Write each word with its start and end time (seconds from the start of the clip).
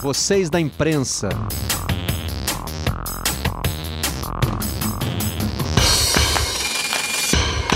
vocês 0.00 0.48
da 0.48 0.58
imprensa. 0.58 1.28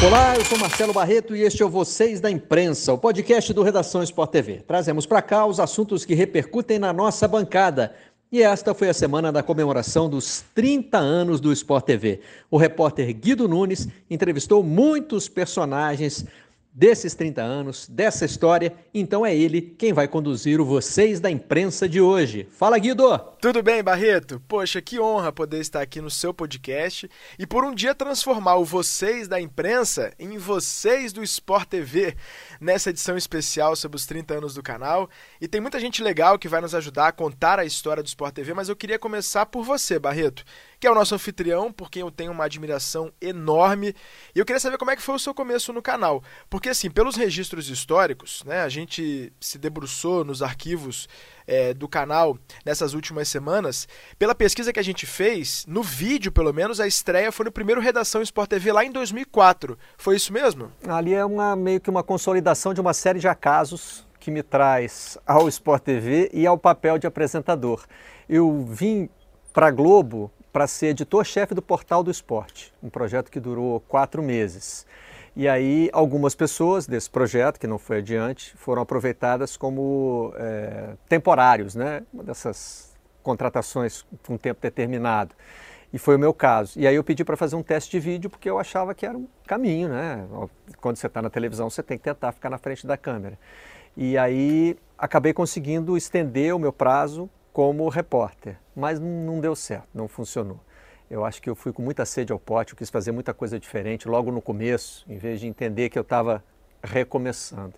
Olá, 0.07 0.35
eu 0.37 0.45
sou 0.45 0.59
Marcelo 0.59 0.93
Barreto 0.95 1.37
e 1.37 1.43
este 1.43 1.63
é 1.63 1.67
o 1.67 1.69
Vocês 1.69 2.21
da 2.21 2.31
Imprensa, 2.31 2.95
o 2.95 2.99
podcast 2.99 3.53
do 3.53 3.63
Redação 3.63 4.03
Sport 4.03 4.31
TV. 4.31 4.63
Trazemos 4.67 5.05
para 5.05 5.21
cá 5.21 5.45
os 5.45 5.61
assuntos 5.61 6.07
que 6.07 6.15
repercutem 6.15 6.79
na 6.79 6.95
nossa 6.95 7.29
bancada. 7.29 7.95
E 8.33 8.43
esta 8.43 8.75
foi 8.75 8.89
a 8.89 8.95
semana 8.95 9.31
da 9.31 9.43
comemoração 9.43 10.09
dos 10.09 10.45
30 10.55 10.97
anos 10.99 11.41
do 11.41 11.53
Sport 11.53 11.85
TV. 11.85 12.21
O 12.51 12.57
repórter 12.57 13.15
Guido 13.15 13.47
Nunes 13.47 13.87
entrevistou 14.11 14.63
muitos 14.63 15.29
personagens 15.29 16.25
desses 16.75 17.15
30 17.15 17.41
anos, 17.41 17.89
dessa 17.89 18.25
história. 18.25 18.75
Então 18.93 19.25
é 19.25 19.35
ele 19.35 19.61
quem 19.61 19.93
vai 19.93 20.09
conduzir 20.09 20.61
o 20.61 20.65
Vocês 20.65 21.21
da 21.21 21.31
Imprensa 21.31 21.89
de 21.89 22.01
hoje. 22.01 22.49
Fala, 22.51 22.77
Guido! 22.79 23.17
Tudo 23.41 23.63
bem, 23.63 23.81
Barreto? 23.83 24.43
Poxa, 24.49 24.83
que 24.83 24.99
honra 24.99 25.31
poder 25.31 25.61
estar 25.61 25.81
aqui 25.81 26.01
no 26.01 26.11
seu 26.11 26.35
podcast 26.35 27.09
e 27.39 27.47
por 27.47 27.63
um 27.65 27.73
dia 27.73 27.95
transformar 27.95 28.57
o 28.57 28.65
Vocês 28.65 29.29
da 29.29 29.41
Imprensa 29.41 30.13
em 30.19 30.37
Vocês 30.37 31.13
do 31.13 31.23
Sport 31.23 31.69
TV 31.69 32.17
nessa 32.61 32.91
edição 32.91 33.17
especial 33.17 33.77
sobre 33.77 33.97
os 33.97 34.07
30 34.07 34.35
anos 34.35 34.55
do 34.55 34.63
canal. 34.63 35.09
E 35.41 35.47
tem 35.47 35.61
muita 35.61 35.79
gente 35.79 36.03
legal 36.03 36.39
que 36.39 36.49
vai 36.49 36.61
nos 36.61 36.75
ajudar 36.75 37.09
a 37.09 37.13
contar 37.13 37.61
a 37.61 37.65
história 37.65 38.03
do 38.03 38.07
Sport 38.07 38.35
TV, 38.35 38.53
mas 38.53 38.69
eu 38.69 38.75
queria 38.75 38.99
começar 38.99 39.47
por 39.47 39.63
você, 39.63 39.97
Barreto 39.99 40.45
que 40.85 40.89
é 40.89 40.91
o 40.91 40.95
nosso 40.95 41.15
anfitrião, 41.15 41.73
por 41.73 41.91
quem 41.91 42.03
eu 42.03 42.11
tenho 42.11 42.31
uma 42.31 42.45
admiração 42.45 43.11
enorme. 43.19 43.95
E 44.35 44.39
eu 44.39 44.45
queria 44.45 44.61
saber 44.61 44.77
como 44.77 44.91
é 44.91 44.97
que 44.97 45.01
foi 45.01 45.15
o 45.15 45.19
seu 45.19 45.33
começo 45.33 45.73
no 45.73 45.81
canal. 45.81 46.23
Porque, 46.51 46.69
assim, 46.69 46.91
pelos 46.91 47.17
registros 47.17 47.71
históricos, 47.71 48.45
né, 48.45 48.61
a 48.61 48.69
gente 48.69 49.33
se 49.41 49.57
debruçou 49.57 50.27
nos 50.27 50.43
arquivos 50.43 51.09
é, 51.47 51.73
do 51.73 51.89
canal 51.89 52.37
nessas 52.67 52.93
últimas 52.93 53.29
semanas. 53.29 53.89
Pela 54.19 54.35
pesquisa 54.35 54.75
que 54.75 54.79
a 54.79 54.85
gente 54.85 55.07
fez, 55.07 55.65
no 55.67 55.83
vídeo, 55.83 56.31
pelo 56.31 56.53
menos, 56.53 56.81
a 56.81 56.87
estreia 56.87 57.33
foi 57.33 57.47
no 57.47 57.53
primeiro 57.53 57.81
Redação 57.81 58.21
Sport 58.21 58.51
TV 58.51 58.71
lá 58.71 58.85
em 58.85 58.93
2004. 58.93 59.79
Foi 59.97 60.17
isso 60.17 60.35
mesmo? 60.35 60.71
Ali 60.87 61.15
é 61.15 61.25
uma, 61.25 61.57
meio 61.57 61.81
que 61.81 61.89
uma 61.89 62.03
consolidação 62.03 62.75
de 62.75 62.81
uma 62.83 62.93
série 62.93 63.21
de 63.21 63.27
acasos 63.27 64.07
que 64.21 64.31
me 64.31 64.43
traz 64.43 65.17
ao 65.27 65.49
Sport 65.49 65.83
TV 65.83 66.31
e 66.31 66.47
ao 66.47 66.59
papel 66.59 66.99
de 66.99 67.07
apresentador. 67.07 67.87
Eu 68.29 68.67
vim 68.69 69.09
para 69.51 69.71
Globo 69.71 70.31
para 70.55 70.69
ser 70.69 70.87
editor-chefe 70.87 71.53
do 71.53 71.61
Portal 71.61 72.05
do 72.05 72.13
Esporte, 72.13 72.73
um 72.81 72.89
projeto 72.89 73.29
que 73.29 73.41
durou 73.41 73.81
quatro 73.81 74.23
meses. 74.23 74.87
E 75.35 75.49
aí 75.49 75.91
algumas 75.93 76.33
pessoas 76.37 76.87
desse 76.87 77.11
projeto, 77.11 77.59
que 77.59 77.67
não 77.67 77.77
foi 77.77 77.99
adiante, 77.99 78.57
foram 78.57 78.81
aproveitadas 78.81 79.57
como 79.57 80.33
é, 80.37 80.95
temporários, 81.09 81.75
né? 81.75 82.05
Uma 82.13 82.23
dessas 82.23 82.95
contratações 83.21 84.07
com 84.25 84.37
tempo 84.37 84.61
determinado. 84.63 85.35
E 85.93 85.99
foi 85.99 86.15
o 86.15 86.21
meu 86.21 86.33
caso. 86.33 86.79
E 86.79 86.87
aí 86.87 86.95
eu 86.95 87.03
pedi 87.03 87.25
para 87.25 87.37
fazer 87.37 87.57
um 87.57 87.63
teste 87.63 87.91
de 87.91 87.99
vídeo 87.99 88.31
porque 88.31 88.49
eu 88.49 88.57
achava 88.57 88.95
que 88.95 89.05
era 89.05 89.19
um 89.19 89.27
caminho, 89.49 89.89
né? 89.89 90.25
Quando 90.81 90.95
você 90.95 91.09
está 91.09 91.21
na 91.21 91.31
televisão, 91.31 91.69
você 91.69 91.83
tem 91.83 91.99
que 91.99 92.05
tentar 92.05 92.31
ficar 92.31 92.49
na 92.49 92.59
frente 92.59 92.87
da 92.87 92.97
câmera. 92.97 93.37
E 93.97 94.17
aí 94.17 94.77
acabei 94.97 95.33
conseguindo 95.33 95.97
estender 95.97 96.55
o 96.55 96.61
meu 96.61 96.73
prazo 96.73 97.29
como 97.55 97.89
repórter, 97.89 98.59
mas 98.75 98.99
não 98.99 99.39
deu 99.39 99.55
certo, 99.55 99.89
não 99.95 100.09
funcionou. 100.09 100.59
Eu 101.09 101.25
acho 101.25 101.41
que 101.41 101.49
eu 101.49 101.55
fui 101.55 101.73
com 101.73 101.83
muita 101.83 102.05
sede 102.05 102.33
ao 102.33 102.39
pote, 102.39 102.73
eu 102.73 102.77
quis 102.77 102.91
fazer 102.91 103.13
muita 103.13 103.33
coisa 103.33 103.61
diferente 103.61 104.09
logo 104.09 104.33
no 104.33 104.43
começo, 104.43 105.07
em 105.09 105.17
vez 105.17 105.39
de 105.39 105.47
entender 105.47 105.89
que 105.89 105.97
eu 105.97 106.03
estava 106.03 106.43
recomeçando. 106.83 107.75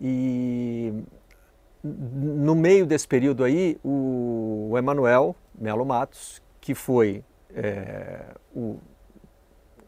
E 0.00 0.94
no 1.84 2.54
meio 2.54 2.86
desse 2.86 3.06
período 3.06 3.44
aí, 3.44 3.78
o 3.84 4.72
Emanuel 4.78 5.36
Melo 5.54 5.84
Matos, 5.84 6.42
que 6.58 6.74
foi 6.74 7.22
é, 7.54 8.24
o, 8.54 8.78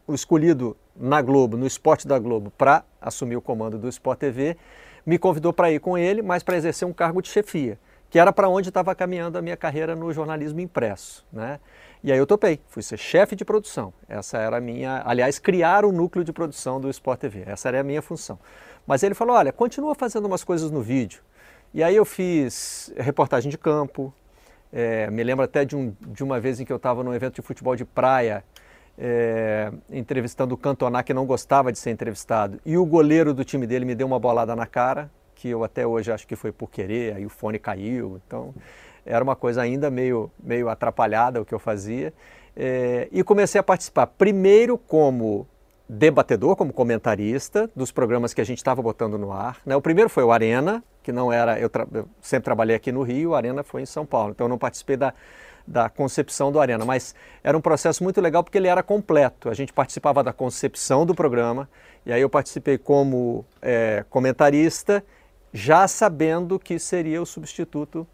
o 0.05 0.13
escolhido 0.13 0.77
na 0.95 1.19
Globo, 1.19 1.57
no 1.57 1.65
esporte 1.65 2.07
da 2.07 2.19
Globo, 2.19 2.51
para 2.51 2.85
assumir 3.01 3.37
o 3.37 3.41
comando 3.41 3.79
do 3.79 3.89
Sport 3.89 4.19
TV, 4.19 4.55
me 5.03 5.17
convidou 5.17 5.51
para 5.51 5.71
ir 5.71 5.79
com 5.79 5.97
ele, 5.97 6.21
mas 6.21 6.43
para 6.43 6.57
exercer 6.57 6.87
um 6.87 6.93
cargo 6.93 7.23
de 7.23 7.29
chefia 7.29 7.79
que 8.15 8.19
era 8.19 8.31
para 8.31 8.47
onde 8.47 8.69
estava 8.69 8.95
caminhando 8.95 9.37
a 9.37 9.41
minha 9.41 9.57
carreira 9.57 9.93
no 9.93 10.09
jornalismo 10.13 10.61
impresso. 10.61 11.25
Né? 11.33 11.59
E 12.01 12.13
aí 12.13 12.17
eu 12.17 12.25
topei, 12.25 12.61
fui 12.69 12.81
ser 12.81 12.95
chefe 12.95 13.35
de 13.35 13.43
produção. 13.43 13.93
Essa 14.07 14.37
era 14.37 14.55
a 14.55 14.61
minha, 14.61 15.03
aliás, 15.05 15.37
criar 15.37 15.83
o 15.83 15.91
núcleo 15.91 16.23
de 16.23 16.31
produção 16.31 16.79
do 16.79 16.89
Sport 16.89 17.19
TV. 17.19 17.43
Essa 17.45 17.67
era 17.67 17.81
a 17.81 17.83
minha 17.83 18.01
função. 18.01 18.39
Mas 18.87 19.03
ele 19.03 19.13
falou: 19.13 19.35
olha, 19.35 19.51
continua 19.51 19.93
fazendo 19.93 20.27
umas 20.27 20.45
coisas 20.45 20.71
no 20.71 20.81
vídeo. 20.81 21.21
E 21.73 21.83
aí 21.83 21.93
eu 21.93 22.05
fiz 22.05 22.89
reportagem 22.95 23.51
de 23.51 23.57
campo. 23.57 24.13
É, 24.71 25.11
me 25.11 25.21
lembro 25.21 25.43
até 25.43 25.65
de, 25.65 25.75
um, 25.75 25.93
de 25.99 26.23
uma 26.23 26.39
vez 26.39 26.61
em 26.61 26.63
que 26.63 26.71
eu 26.71 26.77
estava 26.77 27.03
num 27.03 27.13
evento 27.13 27.35
de 27.35 27.41
futebol 27.41 27.75
de 27.75 27.83
praia, 27.83 28.45
é, 28.97 29.73
entrevistando 29.91 30.55
o 30.55 30.57
Cantoná, 30.57 31.03
que 31.03 31.13
não 31.13 31.25
gostava 31.25 31.69
de 31.69 31.77
ser 31.77 31.89
entrevistado. 31.89 32.61
E 32.65 32.77
o 32.77 32.85
goleiro 32.85 33.33
do 33.33 33.43
time 33.43 33.67
dele 33.67 33.83
me 33.83 33.93
deu 33.93 34.07
uma 34.07 34.21
bolada 34.21 34.55
na 34.55 34.65
cara 34.65 35.11
que 35.45 35.49
eu 35.51 35.63
até 35.63 35.85
hoje 35.85 36.11
acho 36.11 36.25
que 36.25 36.35
foi 36.35 36.51
por 36.51 36.71
querer, 36.71 37.13
aí 37.13 37.23
o 37.23 37.29
fone 37.29 37.59
caiu, 37.59 38.19
então 38.25 38.51
era 39.05 39.23
uma 39.23 39.35
coisa 39.35 39.61
ainda 39.61 39.91
meio, 39.91 40.31
meio 40.43 40.69
atrapalhada 40.69 41.39
o 41.39 41.45
que 41.45 41.53
eu 41.53 41.59
fazia. 41.59 42.11
É, 42.57 43.07
e 43.11 43.23
comecei 43.23 43.59
a 43.59 43.63
participar, 43.63 44.07
primeiro 44.07 44.75
como 44.75 45.47
debatedor, 45.87 46.55
como 46.55 46.73
comentarista 46.73 47.69
dos 47.75 47.91
programas 47.91 48.33
que 48.33 48.41
a 48.41 48.43
gente 48.43 48.57
estava 48.57 48.81
botando 48.81 49.19
no 49.19 49.31
ar. 49.31 49.59
Né? 49.63 49.75
O 49.75 49.81
primeiro 49.81 50.09
foi 50.09 50.23
o 50.23 50.31
Arena, 50.31 50.83
que 51.03 51.11
não 51.11 51.31
era, 51.31 51.59
eu, 51.59 51.69
eu, 51.93 52.09
sempre 52.23 52.45
trabalhei 52.45 52.75
aqui 52.75 52.91
no 52.91 53.03
Rio, 53.03 53.29
o 53.29 53.35
Arena 53.35 53.61
foi 53.61 53.83
em 53.83 53.85
São 53.85 54.03
Paulo, 54.03 54.31
então 54.31 54.45
eu 54.45 54.49
não 54.49 54.57
participei 54.57 54.97
da, 54.97 55.13
da 55.67 55.89
concepção 55.89 56.51
do 56.51 56.59
Arena, 56.59 56.83
mas 56.85 57.13
era 57.43 57.55
um 57.55 57.61
processo 57.61 58.03
muito 58.03 58.19
legal 58.19 58.43
porque 58.43 58.57
ele 58.57 58.67
era 58.67 58.81
completo. 58.81 59.47
A 59.47 59.53
gente 59.53 59.71
participava 59.71 60.23
da 60.23 60.33
concepção 60.33 61.05
do 61.05 61.13
programa, 61.13 61.69
e 62.03 62.11
aí 62.11 62.21
eu 62.21 62.29
participei 62.31 62.79
como 62.79 63.45
é, 63.61 64.03
comentarista 64.09 65.03
já 65.55 65.87
sabendo 65.87 66.59
que 66.59 66.77
seria 66.77 67.21
o 67.21 67.25
substituto 67.25 68.05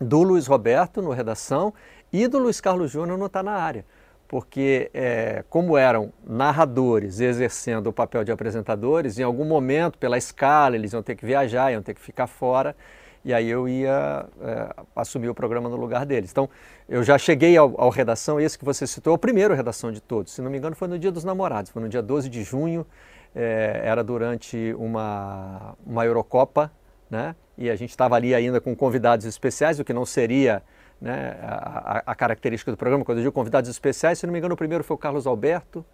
do 0.00 0.22
Luiz 0.22 0.46
Roberto 0.46 1.02
no 1.02 1.10
redação 1.10 1.74
e 2.12 2.28
do 2.28 2.38
Luiz 2.38 2.60
Carlos 2.60 2.92
Júnior 2.92 3.18
no 3.18 3.28
Tá 3.28 3.42
na 3.42 3.54
Área. 3.54 3.84
Porque, 4.28 4.88
é, 4.94 5.42
como 5.50 5.76
eram 5.76 6.12
narradores 6.24 7.18
exercendo 7.18 7.88
o 7.88 7.92
papel 7.92 8.22
de 8.22 8.30
apresentadores, 8.30 9.18
em 9.18 9.24
algum 9.24 9.44
momento, 9.44 9.98
pela 9.98 10.16
escala, 10.16 10.76
eles 10.76 10.92
iam 10.92 11.02
ter 11.02 11.16
que 11.16 11.26
viajar, 11.26 11.72
iam 11.72 11.82
ter 11.82 11.92
que 11.92 12.00
ficar 12.00 12.28
fora, 12.28 12.76
e 13.24 13.34
aí 13.34 13.50
eu 13.50 13.68
ia 13.68 14.26
é, 14.40 14.74
assumir 14.94 15.28
o 15.28 15.34
programa 15.34 15.68
no 15.68 15.74
lugar 15.74 16.06
deles. 16.06 16.30
Então, 16.30 16.48
eu 16.88 17.02
já 17.02 17.18
cheguei 17.18 17.56
ao, 17.56 17.74
ao, 17.80 17.90
Redação, 17.90 18.40
esse 18.40 18.56
que 18.56 18.64
você 18.64 18.86
citou, 18.86 19.14
o 19.14 19.18
primeiro 19.18 19.54
Redação 19.54 19.90
de 19.90 20.00
todos, 20.00 20.32
se 20.32 20.40
não 20.40 20.48
me 20.48 20.58
engano, 20.58 20.76
foi 20.76 20.86
no 20.86 21.00
Dia 21.00 21.10
dos 21.10 21.24
Namorados, 21.24 21.72
foi 21.72 21.82
no 21.82 21.88
dia 21.88 22.00
12 22.00 22.28
de 22.28 22.44
junho 22.44 22.86
é, 23.34 23.80
era 23.84 24.02
durante 24.02 24.74
uma, 24.78 25.76
uma 25.86 26.04
Eurocopa, 26.04 26.70
né? 27.08 27.34
E 27.56 27.68
a 27.68 27.76
gente 27.76 27.90
estava 27.90 28.16
ali 28.16 28.34
ainda 28.34 28.60
com 28.60 28.74
convidados 28.74 29.26
especiais, 29.26 29.78
o 29.78 29.84
que 29.84 29.92
não 29.92 30.06
seria 30.06 30.62
né, 31.00 31.36
a, 31.42 32.02
a, 32.06 32.14
característica 32.14 32.70
do 32.70 32.76
programa. 32.76 33.04
Quando 33.04 33.18
eu 33.18 33.24
digo 33.24 33.32
convidados 33.32 33.68
especiais, 33.68 34.18
se 34.18 34.26
não 34.26 34.32
me 34.32 34.38
engano, 34.38 34.54
o 34.54 34.56
primeiro 34.56 34.82
foi 34.82 34.94
o 34.94 34.98
Carlos 34.98 35.26
Alberto. 35.26 35.84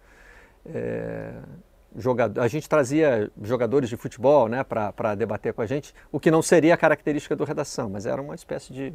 É, 0.65 1.33
jogador, 1.97 2.41
a 2.41 2.47
gente 2.47 2.69
trazia 2.69 3.31
jogadores 3.41 3.89
de 3.89 3.97
futebol 3.97 4.47
né, 4.47 4.63
para 4.63 5.15
debater 5.15 5.53
com 5.53 5.61
a 5.61 5.65
gente, 5.65 5.93
o 6.11 6.19
que 6.19 6.31
não 6.31 6.41
seria 6.41 6.73
a 6.73 6.77
característica 6.77 7.35
do 7.35 7.43
redação, 7.43 7.89
mas 7.89 8.05
era 8.05 8.21
uma 8.21 8.35
espécie 8.35 8.71
de 8.71 8.93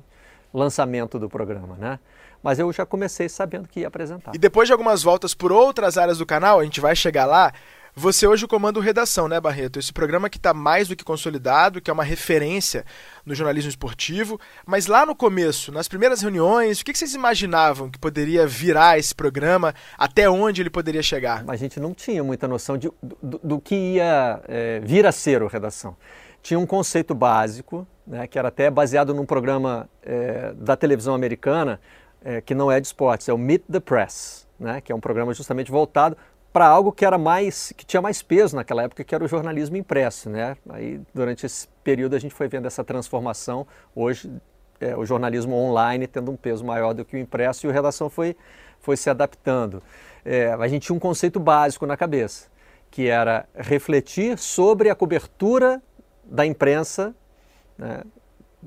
lançamento 0.52 1.18
do 1.18 1.28
programa, 1.28 1.76
né? 1.76 1.98
Mas 2.42 2.58
eu 2.58 2.70
já 2.72 2.84
comecei 2.84 3.28
sabendo 3.28 3.68
que 3.68 3.80
ia 3.80 3.88
apresentar. 3.88 4.34
E 4.34 4.38
depois 4.38 4.68
de 4.68 4.72
algumas 4.72 5.02
voltas 5.02 5.32
por 5.32 5.50
outras 5.50 5.96
áreas 5.96 6.18
do 6.18 6.26
canal, 6.26 6.60
a 6.60 6.64
gente 6.64 6.80
vai 6.80 6.94
chegar 6.94 7.24
lá, 7.24 7.52
você 7.94 8.26
hoje 8.26 8.46
comanda 8.46 8.78
o 8.78 8.82
Redação, 8.82 9.28
né, 9.28 9.38
Barreto? 9.38 9.78
Esse 9.78 9.92
programa 9.92 10.30
que 10.30 10.38
está 10.38 10.54
mais 10.54 10.88
do 10.88 10.96
que 10.96 11.04
consolidado, 11.04 11.78
que 11.78 11.90
é 11.90 11.92
uma 11.92 12.02
referência 12.02 12.86
no 13.24 13.34
jornalismo 13.34 13.68
esportivo. 13.68 14.40
Mas 14.64 14.86
lá 14.86 15.04
no 15.04 15.14
começo, 15.14 15.70
nas 15.70 15.88
primeiras 15.88 16.22
reuniões, 16.22 16.80
o 16.80 16.84
que 16.86 16.96
vocês 16.96 17.14
imaginavam 17.14 17.90
que 17.90 17.98
poderia 17.98 18.46
virar 18.46 18.98
esse 18.98 19.14
programa? 19.14 19.74
Até 19.98 20.28
onde 20.28 20.62
ele 20.62 20.70
poderia 20.70 21.02
chegar? 21.02 21.44
A 21.46 21.56
gente 21.56 21.78
não 21.78 21.92
tinha 21.92 22.24
muita 22.24 22.48
noção 22.48 22.78
de, 22.78 22.90
do, 23.22 23.38
do 23.44 23.60
que 23.60 23.74
ia 23.74 24.40
é, 24.48 24.80
vir 24.80 25.04
a 25.04 25.12
ser 25.12 25.42
o 25.42 25.46
Redação. 25.46 25.94
Tinha 26.40 26.58
um 26.58 26.66
conceito 26.66 27.14
básico, 27.14 27.86
né, 28.06 28.26
que 28.26 28.38
era 28.38 28.48
até 28.48 28.70
baseado 28.70 29.12
num 29.12 29.26
programa 29.26 29.86
é, 30.02 30.54
da 30.54 30.76
televisão 30.76 31.14
americana, 31.14 31.78
é, 32.24 32.40
que 32.40 32.54
não 32.54 32.72
é 32.72 32.80
de 32.80 32.86
esportes, 32.86 33.28
é 33.28 33.34
o 33.34 33.38
Meet 33.38 33.64
the 33.70 33.80
Press, 33.80 34.46
né, 34.58 34.80
que 34.80 34.90
é 34.90 34.94
um 34.94 35.00
programa 35.00 35.34
justamente 35.34 35.70
voltado 35.70 36.16
para 36.52 36.66
algo 36.66 36.92
que 36.92 37.04
era 37.04 37.16
mais 37.16 37.72
que 37.76 37.84
tinha 37.84 38.02
mais 38.02 38.22
peso 38.22 38.56
naquela 38.56 38.82
época, 38.82 39.02
que 39.02 39.14
era 39.14 39.24
o 39.24 39.28
jornalismo 39.28 39.76
impresso, 39.76 40.28
né? 40.28 40.56
Aí 40.68 41.00
durante 41.14 41.46
esse 41.46 41.66
período 41.82 42.14
a 42.14 42.18
gente 42.18 42.34
foi 42.34 42.46
vendo 42.48 42.66
essa 42.66 42.84
transformação. 42.84 43.66
Hoje 43.94 44.30
é, 44.80 44.96
o 44.96 45.04
jornalismo 45.04 45.54
online 45.54 46.06
tendo 46.06 46.30
um 46.30 46.36
peso 46.36 46.64
maior 46.64 46.92
do 46.92 47.04
que 47.04 47.16
o 47.16 47.18
impresso 47.18 47.66
e 47.66 47.70
a 47.70 47.72
redação 47.72 48.10
foi 48.10 48.36
foi 48.80 48.96
se 48.96 49.08
adaptando. 49.08 49.82
É, 50.24 50.52
a 50.52 50.68
gente 50.68 50.86
tinha 50.86 50.96
um 50.96 50.98
conceito 50.98 51.38
básico 51.38 51.86
na 51.86 51.96
cabeça, 51.96 52.48
que 52.90 53.08
era 53.08 53.46
refletir 53.54 54.36
sobre 54.36 54.90
a 54.90 54.94
cobertura 54.94 55.80
da 56.24 56.44
imprensa, 56.44 57.14
né? 57.78 58.02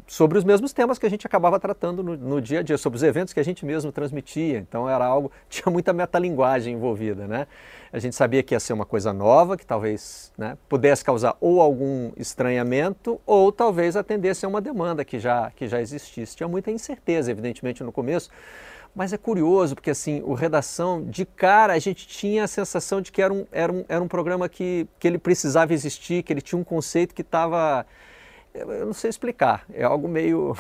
Sobre 0.07 0.37
os 0.37 0.43
mesmos 0.43 0.73
temas 0.73 0.99
que 0.99 1.05
a 1.05 1.09
gente 1.09 1.25
acabava 1.25 1.59
tratando 1.59 2.03
no, 2.03 2.17
no, 2.17 2.41
dia 2.41 2.59
a 2.59 2.63
dia, 2.63 2.77
sobre 2.77 2.97
os 2.97 3.03
eventos 3.03 3.33
que 3.33 3.39
a 3.39 3.43
gente 3.43 3.65
mesmo 3.65 3.91
transmitia. 3.91 4.59
Então 4.59 4.89
era 4.89 5.05
algo, 5.05 5.31
tinha 5.49 5.71
muita 5.71 5.93
metalinguagem 5.93 6.73
envolvida, 6.73 7.27
né? 7.27 7.47
A 7.91 7.99
gente 7.99 8.15
sabia 8.15 8.43
que 8.43 8.53
ia 8.53 8.59
ser 8.59 8.73
uma 8.73 8.85
coisa 8.85 9.13
nova, 9.13 9.55
que 9.55 9.65
talvez 9.65 10.31
né, 10.37 10.57
pudesse 10.67 11.03
causar 11.03 11.37
ou 11.39 11.61
algum 11.61 12.11
estranhamento, 12.17 13.21
ou 13.25 13.51
talvez 13.51 13.95
atendesse 13.95 14.45
a 14.45 14.49
uma 14.49 14.59
demanda 14.59 15.05
que 15.05 15.17
já, 15.17 15.49
que 15.55 15.67
já 15.67 15.79
existisse. 15.79 16.35
Tinha 16.35 16.47
muita 16.47 16.69
incerteza, 16.71 17.31
evidentemente, 17.31 17.83
no 17.83 17.93
começo, 17.93 18.29
mas 18.93 19.13
é 19.13 19.17
curioso, 19.17 19.75
porque 19.75 19.89
assim, 19.89 20.21
o 20.25 20.33
Redação, 20.33 21.03
de 21.03 21.25
cara, 21.25 21.73
a 21.73 21.79
gente 21.79 22.07
tinha 22.07 22.45
a 22.45 22.47
sensação 22.47 23.01
de 23.01 23.11
que 23.11 23.21
era 23.21 23.33
um, 23.33 23.45
era 23.51 23.71
um, 23.71 23.85
era 23.87 24.03
um 24.03 24.07
programa 24.07 24.49
que, 24.49 24.87
que 24.99 25.07
ele 25.07 25.17
precisava 25.17 25.73
existir, 25.73 26.23
que 26.23 26.33
ele 26.33 26.41
tinha 26.41 26.59
um 26.59 26.63
conceito 26.63 27.13
que 27.13 27.21
estava 27.21 27.85
eu 28.55 28.85
não 28.85 28.93
sei 28.93 29.09
explicar, 29.09 29.65
é 29.73 29.83
algo 29.83 30.07
meio, 30.07 30.55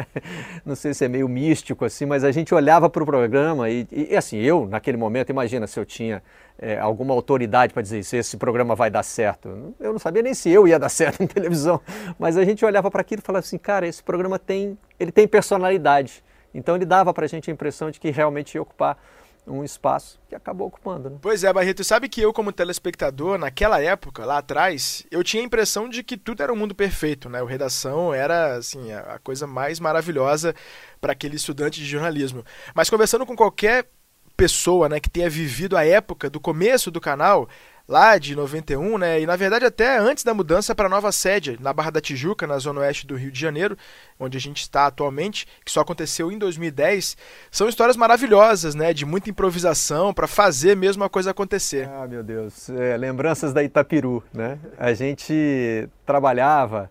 não 0.64 0.76
sei 0.76 0.92
se 0.92 1.04
é 1.04 1.08
meio 1.08 1.26
místico 1.28 1.84
assim, 1.84 2.04
mas 2.04 2.22
a 2.22 2.30
gente 2.30 2.54
olhava 2.54 2.90
para 2.90 3.02
o 3.02 3.06
programa 3.06 3.70
e, 3.70 3.88
e, 3.90 4.16
assim, 4.16 4.38
eu 4.38 4.66
naquele 4.66 4.96
momento, 4.96 5.30
imagina 5.30 5.66
se 5.66 5.80
eu 5.80 5.86
tinha 5.86 6.22
é, 6.58 6.78
alguma 6.78 7.14
autoridade 7.14 7.72
para 7.72 7.82
dizer 7.82 8.04
se 8.04 8.18
esse 8.18 8.36
programa 8.36 8.74
vai 8.74 8.90
dar 8.90 9.02
certo. 9.02 9.74
Eu 9.80 9.92
não 9.92 9.98
sabia 9.98 10.22
nem 10.22 10.34
se 10.34 10.50
eu 10.50 10.68
ia 10.68 10.78
dar 10.78 10.88
certo 10.90 11.22
em 11.22 11.26
televisão, 11.26 11.80
mas 12.18 12.36
a 12.36 12.44
gente 12.44 12.64
olhava 12.64 12.90
para 12.90 13.00
aquilo 13.00 13.22
e 13.22 13.24
falava 13.24 13.44
assim, 13.44 13.58
cara, 13.58 13.86
esse 13.86 14.02
programa 14.02 14.38
tem, 14.38 14.76
ele 14.98 15.10
tem 15.10 15.26
personalidade. 15.26 16.22
Então 16.52 16.74
ele 16.76 16.84
dava 16.84 17.14
para 17.14 17.24
a 17.24 17.28
gente 17.28 17.50
a 17.50 17.52
impressão 17.52 17.90
de 17.90 17.98
que 17.98 18.10
realmente 18.10 18.56
ia 18.56 18.62
ocupar 18.62 18.98
um 19.46 19.64
espaço 19.64 20.20
que 20.28 20.34
acabou 20.34 20.68
ocupando. 20.68 21.10
Né? 21.10 21.18
Pois 21.20 21.44
é, 21.44 21.52
Barreto, 21.52 21.82
sabe 21.82 22.08
que 22.08 22.20
eu, 22.20 22.32
como 22.32 22.52
telespectador, 22.52 23.38
naquela 23.38 23.80
época, 23.80 24.24
lá 24.24 24.38
atrás, 24.38 25.06
eu 25.10 25.24
tinha 25.24 25.42
a 25.42 25.46
impressão 25.46 25.88
de 25.88 26.02
que 26.02 26.16
tudo 26.16 26.42
era 26.42 26.52
um 26.52 26.56
mundo 26.56 26.74
perfeito, 26.74 27.28
né? 27.28 27.42
O 27.42 27.46
redação 27.46 28.12
era, 28.14 28.56
assim, 28.56 28.92
a 28.92 29.18
coisa 29.22 29.46
mais 29.46 29.80
maravilhosa 29.80 30.54
para 31.00 31.12
aquele 31.12 31.36
estudante 31.36 31.80
de 31.80 31.86
jornalismo. 31.86 32.44
Mas 32.74 32.90
conversando 32.90 33.26
com 33.26 33.34
qualquer 33.34 33.88
pessoa, 34.36 34.88
né, 34.88 34.98
que 34.98 35.10
tenha 35.10 35.28
vivido 35.28 35.76
a 35.76 35.84
época 35.84 36.30
do 36.30 36.40
começo 36.40 36.90
do 36.90 36.98
canal, 36.98 37.46
lá 37.90 38.16
de 38.18 38.36
91, 38.36 38.98
né? 38.98 39.20
E 39.20 39.26
na 39.26 39.34
verdade 39.34 39.64
até 39.64 39.98
antes 39.98 40.22
da 40.22 40.32
mudança 40.32 40.76
para 40.76 40.86
a 40.86 40.88
nova 40.88 41.10
sede, 41.10 41.58
na 41.60 41.72
Barra 41.72 41.90
da 41.90 42.00
Tijuca, 42.00 42.46
na 42.46 42.56
zona 42.56 42.82
oeste 42.82 43.04
do 43.04 43.16
Rio 43.16 43.32
de 43.32 43.40
Janeiro, 43.40 43.76
onde 44.18 44.38
a 44.38 44.40
gente 44.40 44.62
está 44.62 44.86
atualmente, 44.86 45.44
que 45.64 45.72
só 45.72 45.80
aconteceu 45.80 46.30
em 46.30 46.38
2010, 46.38 47.16
são 47.50 47.68
histórias 47.68 47.96
maravilhosas, 47.96 48.76
né? 48.76 48.94
De 48.94 49.04
muita 49.04 49.28
improvisação 49.28 50.14
para 50.14 50.28
fazer 50.28 50.76
mesmo 50.76 51.02
a 51.02 51.10
coisa 51.10 51.32
acontecer. 51.32 51.88
Ah, 51.88 52.06
meu 52.06 52.22
Deus, 52.22 52.70
é, 52.70 52.96
lembranças 52.96 53.52
da 53.52 53.60
Itapiru, 53.60 54.22
né? 54.32 54.56
A 54.78 54.92
gente 54.92 55.88
trabalhava 56.06 56.88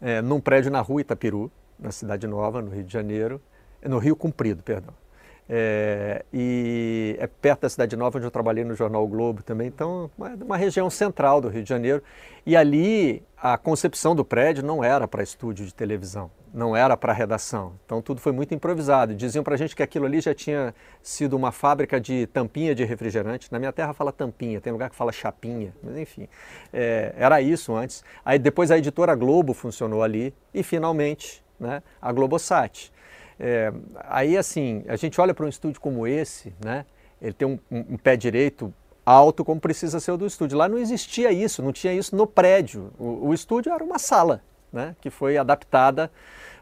é, 0.00 0.20
num 0.20 0.40
prédio 0.40 0.72
na 0.72 0.80
rua 0.80 1.02
Itapiru, 1.02 1.52
na 1.78 1.92
Cidade 1.92 2.26
Nova, 2.26 2.60
no 2.60 2.70
Rio 2.72 2.82
de 2.82 2.92
Janeiro, 2.92 3.40
no 3.80 3.98
Rio 3.98 4.16
Comprido, 4.16 4.60
perdão. 4.60 5.01
É, 5.54 6.24
e 6.32 7.14
é 7.18 7.26
perto 7.26 7.60
da 7.60 7.68
Cidade 7.68 7.94
Nova, 7.94 8.16
onde 8.16 8.26
eu 8.26 8.30
trabalhei 8.30 8.64
no 8.64 8.74
Jornal 8.74 9.04
o 9.04 9.06
Globo 9.06 9.42
também, 9.42 9.68
então, 9.68 10.10
uma, 10.16 10.30
uma 10.30 10.56
região 10.56 10.88
central 10.88 11.42
do 11.42 11.48
Rio 11.48 11.62
de 11.62 11.68
Janeiro. 11.68 12.02
E 12.46 12.56
ali 12.56 13.22
a 13.36 13.58
concepção 13.58 14.16
do 14.16 14.24
prédio 14.24 14.64
não 14.64 14.82
era 14.82 15.06
para 15.06 15.22
estúdio 15.22 15.66
de 15.66 15.74
televisão, 15.74 16.30
não 16.54 16.74
era 16.74 16.96
para 16.96 17.12
redação. 17.12 17.74
Então 17.84 18.00
tudo 18.00 18.18
foi 18.18 18.32
muito 18.32 18.54
improvisado. 18.54 19.14
Diziam 19.14 19.44
para 19.44 19.52
a 19.52 19.58
gente 19.58 19.76
que 19.76 19.82
aquilo 19.82 20.06
ali 20.06 20.22
já 20.22 20.34
tinha 20.34 20.74
sido 21.02 21.36
uma 21.36 21.52
fábrica 21.52 22.00
de 22.00 22.26
tampinha 22.28 22.74
de 22.74 22.82
refrigerante. 22.84 23.52
Na 23.52 23.58
minha 23.58 23.74
terra 23.74 23.92
fala 23.92 24.10
tampinha, 24.10 24.58
tem 24.58 24.72
lugar 24.72 24.88
que 24.88 24.96
fala 24.96 25.12
chapinha, 25.12 25.74
mas 25.82 25.98
enfim, 25.98 26.30
é, 26.72 27.12
era 27.14 27.42
isso 27.42 27.74
antes. 27.74 28.02
Aí 28.24 28.38
depois 28.38 28.70
a 28.70 28.78
editora 28.78 29.14
Globo 29.14 29.52
funcionou 29.52 30.02
ali 30.02 30.32
e 30.54 30.62
finalmente 30.62 31.44
né, 31.60 31.82
a 32.00 32.10
Globosat. 32.10 32.90
É, 33.44 33.72
aí, 34.04 34.38
assim, 34.38 34.84
a 34.86 34.94
gente 34.94 35.20
olha 35.20 35.34
para 35.34 35.44
um 35.44 35.48
estúdio 35.48 35.80
como 35.80 36.06
esse, 36.06 36.54
né? 36.64 36.86
Ele 37.20 37.32
tem 37.32 37.48
um, 37.48 37.58
um, 37.68 37.94
um, 37.94 37.96
pé 37.96 38.16
direito 38.16 38.72
alto 39.04 39.44
como 39.44 39.60
precisa 39.60 39.98
ser 39.98 40.12
o 40.12 40.16
do 40.16 40.24
estúdio. 40.24 40.56
Lá 40.56 40.68
não 40.68 40.78
existia 40.78 41.32
isso, 41.32 41.60
não 41.60 41.72
tinha 41.72 41.92
isso 41.92 42.14
no 42.14 42.24
prédio. 42.24 42.92
O, 42.96 43.26
o 43.26 43.34
estúdio 43.34 43.72
era 43.72 43.82
uma 43.82 43.98
sala, 43.98 44.44
né? 44.72 44.94
Que 45.00 45.10
foi 45.10 45.36
adaptada 45.36 46.08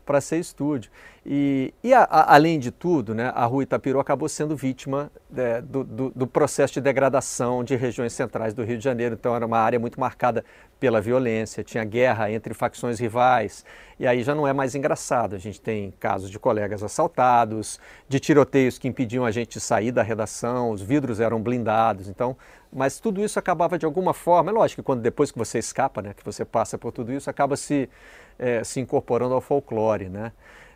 para 0.05 0.21
ser 0.21 0.39
estúdio. 0.39 0.91
E, 1.25 1.75
e 1.85 1.93
a, 1.93 2.03
a, 2.03 2.35
além 2.35 2.59
de 2.59 2.71
tudo, 2.71 3.15
né, 3.15 3.31
a 3.35 3.45
Rua 3.45 3.63
Itapiru 3.63 4.01
acabou 4.01 4.29
sendo 4.29 4.57
vítima 4.57 5.11
é, 5.37 5.61
do, 5.61 5.85
do, 5.85 6.11
do, 6.11 6.27
processo 6.27 6.75
de 6.75 6.81
degradação 6.81 7.63
de 7.63 7.77
regiões 7.77 8.13
centrais 8.15 8.55
do 8.55 8.65
Rio 8.65 8.79
de 8.79 8.85
Janeiro. 8.85 9.17
Então 9.19 9.37
era 9.37 9.45
uma 9.45 9.59
área 9.59 9.79
muito 9.79 10.01
marcada 10.01 10.45
pela 10.81 10.99
violência, 10.99 11.63
tinha 11.63 11.85
guerra 11.85 12.33
entre 12.33 12.55
facções 12.55 12.99
rivais. 12.99 13.65
E 13.99 14.07
aí 14.07 14.23
já 14.23 14.35
não 14.35 14.49
é 14.49 14.53
mais 14.55 14.75
engraçado. 14.75 15.37
A 15.37 15.39
gente 15.39 15.61
tem 15.61 15.93
casos 16.01 16.31
de 16.31 16.39
colegas 16.39 16.83
assaltados, 16.83 17.79
de 18.09 18.19
tiroteios 18.19 18.79
que 18.79 18.89
impediam 18.89 19.27
a 19.27 19.31
gente 19.31 19.53
de 19.53 19.61
sair 19.61 19.93
da 19.93 20.03
redação, 20.03 20.71
os 20.71 20.81
vidros 20.81 21.21
eram 21.21 21.39
blindados. 21.41 22.09
Então, 22.09 22.35
mas 22.73 22.99
tudo 22.99 23.23
isso 23.23 23.39
acabava 23.39 23.79
de 23.79 23.85
alguma 23.85 24.15
forma. 24.15 24.51
É 24.51 24.55
lógico 24.55 24.81
que 24.81 24.87
quando 24.87 25.03
depois 25.03 25.31
que 25.31 25.39
você 25.39 25.59
escapa, 25.59 26.01
né, 26.01 26.15
que 26.15 26.25
você 26.25 26.45
passa 26.45 26.79
por 26.79 26.93
tudo 26.93 27.13
isso, 27.13 27.29
acaba 27.29 27.57
se, 27.57 27.91
é, 28.41 28.65
se 28.65 28.81
incorporando 28.81 29.35
ao 29.35 29.41
folclore, 29.41 30.09
né? 30.09 30.33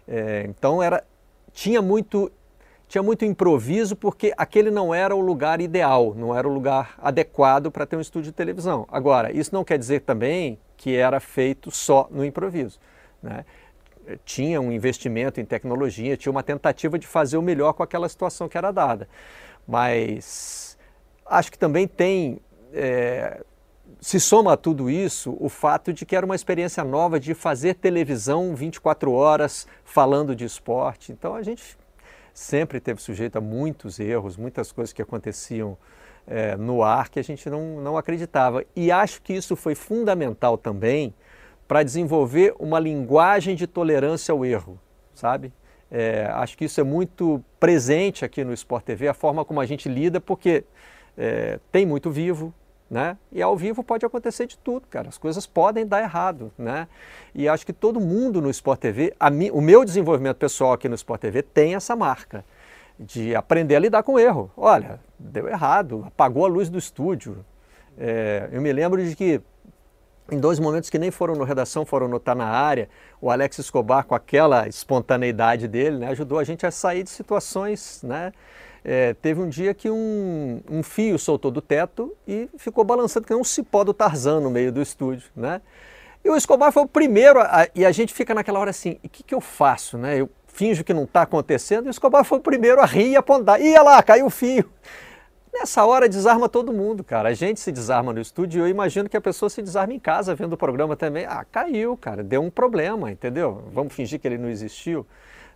É, 0.06 0.44
então 0.46 0.82
era, 0.82 1.02
tinha 1.52 1.80
muito 1.80 2.30
tinha 2.86 3.02
muito 3.02 3.24
improviso 3.24 3.96
porque 3.96 4.34
aquele 4.36 4.70
não 4.70 4.94
era 4.94 5.16
o 5.16 5.20
lugar 5.20 5.60
ideal, 5.60 6.14
não 6.14 6.36
era 6.36 6.46
o 6.46 6.52
lugar 6.52 6.94
adequado 6.98 7.70
para 7.70 7.86
ter 7.86 7.96
um 7.96 8.00
estúdio 8.00 8.30
de 8.30 8.36
televisão. 8.36 8.86
Agora, 8.92 9.34
isso 9.34 9.52
não 9.54 9.64
quer 9.64 9.78
dizer 9.78 10.00
também 10.02 10.58
que 10.76 10.94
era 10.94 11.18
feito 11.18 11.70
só 11.70 12.06
no 12.10 12.22
improviso. 12.22 12.78
Né? 13.22 13.46
Tinha 14.24 14.60
um 14.60 14.70
investimento 14.70 15.40
em 15.40 15.46
tecnologia, 15.46 16.14
tinha 16.16 16.30
uma 16.30 16.42
tentativa 16.42 16.98
de 16.98 17.06
fazer 17.06 17.38
o 17.38 17.42
melhor 17.42 17.72
com 17.72 17.82
aquela 17.82 18.08
situação 18.08 18.50
que 18.50 18.58
era 18.58 18.70
dada. 18.70 19.08
Mas 19.66 20.76
acho 21.24 21.50
que 21.50 21.58
também 21.58 21.88
tem 21.88 22.38
é, 22.72 23.42
se 24.00 24.20
soma 24.20 24.52
a 24.52 24.56
tudo 24.56 24.90
isso 24.90 25.36
o 25.40 25.48
fato 25.48 25.92
de 25.92 26.04
que 26.04 26.14
era 26.14 26.24
uma 26.24 26.34
experiência 26.34 26.84
nova 26.84 27.18
de 27.18 27.34
fazer 27.34 27.74
televisão 27.74 28.54
24 28.54 29.12
horas 29.12 29.66
falando 29.84 30.34
de 30.34 30.44
esporte. 30.44 31.12
Então 31.12 31.34
a 31.34 31.42
gente 31.42 31.76
sempre 32.32 32.80
teve 32.80 33.00
sujeito 33.00 33.36
a 33.36 33.40
muitos 33.40 34.00
erros, 34.00 34.36
muitas 34.36 34.72
coisas 34.72 34.92
que 34.92 35.00
aconteciam 35.00 35.76
é, 36.26 36.56
no 36.56 36.82
ar 36.82 37.08
que 37.08 37.18
a 37.18 37.24
gente 37.24 37.48
não, 37.48 37.80
não 37.80 37.96
acreditava. 37.96 38.64
E 38.74 38.90
acho 38.90 39.22
que 39.22 39.32
isso 39.32 39.54
foi 39.56 39.74
fundamental 39.74 40.58
também 40.58 41.14
para 41.66 41.82
desenvolver 41.82 42.54
uma 42.58 42.78
linguagem 42.78 43.54
de 43.54 43.66
tolerância 43.66 44.32
ao 44.32 44.44
erro, 44.44 44.78
sabe? 45.14 45.52
É, 45.90 46.26
acho 46.32 46.58
que 46.58 46.64
isso 46.64 46.80
é 46.80 46.84
muito 46.84 47.42
presente 47.60 48.24
aqui 48.24 48.42
no 48.44 48.52
Sport 48.52 48.84
TV, 48.84 49.08
a 49.08 49.14
forma 49.14 49.44
como 49.44 49.60
a 49.60 49.66
gente 49.66 49.88
lida, 49.88 50.20
porque 50.20 50.64
é, 51.16 51.58
tem 51.70 51.86
muito 51.86 52.10
vivo, 52.10 52.52
né? 52.94 53.18
E 53.32 53.42
ao 53.42 53.56
vivo 53.56 53.82
pode 53.82 54.06
acontecer 54.06 54.46
de 54.46 54.56
tudo, 54.56 54.86
cara. 54.88 55.08
As 55.08 55.18
coisas 55.18 55.48
podem 55.48 55.84
dar 55.84 56.00
errado, 56.00 56.52
né? 56.56 56.86
E 57.34 57.48
acho 57.48 57.66
que 57.66 57.72
todo 57.72 57.98
mundo 57.98 58.40
no 58.40 58.48
Sport 58.48 58.78
TV, 58.78 59.12
mi, 59.32 59.50
o 59.50 59.60
meu 59.60 59.84
desenvolvimento 59.84 60.36
pessoal 60.36 60.74
aqui 60.74 60.88
no 60.88 60.94
Sport 60.94 61.22
TV 61.22 61.42
tem 61.42 61.74
essa 61.74 61.96
marca 61.96 62.44
de 62.96 63.34
aprender 63.34 63.74
a 63.74 63.80
lidar 63.80 64.04
com 64.04 64.12
o 64.12 64.18
erro. 64.20 64.48
Olha, 64.56 65.00
deu 65.18 65.48
errado, 65.48 66.04
apagou 66.06 66.44
a 66.44 66.48
luz 66.48 66.68
do 66.68 66.78
estúdio. 66.78 67.44
É, 67.98 68.48
eu 68.52 68.62
me 68.62 68.72
lembro 68.72 69.04
de 69.04 69.16
que 69.16 69.42
em 70.30 70.38
dois 70.38 70.60
momentos 70.60 70.88
que 70.88 70.96
nem 70.96 71.10
foram 71.10 71.34
no 71.34 71.42
redação, 71.42 71.84
foram 71.84 72.06
notar 72.06 72.36
na 72.36 72.46
área, 72.46 72.88
o 73.20 73.28
Alex 73.28 73.58
Escobar, 73.58 74.04
com 74.04 74.14
aquela 74.14 74.68
espontaneidade 74.68 75.66
dele, 75.66 75.98
né, 75.98 76.08
ajudou 76.10 76.38
a 76.38 76.44
gente 76.44 76.64
a 76.64 76.70
sair 76.70 77.02
de 77.02 77.10
situações, 77.10 78.04
né? 78.04 78.32
É, 78.84 79.14
teve 79.14 79.40
um 79.40 79.48
dia 79.48 79.72
que 79.72 79.88
um, 79.88 80.60
um, 80.70 80.82
fio 80.82 81.18
soltou 81.18 81.50
do 81.50 81.62
teto 81.62 82.14
e 82.28 82.50
ficou 82.58 82.84
balançando 82.84 83.26
que 83.26 83.32
nem 83.32 83.40
um 83.40 83.44
cipó 83.44 83.82
do 83.82 83.94
Tarzan 83.94 84.40
no 84.40 84.50
meio 84.50 84.70
do 84.70 84.82
estúdio, 84.82 85.30
né? 85.34 85.62
E 86.22 86.28
o 86.28 86.36
Escobar 86.36 86.70
foi 86.70 86.82
o 86.82 86.88
primeiro, 86.88 87.40
a, 87.40 87.66
e 87.74 87.84
a 87.84 87.92
gente 87.92 88.12
fica 88.12 88.34
naquela 88.34 88.58
hora 88.58 88.70
assim, 88.70 88.98
o 89.02 89.08
que, 89.08 89.22
que 89.22 89.34
eu 89.34 89.40
faço, 89.40 89.96
né? 89.96 90.20
Eu 90.20 90.28
finjo 90.46 90.84
que 90.84 90.92
não 90.92 91.04
está 91.04 91.22
acontecendo, 91.22 91.86
e 91.86 91.88
o 91.88 91.90
Escobar 91.90 92.24
foi 92.24 92.38
o 92.38 92.40
primeiro 92.42 92.80
a 92.80 92.84
rir 92.84 93.10
e 93.10 93.16
apontar. 93.16 93.60
Ia 93.60 93.82
lá, 93.82 94.02
caiu 94.02 94.26
o 94.26 94.30
fio. 94.30 94.70
Nessa 95.52 95.84
hora 95.84 96.08
desarma 96.08 96.48
todo 96.48 96.72
mundo, 96.72 97.04
cara. 97.04 97.28
A 97.28 97.34
gente 97.34 97.60
se 97.60 97.70
desarma 97.70 98.12
no 98.12 98.20
estúdio 98.20 98.58
e 98.58 98.60
eu 98.62 98.68
imagino 98.68 99.08
que 99.08 99.16
a 99.16 99.20
pessoa 99.20 99.48
se 99.48 99.62
desarma 99.62 99.94
em 99.94 100.00
casa 100.00 100.34
vendo 100.34 100.54
o 100.54 100.56
programa 100.56 100.96
também. 100.96 101.24
Ah, 101.26 101.44
caiu, 101.50 101.96
cara, 101.96 102.24
deu 102.24 102.42
um 102.42 102.50
problema, 102.50 103.10
entendeu? 103.10 103.64
Vamos 103.72 103.94
fingir 103.94 104.18
que 104.18 104.26
ele 104.26 104.36
não 104.36 104.48
existiu. 104.48 105.06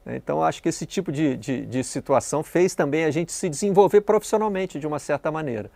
Né? 0.09 0.17
Então, 0.17 0.43
acho 0.43 0.62
que 0.62 0.71
esse 0.71 0.87
tipo 0.87 1.12
de, 1.12 1.37
de, 1.37 1.67
de, 1.67 1.85
situação 1.85 2.43
fez 2.43 2.75
também 2.75 3.05
a 3.05 3.11
gente 3.11 3.31
se 3.31 3.49
desenvolver 3.49 4.00
profissionalmente 4.00 4.81
de 4.81 4.87
uma 4.87 4.99
certa 4.99 5.31
maneira. 5.31 5.71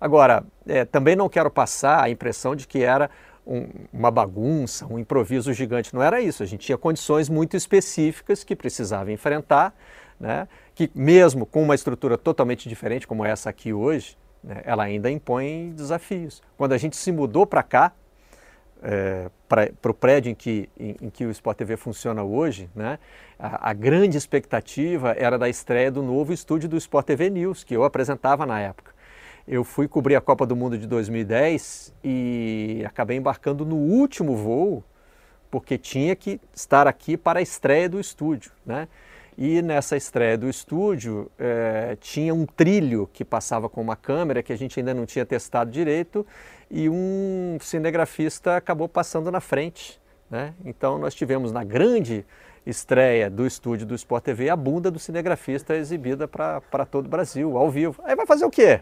Agora, 0.00 0.44
é, 0.66 0.84
também 0.84 1.14
não 1.14 1.28
quero 1.28 1.50
passar 1.50 2.02
a 2.02 2.10
impressão 2.10 2.56
de 2.56 2.66
que 2.66 2.82
era 2.82 3.08
um, 3.46 3.68
uma 3.92 4.10
bagunça, 4.10 4.84
um 4.86 4.98
improviso 4.98 5.52
gigante. 5.52 5.94
Não 5.94 6.02
era 6.02 6.20
isso. 6.20 6.42
A 6.42 6.46
gente 6.46 6.66
tinha 6.66 6.76
condições 6.76 7.28
muito 7.28 7.56
específicas 7.56 8.42
que 8.42 8.56
precisava 8.56 9.12
enfrentar, 9.12 9.72
né? 10.18 10.48
que 10.74 10.90
mesmo 10.94 11.46
com 11.46 11.62
uma 11.62 11.74
estrutura 11.74 12.18
totalmente 12.18 12.68
diferente 12.68 13.06
como 13.06 13.24
essa 13.24 13.48
aqui 13.48 13.72
hoje, 13.72 14.18
né? 14.42 14.60
ela 14.64 14.82
ainda 14.84 15.10
impõe 15.10 15.72
desafios. 15.74 16.42
Quando 16.56 16.72
a 16.72 16.78
gente 16.78 16.96
se 16.96 17.10
mudou 17.10 17.46
para 17.46 17.62
cá, 17.62 17.92
é, 18.82 19.30
para 19.48 19.90
o 19.90 19.94
prédio 19.94 20.30
em 20.30 20.34
que, 20.34 20.68
em, 20.78 20.96
em, 21.02 21.10
que 21.10 21.24
o 21.24 21.30
Sport 21.30 21.58
TV 21.58 21.76
funciona 21.76 22.22
hoje, 22.22 22.70
né, 22.74 22.98
a, 23.38 23.70
a, 23.70 23.72
grande 23.72 24.16
expectativa 24.16 25.12
era 25.12 25.38
da 25.38 25.48
estreia 25.48 25.90
do 25.90 26.02
novo 26.02 26.32
estúdio 26.32 26.68
do 26.68 26.76
Sport 26.76 27.06
TV 27.06 27.30
News, 27.30 27.64
que 27.64 27.74
eu 27.74 27.84
apresentava 27.84 28.46
na 28.46 28.60
época. 28.60 28.92
Eu 29.46 29.64
fui 29.64 29.88
cobrir 29.88 30.14
a 30.14 30.20
Copa 30.20 30.44
do 30.44 30.54
Mundo 30.54 30.76
de 30.76 30.86
2010 30.86 31.94
e 32.04 32.82
acabei 32.86 33.16
embarcando 33.16 33.64
no 33.64 33.76
último 33.76 34.36
voo, 34.36 34.84
porque 35.50 35.78
tinha 35.78 36.14
que 36.14 36.38
estar 36.54 36.86
aqui 36.86 37.16
para 37.16 37.38
a 37.38 37.42
estreia 37.42 37.88
do 37.88 37.98
estúdio. 37.98 38.52
Né? 38.64 38.86
E 39.40 39.62
nessa 39.62 39.96
estreia 39.96 40.36
do 40.36 40.48
estúdio 40.48 41.30
é, 41.38 41.96
tinha 42.00 42.34
um 42.34 42.44
trilho 42.44 43.08
que 43.12 43.24
passava 43.24 43.68
com 43.68 43.80
uma 43.80 43.94
câmera 43.94 44.42
que 44.42 44.52
a 44.52 44.58
gente 44.58 44.80
ainda 44.80 44.92
não 44.92 45.06
tinha 45.06 45.24
testado 45.24 45.70
direito 45.70 46.26
e 46.68 46.88
um 46.88 47.56
cinegrafista 47.60 48.56
acabou 48.56 48.88
passando 48.88 49.30
na 49.30 49.40
frente. 49.40 50.00
Né? 50.28 50.52
Então 50.64 50.98
nós 50.98 51.14
tivemos 51.14 51.52
na 51.52 51.62
grande 51.62 52.26
estreia 52.66 53.30
do 53.30 53.46
estúdio 53.46 53.86
do 53.86 53.94
Sport 53.94 54.24
TV 54.24 54.50
a 54.50 54.56
bunda 54.56 54.90
do 54.90 54.98
cinegrafista 54.98 55.76
exibida 55.76 56.26
para 56.26 56.84
todo 56.84 57.06
o 57.06 57.08
Brasil, 57.08 57.56
ao 57.56 57.70
vivo. 57.70 58.02
Aí 58.04 58.16
vai 58.16 58.26
fazer 58.26 58.44
o 58.44 58.50
quê? 58.50 58.80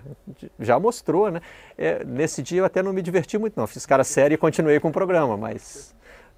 Já 0.58 0.80
mostrou, 0.80 1.30
né? 1.30 1.42
É, 1.76 2.02
nesse 2.02 2.42
dia 2.42 2.60
eu 2.60 2.64
até 2.64 2.82
não 2.82 2.94
me 2.94 3.02
diverti 3.02 3.36
muito 3.36 3.60
não, 3.60 3.66
fiz 3.66 3.84
cara 3.84 4.04
sério 4.04 4.34
e 4.34 4.38
continuei 4.38 4.80
com 4.80 4.88
o 4.88 4.92
programa, 4.92 5.36
mas 5.36 5.94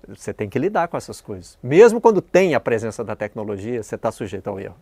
você 0.06 0.32
tem 0.32 0.48
que 0.48 0.58
lidar 0.58 0.88
com 0.88 0.96
essas 0.96 1.20
coisas. 1.20 1.58
Mesmo 1.62 2.00
quando 2.00 2.20
tem 2.20 2.54
a 2.54 2.60
presença 2.60 3.02
da 3.02 3.16
tecnologia, 3.16 3.82
você 3.82 3.94
está 3.94 4.10
sujeito 4.12 4.48
ao 4.48 4.60
erro. 4.60 4.76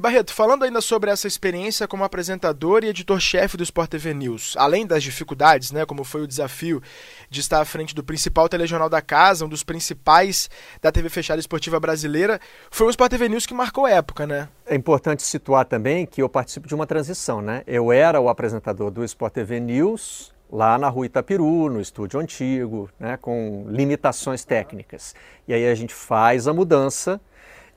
Barreto, 0.00 0.32
falando 0.32 0.64
ainda 0.64 0.80
sobre 0.80 1.10
essa 1.10 1.28
experiência 1.28 1.86
como 1.86 2.04
apresentador 2.04 2.82
e 2.82 2.88
editor-chefe 2.88 3.58
do 3.58 3.62
Sport 3.62 3.90
TV 3.90 4.14
News, 4.14 4.54
além 4.56 4.86
das 4.86 5.02
dificuldades, 5.02 5.72
né, 5.72 5.84
como 5.84 6.04
foi 6.04 6.22
o 6.22 6.26
desafio 6.26 6.82
de 7.28 7.40
estar 7.40 7.60
à 7.60 7.64
frente 7.66 7.94
do 7.94 8.02
principal 8.02 8.48
telejornal 8.48 8.88
da 8.88 9.02
casa, 9.02 9.44
um 9.44 9.48
dos 9.48 9.62
principais 9.62 10.48
da 10.80 10.90
TV 10.90 11.10
fechada 11.10 11.38
esportiva 11.38 11.78
brasileira, 11.78 12.40
foi 12.70 12.86
o 12.86 12.90
Sport 12.90 13.10
TV 13.10 13.28
News 13.28 13.44
que 13.44 13.52
marcou 13.52 13.84
a 13.84 13.90
época, 13.90 14.26
né? 14.26 14.48
É 14.64 14.74
importante 14.74 15.22
situar 15.22 15.66
também 15.66 16.06
que 16.06 16.22
eu 16.22 16.30
participo 16.30 16.66
de 16.66 16.74
uma 16.74 16.86
transição, 16.86 17.42
né? 17.42 17.62
Eu 17.66 17.92
era 17.92 18.18
o 18.20 18.30
apresentador 18.30 18.90
do 18.90 19.04
Sport 19.04 19.34
TV 19.34 19.60
News 19.60 20.32
lá 20.50 20.76
na 20.78 20.88
rua 20.88 21.06
Itapiru, 21.06 21.70
no 21.70 21.80
estúdio 21.80 22.18
antigo, 22.18 22.90
né, 22.98 23.16
com 23.16 23.66
limitações 23.68 24.44
técnicas. 24.44 25.14
E 25.46 25.54
aí 25.54 25.66
a 25.68 25.74
gente 25.74 25.94
faz 25.94 26.48
a 26.48 26.52
mudança 26.52 27.20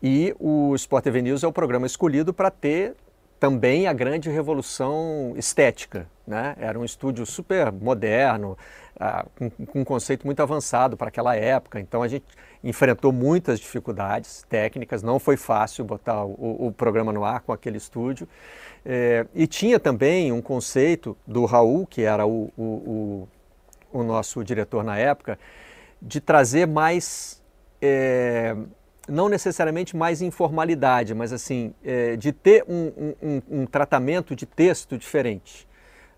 e 0.02 0.36
o 0.40 0.74
Sport 0.76 1.04
TV 1.04 1.22
News 1.22 1.44
é 1.44 1.48
o 1.48 1.54
programa 1.54 1.86
escolhido 1.86 2.34
para 2.34 2.50
ter 2.50 2.96
também 3.44 3.88
a 3.88 3.92
grande 3.92 4.30
revolução 4.30 5.34
estética. 5.36 6.08
Né? 6.26 6.56
Era 6.58 6.80
um 6.80 6.86
estúdio 6.86 7.26
super 7.26 7.74
moderno, 7.74 8.58
ah, 8.98 9.26
com, 9.38 9.52
um 9.82 9.84
conceito 9.84 10.26
muito 10.26 10.42
avançado 10.42 10.96
para 10.96 11.10
aquela 11.10 11.36
época. 11.36 11.78
Então 11.78 12.02
a 12.02 12.08
gente 12.08 12.24
enfrentou 12.64 13.12
muitas 13.12 13.60
dificuldades 13.60 14.46
técnicas, 14.48 15.04
não 15.04 15.20
foi 15.20 15.36
fácil 15.36 15.84
botar 15.84 16.24
o, 16.24 16.68
o 16.68 16.72
programa 16.72 17.12
no 17.12 17.26
ar 17.26 17.42
com 17.42 17.52
aquele 17.52 17.76
estúdio. 17.76 18.30
É, 18.86 19.26
e 19.36 19.46
tinha 19.46 19.78
também 19.78 20.32
um 20.32 20.42
conceito 20.42 21.18
do 21.28 21.44
Raul, 21.44 21.86
que 21.86 22.04
era 22.04 22.26
o, 22.26 22.50
o, 22.58 23.28
o, 23.92 24.04
nosso 24.04 24.42
diretor 24.42 24.86
na 24.86 24.98
época, 24.98 25.38
de 26.02 26.22
trazer 26.22 26.66
mais, 26.66 27.44
é, 27.82 28.56
não 29.08 29.28
necessariamente 29.28 29.96
mais 29.96 30.22
informalidade, 30.22 31.14
mas 31.14 31.34
assim, 31.34 31.74
é, 31.84 32.16
de 32.16 32.32
ter 32.32 32.64
um, 32.68 33.14
um, 33.22 33.42
um, 33.50 33.66
tratamento 33.66 34.36
de 34.36 34.46
texto 34.46 34.98
diferente. 34.98 35.68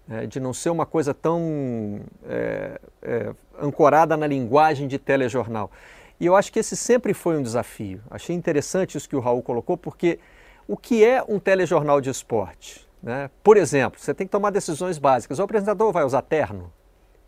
É, 0.07 0.27
de 0.27 0.39
não 0.39 0.53
ser 0.53 0.69
uma 0.69 0.85
coisa 0.85 1.15
tão 1.15 1.99
é, 2.29 2.79
é, 3.01 3.33
ancorada 3.59 4.15
na 4.15 4.27
linguagem 4.27 4.87
de 4.87 4.99
telejornal. 4.99 5.71
E 6.19 6.27
eu 6.27 6.35
acho 6.35 6.53
que 6.53 6.59
esse 6.59 6.75
sempre 6.75 7.11
foi 7.11 7.35
um 7.37 7.41
desafio. 7.41 7.99
Achei 8.09 8.35
interessante 8.35 8.97
isso 8.97 9.09
que 9.09 9.15
o 9.15 9.19
Raul 9.19 9.41
colocou, 9.41 9.75
porque 9.75 10.19
o 10.67 10.77
que 10.77 11.03
é 11.03 11.23
um 11.27 11.39
telejornal 11.39 11.99
de 11.99 12.11
esporte? 12.11 12.87
Né? 13.01 13.31
Por 13.43 13.57
exemplo, 13.57 13.99
você 13.99 14.13
tem 14.13 14.27
que 14.27 14.31
tomar 14.31 14.51
decisões 14.51 14.99
básicas. 14.99 15.39
O 15.39 15.43
apresentador 15.43 15.91
vai 15.91 16.03
usar 16.03 16.21
terno? 16.21 16.71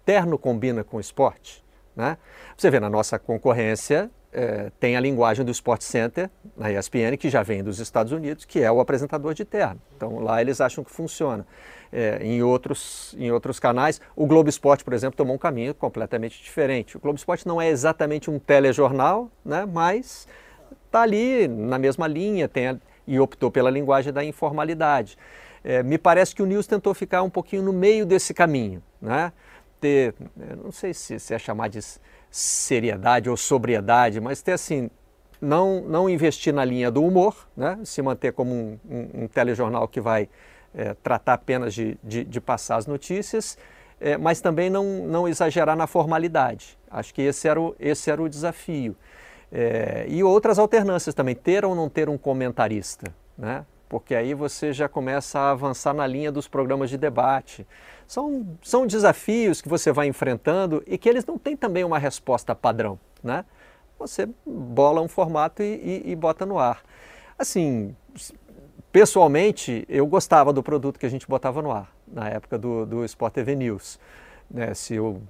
Terno 0.05 0.37
combina 0.37 0.83
com 0.83 0.99
esporte? 0.99 1.63
Né? 1.95 2.15
Você 2.55 2.69
vê 2.69 2.79
na 2.79 2.91
nossa 2.91 3.17
concorrência, 3.17 4.09
é, 4.31 4.71
tem 4.79 4.95
a 4.95 4.99
linguagem 4.99 5.45
do 5.45 5.51
Sport 5.51 5.81
Center, 5.81 6.29
na 6.55 6.71
ESPN, 6.71 7.17
que 7.17 7.29
já 7.29 7.43
vem 7.43 7.63
dos 7.63 7.79
Estados 7.79 8.11
Unidos, 8.11 8.45
que 8.45 8.61
é 8.61 8.71
o 8.71 8.79
apresentador 8.79 9.33
de 9.33 9.45
terno. 9.45 9.81
Então 9.95 10.19
lá 10.19 10.41
eles 10.41 10.61
acham 10.61 10.83
que 10.83 10.91
funciona. 10.91 11.45
É, 11.91 12.19
em, 12.21 12.43
outros, 12.43 13.15
em 13.17 13.31
outros 13.31 13.59
canais, 13.59 14.01
o 14.15 14.25
Globo 14.25 14.49
Esporte, 14.49 14.83
por 14.83 14.93
exemplo, 14.93 15.15
tomou 15.15 15.35
um 15.35 15.39
caminho 15.39 15.73
completamente 15.73 16.41
diferente. 16.43 16.97
O 16.97 16.99
Globo 16.99 17.17
Esporte 17.17 17.47
não 17.47 17.61
é 17.61 17.69
exatamente 17.69 18.29
um 18.29 18.37
telejornal, 18.37 19.31
né, 19.43 19.65
mas 19.65 20.27
está 20.85 21.01
ali 21.01 21.47
na 21.47 21.79
mesma 21.79 22.05
linha, 22.07 22.47
tem 22.49 22.67
a, 22.67 22.77
e 23.07 23.19
optou 23.19 23.49
pela 23.49 23.69
linguagem 23.69 24.11
da 24.11 24.23
informalidade. 24.23 25.17
É, 25.63 25.81
me 25.81 25.97
parece 25.97 26.35
que 26.35 26.43
o 26.43 26.45
News 26.45 26.67
tentou 26.67 26.93
ficar 26.93 27.23
um 27.23 27.29
pouquinho 27.29 27.63
no 27.63 27.71
meio 27.71 28.05
desse 28.05 28.33
caminho, 28.33 28.83
né? 29.01 29.31
ter, 29.79 30.13
não 30.63 30.71
sei 30.71 30.93
se, 30.93 31.19
se 31.19 31.33
é 31.33 31.39
chamar 31.39 31.69
de 31.69 31.79
seriedade 32.29 33.29
ou 33.29 33.37
sobriedade, 33.37 34.19
mas 34.19 34.41
ter 34.41 34.53
assim, 34.53 34.89
não, 35.41 35.81
não 35.81 36.09
investir 36.09 36.53
na 36.53 36.65
linha 36.65 36.91
do 36.91 37.03
humor, 37.03 37.47
né? 37.55 37.79
se 37.83 38.01
manter 38.01 38.33
como 38.33 38.53
um, 38.53 38.79
um, 38.89 39.23
um 39.23 39.27
telejornal 39.27 39.87
que 39.87 40.01
vai 40.01 40.29
é, 40.73 40.93
tratar 40.95 41.33
apenas 41.33 41.73
de, 41.73 41.97
de, 42.03 42.23
de, 42.23 42.41
passar 42.41 42.77
as 42.77 42.85
notícias, 42.85 43.57
é, 43.99 44.17
mas 44.17 44.41
também 44.41 44.69
não, 44.69 45.07
não 45.07 45.27
exagerar 45.27 45.75
na 45.75 45.87
formalidade. 45.87 46.77
Acho 46.89 47.13
que 47.13 47.21
esse 47.21 47.47
era 47.47 47.59
o, 47.59 47.75
esse 47.79 48.11
era 48.11 48.21
o 48.21 48.29
desafio. 48.29 48.95
É, 49.51 50.05
e 50.09 50.23
outras 50.23 50.59
alternâncias 50.59 51.15
também, 51.15 51.33
ter 51.33 51.63
ou 51.63 51.73
não 51.73 51.89
ter 51.89 52.09
um 52.09 52.17
comentarista, 52.17 53.13
né? 53.37 53.65
porque 53.89 54.13
aí 54.13 54.33
você 54.33 54.73
já 54.73 54.89
começa 54.89 55.39
a 55.39 55.51
avançar 55.51 55.93
na 55.93 56.05
linha 56.05 56.31
dos 56.31 56.47
programas 56.47 56.89
de 56.89 56.97
debate. 56.97 57.65
São, 58.07 58.57
são 58.63 58.87
desafios 58.87 59.61
que 59.61 59.67
você 59.67 59.91
vai 59.91 60.07
enfrentando 60.07 60.81
e 60.87 60.97
que 60.97 61.09
eles 61.09 61.25
não 61.25 61.37
têm 61.37 61.57
também 61.57 61.83
uma 61.83 61.99
resposta 61.99 62.55
padrão. 62.55 62.97
Né? 63.21 63.43
Você 63.99 64.29
bola 64.45 65.01
um 65.01 65.07
formato 65.09 65.61
e, 65.61 66.03
e, 66.05 66.11
e 66.11 66.15
bota 66.15 66.45
no 66.45 66.57
ar. 66.57 66.81
Assim, 67.37 67.93
pessoalmente, 68.91 69.85
eu 69.89 70.07
gostava 70.07 70.53
do 70.53 70.63
produto 70.63 70.97
que 70.97 71.05
a 71.05 71.09
gente 71.09 71.27
botava 71.27 71.61
no 71.61 71.71
ar, 71.71 71.93
na 72.07 72.29
época 72.29 72.57
do, 72.57 72.85
do 72.85 73.05
Sport 73.05 73.33
TV 73.33 73.55
News. 73.55 73.99
Né? 74.49 74.73
Se 74.73 74.95
eu 74.95 75.21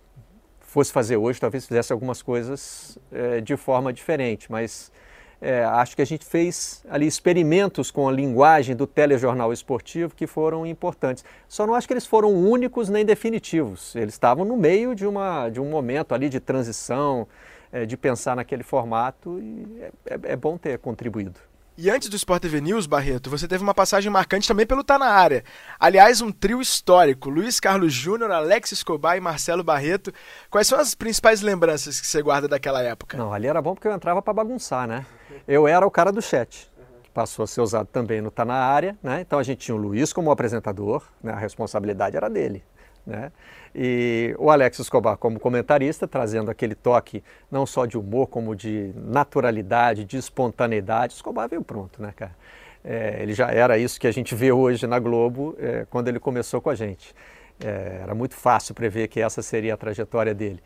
fosse 0.60 0.92
fazer 0.92 1.18
hoje, 1.18 1.40
talvez 1.40 1.66
fizesse 1.66 1.92
algumas 1.92 2.22
coisas 2.22 3.00
é, 3.12 3.42
de 3.42 3.58
forma 3.58 3.92
diferente, 3.92 4.52
mas 4.52 4.92
é, 5.41 5.63
acho 5.63 5.96
que 5.96 6.01
a 6.01 6.06
gente 6.06 6.25
fez 6.25 6.84
ali 6.89 7.06
experimentos 7.06 7.91
com 7.91 8.08
a 8.08 8.12
linguagem 8.12 8.75
do 8.75 8.88
telejornal 8.88 9.53
esportivo 9.53 10.15
que 10.15 10.25
foram 10.25 10.65
importantes. 10.65 11.24
Só 11.48 11.67
não 11.67 11.75
acho 11.75 11.88
que 11.88 11.94
eles 11.94 12.06
foram 12.06 12.34
únicos 12.34 12.89
nem 12.89 13.06
definitivos. 13.06 13.96
Eles 13.96 14.15
estavam 14.15 14.44
no 14.44 14.58
meio 14.58 14.96
de, 14.96 15.06
uma, 15.06 15.50
de 15.50 15.60
um 15.60 15.70
momento 15.70 16.15
ali 16.15 16.27
de 16.27 16.39
transição, 16.39 17.27
é, 17.72 17.86
de 17.86 17.96
pensar 17.96 18.36
naquele 18.36 18.63
formato 18.63 19.39
e 19.39 19.67
é, 19.79 19.91
é, 20.06 20.20
é 20.34 20.36
bom 20.36 20.58
ter 20.58 20.79
contribuído. 20.79 21.39
E 21.80 21.92
antes 21.92 22.10
do 22.10 22.16
Sport 22.16 22.42
TV 22.42 22.60
News, 22.60 22.88
Barreto, 22.88 23.30
você 23.30 23.48
teve 23.48 23.62
uma 23.62 23.74
passagem 23.74 24.12
marcante 24.12 24.48
também 24.48 24.66
pelo 24.66 24.84
Tá 24.84 24.98
Na 24.98 25.12
Área. 25.12 25.44
Aliás, 25.80 26.22
um 26.22 26.32
trio 26.32 26.60
histórico, 26.60 27.30
Luiz 27.30 27.60
Carlos 27.60 27.94
Júnior, 27.94 28.32
Alex 28.32 28.72
Escobar 28.72 29.16
e 29.16 29.20
Marcelo 29.20 29.64
Barreto. 29.64 30.12
Quais 30.50 30.66
são 30.66 30.80
as 30.80 30.96
principais 30.96 31.42
lembranças 31.42 32.02
que 32.02 32.08
você 32.08 32.20
guarda 32.20 32.48
daquela 32.48 32.82
época? 32.82 33.16
Não, 33.16 33.32
ali 33.32 33.46
era 33.46 33.62
bom 33.62 33.76
porque 33.76 33.88
eu 33.88 33.94
entrava 33.94 34.24
para 34.24 34.34
bagunçar, 34.34 34.88
né? 34.88 35.06
Eu 35.48 35.68
era 35.68 35.86
o 35.86 35.92
cara 35.92 36.12
do 36.12 36.20
chat, 36.20 36.68
que 37.04 37.12
passou 37.12 37.44
a 37.44 37.48
ser 37.48 37.62
usado 37.62 37.86
também 37.86 38.22
no 38.22 38.32
Tá 38.32 38.44
Na 38.44 38.56
Área, 38.56 38.98
né? 39.04 39.22
Então 39.22 39.38
a 39.38 39.44
gente 39.44 39.60
tinha 39.60 39.76
o 39.76 39.78
Luiz 39.78 40.12
como 40.12 40.32
apresentador, 40.32 41.04
né? 41.22 41.32
a 41.32 41.38
responsabilidade 41.38 42.18
era 42.18 42.28
dele. 42.28 42.64
Né? 43.08 43.32
E 43.74 44.36
o 44.38 44.52
Alex 44.52 44.80
Escobar 44.80 45.16
como 45.16 45.40
comentarista, 45.40 46.06
trazendo 46.06 46.52
aquele 46.52 46.76
toque 46.76 47.24
não 47.50 47.66
só 47.66 47.86
de 47.86 47.98
humor, 47.98 48.28
como 48.28 48.54
de 48.54 48.92
naturalidade, 48.96 50.04
de 50.04 50.18
espontaneidade. 50.18 51.14
Escobar 51.14 51.48
veio 51.48 51.64
pronto, 51.64 52.02
né, 52.02 52.12
cara? 52.14 52.36
É, 52.84 53.20
ele 53.22 53.34
já 53.34 53.50
era 53.50 53.78
isso 53.78 54.00
que 54.00 54.08
a 54.08 54.12
gente 54.12 54.36
vê 54.36 54.52
hoje 54.52 54.86
na 54.86 55.00
Globo 55.00 55.56
é, 55.58 55.86
quando 55.90 56.10
ele 56.10 56.20
começou 56.20 56.60
com 56.60 56.70
a 56.70 56.76
gente. 56.76 57.16
É, 57.64 58.02
era 58.04 58.14
muito 58.14 58.36
fácil 58.36 58.76
prever 58.76 59.08
que 59.08 59.22
essa 59.22 59.42
seria 59.42 59.74
a 59.74 59.78
trajetória 59.78 60.34
dele. 60.34 60.62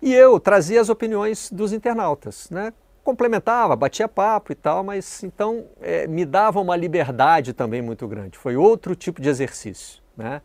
E 0.00 0.12
eu 0.14 0.38
trazia 0.38 0.80
as 0.80 0.90
opiniões 0.90 1.50
dos 1.50 1.72
internautas, 1.72 2.50
né? 2.50 2.72
complementava, 3.02 3.76
batia 3.76 4.08
papo 4.08 4.50
e 4.50 4.54
tal, 4.56 4.82
mas 4.82 5.22
então 5.22 5.66
é, 5.80 6.08
me 6.08 6.24
dava 6.24 6.60
uma 6.60 6.74
liberdade 6.74 7.52
também 7.52 7.80
muito 7.80 8.06
grande. 8.08 8.36
Foi 8.36 8.56
outro 8.56 8.96
tipo 8.96 9.22
de 9.22 9.28
exercício, 9.28 10.02
né? 10.16 10.42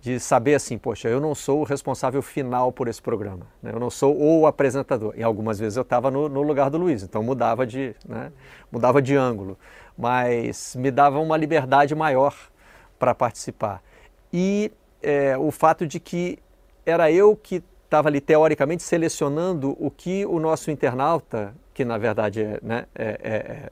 De 0.00 0.20
saber 0.20 0.54
assim, 0.54 0.78
poxa, 0.78 1.08
eu 1.08 1.20
não 1.20 1.34
sou 1.34 1.60
o 1.60 1.64
responsável 1.64 2.22
final 2.22 2.70
por 2.70 2.86
esse 2.86 3.02
programa, 3.02 3.46
né? 3.62 3.72
eu 3.74 3.80
não 3.80 3.90
sou 3.90 4.16
o 4.16 4.46
apresentador. 4.46 5.12
E 5.16 5.22
algumas 5.22 5.58
vezes 5.58 5.76
eu 5.76 5.82
estava 5.82 6.10
no, 6.10 6.28
no, 6.28 6.42
lugar 6.42 6.70
do 6.70 6.78
Luiz, 6.78 7.02
então 7.02 7.22
mudava 7.22 7.66
de, 7.66 7.94
né? 8.06 8.32
mudava 8.70 9.02
de 9.02 9.16
ângulo, 9.16 9.58
mas 9.96 10.76
me 10.76 10.90
dava 10.90 11.18
uma 11.18 11.36
liberdade 11.36 11.94
maior 11.94 12.34
para 12.98 13.14
participar. 13.14 13.82
E 14.32 14.70
é, 15.02 15.36
o 15.36 15.50
fato 15.50 15.86
de 15.86 15.98
que 15.98 16.38
era 16.86 17.10
eu 17.10 17.36
que 17.36 17.62
estava 17.84 18.08
ali 18.08 18.20
teoricamente 18.20 18.82
selecionando 18.82 19.76
o 19.80 19.90
que 19.90 20.24
o 20.26 20.38
nosso 20.38 20.70
internauta, 20.70 21.54
que 21.72 21.84
na 21.84 21.96
verdade 21.96 22.40
estava 22.40 22.56
é, 22.64 22.66
né, 22.66 22.86
é, 22.94 23.70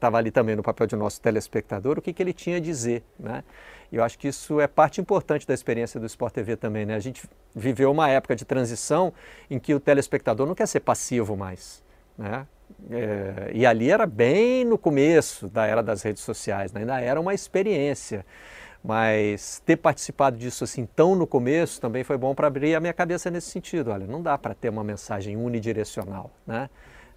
é, 0.00 0.16
ali 0.18 0.30
também 0.30 0.56
no 0.56 0.62
papel 0.62 0.86
de 0.86 0.96
nosso 0.96 1.20
telespectador, 1.20 1.98
o 1.98 2.02
que, 2.02 2.12
que 2.12 2.22
ele 2.22 2.32
tinha 2.32 2.56
a 2.56 2.60
dizer. 2.60 3.04
Né? 3.18 3.44
E 3.90 3.96
eu 3.96 4.04
acho 4.04 4.18
que 4.18 4.28
isso 4.28 4.60
é 4.60 4.66
parte 4.66 5.00
importante 5.00 5.46
da 5.46 5.54
experiência 5.54 5.98
do 5.98 6.06
Sport 6.06 6.34
TV 6.34 6.56
também. 6.56 6.84
Né? 6.84 6.94
A 6.94 7.00
gente 7.00 7.28
viveu 7.54 7.90
uma 7.90 8.08
época 8.08 8.36
de 8.36 8.44
transição 8.44 9.12
em 9.50 9.58
que 9.58 9.74
o 9.74 9.80
telespectador 9.80 10.46
não 10.46 10.54
quer 10.54 10.66
ser 10.66 10.80
passivo 10.80 11.36
mais. 11.36 11.82
Né? 12.16 12.46
É, 12.90 13.50
e 13.54 13.64
ali 13.64 13.90
era 13.90 14.06
bem 14.06 14.64
no 14.64 14.76
começo 14.76 15.48
da 15.48 15.66
era 15.66 15.82
das 15.82 16.02
redes 16.02 16.22
sociais, 16.22 16.72
né? 16.72 16.80
ainda 16.80 17.00
era 17.00 17.20
uma 17.20 17.32
experiência. 17.32 18.24
Mas 18.84 19.60
ter 19.66 19.76
participado 19.76 20.36
disso 20.36 20.64
assim 20.64 20.86
tão 20.86 21.14
no 21.14 21.26
começo 21.26 21.80
também 21.80 22.04
foi 22.04 22.16
bom 22.16 22.34
para 22.34 22.46
abrir 22.46 22.74
a 22.74 22.80
minha 22.80 22.92
cabeça 22.92 23.30
nesse 23.30 23.50
sentido. 23.50 23.90
Olha, 23.90 24.06
não 24.06 24.22
dá 24.22 24.38
para 24.38 24.54
ter 24.54 24.68
uma 24.68 24.84
mensagem 24.84 25.36
unidirecional. 25.36 26.30
Né? 26.46 26.70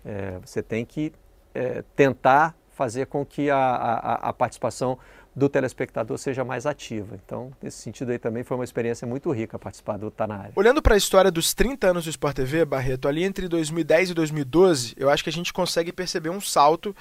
É, 0.03 0.39
você 0.43 0.63
tem 0.63 0.83
que 0.83 1.13
é, 1.53 1.83
tentar 1.95 2.55
fazer 2.71 3.05
com 3.05 3.23
que 3.23 3.49
a, 3.49 3.57
a, 3.57 4.13
a 4.29 4.33
participação 4.33 4.97
do 5.35 5.47
telespectador 5.47 6.17
seja 6.17 6.43
mais 6.43 6.65
ativa. 6.65 7.17
Então, 7.25 7.51
nesse 7.61 7.77
sentido 7.77 8.11
aí 8.11 8.19
também 8.19 8.43
foi 8.43 8.57
uma 8.57 8.63
experiência 8.63 9.07
muito 9.07 9.31
rica 9.31 9.57
participar 9.57 9.97
do 9.97 10.11
Tá 10.11 10.27
Na 10.27 10.35
Área. 10.35 10.51
Olhando 10.55 10.81
para 10.81 10.95
a 10.95 10.97
história 10.97 11.31
dos 11.31 11.53
30 11.53 11.87
anos 11.87 12.03
do 12.03 12.09
Sport 12.09 12.35
TV, 12.35 12.65
Barreto, 12.65 13.07
ali 13.07 13.23
entre 13.23 13.47
2010 13.47 14.11
e 14.11 14.13
2012, 14.13 14.93
eu 14.97 15.09
acho 15.09 15.23
que 15.23 15.29
a 15.29 15.33
gente 15.33 15.53
consegue 15.53 15.91
perceber 15.91 16.29
um 16.29 16.41
salto 16.41 16.95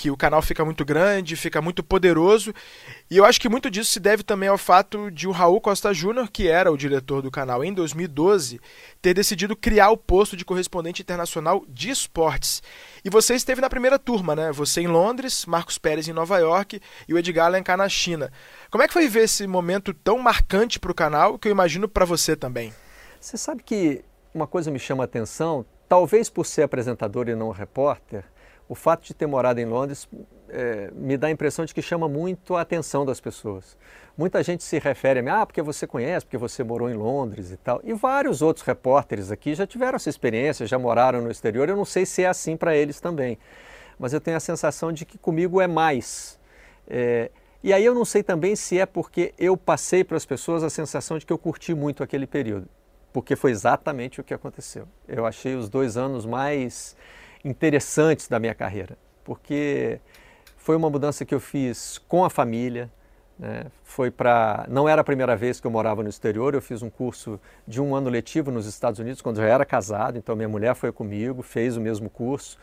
que 0.00 0.10
o 0.10 0.16
canal 0.16 0.40
fica 0.40 0.64
muito 0.64 0.82
grande, 0.82 1.36
fica 1.36 1.60
muito 1.60 1.84
poderoso. 1.84 2.54
E 3.10 3.18
eu 3.18 3.24
acho 3.26 3.38
que 3.38 3.50
muito 3.50 3.70
disso 3.70 3.92
se 3.92 4.00
deve 4.00 4.22
também 4.22 4.48
ao 4.48 4.56
fato 4.56 5.10
de 5.10 5.28
o 5.28 5.30
Raul 5.30 5.60
Costa 5.60 5.92
Júnior, 5.92 6.30
que 6.30 6.48
era 6.48 6.72
o 6.72 6.76
diretor 6.76 7.20
do 7.20 7.30
canal 7.30 7.62
em 7.62 7.70
2012, 7.70 8.58
ter 9.02 9.12
decidido 9.12 9.54
criar 9.54 9.90
o 9.90 9.98
posto 9.98 10.38
de 10.38 10.44
correspondente 10.44 11.02
internacional 11.02 11.66
de 11.68 11.90
esportes. 11.90 12.62
E 13.04 13.10
você 13.10 13.34
esteve 13.34 13.60
na 13.60 13.68
primeira 13.68 13.98
turma, 13.98 14.34
né? 14.34 14.50
Você 14.52 14.80
em 14.80 14.86
Londres, 14.86 15.44
Marcos 15.44 15.76
Pérez 15.76 16.08
em 16.08 16.14
Nova 16.14 16.38
York 16.38 16.80
e 17.06 17.12
o 17.12 17.18
Edgar 17.18 17.48
Alencar 17.48 17.76
na 17.76 17.88
China. 17.90 18.32
Como 18.70 18.82
é 18.82 18.86
que 18.86 18.94
foi 18.94 19.06
ver 19.06 19.24
esse 19.24 19.46
momento 19.46 19.92
tão 19.92 20.18
marcante 20.18 20.80
para 20.80 20.90
o 20.90 20.94
canal, 20.94 21.38
que 21.38 21.46
eu 21.46 21.52
imagino 21.52 21.86
para 21.86 22.06
você 22.06 22.34
também? 22.34 22.72
Você 23.20 23.36
sabe 23.36 23.62
que 23.62 24.02
uma 24.32 24.46
coisa 24.46 24.70
me 24.70 24.78
chama 24.78 25.04
a 25.04 25.04
atenção, 25.04 25.66
talvez 25.86 26.30
por 26.30 26.46
ser 26.46 26.62
apresentador 26.62 27.28
e 27.28 27.34
não 27.34 27.50
repórter, 27.50 28.24
o 28.70 28.74
fato 28.76 29.04
de 29.04 29.12
ter 29.12 29.26
morado 29.26 29.58
em 29.58 29.64
Londres 29.64 30.08
é, 30.48 30.92
me 30.94 31.16
dá 31.16 31.26
a 31.26 31.30
impressão 31.32 31.64
de 31.64 31.74
que 31.74 31.82
chama 31.82 32.08
muito 32.08 32.54
a 32.54 32.60
atenção 32.60 33.04
das 33.04 33.20
pessoas. 33.20 33.76
Muita 34.16 34.44
gente 34.44 34.62
se 34.62 34.78
refere 34.78 35.18
a 35.18 35.22
mim, 35.24 35.28
ah, 35.28 35.44
porque 35.44 35.60
você 35.60 35.88
conhece, 35.88 36.24
porque 36.24 36.38
você 36.38 36.62
morou 36.62 36.88
em 36.88 36.94
Londres 36.94 37.50
e 37.50 37.56
tal. 37.56 37.80
E 37.82 37.92
vários 37.92 38.42
outros 38.42 38.64
repórteres 38.64 39.32
aqui 39.32 39.56
já 39.56 39.66
tiveram 39.66 39.96
essa 39.96 40.08
experiência, 40.08 40.68
já 40.68 40.78
moraram 40.78 41.20
no 41.20 41.32
exterior. 41.32 41.68
Eu 41.68 41.74
não 41.74 41.84
sei 41.84 42.06
se 42.06 42.22
é 42.22 42.28
assim 42.28 42.56
para 42.56 42.76
eles 42.76 43.00
também, 43.00 43.40
mas 43.98 44.12
eu 44.12 44.20
tenho 44.20 44.36
a 44.36 44.40
sensação 44.40 44.92
de 44.92 45.04
que 45.04 45.18
comigo 45.18 45.60
é 45.60 45.66
mais. 45.66 46.38
É, 46.86 47.28
e 47.64 47.72
aí 47.72 47.84
eu 47.84 47.92
não 47.92 48.04
sei 48.04 48.22
também 48.22 48.54
se 48.54 48.78
é 48.78 48.86
porque 48.86 49.34
eu 49.36 49.56
passei 49.56 50.04
para 50.04 50.16
as 50.16 50.24
pessoas 50.24 50.62
a 50.62 50.70
sensação 50.70 51.18
de 51.18 51.26
que 51.26 51.32
eu 51.32 51.38
curti 51.38 51.74
muito 51.74 52.04
aquele 52.04 52.24
período, 52.24 52.68
porque 53.12 53.34
foi 53.34 53.50
exatamente 53.50 54.20
o 54.20 54.24
que 54.24 54.32
aconteceu. 54.32 54.86
Eu 55.08 55.26
achei 55.26 55.56
os 55.56 55.68
dois 55.68 55.96
anos 55.96 56.24
mais 56.24 56.96
interessantes 57.44 58.28
da 58.28 58.38
minha 58.38 58.54
carreira, 58.54 58.96
porque 59.24 60.00
foi 60.56 60.76
uma 60.76 60.90
mudança 60.90 61.24
que 61.24 61.34
eu 61.34 61.40
fiz 61.40 61.98
com 62.06 62.24
a 62.24 62.30
família. 62.30 62.90
Né? 63.38 63.66
Foi 63.82 64.10
para, 64.10 64.66
não 64.68 64.86
era 64.86 65.00
a 65.00 65.04
primeira 65.04 65.34
vez 65.34 65.58
que 65.58 65.66
eu 65.66 65.70
morava 65.70 66.02
no 66.02 66.08
exterior. 66.08 66.54
Eu 66.54 66.60
fiz 66.60 66.82
um 66.82 66.90
curso 66.90 67.40
de 67.66 67.80
um 67.80 67.94
ano 67.94 68.10
letivo 68.10 68.50
nos 68.50 68.66
Estados 68.66 69.00
Unidos 69.00 69.22
quando 69.22 69.38
eu 69.38 69.44
já 69.44 69.54
era 69.54 69.64
casado. 69.64 70.18
Então 70.18 70.36
minha 70.36 70.48
mulher 70.48 70.74
foi 70.74 70.92
comigo, 70.92 71.42
fez 71.42 71.76
o 71.76 71.80
mesmo 71.80 72.10
curso, 72.10 72.58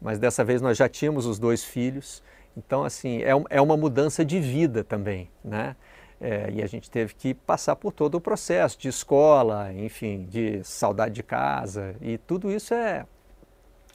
mas 0.00 0.18
dessa 0.18 0.44
vez 0.44 0.60
nós 0.60 0.76
já 0.76 0.88
tínhamos 0.88 1.24
os 1.24 1.38
dois 1.38 1.64
filhos. 1.64 2.22
Então 2.56 2.84
assim 2.84 3.22
é, 3.22 3.32
é 3.48 3.60
uma 3.60 3.76
mudança 3.76 4.24
de 4.24 4.38
vida 4.38 4.84
também, 4.84 5.30
né? 5.42 5.74
É, 6.20 6.50
e 6.52 6.62
a 6.62 6.66
gente 6.66 6.90
teve 6.90 7.14
que 7.14 7.32
passar 7.32 7.76
por 7.76 7.92
todo 7.92 8.16
o 8.16 8.20
processo 8.20 8.76
de 8.78 8.88
escola, 8.88 9.72
enfim, 9.72 10.26
de 10.28 10.62
saudade 10.64 11.14
de 11.14 11.22
casa, 11.22 11.94
e 12.00 12.18
tudo 12.18 12.50
isso 12.50 12.74
é 12.74 13.06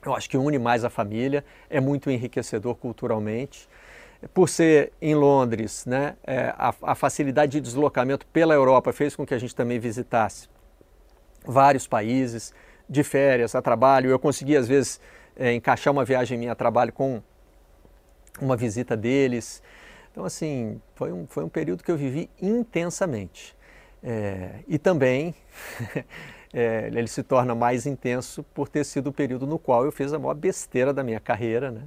eu 0.06 0.16
acho 0.16 0.30
que 0.30 0.38
une 0.38 0.60
mais 0.60 0.84
a 0.84 0.90
família, 0.90 1.44
é 1.70 1.80
muito 1.80 2.10
enriquecedor 2.10 2.76
culturalmente. 2.76 3.68
Por 4.34 4.48
ser 4.48 4.94
em 5.02 5.16
Londres, 5.16 5.86
né, 5.86 6.16
é, 6.26 6.54
a, 6.58 6.74
a, 6.82 6.96
facilidade 6.96 7.54
de 7.54 7.62
deslocamento 7.62 8.26
pela 8.28 8.54
Europa 8.54 8.94
fez 8.94 9.16
com 9.16 9.26
que 9.26 9.34
a 9.34 9.38
gente 9.38 9.54
também 9.54 9.80
visitasse 9.80 10.48
vários 11.46 11.86
países 11.88 12.54
de 12.90 13.04
férias, 13.04 13.54
a 13.54 13.62
trabalho. 13.62 14.10
Eu 14.10 14.20
consegui, 14.20 14.56
às 14.56 14.68
vezes, 14.68 15.00
é, 15.36 15.54
encaixar 15.54 15.92
uma 15.92 16.06
viagem 16.06 16.38
minha 16.38 16.54
a 16.54 16.56
trabalho 16.56 16.94
com 16.94 17.22
uma 18.40 18.56
visita 18.56 18.96
deles. 18.96 19.62
Então, 20.12 20.24
assim, 20.26 20.82
foi 20.96 21.12
um, 21.12 21.26
foi 21.28 21.44
um 21.44 21.50
período 21.50 21.84
que 21.84 21.92
eu 21.92 21.98
vivi 21.98 22.30
intensamente. 22.42 23.56
É, 24.02 24.60
e 24.68 24.78
também 24.78 25.34
é, 26.54 26.88
ele 26.88 27.08
se 27.08 27.24
torna 27.24 27.56
mais 27.56 27.86
intenso 27.86 28.44
por 28.54 28.70
ter 28.70 28.84
sido 28.84 29.08
o 29.08 29.14
período 29.14 29.48
no 29.48 29.58
qual 29.58 29.86
eu 29.86 29.92
fiz 29.92 30.14
a 30.14 30.20
maior 30.20 30.36
besteira 30.36 30.94
da 30.94 31.04
minha 31.04 31.20
carreira, 31.20 31.72
né? 31.72 31.82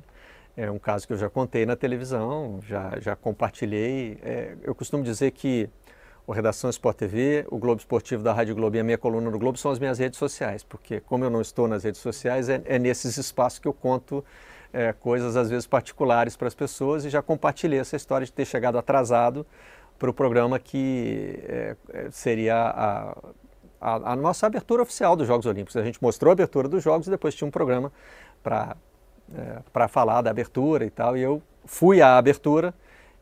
É 0.57 0.71
um 0.71 0.79
caso 0.79 1.07
que 1.07 1.13
eu 1.13 1.19
já 1.19 1.29
contei 1.29 1.67
na 1.67 1.77
televisão, 1.77 2.61
já, 2.67 2.99
já 2.99 3.15
compartilhei. 3.15 4.19
É, 4.23 4.57
eu 4.63 4.75
costumo 4.75 5.05
dizer 5.05 5.31
que 5.33 5.69
o 6.27 6.33
Redação 6.33 6.71
Sport 6.71 6.97
TV, 6.97 7.47
o 7.51 7.59
Globo 7.59 7.79
Esportivo 7.79 8.23
da 8.23 8.33
Rádio 8.33 8.55
Globo 8.55 8.75
e 8.75 8.81
a 8.81 8.85
minha 8.85 8.99
coluna 8.99 9.31
no 9.31 9.39
Globo 9.39 9.59
são 9.59 9.71
as 9.71 9.79
minhas 9.79 9.99
redes 9.99 10.19
sociais, 10.19 10.65
porque 10.65 10.99
como 10.99 11.25
eu 11.25 11.31
não 11.31 11.41
estou 11.43 11.69
nas 11.69 11.85
redes 11.85 12.01
sociais, 12.01 12.49
é, 12.49 12.63
é 12.65 12.79
nesses 12.79 13.19
espaços 13.19 13.59
que 13.59 13.69
eu 13.69 13.73
conto 13.75 14.25
é, 14.73 14.93
coisas 14.93 15.37
às 15.37 15.51
vezes 15.51 15.67
particulares 15.67 16.37
para 16.37 16.49
as 16.49 16.55
pessoas 16.55 17.05
e 17.05 17.11
já 17.11 17.23
compartilhei 17.23 17.79
essa 17.79 17.95
história 17.95 18.25
de 18.25 18.33
ter 18.33 18.47
chegado 18.47 18.77
atrasado 18.79 19.47
para 19.99 20.11
o 20.11 20.15
programa 20.15 20.59
que 20.59 21.39
é, 21.45 21.77
é 21.93 22.11
seria 22.11 22.57
a, 22.57 23.17
a, 23.87 24.13
a, 24.13 24.17
nossa 24.17 24.47
abertura 24.47 24.83
oficial 24.83 25.15
dos 25.15 25.29
Jogos 25.29 25.47
Olímpicos. 25.47 25.77
A 25.77 25.85
gente 25.85 26.03
mostrou 26.03 26.31
a 26.31 26.33
abertura 26.33 26.69
dos 26.69 26.83
Jogos 26.83 27.07
e 27.07 27.11
depois 27.11 27.37
tinha 27.37 27.47
um 27.47 27.53
programa 27.53 27.93
para 28.43 28.77
é, 29.33 29.89
falar 29.89 30.23
da 30.23 30.31
abertura 30.31 30.85
e 30.85 30.91
tal. 30.91 31.17
E 31.17 31.21
eu 31.21 31.41
fui 31.65 32.03
à 32.03 32.19
abertura 32.19 32.75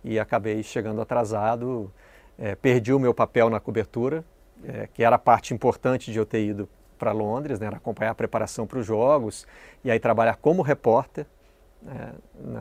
e 0.02 0.18
acabei 0.18 0.62
chegando 0.62 1.02
atrasado, 1.02 1.92
é, 2.38 2.54
perdi 2.54 2.94
o 2.94 2.98
meu 2.98 3.12
papel 3.12 3.50
na 3.50 3.60
cobertura, 3.60 4.24
é, 4.64 4.88
que 4.92 5.04
era 5.04 5.16
a 5.16 5.18
parte 5.18 5.52
importante 5.52 6.10
de 6.10 6.18
eu 6.18 6.24
ter 6.24 6.42
ido 6.42 6.66
para 6.98 7.12
Londres, 7.12 7.60
né, 7.60 7.66
era 7.66 7.76
acompanhar 7.76 8.12
a 8.12 8.14
preparação 8.14 8.66
para 8.66 8.78
os 8.78 8.86
Jogos 8.86 9.46
e 9.84 9.90
aí 9.90 10.00
trabalhar 10.00 10.36
como 10.36 10.62
repórter 10.62 11.26
né, 11.82 12.12
na, 12.42 12.60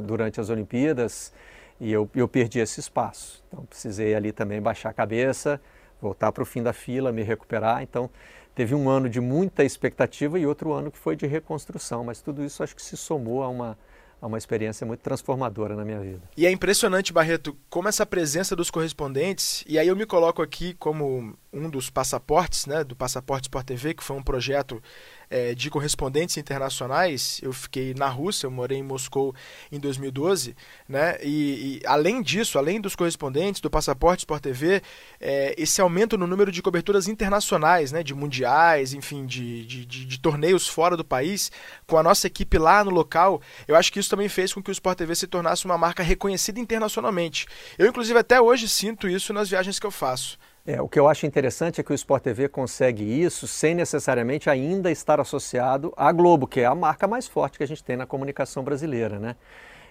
durante 0.00 0.40
as 0.40 0.48
Olimpíadas 0.48 1.34
e 1.78 1.92
eu, 1.92 2.08
eu 2.14 2.26
perdi 2.26 2.60
esse 2.60 2.80
espaço. 2.80 3.44
Então 3.48 3.66
precisei 3.66 4.14
ali 4.14 4.32
também 4.32 4.62
baixar 4.62 4.88
a 4.88 4.94
cabeça, 4.94 5.60
voltar 6.00 6.32
para 6.32 6.42
o 6.42 6.46
fim 6.46 6.62
da 6.62 6.72
fila, 6.72 7.12
me 7.12 7.22
recuperar. 7.22 7.82
Então, 7.82 8.10
teve 8.54 8.74
um 8.74 8.88
ano 8.88 9.08
de 9.08 9.20
muita 9.20 9.64
expectativa 9.64 10.38
e 10.38 10.46
outro 10.46 10.72
ano 10.72 10.90
que 10.90 10.98
foi 10.98 11.14
de 11.14 11.26
reconstrução, 11.26 12.04
mas 12.04 12.20
tudo 12.20 12.44
isso 12.44 12.62
acho 12.62 12.74
que 12.74 12.82
se 12.82 12.96
somou 12.96 13.42
a 13.42 13.48
uma, 13.48 13.78
a 14.20 14.26
uma 14.26 14.38
experiência 14.38 14.86
muito 14.86 15.00
transformadora 15.00 15.76
na 15.76 15.84
minha 15.84 16.00
vida. 16.00 16.22
E 16.36 16.46
é 16.46 16.50
impressionante, 16.50 17.12
Barreto, 17.12 17.56
como 17.68 17.88
essa 17.88 18.06
presença 18.06 18.56
dos 18.56 18.70
correspondentes, 18.70 19.62
e 19.68 19.78
aí 19.78 19.88
eu 19.88 19.96
me 19.96 20.06
coloco 20.06 20.40
aqui 20.40 20.74
como 20.74 21.36
um 21.52 21.68
dos 21.68 21.90
passaportes, 21.90 22.66
né, 22.66 22.82
do 22.82 22.96
Passaporte 22.96 23.44
Sport 23.44 23.66
TV, 23.66 23.94
que 23.94 24.02
foi 24.02 24.16
um 24.16 24.22
projeto 24.22 24.82
é, 25.30 25.54
de 25.54 25.70
correspondentes 25.70 26.36
internacionais. 26.36 27.40
Eu 27.42 27.52
fiquei 27.52 27.94
na 27.94 28.08
Rússia, 28.08 28.46
eu 28.46 28.50
morei 28.50 28.78
em 28.78 28.82
Moscou 28.82 29.34
em 29.70 29.78
2012, 29.78 30.56
né? 30.88 31.16
E, 31.22 31.80
e 31.82 31.86
além 31.86 32.22
disso, 32.22 32.58
além 32.58 32.80
dos 32.80 32.94
correspondentes 32.94 33.60
do 33.60 33.70
Passaporte 33.70 34.20
Sport 34.20 34.42
TV, 34.42 34.82
é, 35.20 35.54
esse 35.58 35.80
aumento 35.80 36.16
no 36.16 36.26
número 36.26 36.52
de 36.52 36.62
coberturas 36.62 37.08
internacionais, 37.08 37.92
né? 37.92 38.02
De 38.02 38.14
mundiais, 38.14 38.94
enfim, 38.94 39.26
de, 39.26 39.64
de, 39.64 39.86
de, 39.86 40.04
de, 40.04 40.20
torneios 40.20 40.68
fora 40.68 40.96
do 40.96 41.04
país, 41.04 41.50
com 41.86 41.96
a 41.96 42.02
nossa 42.02 42.26
equipe 42.26 42.58
lá 42.58 42.84
no 42.84 42.90
local, 42.90 43.40
eu 43.66 43.76
acho 43.76 43.92
que 43.92 43.98
isso 43.98 44.10
também 44.10 44.28
fez 44.28 44.52
com 44.52 44.62
que 44.62 44.70
o 44.70 44.72
Sport 44.72 44.98
TV 44.98 45.14
se 45.14 45.26
tornasse 45.26 45.64
uma 45.64 45.78
marca 45.78 46.02
reconhecida 46.02 46.60
internacionalmente. 46.60 47.46
Eu, 47.78 47.86
inclusive, 47.86 48.18
até 48.18 48.40
hoje 48.40 48.68
sinto 48.68 49.08
isso 49.08 49.32
nas 49.32 49.48
viagens 49.48 49.78
que 49.78 49.86
eu 49.86 49.90
faço. 49.90 50.38
É, 50.66 50.82
o 50.82 50.88
que 50.88 50.98
eu 50.98 51.06
acho 51.06 51.26
interessante 51.26 51.80
é 51.80 51.84
que 51.84 51.92
o 51.92 51.94
Sport 51.94 52.24
TV 52.24 52.48
consegue 52.48 53.04
isso 53.04 53.46
sem 53.46 53.72
necessariamente 53.72 54.50
ainda 54.50 54.90
estar 54.90 55.20
associado 55.20 55.94
à 55.96 56.10
Globo, 56.10 56.44
que 56.44 56.58
é 56.58 56.64
a 56.64 56.74
marca 56.74 57.06
mais 57.06 57.28
forte 57.28 57.56
que 57.56 57.62
a 57.62 57.68
gente 57.68 57.84
tem 57.84 57.96
na 57.96 58.04
comunicação 58.04 58.64
brasileira. 58.64 59.20
Né? 59.20 59.36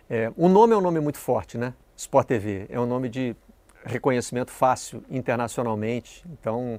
É, 0.09 0.33
o 0.35 0.49
nome 0.49 0.73
é 0.73 0.77
um 0.77 0.81
nome 0.81 0.99
muito 0.99 1.17
forte, 1.17 1.57
né? 1.57 1.73
Sport 1.95 2.27
TV. 2.27 2.65
É 2.67 2.77
um 2.77 2.85
nome 2.85 3.07
de 3.07 3.33
reconhecimento 3.85 4.51
fácil 4.51 5.01
internacionalmente. 5.09 6.25
Então, 6.29 6.77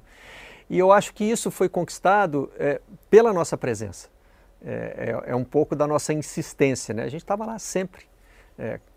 e 0.68 0.78
eu 0.78 0.92
acho 0.92 1.14
que 1.14 1.24
isso 1.24 1.50
foi 1.50 1.68
conquistado 1.68 2.52
é, 2.58 2.82
pela 3.08 3.32
nossa 3.32 3.56
presença. 3.56 4.10
É, 4.62 5.22
é, 5.26 5.30
é, 5.30 5.34
um 5.34 5.44
pouco 5.44 5.74
da 5.74 5.86
nossa 5.86 6.12
insistência. 6.12 6.94
Né? 6.94 7.04
A 7.04 7.08
gente 7.08 7.22
estava 7.22 7.46
lá 7.46 7.58
sempre. 7.58 8.04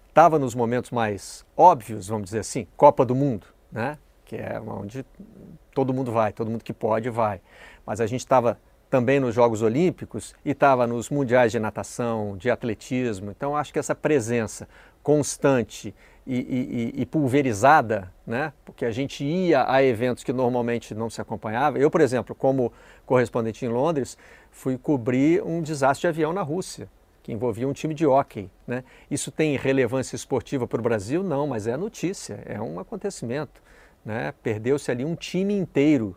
Estava 0.09 0.35
é, 0.35 0.39
nos 0.39 0.53
momentos 0.53 0.91
mais 0.91 1.45
óbvios, 1.55 2.09
vamos 2.09 2.25
dizer 2.25 2.39
assim, 2.39 2.67
Copa 2.75 3.05
do 3.05 3.15
Mundo, 3.15 3.47
né? 3.71 3.97
Que 4.29 4.35
é 4.35 4.61
onde 4.61 5.03
todo 5.73 5.91
mundo 5.91 6.11
vai, 6.11 6.31
todo 6.31 6.51
mundo 6.51 6.63
que 6.63 6.71
pode 6.71 7.09
vai. 7.09 7.41
Mas 7.83 7.99
a 7.99 8.05
gente 8.05 8.19
estava 8.19 8.59
também 8.87 9.19
nos 9.19 9.33
Jogos 9.33 9.63
Olímpicos 9.63 10.35
e 10.45 10.51
estava 10.51 10.85
nos 10.85 11.09
mundiais 11.09 11.51
de 11.51 11.57
natação, 11.59 12.37
de 12.37 12.51
atletismo. 12.51 13.31
Então 13.31 13.57
acho 13.57 13.73
que 13.73 13.79
essa 13.79 13.95
presença 13.95 14.67
constante 15.01 15.95
e, 16.27 16.35
e, 16.35 17.01
e, 17.01 17.05
pulverizada, 17.07 18.13
né? 18.27 18.53
porque 18.63 18.85
a 18.85 18.91
gente 18.91 19.23
ia 19.23 19.65
a 19.67 19.81
eventos 19.81 20.23
que 20.23 20.31
normalmente 20.31 20.93
não 20.93 21.09
se 21.09 21.19
acompanhava. 21.19 21.79
Eu, 21.79 21.89
por 21.89 22.01
exemplo, 22.01 22.35
como 22.35 22.71
correspondente 23.07 23.65
em 23.65 23.69
Londres, 23.69 24.15
fui 24.51 24.77
cobrir 24.77 25.41
um 25.41 25.59
desastre 25.59 26.01
de 26.01 26.07
avião 26.07 26.31
na 26.31 26.43
Rússia, 26.43 26.87
que 27.23 27.31
envolvia 27.31 27.67
um 27.67 27.73
time 27.73 27.95
de 27.95 28.05
hóquei. 28.05 28.47
Né? 28.67 28.83
Isso 29.09 29.31
tem 29.31 29.57
relevância 29.57 30.15
esportiva 30.15 30.67
para 30.67 30.79
o 30.79 30.83
Brasil? 30.83 31.23
Não, 31.23 31.47
mas 31.47 31.65
é 31.65 31.75
notícia, 31.75 32.43
é 32.45 32.61
um 32.61 32.79
acontecimento. 32.79 33.59
Né? 34.05 34.33
Perdeu-se 34.41 34.89
ali 34.89 35.03
um 35.05 35.15
time 35.15 35.53
inteiro 35.53 36.15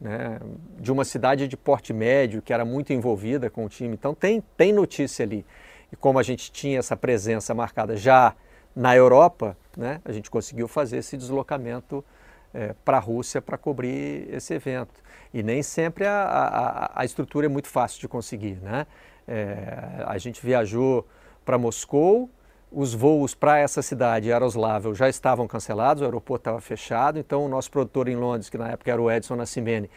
né? 0.00 0.40
de 0.78 0.92
uma 0.92 1.04
cidade 1.04 1.48
de 1.48 1.56
porte 1.56 1.92
médio 1.92 2.42
que 2.42 2.52
era 2.52 2.64
muito 2.64 2.92
envolvida 2.92 3.50
com 3.50 3.64
o 3.64 3.68
time. 3.68 3.94
Então 3.94 4.14
tem, 4.14 4.42
tem 4.56 4.72
notícia 4.72 5.24
ali. 5.24 5.44
E 5.92 5.96
como 5.96 6.18
a 6.18 6.22
gente 6.22 6.50
tinha 6.50 6.78
essa 6.78 6.96
presença 6.96 7.54
marcada 7.54 7.96
já 7.96 8.34
na 8.74 8.96
Europa, 8.96 9.56
né, 9.76 10.00
a 10.04 10.10
gente 10.10 10.30
conseguiu 10.30 10.66
fazer 10.66 10.98
esse 10.98 11.16
deslocamento 11.16 12.04
é, 12.52 12.74
para 12.84 12.96
a 12.96 13.00
Rússia 13.00 13.40
para 13.40 13.56
cobrir 13.56 14.28
esse 14.32 14.54
evento. 14.54 15.02
E 15.32 15.42
nem 15.42 15.62
sempre 15.62 16.06
a, 16.06 16.22
a, 16.22 17.00
a 17.00 17.04
estrutura 17.04 17.46
é 17.46 17.48
muito 17.48 17.68
fácil 17.68 18.00
de 18.00 18.08
conseguir. 18.08 18.58
Né? 18.62 18.86
É, 19.26 20.04
a 20.06 20.18
gente 20.18 20.44
viajou 20.44 21.06
para 21.44 21.58
Moscou, 21.58 22.30
os 22.74 22.92
voos 22.92 23.34
para 23.34 23.58
essa 23.58 23.80
cidade, 23.80 24.28
Yaroslavl, 24.28 24.94
já 24.94 25.08
estavam 25.08 25.46
cancelados, 25.46 26.02
o 26.02 26.04
aeroporto 26.04 26.40
estava 26.40 26.60
fechado, 26.60 27.18
então 27.18 27.44
o 27.44 27.48
nosso 27.48 27.70
produtor 27.70 28.08
em 28.08 28.16
Londres, 28.16 28.50
que 28.50 28.58
na 28.58 28.70
época 28.70 28.90
era 28.90 29.00
o 29.00 29.10
Edson 29.10 29.36
Nascimene, 29.36 29.88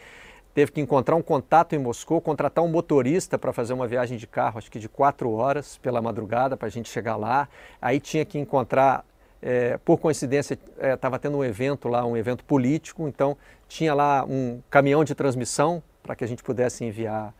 teve 0.54 0.72
que 0.72 0.80
encontrar 0.80 1.16
um 1.16 1.22
contato 1.22 1.74
em 1.74 1.78
Moscou, 1.78 2.20
contratar 2.20 2.64
um 2.64 2.68
motorista 2.68 3.38
para 3.38 3.52
fazer 3.52 3.72
uma 3.72 3.86
viagem 3.86 4.16
de 4.16 4.26
carro, 4.26 4.58
acho 4.58 4.70
que 4.70 4.78
de 4.78 4.88
quatro 4.88 5.30
horas 5.32 5.76
pela 5.78 6.00
madrugada 6.00 6.56
para 6.56 6.66
a 6.66 6.70
gente 6.70 6.88
chegar 6.88 7.16
lá. 7.16 7.48
Aí 7.80 8.00
tinha 8.00 8.24
que 8.24 8.38
encontrar, 8.38 9.04
é, 9.42 9.76
por 9.78 9.98
coincidência, 9.98 10.58
estava 10.80 11.16
é, 11.16 11.18
tendo 11.18 11.36
um 11.36 11.44
evento 11.44 11.88
lá, 11.88 12.04
um 12.04 12.16
evento 12.16 12.44
político, 12.44 13.06
então 13.06 13.36
tinha 13.68 13.94
lá 13.94 14.24
um 14.24 14.60
caminhão 14.70 15.04
de 15.04 15.14
transmissão 15.14 15.82
para 16.02 16.16
que 16.16 16.24
a 16.24 16.26
gente 16.26 16.42
pudesse 16.42 16.84
enviar 16.84 17.34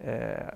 é, 0.00 0.54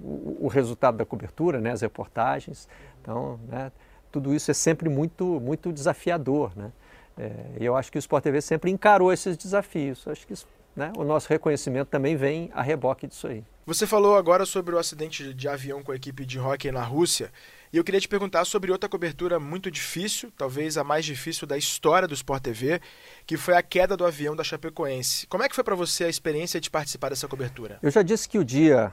o, 0.00 0.38
o, 0.42 0.48
resultado 0.48 0.96
da 0.96 1.04
cobertura, 1.04 1.60
né, 1.60 1.72
as 1.72 1.82
reportagens. 1.82 2.68
Então, 3.02 3.38
né, 3.48 3.72
tudo 4.10 4.32
isso 4.32 4.50
é 4.50 4.54
sempre 4.54 4.88
muito, 4.88 5.24
muito 5.40 5.72
desafiador, 5.72 6.52
né? 6.56 6.72
É, 7.18 7.32
e 7.60 7.64
eu 7.64 7.76
acho 7.76 7.92
que 7.92 7.98
o 7.98 8.00
Sport 8.00 8.22
TV 8.24 8.40
sempre 8.40 8.70
encarou 8.70 9.12
esses 9.12 9.36
desafios. 9.36 10.08
Acho 10.08 10.26
que 10.26 10.32
isso 10.32 10.46
né, 10.74 10.92
o 10.96 11.04
nosso 11.04 11.28
reconhecimento 11.28 11.88
também 11.88 12.16
vem 12.16 12.50
a 12.54 12.62
reboque 12.62 13.06
disso 13.06 13.26
aí. 13.26 13.44
Você 13.64 13.86
falou 13.86 14.16
agora 14.16 14.44
sobre 14.44 14.74
o 14.74 14.78
acidente 14.78 15.32
de 15.34 15.48
avião 15.48 15.82
com 15.82 15.92
a 15.92 15.96
equipe 15.96 16.24
de 16.24 16.38
hockey 16.38 16.72
na 16.72 16.82
Rússia. 16.82 17.30
E 17.72 17.76
eu 17.76 17.84
queria 17.84 18.00
te 18.00 18.08
perguntar 18.08 18.44
sobre 18.44 18.72
outra 18.72 18.88
cobertura 18.88 19.38
muito 19.38 19.70
difícil, 19.70 20.32
talvez 20.36 20.76
a 20.76 20.82
mais 20.82 21.04
difícil 21.04 21.46
da 21.46 21.56
história 21.56 22.08
do 22.08 22.14
Sport 22.14 22.42
TV, 22.42 22.80
que 23.26 23.36
foi 23.36 23.54
a 23.54 23.62
queda 23.62 23.96
do 23.96 24.04
avião 24.04 24.34
da 24.34 24.42
Chapecoense. 24.42 25.26
Como 25.26 25.42
é 25.42 25.48
que 25.48 25.54
foi 25.54 25.62
para 25.62 25.74
você 25.74 26.04
a 26.04 26.08
experiência 26.08 26.60
de 26.60 26.68
participar 26.70 27.10
dessa 27.10 27.28
cobertura? 27.28 27.78
Eu 27.82 27.90
já 27.90 28.02
disse 28.02 28.28
que 28.28 28.38
o 28.38 28.44
dia 28.44 28.92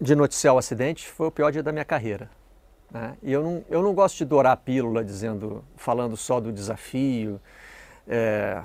de 0.00 0.14
noticiar 0.14 0.54
o 0.54 0.58
acidente 0.58 1.06
foi 1.06 1.28
o 1.28 1.30
pior 1.30 1.52
dia 1.52 1.62
da 1.62 1.72
minha 1.72 1.84
carreira. 1.84 2.30
Né? 2.90 3.16
E 3.22 3.32
eu 3.32 3.42
não, 3.42 3.64
eu 3.68 3.82
não 3.82 3.94
gosto 3.94 4.16
de 4.18 4.24
dourar 4.24 4.52
a 4.52 4.56
pílula 4.56 5.04
dizendo, 5.04 5.64
falando 5.76 6.16
só 6.16 6.40
do 6.40 6.52
desafio. 6.52 7.40
É, 8.06 8.62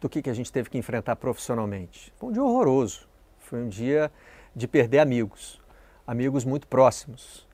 do 0.00 0.08
que, 0.08 0.22
que 0.22 0.30
a 0.30 0.34
gente 0.34 0.52
teve 0.52 0.70
que 0.70 0.78
enfrentar 0.78 1.16
profissionalmente. 1.16 2.12
Foi 2.16 2.30
um 2.30 2.32
dia 2.32 2.42
horroroso. 2.42 3.08
Foi 3.38 3.60
um 3.60 3.68
dia 3.68 4.10
de 4.54 4.68
perder 4.68 4.98
amigos, 4.98 5.60
amigos 6.06 6.44
muito 6.44 6.66
próximos. 6.66 7.46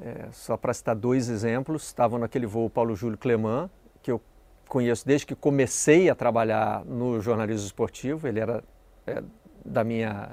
É, 0.00 0.28
só 0.32 0.56
para 0.56 0.72
citar 0.74 0.94
dois 0.94 1.28
exemplos, 1.28 1.84
estavam 1.84 2.18
naquele 2.18 2.46
voo 2.46 2.68
Paulo 2.68 2.94
Júlio 2.94 3.16
Clemã, 3.16 3.70
que 4.02 4.10
eu 4.10 4.20
conheço 4.68 5.06
desde 5.06 5.26
que 5.26 5.34
comecei 5.34 6.08
a 6.10 6.14
trabalhar 6.14 6.84
no 6.84 7.20
jornalismo 7.20 7.66
esportivo. 7.66 8.26
Ele 8.26 8.40
era 8.40 8.62
é, 9.06 9.22
da 9.64 9.84
minha 9.84 10.30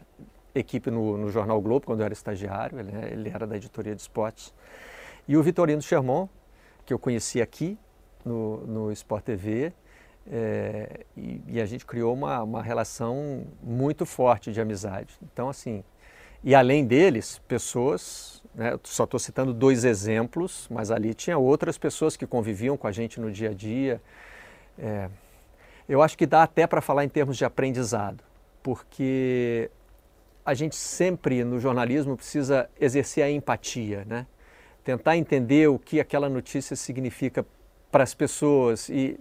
equipe 0.54 0.92
no, 0.92 1.18
no, 1.18 1.30
Jornal 1.30 1.62
Globo, 1.62 1.86
quando 1.86 2.02
eu 2.02 2.06
era 2.06 2.14
estagiário, 2.14 2.80
ele, 2.80 2.92
ele, 3.12 3.30
era 3.30 3.48
da 3.48 3.56
editoria 3.56 3.96
de 3.96 4.02
esportes. 4.02 4.54
E 5.28 5.38
o 5.38 5.44
Vitorino 5.44 5.82
Sherman, 5.82 6.30
que 6.86 6.94
eu 6.94 7.00
conheci 7.00 7.42
aqui 7.42 7.78
no, 8.26 8.66
no 8.68 8.92
Sport 8.92 9.24
TV, 9.24 9.74
é, 10.30 11.06
e, 11.18 11.42
e, 11.48 11.62
a 11.62 11.66
gente 11.66 11.86
criou 11.86 12.14
uma, 12.14 12.44
uma 12.44 12.62
relação 12.62 13.46
muito 13.62 14.06
forte 14.06 14.52
de 14.52 14.62
amizade. 14.62 15.18
Então, 15.24 15.50
assim, 15.50 15.84
e 16.44 16.56
além 16.56 16.86
deles, 16.86 17.40
pessoas, 17.48 18.44
né, 18.54 18.80
só 18.84 19.04
estou 19.04 19.20
citando 19.20 19.54
dois 19.54 19.84
exemplos, 19.84 20.68
mas 20.70 20.92
ali 20.92 21.14
tinha 21.14 21.38
outras 21.38 21.78
pessoas 21.78 22.16
que 22.16 22.26
conviviam 22.26 22.78
com 22.78 22.88
a 22.88 22.92
gente 22.92 23.20
no 23.20 23.32
dia 23.32 23.50
a 23.50 23.54
dia. 23.54 24.02
É, 24.78 25.10
eu 25.88 26.02
acho 26.02 26.18
que 26.18 26.26
dá 26.26 26.44
até 26.44 26.66
para 26.66 26.82
falar 26.82 27.04
em 27.04 27.10
termos 27.10 27.38
de 27.38 27.46
aprendizado, 27.46 28.24
porque 28.64 29.70
a 30.46 30.54
gente 30.54 30.76
sempre 30.76 31.44
no 31.44 31.60
jornalismo 31.60 32.16
precisa 32.16 32.70
exercer 32.80 33.24
a 33.24 33.30
empatia, 33.30 34.06
né? 34.06 34.26
Tentar 34.84 35.18
entender 35.18 35.70
o 35.70 35.78
que 35.78 36.00
aquela 36.00 36.30
notícia 36.30 36.76
significa 36.76 37.46
para 37.92 38.04
as 38.04 38.14
pessoas 38.14 38.90
e 38.90 39.20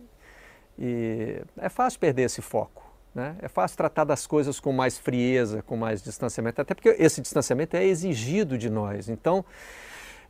e 0.81 1.43
é 1.59 1.69
fácil 1.69 2.01
perder 2.01 2.23
esse 2.23 2.41
foco. 2.41 2.91
Né? 3.15 3.37
É 3.43 3.49
fácil 3.49 3.77
tratar 3.77 4.05
das 4.05 4.27
coisas 4.27 4.59
com 4.59 4.73
mais 4.73 4.97
frieza, 4.97 5.63
com 5.63 5.77
mais 5.77 6.03
distanciamento, 6.03 6.63
até 6.63 6.73
porque 6.75 6.97
esse 6.99 7.21
distanciamento 7.21 7.77
é 7.77 7.85
exigido 7.85 8.57
de 8.57 8.71
nós. 8.71 9.09
Então, 9.11 9.45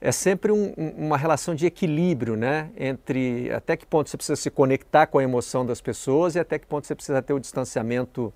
é 0.01 0.11
sempre 0.11 0.51
um, 0.51 0.73
uma 0.97 1.17
relação 1.17 1.55
de 1.55 1.67
equilíbrio, 1.67 2.35
né? 2.35 2.71
Entre 2.75 3.53
até 3.53 3.77
que 3.77 3.87
ponto 3.87 4.09
você 4.09 4.17
precisa 4.17 4.35
se 4.35 4.51
conectar 4.51 5.07
com 5.07 5.19
a 5.19 5.23
emoção 5.23 5.65
das 5.65 5.81
pessoas 5.81 6.35
e 6.35 6.39
até 6.39 6.59
que 6.59 6.67
ponto 6.67 6.87
você 6.87 6.95
precisa 6.95 7.21
ter 7.21 7.35
o 7.35 7.39
distanciamento 7.39 8.33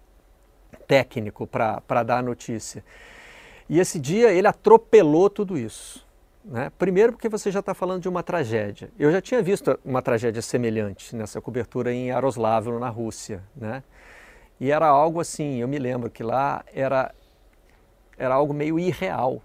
técnico 0.87 1.47
para 1.47 2.03
dar 2.03 2.19
a 2.19 2.23
notícia. 2.23 2.85
E 3.67 3.81
esse 3.81 3.99
dia 3.99 4.31
ele 4.31 4.47
atropelou 4.47 5.31
tudo 5.31 5.57
isso. 5.57 6.04
Né? 6.45 6.71
Primeiro, 6.79 7.13
porque 7.13 7.29
você 7.29 7.51
já 7.51 7.61
está 7.61 7.73
falando 7.73 8.03
de 8.03 8.09
uma 8.09 8.23
tragédia. 8.23 8.91
Eu 8.99 9.11
já 9.11 9.21
tinha 9.21 9.43
visto 9.43 9.79
uma 9.83 10.03
tragédia 10.03 10.43
semelhante 10.43 11.17
nessa 11.17 11.41
cobertura 11.41 11.93
em 11.93 12.09
Yaroslavl, 12.09 12.79
na 12.79 12.91
Rússia. 12.91 13.43
Né? 13.57 13.83
E 14.61 14.71
era 14.71 14.87
algo 14.87 15.21
assim, 15.21 15.57
eu 15.61 15.69
me 15.69 15.79
lembro 15.79 16.11
que 16.11 16.23
lá 16.23 16.63
era, 16.75 17.15
era 18.19 18.35
algo 18.35 18.53
meio 18.53 18.79
irreal. 18.79 19.41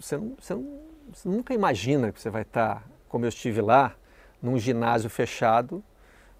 Você, 0.00 0.16
não, 0.16 0.34
você, 0.38 0.54
não, 0.54 0.80
você 1.12 1.28
nunca 1.28 1.54
imagina 1.54 2.10
que 2.10 2.20
você 2.20 2.28
vai 2.28 2.42
estar, 2.42 2.76
tá, 2.76 2.82
como 3.08 3.24
eu 3.24 3.28
estive 3.28 3.60
lá, 3.60 3.94
num 4.42 4.58
ginásio 4.58 5.08
fechado, 5.08 5.82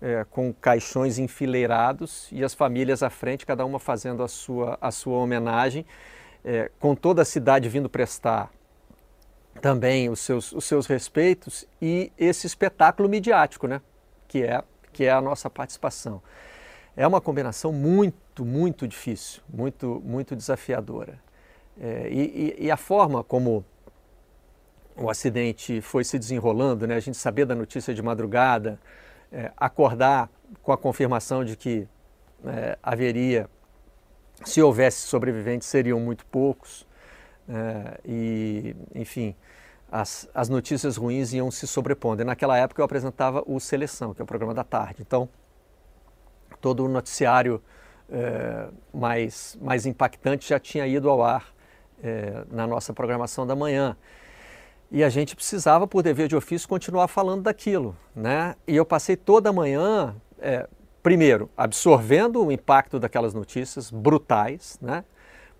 é, 0.01 0.27
com 0.29 0.53
caixões 0.53 1.17
enfileirados 1.17 2.29
e 2.33 2.43
as 2.43 2.53
famílias 2.55 3.05
à 3.05 3.09
frente, 3.09 3.47
cada 3.47 3.65
uma 3.65 3.79
fazendo 3.79 4.25
a 4.25 4.29
sua, 4.29 4.77
a 4.81 4.91
sua 4.91 5.17
homenagem, 5.19 5.87
é, 6.45 6.73
com 6.81 6.97
toda 6.97 7.23
a 7.23 7.25
cidade 7.25 7.69
vindo 7.69 7.89
prestar 7.89 8.51
também 9.61 10.09
os 10.09 10.21
seus, 10.21 10.53
os 10.53 10.65
seus 10.65 10.87
respeitos 10.87 11.67
e 11.81 12.13
esse 12.19 12.47
espetáculo 12.47 13.09
midiático, 13.09 13.67
né? 13.67 13.81
que, 14.27 14.43
é, 14.43 14.63
que 14.93 15.05
é 15.05 15.11
a 15.11 15.21
nossa 15.21 15.51
participação. 15.51 16.23
É 16.97 17.07
uma 17.07 17.21
combinação 17.21 17.73
muito, 17.73 18.45
muito 18.45 18.89
difícil, 18.89 19.43
muito, 19.49 20.01
muito 20.05 20.35
desafiadora. 20.35 21.19
É, 21.81 22.09
e, 22.11 22.57
e, 22.67 22.71
a 22.71 22.77
forma 22.77 23.25
como 23.25 23.65
o 24.97 25.09
acidente 25.09 25.81
foi 25.81 26.05
se 26.05 26.19
desenrolando, 26.19 26.87
né? 26.87 26.97
a 26.97 27.01
gente 27.01 27.17
saber 27.17 27.47
da 27.47 27.55
notícia 27.55 27.95
de 27.95 28.03
madrugada, 28.03 28.79
é, 29.31 29.51
acordar 29.57 30.31
com 30.63 30.73
a 30.73 30.77
confirmação 30.77 31.45
de 31.45 31.57
que 31.57 31.89
é, 32.45 32.79
haveria, 32.83 33.49
se 34.45 34.61
houvesse 34.61 35.07
sobreviventes, 35.07 35.67
seriam 35.69 35.99
muito 35.99 36.27
poucos, 36.27 36.87
é, 37.49 38.01
e, 38.05 38.77
enfim, 38.95 39.35
as, 39.91 40.29
as 40.35 40.49
notícias 40.49 40.97
ruins 40.97 41.33
iam 41.33 41.51
se 41.51 41.67
sobrepondo. 41.67 42.23
E 42.23 42.25
naquela 42.25 42.57
época 42.57 42.81
eu 42.81 42.85
apresentava 42.85 43.43
o 43.47 43.61
Seleção, 43.61 44.15
que 44.15 44.23
é 44.23 44.25
o 44.25 44.27
programa 44.27 44.55
da 44.55 44.65
tarde. 44.65 45.03
Então, 45.03 45.29
todo 46.61 46.85
o 46.85 46.89
noticiário 46.89 47.63
é, 48.11 48.69
mais, 48.93 49.59
mais 49.61 49.85
impactante 49.85 50.49
já 50.49 50.59
tinha 50.59 50.87
ido 50.87 51.11
ao 51.11 51.23
ar 51.23 51.53
é, 52.03 52.45
na 52.51 52.67
nossa 52.67 52.93
programação 52.93 53.47
da 53.47 53.55
manhã. 53.55 53.97
E 54.91 55.03
a 55.03 55.09
gente 55.09 55.35
precisava, 55.35 55.87
por 55.87 56.03
dever 56.03 56.29
de 56.29 56.37
ofício, 56.37 56.69
continuar 56.69 57.09
falando 57.09 57.43
daquilo. 57.43 57.97
Né? 58.15 58.55
E 58.67 58.77
eu 58.77 58.85
passei 58.85 59.17
toda 59.17 59.49
a 59.49 59.53
manhã, 59.53 60.15
é, 60.39 60.69
primeiro, 61.03 61.51
absorvendo 61.57 62.45
o 62.45 62.53
impacto 62.53 63.01
daquelas 63.01 63.33
notícias 63.33 63.91
brutais, 63.91 64.79
né? 64.83 65.05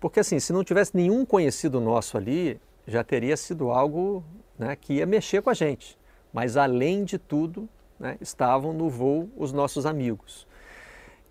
Porque 0.03 0.19
assim, 0.19 0.37
se 0.37 0.51
não 0.51 0.65
tivesse 0.65 0.91
nenhum 0.93 1.25
conhecido 1.25 1.79
nosso 1.79 2.17
ali, 2.17 2.59
já 2.85 3.05
teria 3.05 3.37
sido 3.37 3.71
algo 3.71 4.21
né, 4.59 4.75
que 4.75 4.95
ia 4.95 5.05
mexer 5.05 5.41
com 5.41 5.49
a 5.49 5.53
gente. 5.53 5.97
Mas 6.33 6.57
além 6.57 7.05
de 7.05 7.17
tudo, 7.17 7.69
né, 7.97 8.17
estavam 8.19 8.73
no 8.73 8.89
voo 8.89 9.29
os 9.37 9.53
nossos 9.53 9.85
amigos. 9.85 10.45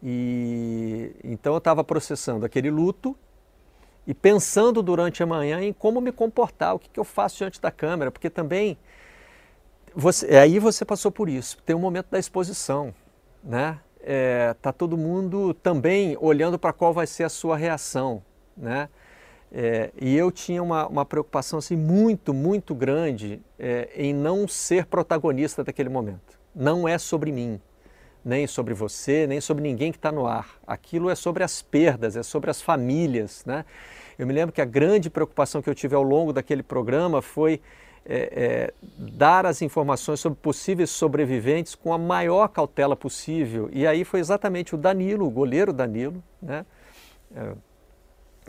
E 0.02 1.14
então 1.22 1.52
eu 1.52 1.58
estava 1.58 1.84
processando 1.84 2.46
aquele 2.46 2.70
luto 2.70 3.14
e 4.06 4.14
pensando 4.14 4.82
durante 4.82 5.22
a 5.22 5.26
manhã 5.26 5.60
em 5.60 5.74
como 5.74 6.00
me 6.00 6.10
comportar, 6.10 6.74
o 6.74 6.78
que, 6.78 6.88
que 6.88 6.98
eu 6.98 7.04
faço 7.04 7.36
diante 7.36 7.60
da 7.60 7.70
câmera, 7.70 8.10
porque 8.10 8.30
também 8.30 8.78
você, 9.94 10.34
aí 10.34 10.58
você 10.58 10.82
passou 10.82 11.12
por 11.12 11.28
isso. 11.28 11.58
Tem 11.66 11.76
um 11.76 11.78
momento 11.78 12.06
da 12.10 12.18
exposição, 12.18 12.94
né? 13.44 13.78
É, 14.00 14.56
tá 14.62 14.72
todo 14.72 14.96
mundo 14.96 15.52
também 15.52 16.16
olhando 16.18 16.58
para 16.58 16.72
qual 16.72 16.94
vai 16.94 17.06
ser 17.06 17.24
a 17.24 17.28
sua 17.28 17.54
reação, 17.54 18.22
né? 18.56 18.88
É, 19.54 19.90
e 20.00 20.16
eu 20.16 20.30
tinha 20.32 20.62
uma, 20.62 20.86
uma, 20.86 21.04
preocupação 21.04 21.58
assim 21.58 21.76
muito, 21.76 22.32
muito 22.32 22.74
grande 22.74 23.38
é, 23.58 23.90
em 23.94 24.14
não 24.14 24.48
ser 24.48 24.86
protagonista 24.86 25.62
daquele 25.62 25.90
momento. 25.90 26.40
Não 26.54 26.88
é 26.88 26.96
sobre 26.96 27.30
mim, 27.30 27.60
nem 28.24 28.46
sobre 28.46 28.72
você, 28.72 29.26
nem 29.26 29.42
sobre 29.42 29.62
ninguém 29.62 29.92
que 29.92 29.98
está 29.98 30.10
no 30.10 30.26
ar. 30.26 30.56
Aquilo 30.66 31.10
é 31.10 31.14
sobre 31.14 31.44
as 31.44 31.60
perdas, 31.60 32.16
é 32.16 32.22
sobre 32.22 32.50
as 32.50 32.62
famílias. 32.62 33.44
Né? 33.44 33.66
Eu 34.18 34.26
me 34.26 34.32
lembro 34.32 34.54
que 34.54 34.62
a 34.62 34.64
grande 34.64 35.10
preocupação 35.10 35.60
que 35.60 35.68
eu 35.68 35.74
tive 35.74 35.94
ao 35.94 36.02
longo 36.02 36.32
daquele 36.32 36.62
programa 36.62 37.20
foi 37.20 37.60
é, 38.06 38.32
é, 38.32 38.74
dar 38.98 39.44
as 39.44 39.60
informações 39.60 40.18
sobre 40.18 40.38
possíveis 40.40 40.88
sobreviventes 40.88 41.74
com 41.74 41.92
a 41.92 41.98
maior 41.98 42.48
cautela 42.48 42.96
possível. 42.96 43.68
E 43.70 43.86
aí 43.86 44.02
foi 44.02 44.20
exatamente 44.20 44.74
o 44.74 44.78
Danilo, 44.78 45.26
o 45.26 45.30
goleiro 45.30 45.74
Danilo, 45.74 46.22
né? 46.40 46.64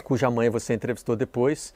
Cuja 0.04 0.30
mãe 0.30 0.50
você 0.50 0.74
entrevistou 0.74 1.16
depois, 1.16 1.74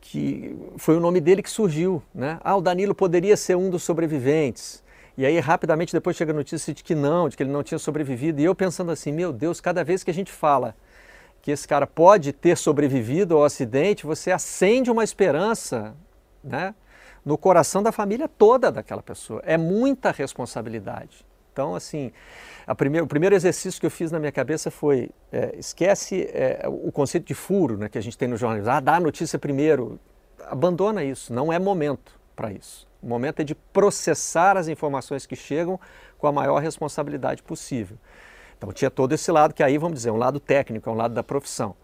que 0.00 0.56
foi 0.76 0.96
o 0.96 1.00
nome 1.00 1.20
dele 1.20 1.42
que 1.42 1.50
surgiu. 1.50 2.02
Né? 2.14 2.38
Ah, 2.42 2.56
o 2.56 2.60
Danilo 2.60 2.94
poderia 2.94 3.36
ser 3.36 3.56
um 3.56 3.68
dos 3.68 3.82
sobreviventes. 3.82 4.82
E 5.16 5.26
aí, 5.26 5.38
rapidamente, 5.38 5.92
depois 5.92 6.16
chega 6.16 6.32
a 6.32 6.34
notícia 6.34 6.72
de 6.72 6.82
que 6.82 6.94
não, 6.94 7.28
de 7.28 7.36
que 7.36 7.42
ele 7.42 7.50
não 7.50 7.62
tinha 7.62 7.78
sobrevivido. 7.78 8.40
E 8.40 8.44
eu 8.44 8.54
pensando 8.54 8.90
assim, 8.90 9.12
meu 9.12 9.32
Deus, 9.32 9.60
cada 9.60 9.84
vez 9.84 10.02
que 10.02 10.10
a 10.10 10.14
gente 10.14 10.32
fala 10.32 10.74
que 11.42 11.50
esse 11.50 11.66
cara 11.66 11.86
pode 11.86 12.32
ter 12.32 12.56
sobrevivido 12.56 13.36
ao 13.36 13.44
acidente, 13.44 14.06
você 14.06 14.30
acende 14.30 14.90
uma 14.90 15.04
esperança 15.04 15.94
né, 16.42 16.74
no 17.24 17.36
coração 17.36 17.82
da 17.82 17.92
família 17.92 18.28
toda 18.28 18.70
daquela 18.70 19.02
pessoa. 19.02 19.42
É 19.44 19.58
muita 19.58 20.10
responsabilidade. 20.12 21.26
Então, 21.52 21.74
assim, 21.74 22.10
primeir, 22.76 23.02
o 23.02 23.06
primeiro 23.06 23.34
exercício 23.34 23.80
que 23.80 23.86
eu 23.86 23.90
fiz 23.90 24.12
na 24.12 24.18
minha 24.18 24.32
cabeça 24.32 24.70
foi: 24.70 25.10
é, 25.32 25.54
esquece 25.58 26.28
é, 26.32 26.62
o 26.66 26.92
conceito 26.92 27.26
de 27.26 27.34
furo 27.34 27.76
né, 27.76 27.88
que 27.88 27.98
a 27.98 28.00
gente 28.00 28.16
tem 28.16 28.28
no 28.28 28.36
jornalismo. 28.36 28.70
Ah, 28.70 28.80
dá 28.80 28.96
a 28.96 29.00
notícia 29.00 29.38
primeiro. 29.38 29.98
Abandona 30.46 31.04
isso, 31.04 31.32
não 31.32 31.52
é 31.52 31.58
momento 31.58 32.18
para 32.34 32.52
isso. 32.52 32.88
O 33.02 33.06
momento 33.06 33.40
é 33.40 33.44
de 33.44 33.54
processar 33.54 34.56
as 34.56 34.68
informações 34.68 35.26
que 35.26 35.34
chegam 35.34 35.78
com 36.18 36.26
a 36.26 36.32
maior 36.32 36.60
responsabilidade 36.60 37.42
possível. 37.42 37.96
Então, 38.56 38.72
tinha 38.72 38.90
todo 38.90 39.12
esse 39.12 39.30
lado, 39.32 39.52
que 39.52 39.62
aí, 39.62 39.76
vamos 39.76 39.98
dizer, 39.98 40.12
um 40.12 40.16
lado 40.16 40.38
técnico, 40.38 40.88
é 40.88 40.92
um 40.92 40.96
lado 40.96 41.12
da 41.14 41.22
profissão. 41.22 41.74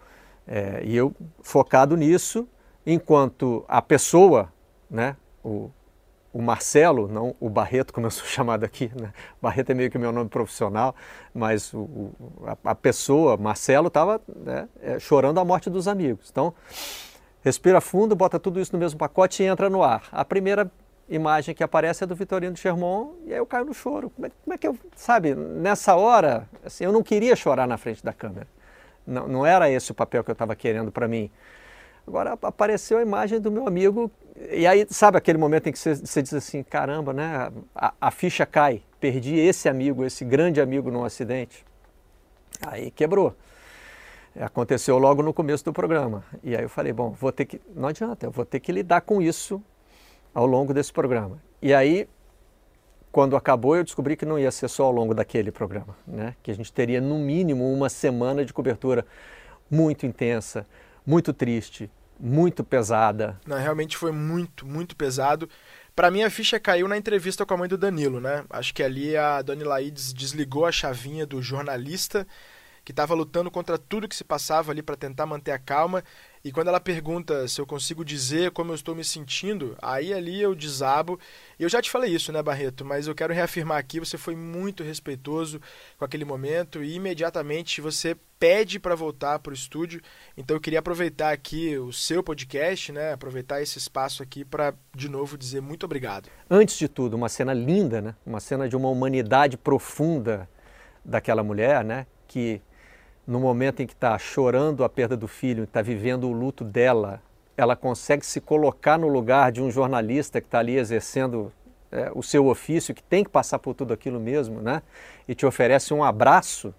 É, 0.47 0.81
e 0.85 0.97
eu 0.97 1.13
focado 1.43 1.97
nisso, 1.97 2.49
enquanto 2.87 3.65
a 3.67 3.83
pessoa, 3.83 4.53
né, 4.89 5.17
o, 5.45 5.71
o 6.33 6.43
Marcelo, 6.43 7.09
não 7.09 7.35
o 7.41 7.49
Barreto, 7.49 7.93
como 7.93 8.07
eu 8.07 8.11
sou 8.11 8.27
chamado 8.29 8.65
aqui, 8.65 8.91
né? 8.95 9.13
Barreto 9.41 9.71
é 9.71 9.75
meio 9.75 9.91
que 9.91 9.99
meu 9.99 10.13
nome 10.13 10.29
profissional, 10.29 10.95
mas 11.35 11.73
o, 11.73 11.79
o, 11.81 12.15
a, 12.47 12.71
a, 12.71 12.75
pessoa, 12.75 13.37
Marcelo, 13.37 13.89
estava 13.89 14.21
né, 14.35 14.69
é, 14.81 14.99
chorando 14.99 15.39
a 15.41 15.45
morte 15.45 15.71
dos 15.71 15.89
amigos. 15.89 16.29
Então, 16.31 16.55
respira 17.43 17.81
fundo, 17.81 18.15
bota 18.15 18.39
tudo 18.39 18.61
isso 18.61 18.73
no 18.73 18.79
mesmo 18.79 18.99
pacote 18.99 19.43
e 19.43 19.47
entra 19.47 19.71
no 19.71 19.83
ar. 19.83 20.05
A 20.13 20.25
primeira 20.25 20.71
imagem 21.09 21.55
que 21.55 21.63
aparece 21.63 22.05
é 22.05 22.07
do 22.07 22.15
Vitorino 22.15 22.53
de 22.53 22.61
Sherman 22.61 23.13
e 23.27 23.33
aí 23.33 23.39
eu 23.39 23.47
caio 23.47 23.65
no 23.65 23.75
choro. 23.75 24.11
Como 24.11 24.27
é, 24.27 24.31
como 24.45 24.55
é 24.55 24.59
que 24.59 24.69
eu, 24.69 24.77
sabe, 24.95 25.35
nessa 25.35 25.97
hora, 25.97 26.49
assim, 26.65 26.85
eu 26.85 26.93
não 26.93 27.03
queria 27.03 27.35
chorar 27.35 27.67
na 27.67 27.79
frente 27.79 28.05
da 28.05 28.13
câmera. 28.13 28.47
Não, 29.07 29.27
não 29.27 29.47
era 29.47 29.71
esse 29.71 29.91
o 29.91 29.95
papel 29.95 30.23
que 30.23 30.31
eu 30.31 30.35
estava 30.35 30.55
querendo 30.55 30.93
para 30.93 31.09
mim. 31.09 31.31
Agora 32.07 32.39
apareceu 32.43 32.99
a 32.99 33.03
imagem 33.03 33.41
do 33.41 33.51
meu 33.51 33.67
amigo, 33.67 34.11
e 34.51 34.67
aí, 34.67 34.87
sabe 34.89 35.19
aquele 35.19 35.39
momento 35.39 35.69
em 35.69 35.73
que 35.73 35.79
você, 35.79 35.95
você 35.95 36.23
diz 36.23 36.33
assim: 36.33 36.63
caramba, 36.63 37.13
né? 37.13 37.51
A, 37.75 37.93
a, 38.01 38.11
ficha 38.11 38.47
cai, 38.47 38.83
perdi 39.01 39.37
esse 39.37 39.69
amigo, 39.69 40.05
esse 40.05 40.25
grande 40.25 40.61
amigo 40.61 40.91
num 40.91 41.05
acidente. 41.05 41.65
Aí 42.67 42.91
quebrou. 42.91 43.35
Aconteceu 44.39 44.99
logo 44.99 45.23
no 45.23 45.33
começo 45.33 45.65
do 45.65 45.73
programa. 45.73 46.23
E 46.43 46.57
aí 46.57 46.63
eu 46.63 46.69
falei: 46.69 46.93
bom, 46.93 47.11
vou 47.11 47.33
ter 47.33 47.47
que. 47.47 47.61
Não 47.75 47.89
adianta, 47.89 48.27
eu 48.27 48.31
vou 48.31 48.45
ter 48.45 48.61
que 48.61 48.71
lidar 48.71 49.01
com 49.01 49.21
isso 49.21 49.63
ao 50.33 50.47
longo 50.47 50.73
desse 50.73 50.93
programa. 50.93 51.43
E 51.61 51.75
aí, 51.75 52.09
quando 53.11 53.37
acabou, 53.37 53.77
eu 53.77 53.83
descobri 53.83 54.17
que 54.17 54.25
não 54.25 54.39
ia 54.39 54.51
ser 54.51 54.69
só 54.69 54.85
ao 54.85 54.93
longo 54.93 55.15
daquele 55.15 55.51
programa, 55.51 55.97
né? 56.07 56.37
Que 56.43 56.51
a 56.51 56.55
gente 56.55 56.73
teria 56.73 57.01
no 57.01 57.19
mínimo 57.19 57.73
uma 57.73 57.89
semana 57.89 58.45
de 58.45 58.53
cobertura 58.53 59.05
muito 59.71 60.07
intensa, 60.07 60.67
muito 61.05 61.33
triste, 61.33 61.91
muito 62.19 62.65
pesada. 62.65 63.39
Não, 63.47 63.57
realmente 63.57 63.97
foi 63.97 64.13
muito, 64.13 64.67
muito 64.67 64.97
pesado. 64.97 65.49
Para 65.95 66.11
mim, 66.11 66.23
a 66.23 66.31
ficha 66.31 66.61
caiu 66.61 66.87
na 66.87 66.97
entrevista 66.97 67.45
com 67.45 67.55
a 67.55 67.57
mãe 67.57 67.69
do 67.69 67.77
Danilo, 67.77 68.21
né? 68.21 68.45
Acho 68.51 68.73
que 68.73 68.83
ali 68.83 69.17
a 69.17 69.43
Dona 69.43 69.67
Laides 69.67 70.13
desligou 70.13 70.65
a 70.65 70.73
chavinha 70.73 71.27
do 71.27 71.43
jornalista 71.43 72.27
que 72.85 72.93
estava 72.93 73.15
lutando 73.15 73.51
contra 73.51 73.77
tudo 73.77 74.09
que 74.09 74.17
se 74.17 74.25
passava 74.25 74.73
ali 74.73 74.81
para 74.81 74.97
tentar 74.97 75.27
manter 75.27 75.51
a 75.51 75.59
calma. 75.59 76.03
E 76.45 76.53
quando 76.53 76.69
ela 76.69 76.81
pergunta 76.81 77.47
se 77.49 77.61
eu 77.61 77.67
consigo 77.67 78.05
dizer 78.05 78.51
como 78.53 78.71
eu 78.71 78.75
estou 78.75 78.95
me 78.95 79.05
sentindo, 79.05 79.77
aí 79.83 80.13
ali 80.13 80.41
eu 80.41 80.55
desabo. 80.55 81.19
E 81.59 81.63
eu 81.63 81.69
já 81.69 81.83
te 81.83 81.91
falei 81.91 82.15
isso, 82.15 82.33
né, 82.33 82.43
Barreto? 82.43 82.85
Mas 82.85 83.07
eu 83.07 83.15
quero 83.15 83.35
reafirmar 83.35 83.79
aqui: 83.79 83.99
você 84.01 84.17
foi 84.17 84.37
muito 84.37 84.83
respeitoso 84.83 85.61
com 85.99 86.05
aquele 86.05 86.25
momento 86.25 86.83
e 86.83 86.95
imediatamente 86.95 87.81
você 87.81 88.17
pede 88.39 88.79
para 88.79 88.95
voltar 88.95 89.39
para 89.41 89.51
o 89.51 89.55
estúdio. 89.55 90.01
Então 90.37 90.57
eu 90.57 90.61
queria 90.61 90.79
aproveitar 90.79 91.33
aqui 91.33 91.77
o 91.77 91.93
seu 91.93 92.23
podcast, 92.23 92.93
né? 92.93 93.13
Aproveitar 93.13 93.61
esse 93.61 93.79
espaço 93.79 94.23
aqui 94.23 94.45
para 94.45 94.75
de 94.95 95.09
novo 95.09 95.37
dizer 95.37 95.61
muito 95.61 95.85
obrigado. 95.85 96.29
Antes 96.49 96.79
de 96.79 96.89
tudo, 96.89 97.15
uma 97.15 97.29
cena 97.29 97.53
linda, 97.53 98.01
né? 98.01 98.15
Uma 98.25 98.41
cena 98.41 98.69
de 98.69 98.77
uma 98.77 98.89
humanidade 98.89 99.57
profunda 99.57 100.49
daquela 101.05 101.43
mulher, 101.43 101.85
né? 101.85 102.07
Que 102.27 102.61
no 103.29 103.39
momento 103.39 103.83
em 103.83 103.87
que 103.87 103.93
está 103.93 104.17
chorando 104.19 104.83
a 104.83 104.89
perda 104.89 105.15
do 105.15 105.29
filho, 105.29 105.65
está 105.65 105.83
vivendo 105.83 106.27
o 106.27 106.33
luto 106.33 106.65
dela, 106.65 107.23
ela 107.59 107.77
consegue 107.77 108.25
se 108.25 108.41
colocar 108.41 108.99
no 108.99 109.07
lugar 109.07 109.53
de 109.53 109.61
um 109.61 109.71
jornalista 109.71 110.41
que 110.41 110.47
está 110.47 110.61
ali 110.61 110.79
exercendo 110.79 111.53
é, 111.93 112.11
o 112.15 112.23
seu 112.23 112.47
ofício, 112.47 112.95
que 112.95 113.03
tem 113.03 113.23
que 113.23 113.29
passar 113.29 113.59
por 113.59 113.75
tudo 113.75 113.93
aquilo 113.93 114.19
mesmo, 114.19 114.63
né? 114.63 114.81
E 115.29 115.35
te 115.35 115.45
oferece 115.45 115.93
um 115.93 116.03
abraço. 116.03 116.75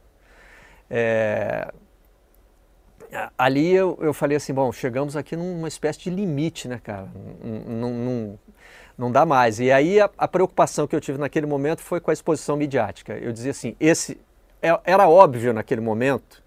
É... 0.89 1.71
Ali 3.38 3.71
eu, 3.71 3.97
eu 4.01 4.13
falei 4.13 4.38
assim, 4.38 4.53
bom, 4.53 4.71
chegamos 4.71 5.15
aqui 5.15 5.35
numa 5.35 5.67
espécie 5.67 5.99
de 5.99 6.09
limite, 6.09 6.67
né, 6.67 6.79
cara? 6.83 7.07
Não, 7.43 8.39
não, 8.97 9.12
dá 9.12 9.23
mais. 9.23 9.59
E 9.59 9.71
aí 9.71 9.99
a, 9.99 10.09
a 10.17 10.27
preocupação 10.27 10.88
que 10.88 10.95
eu 10.95 11.01
tive 11.01 11.19
naquele 11.19 11.45
momento 11.45 11.81
foi 11.81 11.99
com 11.99 12.09
a 12.09 12.13
exposição 12.13 12.57
midiática. 12.57 13.13
Eu 13.13 13.31
dizia 13.31 13.51
assim, 13.51 13.75
esse 13.79 14.19
era 14.62 15.08
óbvio 15.08 15.54
naquele 15.54 15.82
momento 15.82 16.41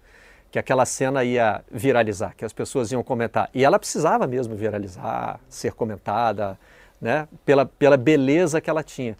que 0.51 0.59
aquela 0.59 0.85
cena 0.85 1.23
ia 1.23 1.63
viralizar, 1.71 2.35
que 2.37 2.45
as 2.45 2.53
pessoas 2.53 2.91
iam 2.91 3.03
comentar. 3.03 3.49
E 3.53 3.65
ela 3.65 3.79
precisava 3.79 4.27
mesmo 4.27 4.55
viralizar, 4.55 5.39
ser 5.49 5.73
comentada, 5.73 6.59
né, 7.01 7.27
pela, 7.43 7.65
pela 7.65 7.97
beleza 7.97 8.61
que 8.61 8.69
ela 8.69 8.83
tinha. 8.83 9.17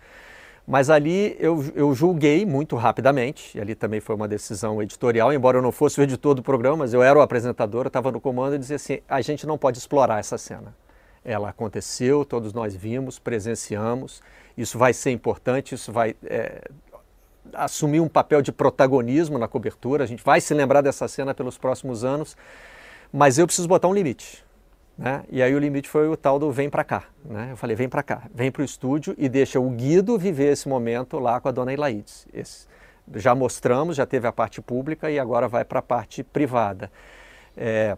Mas 0.66 0.90
ali 0.90 1.36
eu, 1.40 1.66
eu 1.76 1.94
julguei 1.94 2.46
muito 2.46 2.76
rapidamente, 2.76 3.58
e 3.58 3.62
ali 3.62 3.76
também 3.76 4.00
foi 4.00 4.16
uma 4.16 4.28
decisão 4.28 4.82
editorial, 4.82 5.34
embora 5.34 5.58
eu 5.58 5.62
não 5.62 5.72
fosse 5.72 6.00
o 6.00 6.04
editor 6.04 6.36
do 6.36 6.44
programa, 6.44 6.78
mas 6.78 6.94
eu 6.94 7.04
era 7.04 7.18
o 7.18 7.22
apresentador, 7.22 7.86
eu 7.86 7.88
estava 7.88 8.12
no 8.12 8.22
comando 8.22 8.56
e 8.56 8.60
dizia 8.60 8.78
assim: 8.78 9.00
a 9.10 9.20
gente 9.20 9.46
não 9.46 9.58
pode 9.58 9.78
explorar 9.80 10.20
essa 10.20 10.38
cena. 10.38 10.74
Ela 11.26 11.50
aconteceu, 11.50 12.24
todos 12.24 12.54
nós 12.54 12.76
vimos, 12.76 13.18
presenciamos, 13.18 14.22
isso 14.58 14.78
vai 14.78 14.94
ser 14.94 15.12
importante, 15.12 15.76
isso 15.76 15.92
vai 15.92 16.16
é, 16.26 16.70
assumir 17.54 18.00
um 18.00 18.08
papel 18.08 18.42
de 18.42 18.52
protagonismo 18.52 19.38
na 19.38 19.48
cobertura, 19.48 20.04
a 20.04 20.08
gente 20.08 20.24
vai 20.24 20.40
se 20.40 20.54
lembrar 20.54 20.82
dessa 20.82 21.08
cena 21.08 21.34
pelos 21.34 21.58
próximos 21.58 22.04
anos, 22.04 22.38
mas 23.12 23.38
eu 23.38 23.46
preciso 23.46 23.68
botar 23.68 23.88
um 23.88 23.94
limite. 23.94 24.44
Né? 24.98 25.24
E 25.30 25.42
aí 25.42 25.54
o 25.54 25.60
limite 25.60 25.90
foi 25.90 26.08
o 26.08 26.16
tal 26.16 26.38
do 26.38 26.52
vem 26.52 26.70
para 26.70 26.84
cá. 26.84 27.06
Né? 27.26 27.50
Eu 27.52 27.58
falei, 27.58 27.76
vem 27.76 27.90
para 27.90 28.04
cá, 28.04 28.24
vem 28.34 28.52
para 28.52 28.62
o 28.62 28.66
estúdio 28.66 29.16
e 29.18 29.28
deixa 29.28 29.60
o 29.60 29.70
Guido 29.70 30.18
viver 30.18 30.52
esse 30.52 30.70
momento 30.70 31.20
lá 31.20 31.40
com 31.40 31.48
a 31.48 31.52
dona 31.52 31.74
Ilaides. 31.74 32.28
Esse. 32.34 32.68
Já 33.16 33.36
mostramos, 33.36 33.98
já 33.98 34.06
teve 34.06 34.28
a 34.28 34.32
parte 34.32 34.62
pública 34.62 35.12
e 35.12 35.20
agora 35.20 35.48
vai 35.48 35.66
para 35.66 35.80
a 35.80 35.82
parte 35.82 36.24
privada. 36.24 36.92
É, 37.58 37.98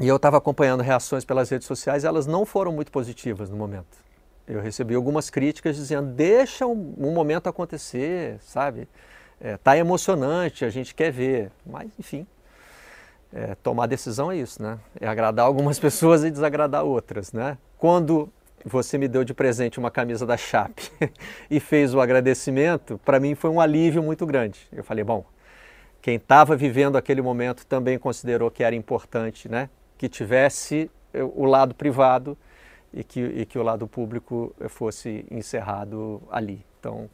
e 0.00 0.06
eu 0.06 0.16
estava 0.16 0.36
acompanhando 0.36 0.80
reações 0.80 1.24
pelas 1.24 1.50
redes 1.50 1.66
sociais, 1.66 2.04
elas 2.04 2.26
não 2.26 2.46
foram 2.46 2.72
muito 2.72 2.92
positivas 2.92 3.50
no 3.50 3.56
momento. 3.56 4.02
Eu 4.46 4.60
recebi 4.60 4.94
algumas 4.94 5.30
críticas 5.30 5.76
dizendo: 5.76 6.08
deixa 6.08 6.66
um, 6.66 6.94
um 6.98 7.12
momento 7.12 7.48
acontecer, 7.48 8.38
sabe? 8.40 8.88
É, 9.40 9.56
tá 9.56 9.76
emocionante, 9.76 10.64
a 10.64 10.70
gente 10.70 10.94
quer 10.94 11.10
ver. 11.10 11.50
Mas, 11.64 11.90
enfim, 11.98 12.26
é, 13.32 13.54
tomar 13.56 13.86
decisão 13.86 14.30
é 14.30 14.36
isso, 14.36 14.62
né? 14.62 14.78
É 15.00 15.06
agradar 15.06 15.46
algumas 15.46 15.78
pessoas 15.80 16.24
e 16.24 16.30
desagradar 16.30 16.84
outras, 16.84 17.32
né? 17.32 17.56
Quando 17.78 18.28
você 18.64 18.96
me 18.96 19.08
deu 19.08 19.24
de 19.24 19.34
presente 19.34 19.78
uma 19.78 19.90
camisa 19.90 20.24
da 20.24 20.36
Chape 20.36 20.90
e 21.50 21.58
fez 21.58 21.94
o 21.94 22.00
agradecimento, 22.00 23.00
para 23.04 23.18
mim 23.18 23.34
foi 23.34 23.50
um 23.50 23.60
alívio 23.60 24.02
muito 24.02 24.24
grande. 24.24 24.68
Eu 24.72 24.84
falei, 24.84 25.02
bom, 25.02 25.24
quem 26.00 26.16
estava 26.16 26.56
vivendo 26.56 26.96
aquele 26.96 27.22
momento 27.22 27.66
também 27.66 27.98
considerou 27.98 28.50
que 28.50 28.62
era 28.62 28.74
importante, 28.74 29.48
né? 29.48 29.68
Que 29.96 30.08
tivesse 30.08 30.90
o 31.34 31.44
lado 31.44 31.74
privado 31.74 32.36
e 32.92 33.02
que, 33.02 33.20
e 33.20 33.46
que 33.46 33.58
o 33.58 33.62
lado 33.62 33.86
público 33.86 34.54
fosse 34.68 35.24
encerrado 35.30 36.22
ali. 36.30 36.64
Então, 36.78 37.08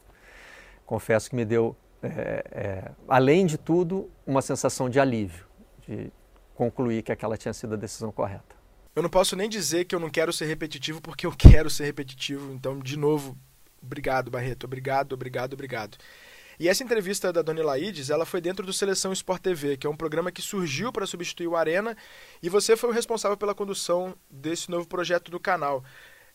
confesso 0.85 1.29
que 1.29 1.35
me 1.35 1.45
deu, 1.45 1.75
é, 2.01 2.43
é, 2.51 2.91
além 3.07 3.45
de 3.45 3.57
tudo, 3.57 4.09
uma 4.25 4.41
sensação 4.41 4.89
de 4.89 4.99
alívio, 4.99 5.45
de 5.87 6.11
concluir 6.55 7.03
que 7.03 7.11
aquela 7.11 7.37
tinha 7.37 7.53
sido 7.53 7.75
a 7.75 7.77
decisão 7.77 8.11
correta. 8.11 8.57
Eu 8.95 9.03
não 9.03 9.09
posso 9.09 9.35
nem 9.35 9.47
dizer 9.47 9.85
que 9.85 9.95
eu 9.95 9.99
não 9.99 10.09
quero 10.09 10.33
ser 10.33 10.45
repetitivo 10.45 10.99
porque 10.99 11.25
eu 11.25 11.31
quero 11.37 11.69
ser 11.69 11.85
repetitivo. 11.85 12.51
Então, 12.53 12.79
de 12.79 12.97
novo, 12.97 13.37
obrigado, 13.81 14.29
Barreto. 14.29 14.65
Obrigado, 14.65 15.13
obrigado, 15.13 15.53
obrigado. 15.53 15.97
E 16.59 16.67
essa 16.67 16.83
entrevista 16.83 17.31
da 17.31 17.41
Dona 17.41 17.63
Laides, 17.63 18.09
ela 18.09 18.25
foi 18.25 18.41
dentro 18.41 18.65
do 18.65 18.73
Seleção 18.73 19.13
Sport 19.13 19.41
TV, 19.41 19.77
que 19.77 19.87
é 19.87 19.89
um 19.89 19.95
programa 19.95 20.29
que 20.29 20.41
surgiu 20.41 20.91
para 20.91 21.05
substituir 21.05 21.47
o 21.47 21.55
Arena, 21.55 21.95
e 22.43 22.49
você 22.49 22.75
foi 22.75 22.89
o 22.89 22.93
responsável 22.93 23.37
pela 23.37 23.55
condução 23.55 24.13
desse 24.29 24.69
novo 24.69 24.85
projeto 24.85 25.31
do 25.31 25.39
canal. 25.39 25.81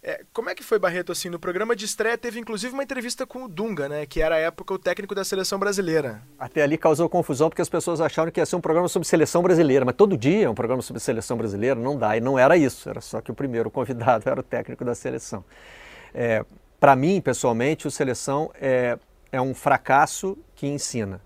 É, 0.03 0.23
como 0.33 0.49
é 0.49 0.55
que 0.55 0.63
foi, 0.63 0.79
Barreto, 0.79 1.13
assim, 1.13 1.29
no 1.29 1.39
programa 1.39 1.77
de 1.77 1.87
estreia 1.87 2.17
teve 2.17 2.39
inclusive 2.39 2.73
uma 2.73 2.83
entrevista 2.83 3.27
com 3.27 3.45
o 3.45 3.49
Dunga, 3.49 3.89
né, 3.89 4.07
que 4.07 4.21
era 4.21 4.35
à 4.35 4.39
época 4.39 4.73
o 4.75 4.79
técnico 4.79 5.15
da 5.15 5.25
seleção 5.25 5.59
brasileira. 5.59 6.23
Até 6.39 6.63
ali 6.63 6.77
causou 6.77 7.09
confusão 7.09 7.49
porque 7.49 7.63
as 7.63 7.71
pessoas 7.71 8.01
acharam 8.03 8.31
que 8.31 8.41
ia 8.41 8.47
ser 8.47 8.57
um 8.57 8.61
programa 8.61 8.89
sobre 8.89 9.09
seleção 9.09 9.43
brasileira, 9.43 9.85
mas 9.85 9.95
todo 9.95 10.17
dia 10.17 10.45
é 10.45 10.49
um 10.49 10.55
programa 10.55 10.83
sobre 10.83 11.01
seleção 11.01 11.39
brasileira, 11.39 11.79
não 11.79 11.99
dá, 11.99 12.17
e 12.17 12.21
não 12.21 12.39
era 12.39 12.55
isso, 12.55 12.89
era 12.89 13.01
só 13.01 13.21
que 13.23 13.31
o 13.31 13.35
primeiro 13.35 13.71
convidado 13.71 14.29
era 14.29 14.41
o 14.41 14.43
técnico 14.43 14.85
da 14.85 14.95
seleção. 14.95 15.45
É, 16.15 16.45
Para 16.79 16.95
mim, 16.95 17.19
pessoalmente, 17.21 17.87
o 17.89 17.91
seleção 17.91 18.51
é, 18.61 18.99
é 19.35 19.41
um 19.41 19.53
fracasso 19.53 20.39
que 20.55 20.65
ensina. 20.65 21.21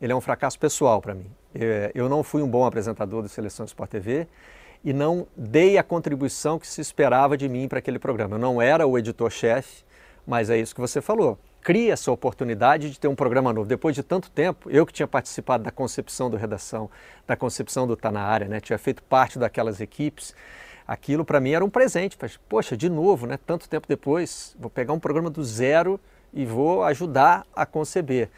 Ele 0.00 0.10
é 0.10 0.16
um 0.16 0.22
fracasso 0.22 0.58
pessoal 0.58 1.02
para 1.02 1.14
mim. 1.14 1.30
É, 1.54 1.92
eu 1.94 2.08
não 2.08 2.22
fui 2.22 2.40
um 2.40 2.48
bom 2.48 2.64
apresentador 2.64 3.20
do 3.20 3.28
Seleção 3.28 3.66
Sport 3.66 3.90
TV 3.90 4.26
e 4.82 4.90
não 4.90 5.26
dei 5.36 5.76
a 5.76 5.82
contribuição 5.82 6.58
que 6.58 6.66
se 6.66 6.80
esperava 6.80 7.36
de 7.36 7.50
mim 7.50 7.68
para 7.68 7.78
aquele 7.78 7.98
programa. 7.98 8.36
Eu 8.36 8.40
não 8.40 8.62
era 8.62 8.86
o 8.86 8.96
editor-chefe, 8.96 9.84
mas 10.26 10.48
é 10.48 10.56
isso 10.56 10.74
que 10.74 10.80
você 10.80 11.02
falou. 11.02 11.38
Cria 11.60 11.92
essa 11.92 12.10
oportunidade 12.10 12.90
de 12.90 12.98
ter 12.98 13.06
um 13.06 13.14
programa 13.14 13.52
novo. 13.52 13.68
Depois 13.68 13.94
de 13.94 14.02
tanto 14.02 14.30
tempo, 14.30 14.70
eu 14.70 14.86
que 14.86 14.92
tinha 14.94 15.06
participado 15.06 15.62
da 15.62 15.70
concepção 15.70 16.30
do 16.30 16.38
Redação, 16.38 16.90
da 17.26 17.36
concepção 17.36 17.86
do 17.86 17.94
Tá 17.94 18.10
Na 18.10 18.22
Área, 18.22 18.48
né? 18.48 18.60
tinha 18.60 18.78
feito 18.78 19.02
parte 19.02 19.38
daquelas 19.38 19.78
equipes, 19.78 20.34
aquilo 20.88 21.22
para 21.22 21.38
mim 21.38 21.50
era 21.50 21.62
um 21.62 21.70
presente. 21.70 22.16
Poxa, 22.48 22.78
de 22.78 22.88
novo, 22.88 23.26
né? 23.26 23.38
tanto 23.46 23.68
tempo 23.68 23.86
depois, 23.86 24.56
vou 24.58 24.70
pegar 24.70 24.94
um 24.94 24.98
programa 24.98 25.28
do 25.28 25.44
zero 25.44 26.00
e 26.32 26.44
vou 26.44 26.82
ajudar 26.84 27.46
a 27.54 27.66
conceber. 27.66 28.30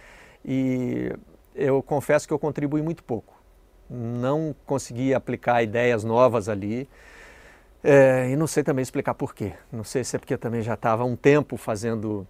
E 0.45 1.13
eu 1.55 1.83
confesso 1.83 2.27
que 2.27 2.33
eu 2.33 2.39
contribuí 2.39 2.83
muito 2.83 3.03
pouco. 3.03 3.35
Não 3.89 4.55
consegui 4.67 5.15
aplicar 5.15 5.63
ideias 5.63 6.05
novas 6.05 6.49
ali. 6.49 6.89
É, 7.83 8.31
e 8.31 8.37
não 8.37 8.47
sei 8.47 8.63
também 8.63 8.83
explicar 8.83 9.15
por 9.15 9.35
quê. 9.35 9.53
Não 9.71 9.85
sei 9.85 10.03
se 10.05 10.17
é 10.17 10.19
porque 10.19 10.37
também 10.37 10.63
já 10.63 10.75
estava 10.75 11.03
há 11.03 11.07
um 11.07 11.17
tempo 11.17 11.57
fazendo 11.57 12.27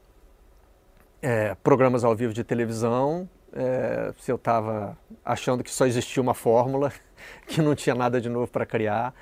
é, 1.22 1.54
programas 1.62 2.04
ao 2.04 2.14
vivo 2.14 2.34
de 2.34 2.44
televisão, 2.44 3.28
é, 3.54 4.12
se 4.18 4.30
eu 4.30 4.36
estava 4.36 4.98
achando 5.24 5.64
que 5.64 5.70
só 5.70 5.86
existia 5.86 6.20
uma 6.22 6.34
fórmula, 6.34 6.92
que 7.48 7.62
não 7.62 7.74
tinha 7.74 7.94
nada 7.94 8.20
de 8.20 8.28
novo 8.28 8.48
para 8.48 8.66
criar. 8.66 9.14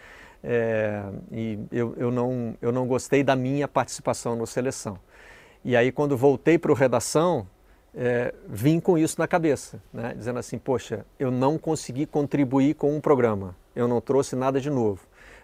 É, 0.43 1.05
e 1.31 1.61
eu, 1.71 1.95
eu, 1.97 2.11
não, 2.11 2.57
eu 2.61 2.73
não 2.73 2.87
gostei 2.87 3.23
da 3.23 3.37
minha 3.37 3.69
participação 3.69 4.35
no 4.35 4.47
Seleção. 4.47 4.99
E 5.65 5.77
aí, 5.77 5.93
quando 5.93 6.17
voltei 6.17 6.59
para 6.59 6.73
o 6.73 6.75
redação, 6.75 7.47
é, 7.95 8.35
vim 8.49 8.81
com 8.81 8.97
isso 8.97 9.17
na 9.19 9.29
cabeça, 9.29 9.81
né? 9.93 10.15
dizendo 10.17 10.39
assim: 10.39 10.59
poxa, 10.59 11.05
eu 11.19 11.31
não 11.31 11.59
consegui 11.59 12.07
contribuir 12.07 12.75
com 12.75 12.97
um 12.97 13.01
programa, 13.01 13.55
eu 13.77 13.87
não 13.87 14.01
trouxe 14.01 14.35
nada 14.35 14.61
de 14.61 14.71
novo. 14.71 15.01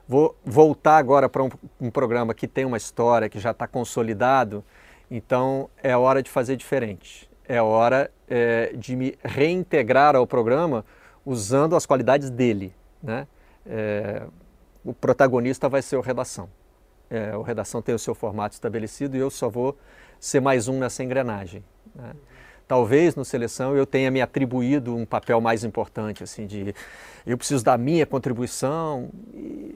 Vou 0.09 0.35
voltar 0.45 0.97
agora 0.97 1.29
para 1.29 1.43
um, 1.43 1.51
um 1.81 1.91
programa 1.91 2.33
que 2.33 2.49
tem 2.49 2.65
uma 2.65 2.79
história, 2.79 3.29
que 3.29 3.39
já 3.39 3.51
está 3.51 3.67
consolidado, 3.67 4.65
então 5.11 5.69
é 5.83 5.97
hora 5.97 6.23
de 6.23 6.31
fazer 6.31 6.57
diferente. 6.57 7.29
É 7.47 7.61
hora 7.61 8.11
é, 8.29 8.73
de 8.75 8.97
me 8.97 9.19
reintegrar 9.23 10.17
ao 10.17 10.27
programa 10.27 10.85
usando 11.25 11.77
as 11.77 11.85
qualidades 11.85 12.31
dele. 12.31 12.75
Né? 13.03 13.27
É, 13.67 14.23
o 14.85 14.95
protagonista 14.95 15.69
vai 15.69 15.83
ser 15.83 15.97
o 15.97 16.01
Redação. 16.01 16.49
É, 17.11 17.37
o 17.37 17.43
Redação 17.43 17.81
tem 17.81 17.95
o 17.95 17.99
seu 17.99 18.15
formato 18.15 18.55
estabelecido 18.55 19.17
e 19.17 19.21
eu 19.21 19.31
só 19.31 19.49
vou 19.49 19.77
ser 20.21 20.41
mais 20.41 20.69
um 20.69 20.79
nessa 20.79 21.03
engrenagem. 21.03 21.65
Né? 21.95 22.13
Talvez 22.67 23.17
no 23.17 23.25
seleção 23.25 23.75
eu 23.75 23.87
tenha 23.87 24.11
me 24.11 24.21
atribuído 24.21 24.95
um 24.95 25.07
papel 25.07 25.41
mais 25.41 25.65
importante, 25.65 26.23
assim, 26.23 26.47
de 26.47 26.75
eu 27.27 27.39
preciso 27.39 27.65
da 27.65 27.79
minha 27.79 28.05
contribuição. 28.05 29.09
E, 29.33 29.75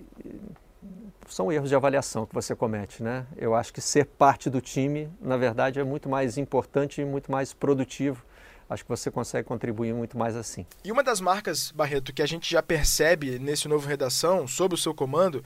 são 1.29 1.51
erros 1.51 1.71
de 1.71 1.75
avaliação 1.75 2.27
que 2.27 2.35
você 2.35 2.55
comete, 2.55 3.03
né? 3.03 3.27
Eu 3.39 3.55
acho 3.55 3.73
que 3.73 3.81
ser 3.81 4.05
parte 4.05 4.51
do 4.51 4.61
time, 4.61 5.09
na 5.19 5.39
verdade, 5.39 5.81
é 5.81 5.85
muito 5.85 6.07
mais 6.09 6.37
importante 6.37 7.01
e 7.01 7.05
muito 7.05 7.33
mais 7.33 7.55
produtivo. 7.55 8.23
Acho 8.69 8.83
que 8.85 8.89
você 8.89 9.11
consegue 9.11 9.47
contribuir 9.47 9.95
muito 9.95 10.17
mais 10.17 10.37
assim. 10.37 10.67
E 10.85 10.93
uma 10.93 11.03
das 11.03 11.21
marcas, 11.21 11.71
Barreto, 11.71 12.13
que 12.13 12.23
a 12.23 12.27
gente 12.27 12.51
já 12.51 12.63
percebe 12.63 13.39
nesse 13.39 13.69
novo 13.69 13.87
redação, 13.89 14.47
sob 14.47 14.75
o 14.75 14.79
seu 14.79 14.95
comando, 14.95 15.43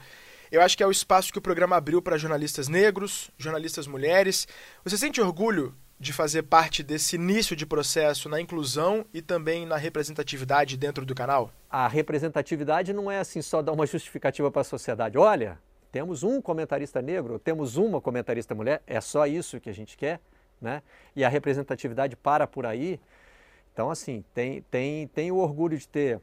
eu 0.51 0.61
acho 0.61 0.77
que 0.77 0.83
é 0.83 0.87
o 0.87 0.91
espaço 0.91 1.31
que 1.31 1.39
o 1.39 1.41
programa 1.41 1.75
abriu 1.75 2.01
para 2.01 2.17
jornalistas 2.17 2.67
negros, 2.67 3.29
jornalistas 3.37 3.87
mulheres. 3.87 4.47
Você 4.83 4.97
sente 4.97 5.21
orgulho 5.21 5.75
de 5.99 6.13
fazer 6.13 6.43
parte 6.43 6.83
desse 6.83 7.15
início 7.15 7.55
de 7.55 7.65
processo 7.65 8.29
na 8.29 8.39
inclusão 8.39 9.05
e 9.13 9.21
também 9.21 9.65
na 9.65 9.77
representatividade 9.77 10.77
dentro 10.77 11.05
do 11.05 11.15
canal? 11.15 11.51
A 11.69 11.87
representatividade 11.87 12.93
não 12.93 13.09
é 13.09 13.19
assim 13.19 13.41
só 13.41 13.61
dar 13.61 13.71
uma 13.71 13.85
justificativa 13.85 14.51
para 14.51 14.61
a 14.61 14.65
sociedade. 14.65 15.17
Olha, 15.17 15.57
temos 15.91 16.23
um 16.23 16.39
comentarista 16.41 17.01
negro, 17.01 17.39
temos 17.39 17.77
uma 17.77 17.99
comentarista 17.99 18.53
mulher, 18.53 18.81
é 18.85 19.01
só 19.01 19.25
isso 19.25 19.59
que 19.59 19.69
a 19.69 19.73
gente 19.73 19.97
quer, 19.97 20.19
né? 20.61 20.83
E 21.15 21.23
a 21.23 21.29
representatividade 21.29 22.15
para 22.15 22.45
por 22.45 22.65
aí. 22.65 22.99
Então, 23.73 23.89
assim, 23.89 24.23
tem, 24.33 24.61
tem, 24.69 25.07
tem 25.07 25.31
o 25.31 25.37
orgulho 25.37 25.77
de 25.77 25.87
ter 25.87 26.19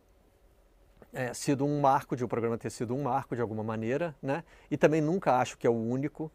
é, 1.14 1.32
sido 1.32 1.64
um 1.64 1.80
marco, 1.80 2.16
de 2.16 2.24
o 2.24 2.28
programa 2.28 2.58
ter 2.58 2.70
sido 2.70 2.94
um 2.94 3.04
marco 3.04 3.36
de 3.36 3.40
alguma 3.40 3.62
maneira, 3.62 4.14
né? 4.20 4.42
E 4.70 4.76
também 4.76 5.00
nunca 5.00 5.36
acho 5.36 5.56
que 5.56 5.66
é 5.66 5.70
o 5.70 5.72
único. 5.72 6.30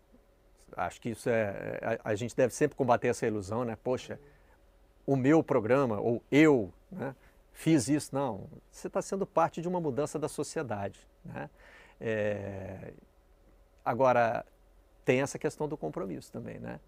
Acho 0.76 1.02
que 1.02 1.10
isso 1.10 1.30
é. 1.30 2.00
A, 2.04 2.12
a 2.12 2.16
gente 2.16 2.36
deve 2.36 2.54
sempre 2.54 2.78
combater 2.78 3.10
essa 3.10 3.28
ilusão, 3.28 3.66
né? 3.66 3.78
Poxa, 3.84 4.18
o 5.06 5.18
meu 5.18 5.44
programa, 5.44 6.00
ou 6.00 6.24
eu, 6.32 6.74
né? 6.90 7.14
Fiz 7.52 7.90
isso. 7.90 8.16
Não, 8.16 8.48
você 8.72 8.88
está 8.88 9.02
sendo 9.02 9.26
parte 9.26 9.62
de 9.62 9.68
uma 9.68 9.82
mudança 9.82 10.18
da 10.18 10.30
sociedade, 10.30 11.06
né? 11.26 11.50
É, 12.00 12.94
agora, 13.84 14.46
tem 15.04 15.22
essa 15.22 15.38
questão 15.38 15.68
do 15.68 15.76
compromisso 15.76 16.32
também, 16.32 16.58
né? 16.58 16.80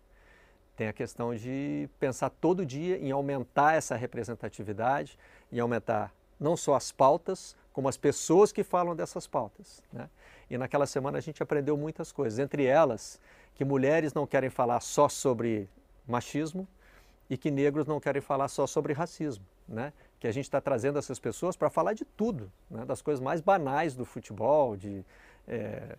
Tem 0.78 0.88
a 0.88 0.94
questão 0.94 1.36
de 1.36 1.90
pensar 2.00 2.30
todo 2.30 2.66
dia 2.66 2.98
em 2.98 3.12
aumentar 3.12 3.74
essa 3.74 3.98
representatividade, 3.98 5.20
em 5.52 5.60
aumentar 5.60 6.14
não 6.40 6.56
só 6.56 6.76
as 6.76 6.92
pautas, 6.92 7.56
como 7.74 7.88
as 7.88 7.98
pessoas 7.98 8.52
que 8.52 8.64
falam 8.64 8.96
dessas 8.96 9.28
pautas. 9.28 9.84
Né? 9.92 10.10
E 10.50 10.58
naquela 10.58 10.86
semana 10.86 11.18
a 11.18 11.22
gente 11.22 11.42
aprendeu 11.42 11.78
muitas 11.78 12.12
coisas, 12.12 12.40
entre 12.40 12.66
elas 12.66 13.20
que 13.56 13.64
mulheres 13.64 14.14
não 14.14 14.26
querem 14.28 14.50
falar 14.50 14.80
só 14.80 15.08
sobre 15.08 15.70
machismo 16.08 16.68
e 17.30 17.38
que 17.38 17.50
negros 17.50 17.86
não 17.86 18.00
querem 18.00 18.22
falar 18.22 18.48
só 18.48 18.68
sobre 18.68 18.94
racismo. 18.94 19.46
Né? 19.68 19.94
Que 20.20 20.28
a 20.28 20.32
gente 20.32 20.46
está 20.46 20.60
trazendo 20.60 21.00
essas 21.00 21.20
pessoas 21.20 21.56
para 21.56 21.70
falar 21.70 21.94
de 21.94 22.04
tudo, 22.04 22.52
né? 22.70 22.84
das 22.86 23.02
coisas 23.02 23.24
mais 23.24 23.40
banais 23.40 23.96
do 23.96 24.04
futebol, 24.04 24.76
de 24.76 25.06
é, 25.48 25.98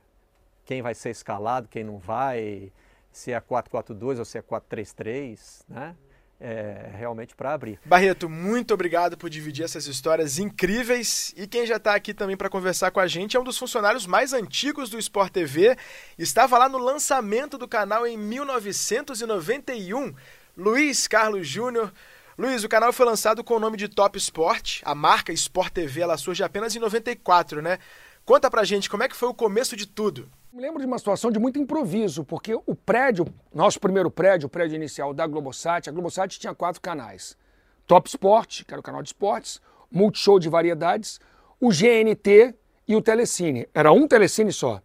quem 0.65 0.83
vai 0.83 0.95
ser 0.95 1.11
escalado, 1.11 1.69
quem 1.69 1.83
não 1.83 1.99
vai, 1.99 2.71
se 3.11 3.33
é 3.33 3.41
4-4-2 3.41 4.19
ou 4.19 4.25
se 4.25 4.39
é 4.39 4.43
4-3-3, 4.43 5.65
né? 5.69 5.97
É, 6.45 6.91
realmente 6.99 7.37
para 7.37 7.55
abrir. 7.55 7.79
Barreto, 7.85 8.29
muito 8.29 8.75
obrigado 8.75 9.17
por 9.17 9.31
dividir 9.31 9.65
essas 9.65 9.87
histórias 9.87 10.41
incríveis. 10.41 11.33
E 11.37 11.47
quem 11.47 11.65
já 11.65 11.77
está 11.77 11.95
aqui 11.95 12.13
também 12.13 12.37
para 12.37 12.51
conversar 12.51 12.91
com 12.91 12.99
a 12.99 13.07
gente 13.07 13.37
é 13.37 13.41
um 13.41 13.45
dos 13.45 13.57
funcionários 13.57 14.07
mais 14.07 14.33
antigos 14.33 14.91
do 14.91 14.99
Sport 14.99 15.33
TV. 15.33 15.77
Estava 16.19 16.59
lá 16.59 16.69
no 16.69 16.79
lançamento 16.79 17.57
do 17.57 17.69
canal 17.69 18.05
em 18.05 18.19
1991, 18.19 20.13
Luiz 20.57 21.07
Carlos 21.07 21.47
Júnior. 21.47 21.93
Luiz, 22.37 22.65
o 22.65 22.69
canal 22.69 22.93
foi 22.93 23.07
lançado 23.07 23.45
com 23.45 23.55
o 23.55 23.61
nome 23.61 23.77
de 23.77 23.87
Top 23.87 24.19
Sport. 24.19 24.81
A 24.85 24.97
marca 24.97 25.33
Sport 25.33 25.73
TV 25.73 26.01
ela 26.01 26.17
surge 26.17 26.43
apenas 26.43 26.75
em 26.75 26.81
94, 26.81 27.63
né? 27.63 27.79
Conta 28.25 28.51
pra 28.51 28.65
gente 28.65 28.91
como 28.91 29.05
é 29.05 29.09
que 29.09 29.15
foi 29.15 29.29
o 29.29 29.35
começo 29.35 29.77
de 29.77 29.87
tudo. 29.87 30.29
Me 30.53 30.61
lembro 30.61 30.81
de 30.81 30.87
uma 30.87 30.99
situação 30.99 31.31
de 31.31 31.39
muito 31.39 31.59
improviso, 31.59 32.25
porque 32.25 32.55
o 32.55 32.75
prédio, 32.75 33.25
nosso 33.55 33.81
primeiro 33.81 34.11
prédio, 34.11 34.49
o 34.49 34.51
prédio 34.51 34.77
inicial 34.77 35.15
da 35.15 35.27
Globosat, 35.27 35.89
a 35.89 35.93
Globosat 35.93 36.39
tinha 36.39 36.55
quatro 36.55 36.79
canais. 36.79 37.39
Top 37.87 38.07
Sport, 38.07 38.65
que 38.65 38.75
era 38.75 38.79
o 38.79 38.83
canal 38.83 39.03
de 39.03 39.09
esportes, 39.09 39.63
Multishow 39.91 40.39
de 40.39 40.51
variedades, 40.51 41.19
o 41.59 41.71
GNT 41.71 42.55
e 42.87 42.95
o 42.95 43.01
Telecine. 43.01 43.67
Era 43.73 43.93
um 43.93 44.07
Telecine 44.07 44.53
só. 44.53 44.83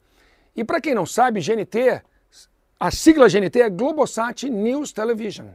E 0.55 0.63
para 0.63 0.79
quem 0.79 0.95
não 0.95 1.05
sabe, 1.05 1.41
GNT, 1.41 2.01
a 2.79 2.89
sigla 2.89 3.27
GNT 3.27 3.59
é 3.59 3.69
Globosat 3.69 4.49
News 4.49 4.93
Television. 4.93 5.47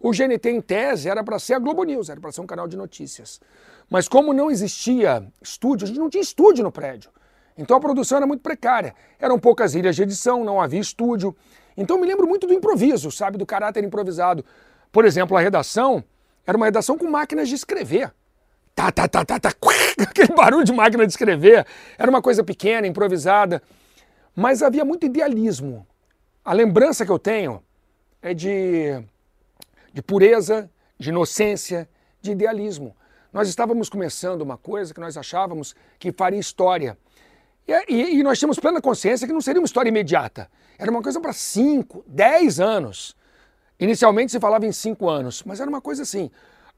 O 0.00 0.12
GNT, 0.12 0.48
em 0.48 0.62
tese, 0.62 1.10
era 1.10 1.22
para 1.22 1.38
ser 1.38 1.54
a 1.54 1.58
Globo 1.58 1.84
News, 1.84 2.08
era 2.08 2.18
para 2.18 2.32
ser 2.32 2.40
um 2.40 2.46
canal 2.46 2.66
de 2.66 2.76
notícias. 2.76 3.38
Mas 3.90 4.08
como 4.08 4.32
não 4.32 4.50
existia 4.50 5.22
estúdio, 5.42 5.84
a 5.84 5.88
gente 5.88 6.00
não 6.00 6.08
tinha 6.08 6.22
estúdio 6.22 6.64
no 6.64 6.72
prédio. 6.72 7.10
Então 7.56 7.76
a 7.76 7.80
produção 7.80 8.18
era 8.18 8.26
muito 8.26 8.42
precária. 8.42 8.94
Eram 9.18 9.38
poucas 9.38 9.74
ilhas 9.74 9.96
de 9.96 10.02
edição, 10.02 10.44
não 10.44 10.60
havia 10.60 10.80
estúdio. 10.80 11.36
Então 11.76 11.98
me 11.98 12.06
lembro 12.06 12.26
muito 12.26 12.46
do 12.46 12.52
improviso, 12.52 13.10
sabe? 13.10 13.38
Do 13.38 13.46
caráter 13.46 13.84
improvisado. 13.84 14.44
Por 14.90 15.04
exemplo, 15.04 15.36
a 15.36 15.40
redação 15.40 16.04
era 16.46 16.56
uma 16.56 16.66
redação 16.66 16.98
com 16.98 17.08
máquinas 17.08 17.48
de 17.48 17.54
escrever. 17.54 18.12
Tá, 18.74 18.90
tá, 18.90 19.06
tá, 19.06 19.24
tá, 19.24 19.38
tá, 19.38 19.52
aquele 20.08 20.34
barulho 20.34 20.64
de 20.64 20.72
máquina 20.72 21.06
de 21.06 21.12
escrever. 21.12 21.66
Era 21.98 22.10
uma 22.10 22.22
coisa 22.22 22.42
pequena, 22.42 22.86
improvisada. 22.86 23.62
Mas 24.34 24.62
havia 24.62 24.84
muito 24.84 25.04
idealismo. 25.06 25.86
A 26.44 26.52
lembrança 26.52 27.04
que 27.04 27.12
eu 27.12 27.18
tenho 27.18 27.62
é 28.20 28.32
de, 28.32 29.02
de 29.92 30.02
pureza, 30.02 30.70
de 30.98 31.10
inocência, 31.10 31.88
de 32.20 32.32
idealismo. 32.32 32.96
Nós 33.32 33.48
estávamos 33.48 33.88
começando 33.88 34.42
uma 34.42 34.56
coisa 34.56 34.92
que 34.92 35.00
nós 35.00 35.16
achávamos 35.16 35.74
que 35.98 36.12
faria 36.12 36.38
história. 36.38 36.98
E, 37.66 38.18
e, 38.18 38.22
nós 38.22 38.38
tínhamos 38.38 38.58
plena 38.58 38.80
consciência 38.80 39.26
que 39.26 39.32
não 39.32 39.40
seria 39.40 39.60
uma 39.60 39.66
história 39.66 39.88
imediata. 39.88 40.50
Era 40.78 40.90
uma 40.90 41.02
coisa 41.02 41.20
para 41.20 41.32
5, 41.32 42.04
10 42.06 42.60
anos. 42.60 43.16
Inicialmente 43.78 44.32
se 44.32 44.40
falava 44.40 44.66
em 44.66 44.72
5 44.72 45.08
anos, 45.08 45.42
mas 45.44 45.60
era 45.60 45.68
uma 45.68 45.80
coisa 45.80 46.02
assim. 46.02 46.30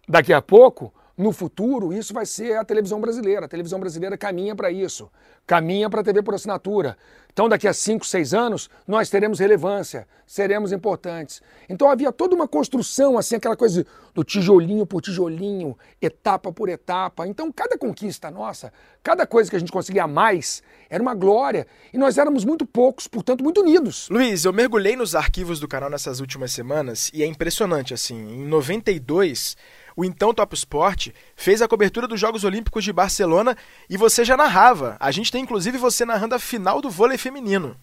Daqui 0.08 0.32
a 0.32 0.42
pouco 0.42 0.92
no 1.16 1.32
futuro, 1.32 1.92
isso 1.92 2.12
vai 2.12 2.26
ser 2.26 2.56
a 2.56 2.64
televisão 2.64 3.00
brasileira. 3.00 3.46
A 3.46 3.48
televisão 3.48 3.78
brasileira 3.78 4.18
caminha 4.18 4.54
para 4.54 4.70
isso, 4.70 5.10
caminha 5.46 5.88
para 5.88 6.00
a 6.00 6.04
TV 6.04 6.22
por 6.22 6.34
assinatura. 6.34 6.96
Então, 7.32 7.48
daqui 7.48 7.66
a 7.66 7.72
5, 7.72 8.06
6 8.06 8.32
anos, 8.32 8.70
nós 8.86 9.10
teremos 9.10 9.40
relevância, 9.40 10.06
seremos 10.24 10.70
importantes. 10.70 11.42
Então, 11.68 11.90
havia 11.90 12.12
toda 12.12 12.32
uma 12.32 12.46
construção, 12.46 13.18
assim, 13.18 13.34
aquela 13.34 13.56
coisa 13.56 13.84
do 14.14 14.22
tijolinho 14.22 14.86
por 14.86 15.00
tijolinho, 15.02 15.76
etapa 16.00 16.52
por 16.52 16.68
etapa. 16.68 17.26
Então, 17.26 17.50
cada 17.50 17.76
conquista 17.76 18.30
nossa, 18.30 18.72
cada 19.02 19.26
coisa 19.26 19.50
que 19.50 19.56
a 19.56 19.58
gente 19.58 19.72
conseguia 19.72 20.06
mais, 20.06 20.62
era 20.88 21.02
uma 21.02 21.14
glória. 21.14 21.66
E 21.92 21.98
nós 21.98 22.18
éramos 22.18 22.44
muito 22.44 22.64
poucos, 22.64 23.08
portanto, 23.08 23.42
muito 23.42 23.62
unidos. 23.62 24.08
Luiz, 24.10 24.44
eu 24.44 24.52
mergulhei 24.52 24.94
nos 24.94 25.16
arquivos 25.16 25.58
do 25.58 25.66
canal 25.66 25.90
nessas 25.90 26.20
últimas 26.20 26.52
semanas 26.52 27.10
e 27.12 27.24
é 27.24 27.26
impressionante, 27.26 27.92
assim. 27.92 28.14
Em 28.14 28.46
92 28.46 29.56
o 29.96 30.04
então 30.04 30.34
Top 30.34 30.54
Sport 30.54 31.08
fez 31.36 31.62
a 31.62 31.68
cobertura 31.68 32.08
dos 32.08 32.18
Jogos 32.18 32.44
Olímpicos 32.44 32.82
de 32.82 32.92
Barcelona 32.92 33.56
e 33.88 33.96
você 33.96 34.24
já 34.24 34.36
narrava. 34.36 34.96
A 34.98 35.10
gente 35.10 35.30
tem 35.30 35.42
inclusive 35.42 35.78
você 35.78 36.04
narrando 36.04 36.34
a 36.34 36.38
final 36.38 36.80
do 36.80 36.90
vôlei 36.90 37.16
feminino. 37.16 37.76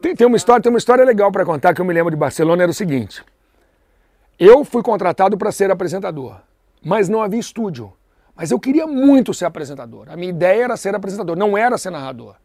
Tem, 0.00 0.14
tem 0.14 0.26
uma 0.26 0.36
história, 0.36 0.62
tem 0.62 0.70
uma 0.70 0.78
história 0.78 1.04
legal 1.04 1.30
para 1.30 1.44
contar 1.44 1.74
que 1.74 1.80
eu 1.80 1.84
me 1.84 1.92
lembro 1.92 2.10
de 2.10 2.16
Barcelona 2.16 2.62
era 2.62 2.70
o 2.70 2.74
seguinte. 2.74 3.22
Eu 4.38 4.64
fui 4.64 4.82
contratado 4.82 5.36
para 5.36 5.52
ser 5.52 5.70
apresentador, 5.70 6.36
mas 6.84 7.08
não 7.08 7.22
havia 7.22 7.40
estúdio. 7.40 7.92
Mas 8.34 8.52
eu 8.52 8.60
queria 8.60 8.86
muito 8.86 9.34
ser 9.34 9.46
apresentador. 9.46 10.06
A 10.08 10.16
minha 10.16 10.30
ideia 10.30 10.64
era 10.64 10.76
ser 10.76 10.94
apresentador, 10.94 11.36
não 11.36 11.58
era 11.58 11.76
ser 11.76 11.90
narrador. 11.90 12.36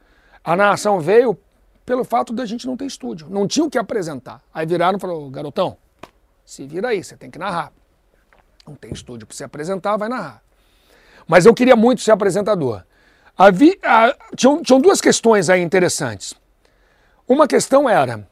A 0.44 0.56
narração 0.56 1.00
veio 1.00 1.38
pelo 1.86 2.04
fato 2.04 2.34
da 2.34 2.46
gente 2.46 2.66
não 2.66 2.76
ter 2.76 2.86
estúdio, 2.86 3.28
não 3.30 3.48
tinha 3.48 3.66
o 3.66 3.70
que 3.70 3.78
apresentar. 3.78 4.42
Aí 4.54 4.66
viraram 4.66 4.98
e 4.98 5.02
falaram, 5.02 5.30
garotão, 5.30 5.78
se 6.44 6.66
vira 6.66 6.90
aí, 6.90 7.04
você 7.04 7.16
tem 7.16 7.30
que 7.30 7.38
narrar. 7.38 7.72
Não 8.68 8.76
tem 8.76 8.92
estúdio 8.92 9.28
para 9.28 9.36
se 9.36 9.44
apresentar, 9.44 9.98
vai 9.98 10.10
narrar. 10.10 10.42
Mas 11.28 11.46
eu 11.46 11.54
queria 11.54 11.76
muito 11.76 12.02
ser 12.02 12.12
apresentador. 12.12 12.84
Havia, 13.38 13.78
tinham, 14.36 14.62
tinham 14.62 14.80
duas 14.80 15.02
questões 15.02 15.50
aí 15.50 15.62
interessantes. 15.62 16.34
Uma 17.28 17.48
questão 17.48 17.90
era, 17.90 18.28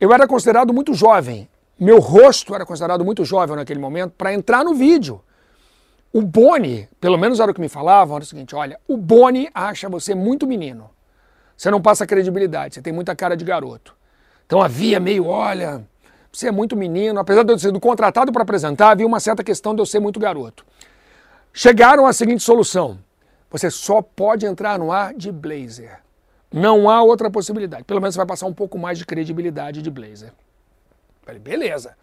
eu 0.00 0.12
era 0.12 0.26
considerado 0.26 0.72
muito 0.72 0.94
jovem, 0.94 1.48
meu 1.78 1.98
rosto 1.98 2.54
era 2.54 2.64
considerado 2.64 3.04
muito 3.04 3.24
jovem 3.24 3.56
naquele 3.56 3.80
momento 3.80 4.12
para 4.12 4.32
entrar 4.32 4.64
no 4.64 4.74
vídeo. 4.74 5.20
O 6.12 6.20
Boni, 6.20 6.88
pelo 7.00 7.16
menos 7.16 7.40
era 7.40 7.50
o 7.50 7.54
que 7.54 7.60
me 7.60 7.68
falavam, 7.68 8.16
era 8.16 8.22
o 8.22 8.26
seguinte: 8.26 8.54
olha, 8.54 8.78
o 8.86 8.96
Boni 8.96 9.48
acha 9.54 9.88
você 9.88 10.14
muito 10.14 10.46
menino. 10.46 10.90
Você 11.56 11.70
não 11.70 11.80
passa 11.80 12.06
credibilidade, 12.06 12.74
você 12.74 12.82
tem 12.82 12.92
muita 12.92 13.16
cara 13.16 13.36
de 13.36 13.44
garoto. 13.44 13.96
Então 14.46 14.60
havia 14.60 15.00
meio, 15.00 15.26
olha, 15.26 15.86
você 16.32 16.48
é 16.48 16.50
muito 16.50 16.74
menino, 16.74 17.20
apesar 17.20 17.42
de 17.42 17.52
eu 17.52 17.56
ter 17.56 17.62
sido 17.62 17.78
contratado 17.78 18.32
para 18.32 18.42
apresentar, 18.42 18.90
havia 18.90 19.06
uma 19.06 19.20
certa 19.20 19.44
questão 19.44 19.74
de 19.74 19.82
eu 19.82 19.86
ser 19.86 20.00
muito 20.00 20.18
garoto. 20.18 20.64
Chegaram 21.52 22.06
à 22.06 22.12
seguinte 22.12 22.42
solução: 22.42 22.98
você 23.50 23.70
só 23.70 24.00
pode 24.00 24.46
entrar 24.46 24.78
no 24.78 24.90
ar 24.90 25.12
de 25.12 25.30
blazer. 25.30 26.00
Não 26.50 26.88
há 26.88 27.02
outra 27.02 27.30
possibilidade. 27.30 27.84
Pelo 27.84 28.00
menos 28.00 28.14
você 28.14 28.18
vai 28.18 28.26
passar 28.26 28.46
um 28.46 28.52
pouco 28.52 28.78
mais 28.78 28.98
de 28.98 29.04
credibilidade 29.04 29.82
de 29.82 29.90
blazer. 29.90 30.32
Falei, 31.22 31.40
beleza. 31.40 31.94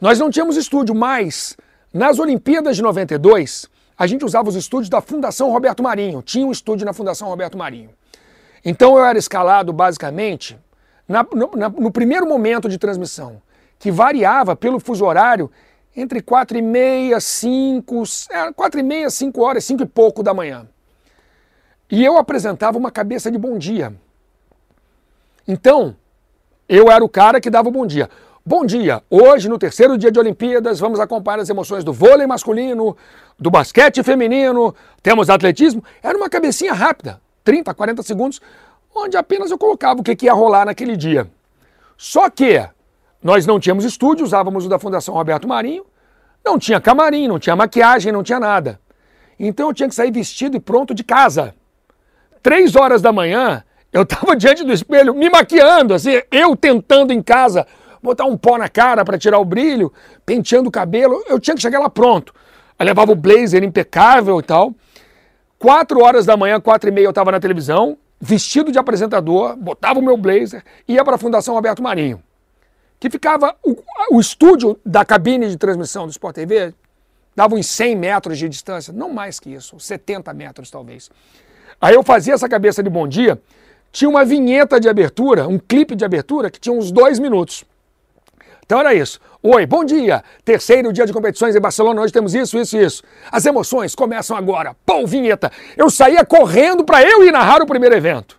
Nós 0.00 0.18
não 0.18 0.30
tínhamos 0.30 0.56
estúdio, 0.56 0.94
mas 0.94 1.56
nas 1.92 2.18
Olimpíadas 2.18 2.76
de 2.76 2.82
92, 2.82 3.68
a 3.98 4.06
gente 4.06 4.24
usava 4.24 4.48
os 4.48 4.54
estúdios 4.54 4.88
da 4.88 5.00
Fundação 5.00 5.50
Roberto 5.50 5.82
Marinho. 5.82 6.22
Tinha 6.22 6.46
um 6.46 6.52
estúdio 6.52 6.86
na 6.86 6.92
Fundação 6.92 7.28
Roberto 7.28 7.58
Marinho. 7.58 7.90
Então 8.64 8.96
eu 8.96 9.04
era 9.04 9.18
escalado 9.18 9.72
basicamente 9.72 10.58
na, 11.10 11.26
no, 11.34 11.50
na, 11.56 11.68
no 11.68 11.90
primeiro 11.90 12.24
momento 12.24 12.68
de 12.68 12.78
transmissão, 12.78 13.42
que 13.80 13.90
variava 13.90 14.54
pelo 14.54 14.78
fuso 14.78 15.04
horário 15.04 15.50
entre 15.96 16.22
4 16.22 16.56
e 16.56 16.62
meia, 16.62 17.18
5, 17.18 18.02
é, 18.30 18.52
4 18.52 18.78
e 18.78 18.82
meia, 18.84 19.10
5 19.10 19.42
horas, 19.42 19.64
5 19.64 19.82
e 19.82 19.86
pouco 19.86 20.22
da 20.22 20.32
manhã. 20.32 20.68
E 21.90 22.04
eu 22.04 22.16
apresentava 22.16 22.78
uma 22.78 22.92
cabeça 22.92 23.28
de 23.28 23.36
bom 23.36 23.58
dia. 23.58 23.92
Então, 25.48 25.96
eu 26.68 26.88
era 26.88 27.04
o 27.04 27.08
cara 27.08 27.40
que 27.40 27.50
dava 27.50 27.68
o 27.68 27.72
bom 27.72 27.84
dia. 27.84 28.08
Bom 28.46 28.64
dia! 28.64 29.02
Hoje, 29.10 29.48
no 29.48 29.58
terceiro 29.58 29.98
dia 29.98 30.12
de 30.12 30.18
Olimpíadas, 30.20 30.78
vamos 30.78 31.00
acompanhar 31.00 31.40
as 31.40 31.48
emoções 31.48 31.82
do 31.82 31.92
vôlei 31.92 32.26
masculino, 32.26 32.96
do 33.36 33.50
basquete 33.50 34.00
feminino, 34.04 34.72
temos 35.02 35.28
atletismo. 35.28 35.82
Era 36.00 36.16
uma 36.16 36.30
cabecinha 36.30 36.72
rápida, 36.72 37.20
30, 37.42 37.74
40 37.74 38.02
segundos, 38.04 38.40
onde 38.94 39.16
apenas 39.16 39.50
eu 39.50 39.58
colocava 39.58 40.00
o 40.00 40.02
que, 40.02 40.24
ia 40.24 40.32
rolar 40.32 40.66
naquele 40.66 40.96
dia. 40.96 41.30
Só 41.96 42.28
que 42.30 42.66
nós 43.22 43.46
não 43.46 43.60
tínhamos 43.60 43.84
estúdio, 43.84 44.24
usávamos 44.24 44.66
o 44.66 44.68
da 44.68 44.78
Fundação 44.78 45.14
Roberto 45.14 45.46
Marinho, 45.46 45.84
não 46.44 46.58
tinha 46.58 46.80
camarim, 46.80 47.28
não 47.28 47.38
tinha 47.38 47.54
maquiagem, 47.54 48.12
não 48.12 48.22
tinha 48.22 48.40
nada. 48.40 48.80
Então 49.38 49.68
eu 49.68 49.74
tinha 49.74 49.88
que 49.88 49.94
sair 49.94 50.10
vestido 50.10 50.56
e 50.56 50.60
pronto 50.60 50.94
de 50.94 51.04
casa. 51.04 51.54
Três 52.42 52.74
horas 52.74 53.02
da 53.02 53.12
manhã, 53.12 53.62
eu 53.92 54.02
estava 54.02 54.34
diante 54.36 54.64
do 54.64 54.72
espelho 54.72 55.14
me 55.14 55.28
maquiando, 55.28 55.94
assim, 55.94 56.22
eu 56.30 56.56
tentando 56.56 57.12
em 57.12 57.22
casa 57.22 57.66
botar 58.02 58.24
um 58.24 58.36
pó 58.36 58.56
na 58.56 58.68
cara 58.68 59.04
para 59.04 59.18
tirar 59.18 59.38
o 59.38 59.44
brilho, 59.44 59.92
penteando 60.24 60.68
o 60.68 60.72
cabelo, 60.72 61.22
eu 61.28 61.38
tinha 61.38 61.54
que 61.54 61.60
chegar 61.60 61.78
lá 61.78 61.90
pronto. 61.90 62.34
Eu 62.78 62.86
levava 62.86 63.12
o 63.12 63.16
blazer 63.16 63.62
impecável 63.62 64.40
e 64.40 64.42
tal. 64.42 64.74
Quatro 65.58 66.02
horas 66.02 66.24
da 66.24 66.36
manhã, 66.36 66.58
quatro 66.58 66.88
e 66.88 66.92
meia 66.92 67.04
eu 67.04 67.10
estava 67.10 67.30
na 67.30 67.38
televisão, 67.38 67.98
vestido 68.20 68.70
de 68.70 68.78
apresentador, 68.78 69.56
botava 69.56 69.98
o 69.98 70.02
meu 70.02 70.16
blazer 70.16 70.62
ia 70.86 71.02
para 71.02 71.14
a 71.14 71.18
Fundação 71.18 71.54
Roberto 71.54 71.82
Marinho, 71.82 72.22
que 72.98 73.08
ficava 73.08 73.56
o, 73.64 73.76
o, 74.10 74.20
estúdio 74.20 74.78
da 74.84 75.04
cabine 75.04 75.48
de 75.48 75.56
transmissão 75.56 76.06
do 76.06 76.10
Sport 76.10 76.34
TV 76.34 76.74
dava 77.34 77.54
uns 77.54 77.66
100 77.66 77.96
metros 77.96 78.38
de 78.38 78.48
distância, 78.48 78.92
não 78.92 79.10
mais 79.10 79.40
que 79.40 79.50
isso, 79.50 79.80
70 79.80 80.34
metros 80.34 80.70
talvez. 80.70 81.10
Aí 81.80 81.94
eu 81.94 82.02
fazia 82.02 82.34
essa 82.34 82.48
cabeça 82.48 82.82
de 82.82 82.90
bom 82.90 83.08
dia, 83.08 83.40
tinha 83.90 84.08
uma 84.08 84.24
vinheta 84.24 84.78
de 84.78 84.88
abertura, 84.88 85.48
um 85.48 85.58
clipe 85.58 85.96
de 85.96 86.04
abertura 86.04 86.50
que 86.50 86.60
tinha 86.60 86.74
uns 86.74 86.92
dois 86.92 87.18
minutos. 87.18 87.64
Então 88.66 88.78
era 88.78 88.94
isso. 88.94 89.18
Oi, 89.42 89.64
bom 89.64 89.82
dia! 89.82 90.22
Terceiro 90.44 90.92
dia 90.92 91.06
de 91.06 91.14
competições 91.14 91.56
em 91.56 91.60
Barcelona, 91.60 92.02
hoje 92.02 92.12
temos 92.12 92.34
isso, 92.34 92.58
isso 92.58 92.76
e 92.76 92.84
isso. 92.84 93.02
As 93.32 93.46
emoções 93.46 93.94
começam 93.94 94.36
agora. 94.36 94.76
Pô, 94.84 95.06
vinheta! 95.06 95.50
Eu 95.78 95.88
saía 95.88 96.22
correndo 96.26 96.84
para 96.84 97.02
eu 97.02 97.24
ir 97.24 97.32
narrar 97.32 97.62
o 97.62 97.66
primeiro 97.66 97.96
evento. 97.96 98.38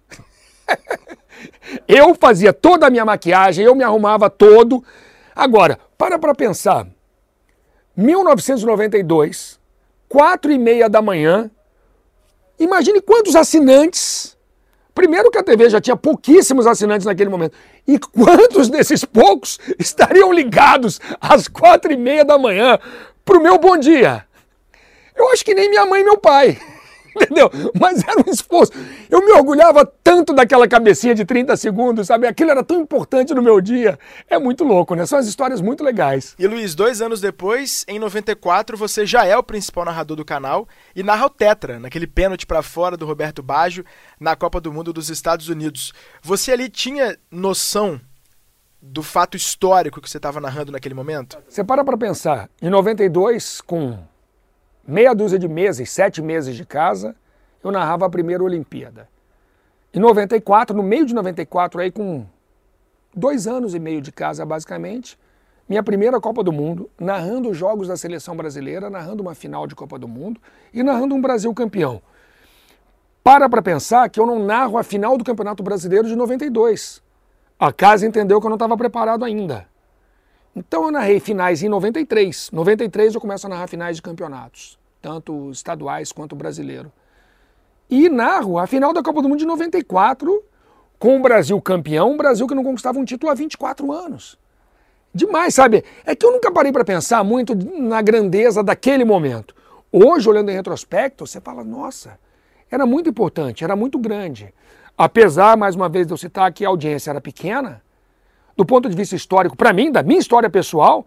eu 1.87 2.13
fazia 2.13 2.53
toda 2.53 2.85
a 2.85 2.89
minha 2.91 3.03
maquiagem, 3.03 3.65
eu 3.65 3.73
me 3.73 3.83
arrumava 3.83 4.29
todo. 4.29 4.83
Agora, 5.35 5.79
para 5.97 6.19
para 6.19 6.35
pensar. 6.35 6.85
1992, 7.97 9.59
quatro 10.07 10.51
e 10.51 10.57
meia 10.59 10.87
da 10.87 11.01
manhã. 11.01 11.49
Imagine 12.59 13.01
quantos 13.01 13.35
assinantes 13.35 14.37
Primeiro 14.93 15.31
que 15.31 15.37
a 15.37 15.43
TV 15.43 15.69
já 15.69 15.79
tinha 15.79 15.95
pouquíssimos 15.95 16.67
assinantes 16.67 17.05
naquele 17.05 17.29
momento. 17.29 17.57
E 17.87 17.97
quantos 17.99 18.69
desses 18.69 19.03
poucos 19.03 19.59
estariam 19.79 20.31
ligados 20.31 20.99
às 21.19 21.47
quatro 21.47 21.91
e 21.91 21.97
meia 21.97 22.23
da 22.23 22.37
manhã 22.37 22.79
para 23.25 23.37
o 23.37 23.41
meu 23.41 23.57
bom 23.57 23.77
dia? 23.77 24.25
Eu 25.15 25.29
acho 25.31 25.43
que 25.43 25.53
nem 25.53 25.69
minha 25.69 25.85
mãe 25.85 26.01
e 26.01 26.03
meu 26.03 26.17
pai. 26.17 26.59
Entendeu? 27.15 27.49
Mas 27.79 28.03
era 28.07 28.19
um 28.25 28.31
esforço. 28.31 28.71
Eu 29.09 29.25
me 29.25 29.31
orgulhava 29.33 29.85
tanto 30.03 30.33
daquela 30.33 30.67
cabecinha 30.67 31.13
de 31.13 31.25
30 31.25 31.55
segundos, 31.57 32.07
sabe? 32.07 32.27
Aquilo 32.27 32.51
era 32.51 32.63
tão 32.63 32.79
importante 32.79 33.33
no 33.33 33.41
meu 33.41 33.59
dia. 33.59 33.99
É 34.29 34.37
muito 34.37 34.63
louco, 34.63 34.95
né? 34.95 35.05
São 35.05 35.19
as 35.19 35.27
histórias 35.27 35.61
muito 35.61 35.83
legais. 35.83 36.35
E 36.39 36.47
Luiz, 36.47 36.73
dois 36.73 37.01
anos 37.01 37.19
depois, 37.19 37.85
em 37.87 37.99
94, 37.99 38.77
você 38.77 39.05
já 39.05 39.25
é 39.25 39.35
o 39.35 39.43
principal 39.43 39.85
narrador 39.85 40.15
do 40.15 40.25
canal 40.25 40.67
e 40.95 41.03
narra 41.03 41.25
o 41.25 41.29
Tetra, 41.29 41.79
naquele 41.79 42.07
pênalti 42.07 42.45
para 42.45 42.61
fora 42.61 42.95
do 42.95 43.05
Roberto 43.05 43.43
Baggio 43.43 43.85
na 44.19 44.35
Copa 44.35 44.61
do 44.61 44.71
Mundo 44.71 44.93
dos 44.93 45.09
Estados 45.09 45.49
Unidos. 45.49 45.93
Você 46.21 46.51
ali 46.51 46.69
tinha 46.69 47.17
noção 47.29 47.99
do 48.81 49.03
fato 49.03 49.37
histórico 49.37 50.01
que 50.01 50.09
você 50.09 50.17
estava 50.17 50.41
narrando 50.41 50.71
naquele 50.71 50.95
momento? 50.95 51.37
Você 51.47 51.63
para 51.63 51.83
para 51.83 51.97
pensar. 51.97 52.49
Em 52.61 52.69
92, 52.69 53.61
com 53.61 53.99
meia 54.87 55.13
dúzia 55.13 55.39
de 55.39 55.47
meses, 55.47 55.89
sete 55.89 56.21
meses 56.21 56.55
de 56.55 56.65
casa, 56.65 57.15
eu 57.63 57.71
narrava 57.71 58.05
a 58.05 58.09
primeira 58.09 58.43
Olimpíada. 58.43 59.07
Em 59.93 59.99
94, 59.99 60.75
no 60.75 60.83
meio 60.83 61.05
de 61.05 61.13
94, 61.13 61.81
aí 61.81 61.91
com 61.91 62.25
dois 63.15 63.47
anos 63.47 63.73
e 63.75 63.79
meio 63.79 64.01
de 64.01 64.11
casa, 64.11 64.45
basicamente, 64.45 65.17
minha 65.67 65.83
primeira 65.83 66.19
Copa 66.19 66.43
do 66.43 66.51
Mundo, 66.51 66.89
narrando 66.99 67.49
os 67.49 67.57
jogos 67.57 67.87
da 67.87 67.95
seleção 67.95 68.35
brasileira, 68.35 68.89
narrando 68.89 69.21
uma 69.21 69.35
final 69.35 69.67
de 69.67 69.75
Copa 69.75 69.97
do 69.97 70.07
Mundo 70.07 70.39
e 70.73 70.83
narrando 70.83 71.15
um 71.15 71.21
Brasil 71.21 71.53
campeão. 71.53 72.01
Para 73.23 73.47
para 73.47 73.61
pensar 73.61 74.09
que 74.09 74.19
eu 74.19 74.25
não 74.25 74.43
narro 74.43 74.77
a 74.77 74.83
final 74.83 75.17
do 75.17 75.23
Campeonato 75.23 75.61
Brasileiro 75.61 76.07
de 76.07 76.15
92. 76.15 77.01
A 77.59 77.71
casa 77.71 78.07
entendeu 78.07 78.39
que 78.39 78.47
eu 78.47 78.49
não 78.49 78.55
estava 78.55 78.75
preparado 78.75 79.23
ainda. 79.23 79.70
Então 80.55 80.85
eu 80.85 80.91
narrei 80.91 81.19
finais 81.19 81.63
em 81.63 81.69
93. 81.69 82.51
93 82.51 83.15
eu 83.15 83.21
começo 83.21 83.47
a 83.47 83.49
narrar 83.49 83.67
finais 83.67 83.95
de 83.95 84.01
campeonatos, 84.01 84.77
tanto 85.01 85.49
estaduais 85.51 86.11
quanto 86.11 86.35
brasileiro. 86.35 86.91
E 87.89 88.09
narro 88.09 88.57
a 88.57 88.67
final 88.67 88.93
da 88.93 89.01
Copa 89.01 89.21
do 89.21 89.29
Mundo 89.29 89.39
de 89.39 89.45
94, 89.45 90.43
com 90.99 91.17
o 91.17 91.21
Brasil 91.21 91.59
campeão, 91.61 92.11
um 92.11 92.17
Brasil 92.17 92.47
que 92.47 92.55
não 92.55 92.63
conquistava 92.63 92.99
um 92.99 93.05
título 93.05 93.31
há 93.31 93.35
24 93.35 93.91
anos. 93.91 94.37
Demais, 95.13 95.53
sabe? 95.53 95.83
É 96.05 96.15
que 96.15 96.25
eu 96.25 96.31
nunca 96.31 96.51
parei 96.51 96.71
para 96.71 96.85
pensar 96.85 97.23
muito 97.23 97.53
na 97.55 98.01
grandeza 98.01 98.63
daquele 98.63 99.03
momento. 99.03 99.53
Hoje, 99.91 100.29
olhando 100.29 100.49
em 100.51 100.55
retrospecto, 100.55 101.27
você 101.27 101.41
fala, 101.41 101.65
nossa, 101.65 102.17
era 102.69 102.85
muito 102.85 103.09
importante, 103.09 103.63
era 103.63 103.75
muito 103.75 103.99
grande. 103.99 104.53
Apesar, 104.97 105.57
mais 105.57 105.75
uma 105.75 105.89
vez, 105.89 106.07
de 106.07 106.13
eu 106.13 106.17
citar 106.17 106.51
que 106.53 106.63
a 106.63 106.69
audiência 106.69 107.09
era 107.09 107.19
pequena, 107.19 107.81
do 108.61 108.65
ponto 108.65 108.87
de 108.87 108.95
vista 108.95 109.15
histórico, 109.15 109.57
para 109.57 109.73
mim, 109.73 109.91
da 109.91 110.03
minha 110.03 110.19
história 110.19 110.47
pessoal, 110.47 111.03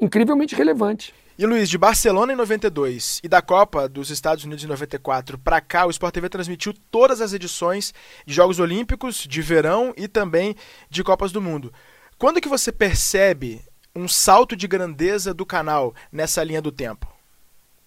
incrivelmente 0.00 0.54
relevante. 0.54 1.14
E 1.38 1.44
Luiz, 1.44 1.68
de 1.68 1.76
Barcelona 1.76 2.32
em 2.32 2.36
92 2.36 3.20
e 3.22 3.28
da 3.28 3.42
Copa 3.42 3.86
dos 3.86 4.08
Estados 4.08 4.42
Unidos 4.42 4.64
em 4.64 4.68
94 4.68 5.36
para 5.36 5.60
cá, 5.60 5.84
o 5.84 5.90
Sport 5.90 6.14
TV 6.14 6.30
transmitiu 6.30 6.72
todas 6.90 7.20
as 7.20 7.34
edições 7.34 7.92
de 8.24 8.32
Jogos 8.32 8.58
Olímpicos, 8.58 9.16
de 9.16 9.42
verão 9.42 9.92
e 9.98 10.08
também 10.08 10.56
de 10.88 11.04
Copas 11.04 11.30
do 11.30 11.42
Mundo. 11.42 11.70
Quando 12.16 12.40
que 12.40 12.48
você 12.48 12.72
percebe 12.72 13.60
um 13.94 14.08
salto 14.08 14.56
de 14.56 14.66
grandeza 14.66 15.34
do 15.34 15.44
canal 15.44 15.94
nessa 16.10 16.42
linha 16.42 16.62
do 16.62 16.72
tempo? 16.72 17.06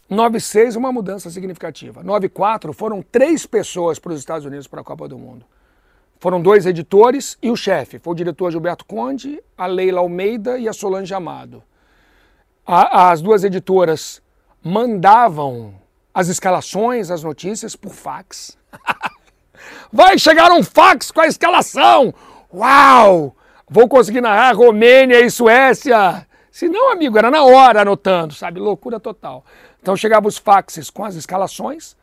96 0.08 0.76
uma 0.76 0.92
mudança 0.92 1.32
significativa. 1.32 2.04
94 2.04 2.72
foram 2.72 3.02
três 3.02 3.48
pessoas 3.48 3.98
para 3.98 4.14
os 4.14 4.20
Estados 4.20 4.46
Unidos 4.46 4.68
para 4.68 4.82
a 4.82 4.84
Copa 4.84 5.08
do 5.08 5.18
Mundo. 5.18 5.44
Foram 6.20 6.42
dois 6.42 6.66
editores 6.66 7.38
e 7.42 7.52
o 7.52 7.56
chefe. 7.56 8.00
Foi 8.00 8.14
o 8.14 8.16
diretor 8.16 8.52
Gilberto 8.52 8.86
Conde, 8.86 9.42
a 9.58 9.68
Leila 9.68 10.00
Almeida 10.00 10.58
e 10.58 10.68
a 10.68 10.74
Solange 10.74 11.14
Amado. 11.14 11.64
A, 12.66 13.12
as 13.12 13.22
duas 13.22 13.44
editoras 13.44 14.22
mandavam 14.64 15.76
as 16.14 16.28
escalações, 16.28 17.12
as 17.12 17.24
notícias 17.24 17.76
por 17.76 17.92
fax. 17.92 18.58
Vai 19.94 20.18
chegar 20.18 20.52
um 20.52 20.64
fax 20.64 21.12
com 21.12 21.22
a 21.22 21.28
escalação! 21.28 22.14
Uau! 22.54 23.36
Vou 23.70 23.88
conseguir 23.88 24.22
narrar 24.22 24.56
Romênia 24.56 25.20
e 25.22 25.30
Suécia! 25.30 26.26
Se 26.52 26.68
não, 26.68 26.92
amigo, 26.92 27.18
era 27.18 27.30
na 27.30 27.44
hora 27.44 27.82
anotando, 27.82 28.34
sabe? 28.34 28.60
Loucura 28.60 29.00
total. 29.00 29.46
Então 29.80 29.96
chegavam 29.96 30.28
os 30.28 30.40
faxes 30.40 30.90
com 30.90 31.06
as 31.06 31.16
escalações, 31.16 31.96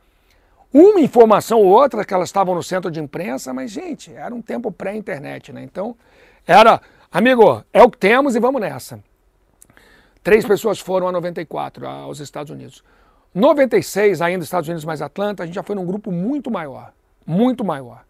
uma 0.77 0.99
informação 0.99 1.61
ou 1.61 1.67
outra 1.67 2.05
que 2.05 2.13
elas 2.13 2.29
estavam 2.29 2.53
no 2.53 2.63
centro 2.63 2.91
de 2.91 2.99
imprensa, 2.99 3.55
mas, 3.55 3.71
gente, 3.71 4.13
era 4.13 4.35
um 4.35 4.43
tempo 4.43 4.73
pré-internet, 4.73 5.53
né? 5.53 5.63
Então, 5.63 5.97
era, 6.45 6.81
amigo, 7.13 7.65
é 7.73 7.81
o 7.81 7.89
que 7.89 7.97
temos 7.97 8.35
e 8.35 8.41
vamos 8.41 8.61
nessa. 8.61 8.99
Três 10.21 10.45
pessoas 10.45 10.81
foram 10.81 11.07
a 11.07 11.13
94 11.13 11.87
aos 11.87 12.19
Estados 12.19 12.51
Unidos. 12.51 12.83
96, 13.33 14.21
ainda 14.21 14.43
Estados 14.43 14.69
Unidos 14.69 14.85
mais 14.85 15.01
Atlanta, 15.01 15.45
a 15.45 15.47
gente 15.47 15.55
já 15.55 15.63
foi 15.63 15.77
num 15.77 15.87
grupo 15.87 16.11
muito 16.11 16.51
maior, 16.51 16.93
muito 17.25 17.65
maior. 17.65 18.05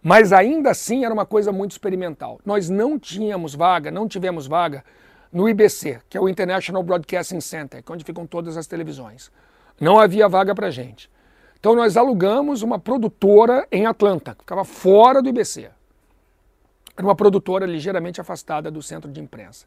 Mas 0.00 0.32
ainda 0.32 0.70
assim 0.70 1.04
era 1.04 1.12
uma 1.12 1.26
coisa 1.26 1.50
muito 1.50 1.72
experimental. 1.72 2.38
Nós 2.46 2.70
não 2.70 2.96
tínhamos 2.96 3.56
vaga, 3.56 3.90
não 3.90 4.06
tivemos 4.06 4.46
vaga 4.46 4.84
no 5.32 5.48
IBC, 5.48 6.00
que 6.08 6.16
é 6.16 6.20
o 6.20 6.28
International 6.28 6.80
Broadcasting 6.80 7.40
Center, 7.40 7.82
é 7.84 7.92
onde 7.92 8.04
ficam 8.04 8.24
todas 8.24 8.56
as 8.56 8.68
televisões. 8.68 9.32
Não 9.80 9.98
havia 9.98 10.28
vaga 10.28 10.54
para 10.54 10.70
gente. 10.70 11.10
Então 11.60 11.74
nós 11.74 11.96
alugamos 11.96 12.62
uma 12.62 12.78
produtora 12.78 13.66
em 13.70 13.86
Atlanta, 13.86 14.34
que 14.34 14.42
ficava 14.42 14.64
fora 14.64 15.20
do 15.20 15.28
IBC. 15.28 15.70
Era 16.96 17.06
uma 17.06 17.14
produtora 17.14 17.66
ligeiramente 17.66 18.20
afastada 18.20 18.70
do 18.70 18.82
centro 18.82 19.10
de 19.10 19.20
imprensa. 19.20 19.66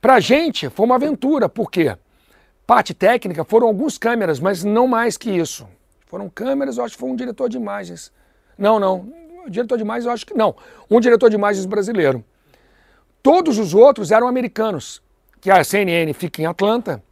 Para 0.00 0.14
a 0.14 0.20
gente 0.20 0.68
foi 0.68 0.86
uma 0.86 0.96
aventura, 0.96 1.48
porque 1.48 1.96
parte 2.66 2.94
técnica 2.94 3.44
foram 3.44 3.66
alguns 3.66 3.98
câmeras, 3.98 4.40
mas 4.40 4.64
não 4.64 4.86
mais 4.86 5.16
que 5.16 5.30
isso. 5.30 5.66
Foram 6.06 6.28
câmeras, 6.28 6.78
eu 6.78 6.84
acho 6.84 6.94
que 6.94 7.00
foi 7.00 7.10
um 7.10 7.16
diretor 7.16 7.48
de 7.48 7.56
imagens. 7.56 8.12
Não, 8.56 8.78
não. 8.78 9.12
Diretor 9.48 9.76
de 9.76 9.82
imagens, 9.82 10.06
eu 10.06 10.12
acho 10.12 10.26
que 10.26 10.34
não. 10.34 10.54
Um 10.90 11.00
diretor 11.00 11.28
de 11.28 11.36
imagens 11.36 11.66
brasileiro. 11.66 12.24
Todos 13.22 13.58
os 13.58 13.74
outros 13.74 14.10
eram 14.10 14.28
americanos, 14.28 15.02
que 15.40 15.50
a 15.50 15.62
CNN 15.62 16.12
fica 16.12 16.40
em 16.40 16.46
Atlanta, 16.46 17.02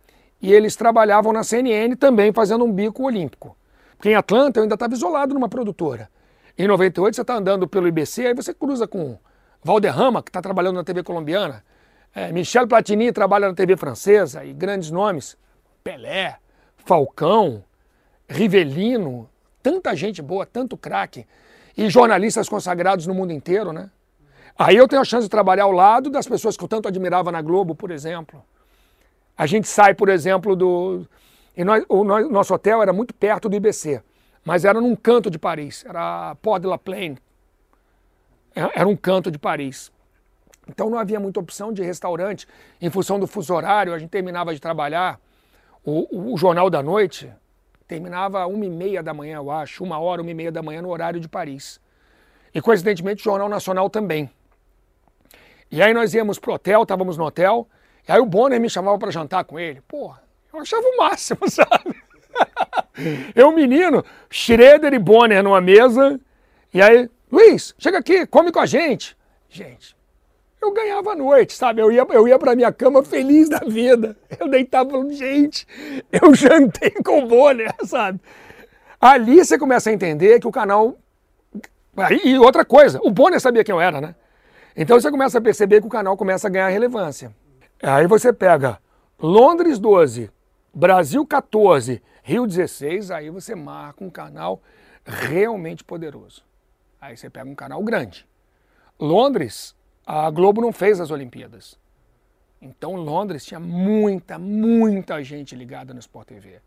e 0.41 0.53
eles 0.53 0.77
trabalhavam 0.77 1.33
na 1.33 1.43
CNN 1.43 1.97
também 1.97 2.33
fazendo 2.33 2.65
um 2.65 2.73
bico 2.73 3.05
olímpico. 3.05 3.57
Porque 4.05 4.13
em 4.13 4.17
Atlanta 4.17 4.59
eu 4.59 4.65
ainda 4.65 4.75
estava 4.75 4.93
isolado 4.93 5.33
numa 5.33 5.49
produtora. 5.49 6.11
Em 6.59 6.69
98 6.69 7.15
você 7.15 7.23
está 7.23 7.37
andando 7.37 7.67
pelo 7.67 7.89
IBC, 7.89 8.27
aí 8.27 8.35
você 8.35 8.53
cruza 8.53 8.87
com 8.87 9.17
Valderrama, 9.63 10.23
que 10.23 10.29
está 10.29 10.43
trabalhando 10.43 10.77
na 10.77 10.85
TV 10.85 11.03
colombiana, 11.03 11.65
é, 12.15 12.31
Michel 12.31 12.69
Platini 12.69 13.11
trabalha 13.13 13.49
na 13.49 13.55
TV 13.55 13.79
francesa, 13.79 14.45
e 14.45 14.53
grandes 14.53 14.91
nomes, 14.91 15.39
Pelé, 15.83 16.37
Falcão, 16.85 17.65
Rivelino, 18.29 19.27
tanta 19.63 19.97
gente 19.97 20.21
boa, 20.21 20.45
tanto 20.45 20.77
craque, 20.77 21.27
e 21.75 21.89
jornalistas 21.89 22.47
consagrados 22.47 23.07
no 23.07 23.15
mundo 23.15 23.33
inteiro, 23.33 23.73
né? 23.73 23.89
Aí 24.59 24.77
eu 24.77 24.87
tenho 24.87 25.01
a 25.01 25.05
chance 25.07 25.25
de 25.25 25.31
trabalhar 25.31 25.65
ao 25.65 25.73
lado 25.73 26.11
das 26.11 26.29
pessoas 26.29 26.59
que 26.59 26.63
eu 26.63 26.69
tanto 26.69 26.89
admirava 26.89 27.33
na 27.33 27.41
Globo, 27.41 27.75
por 27.75 27.91
exemplo. 27.91 28.45
A 29.35 29.47
gente 29.47 29.67
sai, 29.67 29.95
por 29.95 30.11
exemplo, 30.11 30.55
do. 30.55 31.07
E 31.57 31.65
nós, 31.65 31.85
o 31.89 32.05
nosso 32.05 32.53
hotel 32.53 32.83
era 32.83 32.93
muito 32.93 33.15
perto 33.15 33.49
do 33.49 33.57
IBC, 33.57 34.03
mas 34.45 34.65
era 34.65 34.81
num 34.81 34.97
canto 34.97 35.31
de 35.31 35.39
Paris, 35.39 35.85
era 35.87 36.35
Port 36.37 36.61
de 36.61 36.69
la 36.69 36.79
Plaine. 36.79 37.19
Era 38.55 38.87
um 38.89 38.97
canto 38.97 39.31
de 39.31 39.39
Paris. 39.39 39.93
Então 40.69 40.89
não 40.89 40.99
havia 40.99 41.21
muita 41.21 41.41
opção 41.41 41.73
de 41.73 41.83
restaurante. 41.83 42.47
Em 42.81 42.89
função 42.91 43.19
do 43.19 43.27
fuso 43.27 43.55
horário, 43.55 43.93
a 43.93 43.99
gente 43.99 44.11
terminava 44.11 44.55
de 44.55 44.61
trabalhar. 44.61 45.21
O, 45.85 46.07
o, 46.17 46.35
o 46.35 46.37
Jornal 46.37 46.71
da 46.71 46.83
Noite 46.83 47.31
terminava 47.87 48.47
uma 48.47 48.65
e 48.65 48.71
meia 48.71 49.03
da 49.03 49.13
manhã, 49.13 49.37
eu 49.37 49.51
acho, 49.51 49.85
uma 49.85 49.99
hora, 49.99 50.23
uma 50.23 50.31
e 50.31 50.35
meia 50.35 50.51
da 50.51 50.63
manhã 50.63 50.81
no 50.81 50.89
horário 50.89 51.21
de 51.21 51.29
Paris. 51.29 51.81
E 52.55 52.61
coincidentemente 52.61 53.21
o 53.21 53.25
Jornal 53.25 53.49
Nacional 53.49 53.91
também. 53.91 54.31
E 55.71 55.83
aí 55.83 55.93
nós 55.93 56.15
íamos 56.15 56.39
pro 56.39 56.55
hotel, 56.55 56.83
estávamos 56.83 57.17
no 57.17 57.25
hotel, 57.25 57.69
e 58.09 58.13
aí 58.13 58.21
o 58.21 58.27
Bonner 58.27 58.61
me 58.61 58.71
chamava 58.71 58.99
para 58.99 59.11
jantar 59.11 59.45
com 59.45 59.59
ele. 59.59 59.81
Porra, 59.83 60.23
eu 60.57 60.63
achava 60.63 60.87
o 60.87 60.97
máximo, 60.97 61.41
sabe? 61.51 62.03
eu, 63.35 63.53
menino, 63.53 64.05
Schroeder 64.31 64.93
e 64.93 64.99
Bonner 64.99 65.43
numa 65.43 65.61
mesa, 65.61 66.21
e 66.73 66.83
aí, 66.83 67.09
Luiz, 67.31 67.75
chega 67.79 67.99
aqui, 67.99 68.27
come 68.27 68.51
com 68.51 68.61
a 68.61 68.67
gente. 68.67 69.17
Gente, 69.49 69.97
eu 70.61 70.73
ganhava 70.73 71.13
a 71.13 71.17
noite, 71.17 71.55
sabe? 71.55 71.81
Eu 71.81 71.93
ia, 71.93 72.07
eu 72.11 72.27
ia 72.27 72.39
pra 72.39 72.57
minha 72.57 72.73
cama 72.73 73.05
feliz 73.05 73.49
da 73.49 73.61
vida. 73.61 74.17
Eu 74.41 74.49
deitava 74.49 74.91
falando, 74.91 75.13
gente, 75.13 75.67
eu 76.11 76.35
jantei 76.35 76.91
com 76.91 77.23
o 77.23 77.27
Bonner, 77.27 77.73
sabe? 77.85 78.21
Ali 79.01 79.45
você 79.45 79.59
começa 79.59 79.91
a 79.91 79.93
entender 79.93 80.41
que 80.41 80.49
o 80.49 80.53
canal. 80.53 80.97
E 82.25 82.37
outra 82.39 82.65
coisa, 82.65 82.99
o 83.05 83.11
Bonner 83.11 83.41
sabia 83.41 83.63
quem 83.63 83.73
eu 83.73 83.81
era, 83.81 84.01
né? 84.01 84.15
Então 84.77 84.99
você 84.99 85.11
começa 85.11 85.39
a 85.39 85.41
perceber 85.41 85.81
que 85.81 85.87
o 85.87 85.91
canal 85.91 86.17
começa 86.17 86.49
a 86.49 86.51
ganhar 86.51 86.69
relevância. 86.69 87.33
Aí 87.81 88.07
você 88.09 88.33
pega 88.33 88.79
Londres 89.21 89.79
12, 89.79 90.31
Brasil 90.75 91.25
14, 91.25 92.03
Rio 92.25 92.49
16, 92.49 93.13
aí 93.13 93.31
você 93.31 93.55
marca 93.55 94.03
um 94.03 94.11
canal 94.11 94.61
realmente 95.05 95.85
poderoso. 95.85 96.43
Aí 97.01 97.17
você 97.17 97.31
pega 97.31 97.49
um 97.49 97.55
canal 97.55 97.81
grande. 97.85 98.27
Londres, 98.99 99.73
a 100.05 100.29
Globo 100.31 100.61
não 100.61 100.73
fez 100.73 101.01
as 101.01 101.13
Olimpíadas. 101.13 101.79
Então 102.61 102.97
Londres 102.97 103.45
tinha 103.45 103.61
muita, 103.61 104.37
muita 104.37 105.23
gente 105.23 105.55
ligada 105.55 105.95
no 105.95 106.01
Sport 106.01 106.27
TV. 106.27 106.61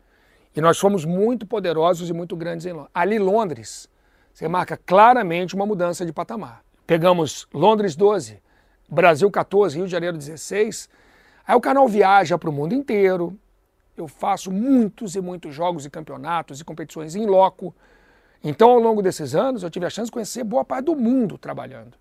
E 0.56 0.60
nós 0.62 0.78
fomos 0.78 1.04
muito 1.04 1.46
poderosos 1.46 2.08
e 2.08 2.12
muito 2.14 2.34
grandes 2.34 2.64
em 2.64 2.72
Londres. 2.72 2.90
Ali 2.94 3.18
Londres, 3.18 3.90
você 4.32 4.48
marca 4.48 4.78
claramente 4.78 5.54
uma 5.54 5.66
mudança 5.66 6.06
de 6.06 6.14
patamar. 6.14 6.64
Pegamos 6.86 7.46
Londres 7.52 7.94
12, 7.94 8.42
Brasil 8.88 9.30
14, 9.30 9.76
Rio 9.76 9.84
de 9.84 9.92
Janeiro 9.92 10.16
16. 10.16 10.88
Aí 11.46 11.54
o 11.54 11.60
canal 11.60 11.86
viaja 11.86 12.38
para 12.38 12.48
o 12.48 12.52
mundo 12.52 12.72
inteiro. 12.72 13.38
Eu 13.98 14.06
faço 14.06 14.52
muitos 14.52 15.16
e 15.16 15.20
muitos 15.20 15.52
jogos 15.52 15.84
e 15.84 15.90
campeonatos 15.90 16.60
e 16.60 16.64
competições 16.64 17.16
em 17.16 17.26
loco. 17.26 17.74
Então, 18.44 18.70
ao 18.70 18.78
longo 18.78 19.02
desses 19.02 19.34
anos, 19.34 19.64
eu 19.64 19.70
tive 19.70 19.86
a 19.86 19.90
chance 19.90 20.06
de 20.06 20.12
conhecer 20.12 20.44
boa 20.44 20.64
parte 20.64 20.84
do 20.84 20.94
mundo 20.94 21.36
trabalhando. 21.36 21.96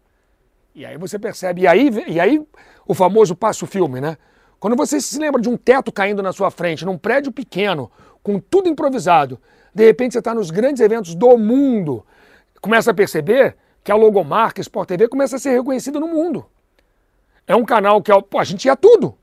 E 0.75 0.85
aí 0.85 0.95
você 0.95 1.17
percebe, 1.17 1.61
e 1.61 1.67
aí, 1.67 1.89
e 2.07 2.19
aí 2.19 2.39
o 2.85 2.93
famoso 2.93 3.35
passo-filme, 3.35 3.99
né? 3.99 4.15
Quando 4.59 4.75
você 4.75 5.01
se 5.01 5.17
lembra 5.17 5.41
de 5.41 5.49
um 5.49 5.57
teto 5.57 5.91
caindo 5.91 6.21
na 6.21 6.31
sua 6.31 6.51
frente, 6.51 6.85
num 6.85 6.99
prédio 6.99 7.31
pequeno, 7.31 7.91
com 8.21 8.39
tudo 8.39 8.69
improvisado, 8.69 9.39
de 9.73 9.83
repente 9.83 10.13
você 10.13 10.19
está 10.19 10.35
nos 10.35 10.51
grandes 10.51 10.83
eventos 10.83 11.15
do 11.15 11.35
mundo, 11.35 12.05
começa 12.61 12.91
a 12.91 12.93
perceber 12.93 13.57
que 13.83 13.91
a 13.91 13.95
logomarca 13.95 14.61
Sport 14.61 14.87
TV 14.87 15.07
começa 15.07 15.37
a 15.37 15.39
ser 15.39 15.49
reconhecida 15.49 15.99
no 15.99 16.07
mundo. 16.07 16.45
É 17.47 17.55
um 17.55 17.65
canal 17.65 18.03
que 18.03 18.11
pô, 18.21 18.37
a 18.37 18.43
gente 18.43 18.65
ia 18.65 18.75
tudo. 18.75 19.17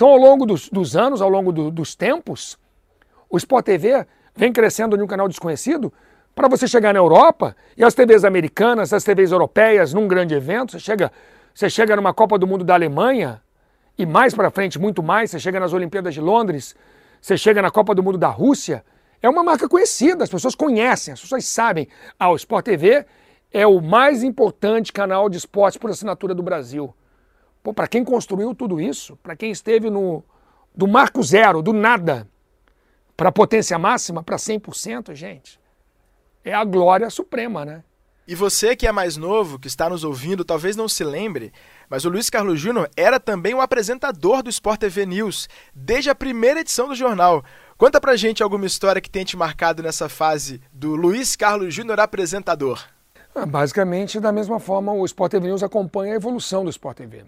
Então, 0.00 0.08
ao 0.08 0.16
longo 0.16 0.46
dos, 0.46 0.70
dos 0.70 0.96
anos, 0.96 1.20
ao 1.20 1.28
longo 1.28 1.52
do, 1.52 1.70
dos 1.70 1.94
tempos, 1.94 2.58
o 3.28 3.36
Sport 3.36 3.66
TV 3.66 4.06
vem 4.34 4.50
crescendo 4.50 4.96
de 4.96 5.02
um 5.02 5.06
canal 5.06 5.28
desconhecido 5.28 5.92
para 6.34 6.48
você 6.48 6.66
chegar 6.66 6.94
na 6.94 6.98
Europa 6.98 7.54
e 7.76 7.84
as 7.84 7.92
TVs 7.92 8.24
americanas, 8.24 8.94
as 8.94 9.04
TVs 9.04 9.30
europeias, 9.30 9.92
num 9.92 10.08
grande 10.08 10.34
evento, 10.34 10.72
você 10.72 10.78
chega, 10.78 11.12
você 11.52 11.68
chega 11.68 11.94
numa 11.96 12.14
Copa 12.14 12.38
do 12.38 12.46
Mundo 12.46 12.64
da 12.64 12.72
Alemanha 12.72 13.42
e 13.98 14.06
mais 14.06 14.34
para 14.34 14.50
frente, 14.50 14.78
muito 14.78 15.02
mais, 15.02 15.32
você 15.32 15.38
chega 15.38 15.60
nas 15.60 15.74
Olimpíadas 15.74 16.14
de 16.14 16.20
Londres, 16.22 16.74
você 17.20 17.36
chega 17.36 17.60
na 17.60 17.70
Copa 17.70 17.94
do 17.94 18.02
Mundo 18.02 18.16
da 18.16 18.28
Rússia, 18.28 18.82
é 19.20 19.28
uma 19.28 19.44
marca 19.44 19.68
conhecida, 19.68 20.24
as 20.24 20.30
pessoas 20.30 20.54
conhecem, 20.54 21.12
as 21.12 21.20
pessoas 21.20 21.44
sabem. 21.44 21.86
Ah, 22.18 22.30
o 22.30 22.36
Sport 22.36 22.64
TV 22.64 23.04
é 23.52 23.66
o 23.66 23.82
mais 23.82 24.22
importante 24.22 24.94
canal 24.94 25.28
de 25.28 25.36
esportes 25.36 25.76
por 25.76 25.90
assinatura 25.90 26.34
do 26.34 26.42
Brasil. 26.42 26.94
Para 27.62 27.86
quem 27.86 28.04
construiu 28.04 28.54
tudo 28.54 28.80
isso, 28.80 29.16
para 29.16 29.36
quem 29.36 29.50
esteve 29.50 29.90
no 29.90 30.24
do 30.74 30.86
marco 30.86 31.22
zero, 31.22 31.62
do 31.62 31.72
nada, 31.72 32.26
para 33.16 33.30
potência 33.30 33.78
máxima, 33.78 34.22
para 34.22 34.36
100%, 34.36 35.14
gente, 35.14 35.60
é 36.44 36.54
a 36.54 36.64
glória 36.64 37.10
suprema, 37.10 37.64
né? 37.64 37.84
E 38.26 38.34
você 38.34 38.76
que 38.76 38.86
é 38.86 38.92
mais 38.92 39.16
novo, 39.16 39.58
que 39.58 39.66
está 39.66 39.90
nos 39.90 40.04
ouvindo, 40.04 40.44
talvez 40.44 40.76
não 40.76 40.88
se 40.88 41.02
lembre, 41.02 41.52
mas 41.88 42.04
o 42.04 42.08
Luiz 42.08 42.30
Carlos 42.30 42.60
Júnior 42.60 42.88
era 42.96 43.18
também 43.18 43.52
o 43.54 43.60
apresentador 43.60 44.42
do 44.42 44.48
Sport 44.48 44.78
TV 44.78 45.04
News, 45.04 45.48
desde 45.74 46.10
a 46.10 46.14
primeira 46.14 46.60
edição 46.60 46.86
do 46.86 46.94
jornal. 46.94 47.44
Conta 47.76 48.00
pra 48.00 48.14
gente 48.14 48.42
alguma 48.42 48.66
história 48.66 49.00
que 49.00 49.10
tenha 49.10 49.24
te 49.24 49.36
marcado 49.36 49.82
nessa 49.82 50.08
fase 50.08 50.62
do 50.72 50.94
Luiz 50.94 51.34
Carlos 51.34 51.74
Júnior 51.74 51.98
apresentador. 51.98 52.84
Ah, 53.34 53.46
basicamente, 53.46 54.20
da 54.20 54.30
mesma 54.30 54.60
forma, 54.60 54.92
o 54.92 55.04
Sport 55.04 55.32
TV 55.32 55.48
News 55.48 55.62
acompanha 55.62 56.12
a 56.12 56.16
evolução 56.16 56.62
do 56.62 56.70
Sport 56.70 56.98
TV. 56.98 57.24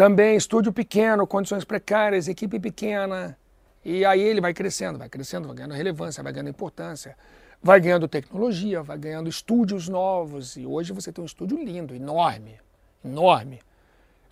Também 0.00 0.34
estúdio 0.34 0.72
pequeno, 0.72 1.26
condições 1.26 1.62
precárias, 1.62 2.26
equipe 2.26 2.58
pequena. 2.58 3.36
E 3.84 4.02
aí 4.02 4.22
ele 4.22 4.40
vai 4.40 4.54
crescendo, 4.54 4.98
vai 4.98 5.10
crescendo, 5.10 5.46
vai 5.46 5.54
ganhando 5.54 5.74
relevância, 5.74 6.22
vai 6.22 6.32
ganhando 6.32 6.48
importância 6.48 7.14
vai 7.62 7.78
ganhando 7.78 8.08
tecnologia, 8.08 8.82
vai 8.82 8.96
ganhando 8.96 9.28
estúdios 9.28 9.88
novos. 9.88 10.56
E 10.56 10.64
hoje 10.64 10.94
você 10.94 11.12
tem 11.12 11.22
um 11.22 11.26
estúdio 11.26 11.62
lindo, 11.62 11.94
enorme, 11.94 12.58
enorme. 13.04 13.60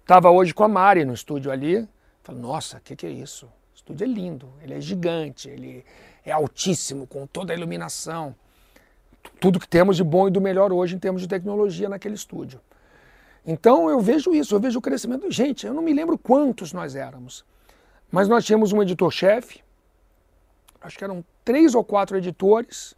Estava 0.00 0.30
hoje 0.30 0.54
com 0.54 0.64
a 0.64 0.68
Mari 0.68 1.04
no 1.04 1.12
estúdio 1.12 1.52
ali. 1.52 1.86
Falei, 2.22 2.40
nossa, 2.40 2.78
o 2.78 2.80
que, 2.80 2.96
que 2.96 3.06
é 3.06 3.10
isso? 3.10 3.44
O 3.44 3.76
estúdio 3.76 4.04
é 4.04 4.08
lindo, 4.08 4.50
ele 4.62 4.72
é 4.72 4.80
gigante, 4.80 5.50
ele 5.50 5.84
é 6.24 6.32
altíssimo, 6.32 7.06
com 7.06 7.26
toda 7.26 7.52
a 7.52 7.56
iluminação. 7.56 8.34
Tudo 9.38 9.60
que 9.60 9.68
temos 9.68 9.98
de 9.98 10.04
bom 10.04 10.28
e 10.28 10.30
do 10.30 10.40
melhor 10.40 10.72
hoje 10.72 10.96
em 10.96 10.98
termos 10.98 11.20
de 11.20 11.28
tecnologia 11.28 11.90
naquele 11.90 12.14
estúdio. 12.14 12.58
Então 13.46 13.88
eu 13.88 14.00
vejo 14.00 14.34
isso, 14.34 14.54
eu 14.54 14.60
vejo 14.60 14.78
o 14.78 14.82
crescimento. 14.82 15.30
Gente, 15.30 15.66
eu 15.66 15.74
não 15.74 15.82
me 15.82 15.92
lembro 15.92 16.18
quantos 16.18 16.72
nós 16.72 16.94
éramos, 16.94 17.44
mas 18.10 18.28
nós 18.28 18.44
tínhamos 18.44 18.72
um 18.72 18.82
editor-chefe, 18.82 19.62
acho 20.80 20.98
que 20.98 21.04
eram 21.04 21.24
três 21.44 21.74
ou 21.74 21.82
quatro 21.82 22.16
editores, 22.16 22.94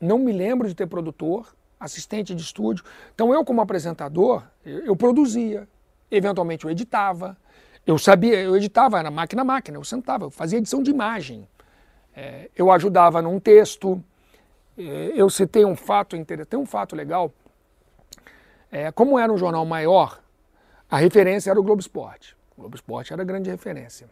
não 0.00 0.18
me 0.18 0.32
lembro 0.32 0.68
de 0.68 0.74
ter 0.74 0.86
produtor, 0.86 1.54
assistente 1.78 2.34
de 2.34 2.42
estúdio. 2.42 2.84
Então 3.14 3.32
eu 3.32 3.44
como 3.44 3.60
apresentador, 3.60 4.42
eu, 4.64 4.96
produzia, 4.96 5.68
eventualmente 6.10 6.64
eu 6.64 6.70
editava, 6.70 7.36
eu 7.86 7.98
sabia, 7.98 8.40
eu 8.40 8.56
editava 8.56 9.02
na 9.02 9.10
máquina 9.10 9.42
a 9.42 9.44
máquina, 9.44 9.76
eu 9.78 9.84
sentava, 9.84 10.24
eu 10.24 10.30
fazia 10.30 10.58
edição 10.58 10.82
de 10.82 10.90
imagem, 10.90 11.46
é, 12.14 12.50
eu 12.56 12.72
ajudava 12.72 13.22
num 13.22 13.38
texto, 13.38 14.02
é, 14.76 15.12
eu 15.14 15.30
citei 15.30 15.64
um 15.64 15.76
fato 15.76 16.16
interessante, 16.16 16.48
tem 16.48 16.58
um 16.58 16.66
fato 16.66 16.96
legal, 16.96 17.32
é, 18.76 18.92
como 18.92 19.18
era 19.18 19.32
um 19.32 19.38
jornal 19.38 19.64
maior, 19.64 20.20
a 20.90 20.98
referência 20.98 21.50
era 21.50 21.58
o 21.58 21.62
Globo 21.62 21.80
Esporte. 21.80 22.36
O 22.54 22.60
Globo 22.60 22.76
Esporte 22.76 23.10
era 23.10 23.22
a 23.22 23.24
grande 23.24 23.48
referência. 23.48 24.06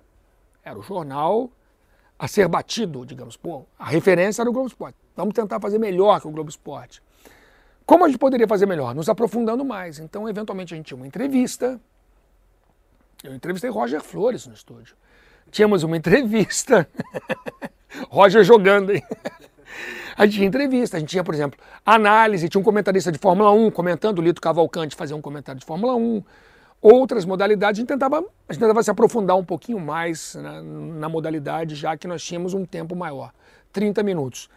Era 0.64 0.78
o 0.78 0.82
jornal 0.82 1.50
a 2.18 2.26
ser 2.26 2.48
batido, 2.48 3.04
digamos. 3.04 3.36
Pô, 3.36 3.66
a 3.78 3.84
referência 3.84 4.40
era 4.40 4.48
o 4.48 4.52
Globo 4.54 4.68
Esporte. 4.68 4.96
Vamos 5.14 5.34
tentar 5.34 5.60
fazer 5.60 5.78
melhor 5.78 6.18
que 6.18 6.26
o 6.26 6.30
Globo 6.30 6.48
Esporte. 6.48 7.02
Como 7.84 8.06
a 8.06 8.08
gente 8.08 8.18
poderia 8.18 8.48
fazer 8.48 8.64
melhor? 8.64 8.94
Nos 8.94 9.10
aprofundando 9.10 9.66
mais. 9.66 9.98
Então, 9.98 10.26
eventualmente, 10.26 10.72
a 10.72 10.78
gente 10.78 10.86
tinha 10.86 10.96
uma 10.96 11.06
entrevista. 11.06 11.78
Eu 13.22 13.34
entrevistei 13.34 13.68
Roger 13.68 14.02
Flores 14.02 14.46
no 14.46 14.54
estúdio. 14.54 14.96
Tínhamos 15.50 15.82
uma 15.82 15.94
entrevista. 15.94 16.88
Roger 18.08 18.42
jogando, 18.42 18.92
hein? 18.92 19.02
A 20.16 20.24
gente 20.24 20.36
tinha 20.36 20.46
entrevista, 20.46 20.96
a 20.96 21.00
gente 21.00 21.08
tinha, 21.08 21.24
por 21.24 21.34
exemplo, 21.34 21.58
análise, 21.84 22.48
tinha 22.48 22.60
um 22.60 22.64
comentarista 22.64 23.10
de 23.10 23.18
Fórmula 23.18 23.50
1 23.50 23.70
comentando, 23.70 24.18
o 24.18 24.22
Lito 24.22 24.40
Cavalcante 24.40 24.94
fazia 24.94 25.16
um 25.16 25.20
comentário 25.20 25.58
de 25.58 25.66
Fórmula 25.66 25.94
1 25.94 26.22
outras 26.80 27.24
modalidades, 27.24 27.78
a 27.78 27.80
gente 27.80 27.88
tentava, 27.88 28.18
a 28.18 28.52
gente 28.52 28.60
tentava 28.60 28.82
se 28.82 28.90
aprofundar 28.90 29.38
um 29.38 29.44
pouquinho 29.44 29.80
mais 29.80 30.34
na, 30.34 30.62
na 30.62 31.08
modalidade, 31.08 31.74
já 31.74 31.96
que 31.96 32.06
nós 32.06 32.22
tínhamos 32.22 32.52
um 32.52 32.66
tempo 32.66 32.94
maior, 32.94 33.32
30 33.72 34.02
minutos. 34.02 34.50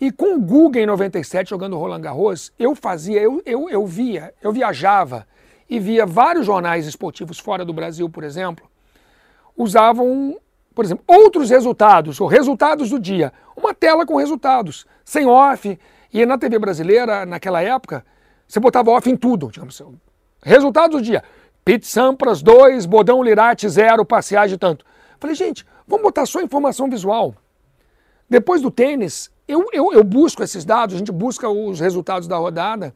E 0.00 0.10
com 0.10 0.34
o 0.34 0.40
Google 0.40 0.82
em 0.82 0.86
97, 0.86 1.50
jogando 1.50 1.78
Roland 1.78 2.00
Garros, 2.00 2.52
eu 2.58 2.74
fazia, 2.74 3.20
eu, 3.20 3.40
eu, 3.46 3.70
eu 3.70 3.86
via, 3.86 4.34
eu 4.42 4.52
viajava 4.52 5.26
e 5.70 5.78
via 5.78 6.04
vários 6.04 6.44
jornais 6.44 6.86
esportivos 6.86 7.38
fora 7.38 7.64
do 7.64 7.72
Brasil, 7.72 8.10
por 8.10 8.24
exemplo, 8.24 8.68
usavam, 9.56 10.36
por 10.74 10.84
exemplo, 10.84 11.04
outros 11.06 11.50
resultados, 11.50 12.20
ou 12.20 12.26
resultados 12.26 12.90
do 12.90 12.98
dia. 12.98 13.32
Uma 13.56 13.72
tela 13.72 14.04
com 14.04 14.16
resultados, 14.16 14.86
sem 15.04 15.26
off. 15.26 15.78
E 16.12 16.26
na 16.26 16.36
TV 16.36 16.58
brasileira, 16.58 17.24
naquela 17.24 17.62
época, 17.62 18.04
você 18.46 18.58
botava 18.58 18.90
off 18.90 19.08
em 19.08 19.16
tudo. 19.16 19.50
Digamos, 19.50 19.80
resultados 20.42 20.96
do 20.96 21.02
dia. 21.02 21.22
Pete 21.64 21.86
Sampras 21.86 22.42
2, 22.42 22.86
Bodão 22.86 23.22
Lirate 23.22 23.68
0, 23.68 24.04
Passeagem 24.04 24.58
tanto. 24.58 24.84
Falei, 25.18 25.34
gente, 25.34 25.64
vamos 25.86 26.02
botar 26.02 26.26
só 26.26 26.42
informação 26.42 26.90
visual. 26.90 27.34
Depois 28.28 28.60
do 28.60 28.70
tênis, 28.70 29.30
eu, 29.46 29.66
eu, 29.72 29.92
eu, 29.92 30.04
busco 30.04 30.42
esses 30.42 30.64
dados, 30.64 30.94
a 30.94 30.98
gente 30.98 31.12
busca 31.12 31.48
os 31.48 31.80
resultados 31.80 32.26
da 32.26 32.36
rodada 32.36 32.94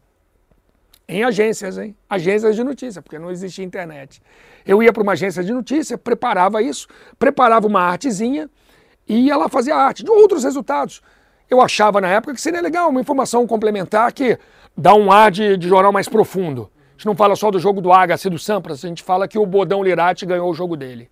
em 1.09 1.25
agências, 1.25 1.79
hein? 1.79 1.97
Agências 2.09 2.55
de 2.55 2.63
notícia, 2.63 3.01
porque 3.01 3.19
não 3.19 3.31
existia 3.31 3.65
internet. 3.65 4.21
Eu 4.67 4.83
ia 4.83 4.93
para 4.93 5.03
uma 5.03 5.13
agência 5.13 5.43
de 5.43 5.53
notícia, 5.53 5.97
preparava 5.97 6.61
isso, 6.63 6.87
preparava 7.19 7.67
uma 7.67 7.81
artezinha 7.81 8.51
e 9.09 9.27
ia 9.27 9.37
lá 9.37 9.49
fazer 9.49 9.73
a 9.73 9.79
arte 9.79 10.05
de 10.05 10.11
outros 10.11 10.45
resultados. 10.45 11.01
Eu 11.49 11.63
achava 11.63 12.01
na 12.01 12.09
época 12.09 12.35
que 12.35 12.41
seria 12.41 12.61
legal 12.61 12.91
uma 12.91 13.01
informação 13.01 13.47
complementar 13.47 14.13
que 14.13 14.39
dá 14.77 14.95
um 14.95 15.11
ar 15.11 15.31
de, 15.31 15.57
de 15.57 15.67
jornal 15.67 15.91
mais 15.91 16.09
profundo 16.09 16.71
gente 16.99 17.07
não 17.07 17.15
fala 17.15 17.37
só 17.37 17.49
do 17.49 17.61
jogo 17.61 17.81
do 17.81 17.93
Agassi 17.93 18.29
do 18.29 18.39
Sampras, 18.41 18.85
a 18.85 18.89
gente 18.89 19.05
fala 19.05 19.29
que 19.29 19.39
o 19.39 19.47
Bodão 19.47 19.85
Lirati 19.85 20.27
ganhou 20.27 20.51
o 20.51 20.55
jogo 20.55 20.77
dele. 20.77 21.09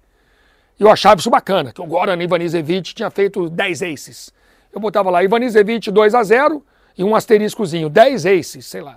Eu 0.78 0.90
achava 0.90 1.20
isso 1.20 1.30
bacana, 1.30 1.72
que 1.72 1.80
o 1.80 1.86
Goran 1.86 2.20
Ivanisevic 2.20 2.92
tinha 2.92 3.08
feito 3.08 3.48
10 3.48 3.82
aces. 3.82 4.32
Eu 4.72 4.80
botava 4.80 5.10
lá 5.10 5.22
Ivanisevic 5.22 5.90
2 5.92 6.14
a 6.14 6.24
0 6.24 6.62
e 6.98 7.04
um 7.04 7.14
asteriscozinho, 7.14 7.88
10 7.88 8.26
aces, 8.26 8.66
sei 8.66 8.82
lá. 8.82 8.96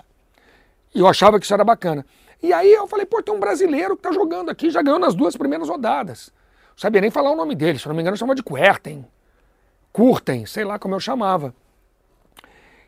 E 0.94 1.00
eu 1.00 1.08
achava 1.08 1.40
que 1.40 1.46
isso 1.46 1.54
era 1.54 1.64
bacana. 1.64 2.06
E 2.42 2.54
aí 2.54 2.72
eu 2.72 2.88
falei, 2.88 3.06
pô, 3.06 3.22
tem 3.22 3.34
um 3.34 3.40
brasileiro 3.40 3.96
que 3.96 4.04
tá 4.04 4.12
jogando 4.12 4.50
aqui, 4.50 4.70
já 4.70 4.82
ganhou 4.82 5.00
nas 5.00 5.14
duas 5.14 5.36
primeiras 5.36 5.68
rodadas. 5.68 6.32
Não 6.70 6.78
sabia 6.78 7.02
nem 7.02 7.12
falar 7.12 7.32
o 7.32 7.36
nome 7.36 7.54
dele, 7.54 7.78
se 7.78 7.88
não 7.88 7.96
me 7.96 8.02
engano, 8.02 8.16
chamava 8.16 8.36
de 8.36 8.44
Querten. 8.44 9.06
Curten, 9.92 10.46
sei 10.46 10.64
lá 10.64 10.80
como 10.80 10.96
eu 10.96 11.00
chamava. 11.00 11.54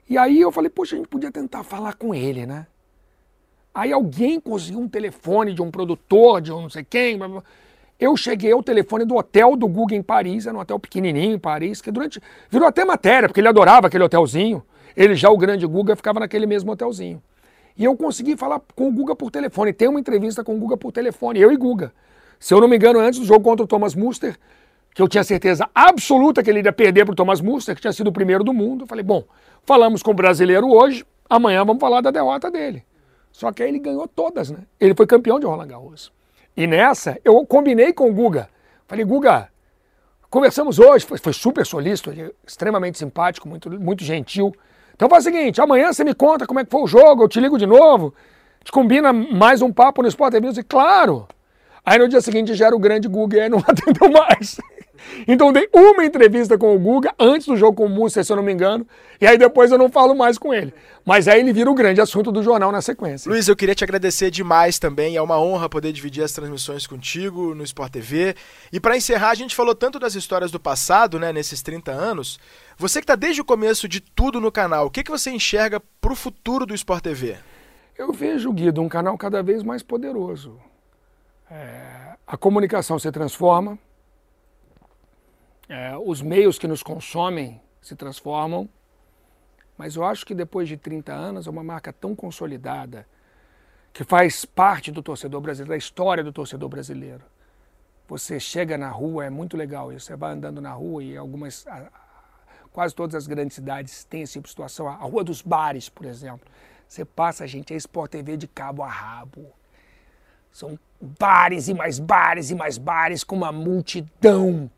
E 0.10 0.18
aí 0.18 0.39
eu 0.39 0.52
falei, 0.52 0.70
poxa, 0.70 0.95
a 0.95 0.97
gente 0.97 1.08
podia 1.08 1.32
tentar 1.32 1.64
falar 1.64 1.95
com 1.95 2.14
ele, 2.14 2.45
né? 2.45 2.68
Aí 3.74 3.91
alguém 3.91 4.39
conseguiu 4.39 4.80
um 4.80 4.88
telefone 4.88 5.54
de 5.54 5.62
um 5.62 5.72
produtor, 5.72 6.41
de 6.41 6.52
um 6.52 6.62
não 6.62 6.70
sei 6.70 6.84
quem. 6.84 7.18
Eu 7.99 8.18
cheguei 8.18 8.52
ao 8.52 8.62
telefone 8.62 9.06
do 9.06 9.16
hotel 9.16 9.56
do 9.56 9.68
Google 9.68 9.97
em 9.97 10.02
Paris, 10.02 10.47
era 10.47 10.58
um 10.58 10.60
hotel 10.60 10.80
pequenininho 10.80 11.36
em 11.36 11.39
Paris, 11.39 11.82
que 11.82 11.91
durante. 11.91 12.22
virou 12.49 12.68
até 12.68 12.84
matéria, 12.84 13.30
porque 13.30 13.39
ele 13.39 13.47
adorava 13.47 13.88
aquele 13.88 14.04
hotelzinho. 14.04 14.64
Ele 14.95 15.16
já, 15.16 15.30
o 15.30 15.38
grande 15.38 15.66
Guga, 15.66 15.95
ficava 15.95 16.20
naquele 16.20 16.45
mesmo 16.45 16.72
hotelzinho. 16.72 17.22
E 17.82 17.84
eu 17.84 17.97
consegui 17.97 18.38
falar 18.38 18.61
com 18.75 18.89
o 18.89 18.91
Guga 18.91 19.15
por 19.15 19.32
telefone. 19.32 19.73
Tem 19.73 19.88
uma 19.88 19.99
entrevista 19.99 20.43
com 20.43 20.55
o 20.55 20.59
Guga 20.59 20.77
por 20.77 20.91
telefone, 20.91 21.39
eu 21.39 21.51
e 21.51 21.57
Guga. 21.57 21.91
Se 22.39 22.53
eu 22.53 22.61
não 22.61 22.67
me 22.67 22.75
engano, 22.75 22.99
antes 22.99 23.19
do 23.19 23.25
jogo 23.25 23.43
contra 23.43 23.63
o 23.63 23.67
Thomas 23.67 23.95
Muster, 23.95 24.38
que 24.93 25.01
eu 25.01 25.07
tinha 25.07 25.23
certeza 25.23 25.67
absoluta 25.73 26.43
que 26.43 26.51
ele 26.51 26.59
iria 26.59 26.71
perder 26.71 27.05
para 27.05 27.13
o 27.13 27.15
Thomas 27.15 27.41
Muster, 27.41 27.73
que 27.73 27.82
tinha 27.82 27.91
sido 27.91 28.09
o 28.09 28.13
primeiro 28.13 28.43
do 28.43 28.53
mundo. 28.53 28.84
Eu 28.84 28.88
falei, 28.88 29.03
bom, 29.03 29.23
falamos 29.65 30.03
com 30.03 30.11
o 30.11 30.13
brasileiro 30.13 30.67
hoje, 30.67 31.03
amanhã 31.27 31.65
vamos 31.65 31.82
falar 31.82 32.01
da 32.01 32.11
derrota 32.11 32.51
dele. 32.51 32.86
Só 33.32 33.51
que 33.51 33.63
aí 33.63 33.69
ele 33.69 33.79
ganhou 33.79 34.07
todas, 34.07 34.51
né? 34.51 34.59
Ele 34.79 34.93
foi 34.93 35.07
campeão 35.07 35.39
de 35.39 35.47
Roland 35.47 35.69
Garros. 35.69 36.13
E 36.55 36.67
nessa, 36.67 37.19
eu 37.25 37.43
combinei 37.47 37.93
com 37.93 38.11
o 38.11 38.13
Guga. 38.13 38.47
Falei, 38.88 39.03
Guga, 39.03 39.49
conversamos 40.29 40.77
hoje, 40.77 41.03
foi, 41.03 41.17
foi 41.17 41.34
super 41.34 41.65
solícito, 41.65 42.11
é 42.11 42.29
extremamente 42.45 42.99
simpático, 42.99 43.49
muito, 43.49 43.71
muito 43.71 44.03
gentil. 44.03 44.53
Então 44.95 45.09
faz 45.09 45.25
o 45.25 45.29
seguinte, 45.29 45.61
amanhã 45.61 45.91
você 45.91 46.03
me 46.03 46.13
conta 46.13 46.45
como 46.45 46.59
é 46.59 46.65
que 46.65 46.71
foi 46.71 46.81
o 46.81 46.87
jogo, 46.87 47.23
eu 47.23 47.27
te 47.27 47.39
ligo 47.39 47.57
de 47.57 47.65
novo. 47.65 48.13
Gente 48.59 48.71
combina 48.71 49.11
mais 49.11 49.61
um 49.61 49.71
papo 49.71 50.01
no 50.01 50.07
Sport 50.07 50.33
TV? 50.33 50.49
Disse, 50.49 50.63
claro! 50.63 51.27
Aí 51.83 51.97
no 51.97 52.07
dia 52.07 52.21
seguinte 52.21 52.53
já 52.53 52.67
era 52.67 52.75
o 52.75 52.79
grande 52.79 53.07
Guga 53.07 53.37
e 53.37 53.41
aí 53.41 53.49
não 53.49 53.57
atendeu 53.65 54.11
mais. 54.11 54.59
Então 55.28 55.52
dei 55.52 55.70
uma 55.74 56.06
entrevista 56.06 56.58
com 56.58 56.76
o 56.76 56.80
Guga 56.80 57.14
antes 57.20 57.47
do 57.47 57.56
jogo 57.56 57.78
com 57.78 57.86
o 57.86 57.89
Múcia, 57.89 58.24
se 58.24 58.32
eu 58.32 58.36
não 58.36 58.43
me 58.43 58.52
engano, 58.52 58.86
e 59.20 59.28
aí 59.28 59.38
depois 59.38 59.72
eu 59.72 59.78
não 59.78 59.89
falo 59.89 60.16
mais 60.16 60.38
com 60.38 60.54
ele. 60.54 60.74
Mas 61.06 61.28
aí 61.28 61.39
ele 61.39 61.52
vira 61.54 61.70
o 61.70 61.74
grande 61.74 61.99
assunto 61.99 62.32
do 62.32 62.43
jornal 62.43 62.72
na 62.72 62.82
sequência. 62.82 63.30
Luiz, 63.30 63.47
eu 63.47 63.56
queria 63.56 63.74
te 63.74 63.84
agradecer 63.84 64.30
demais 64.30 64.78
também. 64.78 65.16
É 65.16 65.22
uma 65.22 65.39
honra 65.39 65.68
poder 65.68 65.91
dividir 65.91 66.24
as 66.24 66.32
transmissões 66.32 66.86
contigo 66.86 67.56
no 67.56 67.64
Sport 67.64 67.91
TV. 67.91 68.36
E 68.72 68.80
para 68.80 68.95
encerrar, 68.95 69.32
a 69.32 69.36
gente 69.36 69.56
falou 69.56 69.74
tanto 69.74 69.99
das 69.99 70.16
histórias 70.16 70.52
do 70.52 70.60
passado, 70.60 71.20
né, 71.20 71.34
nesses 71.34 71.62
30 71.62 71.91
anos. 71.91 72.39
Você 72.78 72.99
que 72.99 73.04
está 73.04 73.16
desde 73.16 73.41
o 73.41 73.45
começo 73.45 73.88
de 73.88 73.99
tudo 73.99 74.39
no 74.39 74.52
canal, 74.52 74.88
o 74.88 74.91
que, 74.91 75.04
que 75.04 75.12
você 75.12 75.32
enxerga 75.32 75.82
para 75.99 76.14
o 76.14 76.16
futuro 76.16 76.66
do 76.66 76.76
Sport 76.76 77.04
TV? 77.04 77.38
Eu 77.97 78.12
vejo, 78.12 78.52
Guido, 78.52 78.82
um 78.82 78.89
canal 78.89 79.18
cada 79.18 79.43
vez 79.43 79.64
mais 79.64 79.84
poderoso. 79.84 80.60
É, 81.49 82.16
a 82.26 82.38
comunicação 82.38 82.97
se 82.97 83.12
transforma, 83.12 83.78
é, 85.72 85.97
os 85.97 86.22
meios 86.22 86.59
que 86.59 86.67
nos 86.67 86.84
consomem 86.84 87.61
se 87.82 87.95
transformam, 87.95 88.67
mas 89.78 89.95
eu 89.95 90.03
acho 90.03 90.26
que 90.26 90.36
depois 90.36 90.67
de 90.67 90.76
30 90.76 91.13
anos 91.13 91.47
é 91.47 91.49
uma 91.49 91.63
marca 91.63 91.93
tão 91.93 92.13
consolidada 92.13 93.07
que 93.93 94.03
faz 94.03 94.43
parte 94.43 94.91
do 94.91 95.01
torcedor 95.01 95.39
brasileiro, 95.39 95.69
da 95.69 95.78
história 95.78 96.26
do 96.26 96.34
torcedor 96.34 96.67
brasileiro. 96.67 97.24
Você 98.09 98.38
chega 98.38 98.78
na 98.78 98.89
rua, 98.89 99.26
é 99.26 99.30
muito 99.30 99.55
legal 99.55 99.93
isso. 99.93 100.07
Você 100.07 100.15
vai 100.17 100.34
andando 100.34 100.59
na 100.59 100.74
rua 100.74 101.01
e 101.05 101.15
algumas, 101.15 101.65
quase 102.74 102.93
todas 102.93 103.15
as 103.15 103.26
grandes 103.26 103.55
cidades 103.55 104.03
têm 104.03 104.24
esse 104.24 104.34
tipo 104.34 104.49
situação. 104.49 104.89
A 104.89 104.95
Rua 104.95 105.24
dos 105.24 105.41
Bares, 105.41 105.88
por 105.88 106.05
exemplo. 106.05 106.45
Você 106.86 107.05
passa, 107.05 107.47
gente, 107.47 107.74
é 107.74 107.78
Sport 107.78 108.11
TV 108.11 108.36
de 108.36 108.47
cabo 108.49 108.84
a 108.84 108.89
rabo. 108.89 109.49
São 110.51 110.78
bares 111.17 111.69
e 111.69 111.74
mais 111.74 111.97
bares 111.97 112.51
e 112.51 112.55
mais 112.55 112.78
bares 112.78 113.24
com 113.24 113.38
uma 113.38 113.53
multidão 113.53 114.69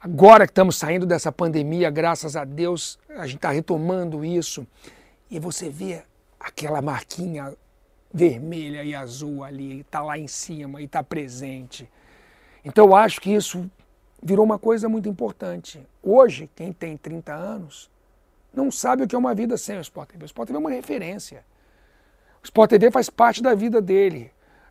Agora 0.00 0.46
que 0.46 0.52
estamos 0.52 0.76
saindo 0.76 1.04
dessa 1.04 1.32
pandemia, 1.32 1.90
graças 1.90 2.36
a 2.36 2.44
Deus, 2.44 2.98
a 3.08 3.26
gente 3.26 3.36
está 3.36 3.50
retomando 3.50 4.24
isso. 4.24 4.64
E 5.28 5.40
você 5.40 5.68
vê 5.68 6.04
aquela 6.38 6.80
marquinha 6.80 7.52
vermelha 8.14 8.84
e 8.84 8.94
azul 8.94 9.42
ali, 9.42 9.80
está 9.80 10.00
lá 10.00 10.16
em 10.16 10.28
cima 10.28 10.80
e 10.80 10.84
está 10.84 11.02
presente. 11.02 11.90
Então 12.64 12.86
eu 12.86 12.94
acho 12.94 13.20
que 13.20 13.30
isso 13.30 13.68
virou 14.22 14.44
uma 14.44 14.58
coisa 14.58 14.88
muito 14.88 15.08
importante. 15.08 15.84
Hoje, 16.00 16.48
quem 16.54 16.72
tem 16.72 16.96
30 16.96 17.34
anos 17.34 17.90
não 18.54 18.70
sabe 18.70 19.02
o 19.02 19.08
que 19.08 19.16
é 19.16 19.18
uma 19.18 19.34
vida 19.34 19.56
sem 19.56 19.78
o 19.78 19.80
Sport 19.80 20.10
TV. 20.10 20.24
O 20.24 20.26
Sport 20.26 20.46
TV 20.46 20.56
é 20.56 20.60
uma 20.60 20.70
referência. 20.70 21.44
O 22.40 22.44
Sport 22.44 22.70
TV 22.70 22.90
faz 22.92 23.10
parte 23.10 23.42
da 23.42 23.52
vida 23.52 23.80
dele, 23.82 24.30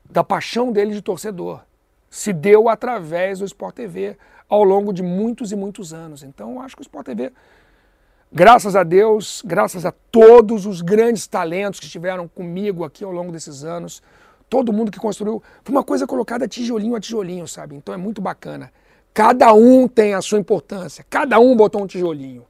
da 0.09 0.23
paixão 0.23 0.71
dele 0.71 0.93
de 0.93 1.01
torcedor. 1.01 1.61
Se 2.09 2.32
deu 2.32 2.69
através 2.69 3.39
do 3.39 3.45
Sport 3.45 3.75
TV 3.75 4.17
ao 4.50 4.64
longo 4.64 4.93
de 4.93 5.04
muitos 5.04 5.52
e 5.52 5.56
muitos 5.56 5.93
anos. 5.93 6.24
Então, 6.24 6.54
eu 6.54 6.62
acho 6.62 6.76
que 6.76 6.82
o 6.82 6.84
Sport 6.84 7.06
TV, 7.06 7.32
graças 8.32 8.76
a 8.76 8.84
Deus, 8.84 9.41
graças 9.45 9.86
a 9.86 9.91
todos 9.91 10.66
os 10.66 10.82
grandes 10.82 11.28
talentos 11.28 11.80
que 11.80 11.86
estiveram 11.86 12.28
comigo 12.28 12.84
aqui 12.84 13.04
ao 13.04 13.12
longo 13.12 13.32
desses 13.32 13.64
anos, 13.64 14.02
todo 14.50 14.74
mundo 14.74 14.91
que 14.91 15.00
construiu, 15.00 15.41
foi 15.64 15.76
uma 15.76 15.84
coisa 15.84 16.08
colocada 16.08 16.48
tijolinho 16.48 16.95
a 16.95 17.00
tijolinho, 17.00 17.48
sabe? 17.48 17.76
Então 17.76 17.93
é 17.93 17.98
muito 17.98 18.22
bacana. 18.22 18.72
Cada 19.14 19.54
um 19.54 19.88
tem 19.88 20.14
a 20.14 20.22
sua 20.22 20.39
importância, 20.39 21.06
cada 21.10 21.39
um 21.39 21.56
botou 21.56 21.82
um 21.82 21.88
tijolinho. 21.88 22.45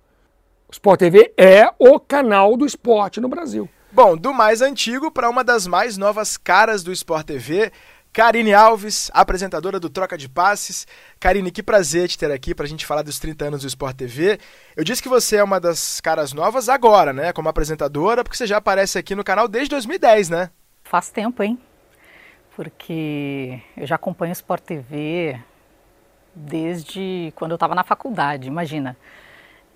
O 0.68 0.72
Sport 0.74 1.00
TV 1.00 1.34
é 1.38 1.72
o 1.80 1.98
canal 1.98 2.58
do 2.58 2.66
esporte 2.66 3.22
no 3.22 3.30
Brasil. 3.30 3.70
Bom, 3.89 4.18
do 4.18 4.34
mais 4.34 4.62
antigo 4.62 5.10
para 5.10 5.30
uma 5.30 5.45
das 5.45 5.66
mais 5.66 5.98
novas 5.98 6.36
caras 6.36 6.84
do 6.84 6.91
Sport 6.91 7.26
TV, 7.26 7.72
Karine 8.18 8.51
Alves, 8.51 9.11
apresentadora 9.13 9.80
do 9.80 9.91
Troca 9.91 10.18
de 10.18 10.28
Passes. 10.28 10.88
Karine, 11.20 11.51
que 11.51 11.61
prazer 11.61 12.09
te 12.09 12.18
ter 12.18 12.32
aqui 12.32 12.55
para 12.55 12.65
a 12.65 12.68
gente 12.68 12.84
falar 12.84 13.03
dos 13.03 13.20
30 13.20 13.45
anos 13.45 13.61
do 13.61 13.68
Sport 13.68 13.95
TV. 13.95 14.39
Eu 14.76 14.84
disse 14.84 15.03
que 15.03 15.07
você 15.07 15.36
é 15.36 15.43
uma 15.43 15.59
das 15.59 16.01
caras 16.01 16.34
novas 16.34 16.68
agora, 16.68 17.13
né? 17.13 17.32
Como 17.32 17.47
apresentadora, 17.47 18.24
porque 18.24 18.36
você 18.36 18.47
já 18.47 18.57
aparece 18.57 18.97
aqui 18.97 19.13
no 19.13 19.24
canal 19.24 19.47
desde 19.47 19.70
2010, 19.70 20.32
né? 20.32 20.49
Faz 20.84 21.11
tempo, 21.11 21.43
hein? 21.43 21.59
Porque 22.55 23.61
eu 23.78 23.86
já 23.86 23.93
acompanho 23.93 24.32
o 24.32 24.34
Sport 24.34 24.63
TV 24.63 25.39
desde 26.34 27.32
quando 27.36 27.51
eu 27.51 27.55
estava 27.55 27.76
na 27.76 27.84
faculdade, 27.84 28.47
imagina. 28.47 28.97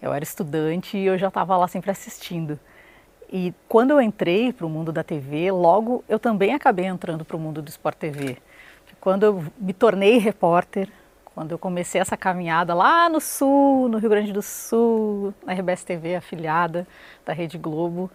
Eu 0.02 0.12
era 0.12 0.24
estudante 0.24 0.98
e 0.98 1.06
eu 1.06 1.16
já 1.16 1.28
estava 1.28 1.56
lá 1.58 1.68
sempre 1.68 1.92
assistindo. 1.92 2.60
E 3.32 3.54
quando 3.70 3.92
eu 3.92 4.02
entrei 4.02 4.52
para 4.52 4.66
o 4.66 4.70
mundo 4.70 4.92
da 4.92 5.04
TV, 5.04 5.52
logo 5.52 6.04
eu 6.10 6.20
também 6.20 6.54
acabei 6.54 6.86
entrando 6.86 7.24
para 7.24 7.38
o 7.38 7.40
mundo 7.40 7.62
do 7.62 7.70
Sport 7.70 7.96
TV. 7.96 8.38
Quando 9.00 9.24
eu 9.24 9.46
me 9.58 9.72
tornei 9.72 10.18
repórter, 10.18 10.90
quando 11.34 11.54
eu 11.54 11.58
comecei 11.58 12.02
essa 12.02 12.18
caminhada 12.18 12.74
lá 12.74 13.08
no 13.08 13.22
Sul, 13.22 13.88
no 13.88 14.00
Rio 14.00 14.10
Grande 14.10 14.34
do 14.34 14.42
Sul, 14.42 15.34
na 15.46 15.54
RBS 15.54 15.84
TV, 15.86 16.16
afiliada 16.16 16.86
da 17.26 17.32
Rede 17.32 17.58
Globo, 17.58 18.12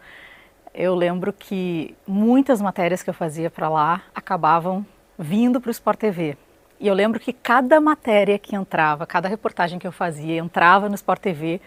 eu 0.74 0.94
lembro 0.94 1.32
que 1.32 1.96
muitas 2.06 2.60
matérias 2.60 3.02
que 3.02 3.08
eu 3.08 3.14
fazia 3.14 3.50
para 3.50 3.70
lá 3.70 4.02
acabavam 4.14 4.84
vindo 5.18 5.62
para 5.62 5.68
o 5.68 5.72
Sport 5.72 5.98
TV. 5.98 6.36
E 6.78 6.86
eu 6.86 6.92
lembro 6.92 7.18
que 7.18 7.32
cada 7.32 7.80
matéria 7.80 8.38
que 8.38 8.54
entrava, 8.54 9.06
cada 9.06 9.28
reportagem 9.28 9.78
que 9.78 9.86
eu 9.86 9.92
fazia, 9.92 10.36
entrava 10.36 10.90
no 10.90 10.94
Sport 10.94 11.22
TV, 11.22 11.58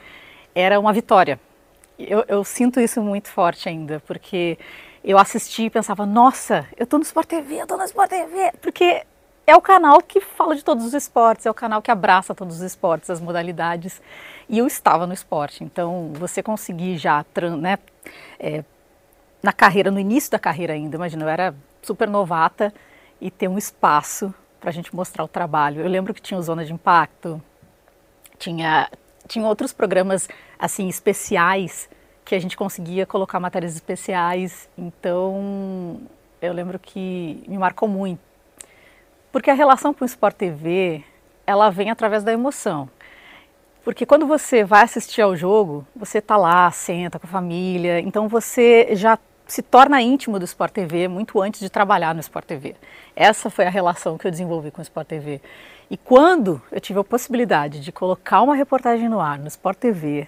era 0.53 0.79
uma 0.79 0.93
vitória 0.93 1.39
eu, 1.99 2.23
eu, 2.27 2.43
sinto 2.43 2.79
isso 2.79 3.01
muito 3.01 3.29
forte 3.29 3.67
ainda, 3.67 4.01
porque 4.05 4.57
eu 5.03 5.17
assisti 5.17 5.63
e 5.63 5.69
pensava, 5.69 6.05
nossa, 6.05 6.67
eu 6.77 6.85
tô 6.85 6.97
no 6.97 7.03
Sport 7.03 7.27
TV, 7.27 7.61
eu 7.61 7.67
tô 7.67 7.77
no 7.77 7.83
Sport 7.83 8.09
TV, 8.09 8.51
porque 8.61 9.03
é 9.45 9.55
o 9.55 9.61
canal 9.61 10.01
que 10.01 10.21
fala 10.21 10.55
de 10.55 10.63
todos 10.63 10.85
os 10.85 10.93
esportes, 10.93 11.45
é 11.45 11.51
o 11.51 11.53
canal 11.53 11.81
que 11.81 11.91
abraça 11.91 12.35
todos 12.35 12.57
os 12.57 12.61
esportes, 12.61 13.09
as 13.09 13.19
modalidades, 13.19 14.01
e 14.47 14.57
eu 14.57 14.67
estava 14.67 15.07
no 15.07 15.13
esporte, 15.13 15.63
então 15.63 16.11
você 16.13 16.43
conseguir 16.43 16.97
já, 16.97 17.25
né, 17.59 17.77
é, 18.39 18.63
na 19.41 19.51
carreira, 19.51 19.89
no 19.89 19.99
início 19.99 20.31
da 20.31 20.39
carreira 20.39 20.73
ainda, 20.73 20.95
imagina, 20.95 21.23
eu 21.25 21.29
era 21.29 21.55
super 21.81 22.07
novata 22.07 22.73
e 23.19 23.31
ter 23.31 23.47
um 23.47 23.57
espaço 23.57 24.33
para 24.59 24.69
a 24.69 24.73
gente 24.73 24.93
mostrar 24.95 25.23
o 25.23 25.27
trabalho. 25.27 25.81
Eu 25.81 25.87
lembro 25.87 26.13
que 26.13 26.21
tinha 26.21 26.37
o 26.37 26.43
Zona 26.43 26.65
de 26.65 26.73
Impacto, 26.73 27.41
tinha, 28.37 28.89
tinha 29.29 29.45
outros 29.45 29.71
programas 29.71 30.27
assim 30.57 30.89
especiais 30.89 31.87
que 32.25 32.35
a 32.35 32.39
gente 32.39 32.57
conseguia 32.57 33.05
colocar 33.05 33.39
matérias 33.39 33.75
especiais. 33.75 34.67
Então, 34.77 36.01
eu 36.41 36.51
lembro 36.51 36.77
que 36.77 37.43
me 37.47 37.57
marcou 37.57 37.87
muito. 37.87 38.19
Porque 39.31 39.49
a 39.49 39.53
relação 39.53 39.93
com 39.93 40.03
o 40.03 40.07
Sport 40.07 40.35
TV, 40.35 41.03
ela 41.45 41.69
vem 41.69 41.89
através 41.89 42.23
da 42.23 42.33
emoção. 42.33 42.89
Porque 43.83 44.05
quando 44.05 44.27
você 44.27 44.63
vai 44.63 44.83
assistir 44.83 45.21
ao 45.21 45.35
jogo, 45.35 45.87
você 45.95 46.17
está 46.17 46.35
lá, 46.35 46.69
senta 46.71 47.17
com 47.17 47.25
a 47.25 47.29
família, 47.29 47.99
então 47.99 48.27
você 48.27 48.89
já 48.95 49.17
se 49.47 49.63
torna 49.63 50.01
íntimo 50.01 50.37
do 50.37 50.45
Sport 50.45 50.71
TV 50.71 51.07
muito 51.07 51.41
antes 51.41 51.59
de 51.59 51.69
trabalhar 51.69 52.13
no 52.13 52.19
Sport 52.19 52.45
TV. 52.45 52.75
Essa 53.15 53.49
foi 53.49 53.65
a 53.65 53.69
relação 53.69 54.17
que 54.17 54.27
eu 54.27 54.31
desenvolvi 54.31 54.69
com 54.69 54.79
o 54.79 54.83
Sport 54.83 55.07
TV. 55.07 55.41
E 55.89 55.97
quando 55.97 56.61
eu 56.71 56.79
tive 56.79 56.99
a 56.99 57.03
possibilidade 57.03 57.79
de 57.79 57.91
colocar 57.91 58.41
uma 58.41 58.55
reportagem 58.55 59.09
no 59.09 59.19
ar 59.19 59.39
no 59.39 59.47
Sport 59.47 59.77
TV, 59.79 60.27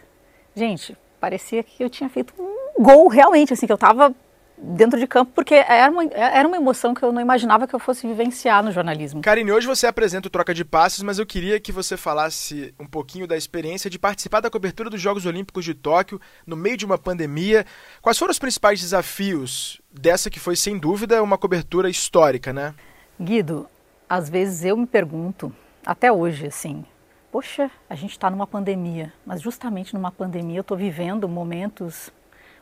gente, 0.55 0.97
parecia 1.19 1.61
que 1.61 1.83
eu 1.83 1.89
tinha 1.89 2.09
feito 2.09 2.33
um 2.39 2.81
gol 2.81 3.07
realmente, 3.07 3.53
assim, 3.53 3.67
que 3.67 3.71
eu 3.71 3.75
estava 3.75 4.13
dentro 4.57 4.99
de 4.99 5.07
campo, 5.07 5.31
porque 5.33 5.55
era 5.55 5.91
uma, 5.91 6.03
era 6.03 6.47
uma 6.47 6.57
emoção 6.57 6.93
que 6.93 7.03
eu 7.03 7.11
não 7.11 7.21
imaginava 7.21 7.67
que 7.67 7.73
eu 7.73 7.79
fosse 7.79 8.05
vivenciar 8.07 8.63
no 8.63 8.71
jornalismo. 8.71 9.21
Karine, 9.21 9.51
hoje 9.51 9.65
você 9.65 9.87
apresenta 9.87 10.27
o 10.27 10.31
Troca 10.31 10.53
de 10.53 10.63
Passes, 10.63 11.01
mas 11.01 11.17
eu 11.17 11.25
queria 11.25 11.59
que 11.59 11.71
você 11.71 11.97
falasse 11.97 12.73
um 12.79 12.85
pouquinho 12.85 13.25
da 13.25 13.35
experiência 13.35 13.89
de 13.89 13.97
participar 13.97 14.39
da 14.39 14.49
cobertura 14.49 14.89
dos 14.89 15.01
Jogos 15.01 15.25
Olímpicos 15.25 15.65
de 15.65 15.73
Tóquio 15.73 16.21
no 16.45 16.55
meio 16.55 16.77
de 16.77 16.85
uma 16.85 16.97
pandemia. 16.97 17.65
Quais 18.01 18.17
foram 18.17 18.31
os 18.31 18.39
principais 18.39 18.79
desafios 18.79 19.81
dessa 19.91 20.29
que 20.29 20.39
foi, 20.39 20.55
sem 20.55 20.77
dúvida, 20.77 21.23
uma 21.23 21.37
cobertura 21.37 21.89
histórica, 21.89 22.53
né? 22.53 22.75
Guido, 23.19 23.67
às 24.11 24.29
vezes 24.29 24.65
eu 24.65 24.75
me 24.75 24.85
pergunto, 24.85 25.55
até 25.85 26.11
hoje, 26.11 26.47
assim, 26.47 26.83
poxa, 27.31 27.71
a 27.89 27.95
gente 27.95 28.11
está 28.11 28.29
numa 28.29 28.45
pandemia, 28.45 29.13
mas 29.25 29.39
justamente 29.39 29.93
numa 29.93 30.11
pandemia 30.11 30.57
eu 30.57 30.61
estou 30.63 30.75
vivendo 30.75 31.29
momentos 31.29 32.11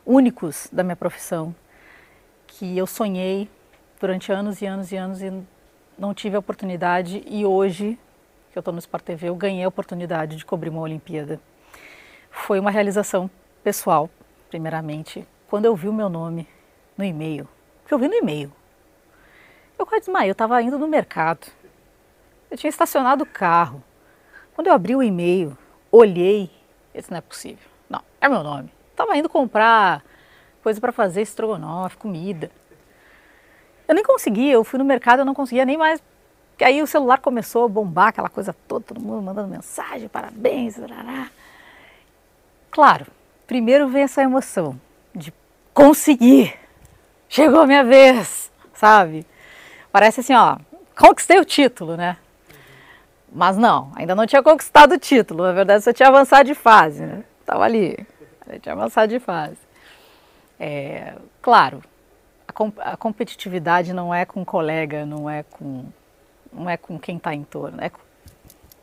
únicos 0.06 0.68
da 0.72 0.84
minha 0.84 0.94
profissão 0.94 1.52
que 2.46 2.78
eu 2.78 2.86
sonhei 2.86 3.50
durante 4.00 4.30
anos 4.30 4.62
e 4.62 4.66
anos 4.66 4.92
e 4.92 4.96
anos 4.96 5.22
e 5.22 5.42
não 5.98 6.14
tive 6.14 6.36
a 6.36 6.38
oportunidade 6.38 7.20
e 7.26 7.44
hoje 7.44 7.98
que 8.52 8.56
eu 8.56 8.60
estou 8.60 8.72
no 8.72 8.78
Sport 8.78 9.02
TV 9.02 9.28
eu 9.28 9.34
ganhei 9.34 9.64
a 9.64 9.68
oportunidade 9.68 10.36
de 10.36 10.44
cobrir 10.44 10.70
uma 10.70 10.82
Olimpíada. 10.82 11.40
Foi 12.30 12.60
uma 12.60 12.70
realização 12.70 13.28
pessoal, 13.64 14.08
primeiramente, 14.48 15.26
quando 15.48 15.64
eu 15.64 15.74
vi 15.74 15.88
o 15.88 15.92
meu 15.92 16.08
nome 16.08 16.46
no 16.96 17.04
e-mail, 17.04 17.48
que 17.88 17.92
eu 17.92 17.98
vi 17.98 18.06
no 18.06 18.14
e-mail 18.14 18.52
eu 19.82 19.86
quase 19.86 20.06
desmaiei, 20.06 20.30
eu 20.30 20.32
estava 20.32 20.60
indo 20.62 20.78
no 20.78 20.86
mercado. 20.86 21.46
Eu 22.50 22.56
tinha 22.56 22.68
estacionado 22.68 23.24
o 23.24 23.26
carro. 23.26 23.82
Quando 24.54 24.66
eu 24.66 24.72
abri 24.72 24.94
o 24.94 25.02
e-mail, 25.02 25.56
olhei, 25.90 26.50
esse 26.94 27.10
não 27.10 27.18
é 27.18 27.20
possível. 27.20 27.68
Não, 27.88 28.02
é 28.20 28.28
meu 28.28 28.42
nome. 28.42 28.72
Estava 28.90 29.16
indo 29.16 29.28
comprar 29.28 30.04
coisa 30.62 30.80
para 30.80 30.92
fazer 30.92 31.22
estrogonofe, 31.22 31.96
comida. 31.96 32.50
Eu 33.88 33.94
nem 33.94 34.04
conseguia, 34.04 34.52
eu 34.52 34.62
fui 34.62 34.78
no 34.78 34.84
mercado, 34.84 35.20
eu 35.20 35.24
não 35.24 35.34
conseguia 35.34 35.64
nem 35.64 35.76
mais. 35.76 36.02
Aí 36.60 36.82
o 36.82 36.86
celular 36.86 37.18
começou 37.18 37.64
a 37.64 37.68
bombar, 37.68 38.08
aquela 38.08 38.28
coisa 38.28 38.54
toda, 38.68 38.84
todo 38.84 39.00
mundo 39.00 39.22
mandando 39.22 39.48
mensagem, 39.48 40.08
parabéns, 40.08 40.76
tarará. 40.76 41.30
Claro, 42.70 43.06
primeiro 43.46 43.88
vem 43.88 44.02
essa 44.02 44.22
emoção 44.22 44.78
de 45.14 45.32
conseguir, 45.72 46.54
chegou 47.28 47.60
a 47.60 47.66
minha 47.66 47.82
vez, 47.82 48.52
sabe? 48.74 49.26
Parece 49.92 50.20
assim, 50.20 50.34
ó, 50.34 50.56
conquistei 50.96 51.38
o 51.38 51.44
título, 51.44 51.96
né? 51.96 52.16
Mas 53.32 53.56
não, 53.56 53.92
ainda 53.94 54.14
não 54.14 54.26
tinha 54.26 54.42
conquistado 54.42 54.94
o 54.94 54.98
título, 54.98 55.44
na 55.44 55.52
verdade 55.52 55.84
só 55.84 55.92
tinha 55.92 56.08
avançado 56.08 56.44
de 56.44 56.54
fase, 56.54 57.04
né? 57.04 57.24
Estava 57.40 57.64
ali, 57.64 58.06
tinha 58.60 58.72
avançado 58.72 59.08
de 59.08 59.20
fase. 59.20 59.56
É, 60.58 61.14
claro, 61.40 61.82
a, 62.46 62.92
a, 62.92 62.96
competitividade 62.96 63.92
não 63.92 64.12
é 64.14 64.24
com 64.24 64.44
colega, 64.44 65.06
não 65.06 65.30
é 65.30 65.42
com, 65.44 65.86
não 66.52 66.68
é 66.68 66.76
com 66.76 66.98
quem 66.98 67.16
está 67.16 67.34
em 67.34 67.44
torno, 67.44 67.80
é 67.80 67.88
com, 67.88 68.00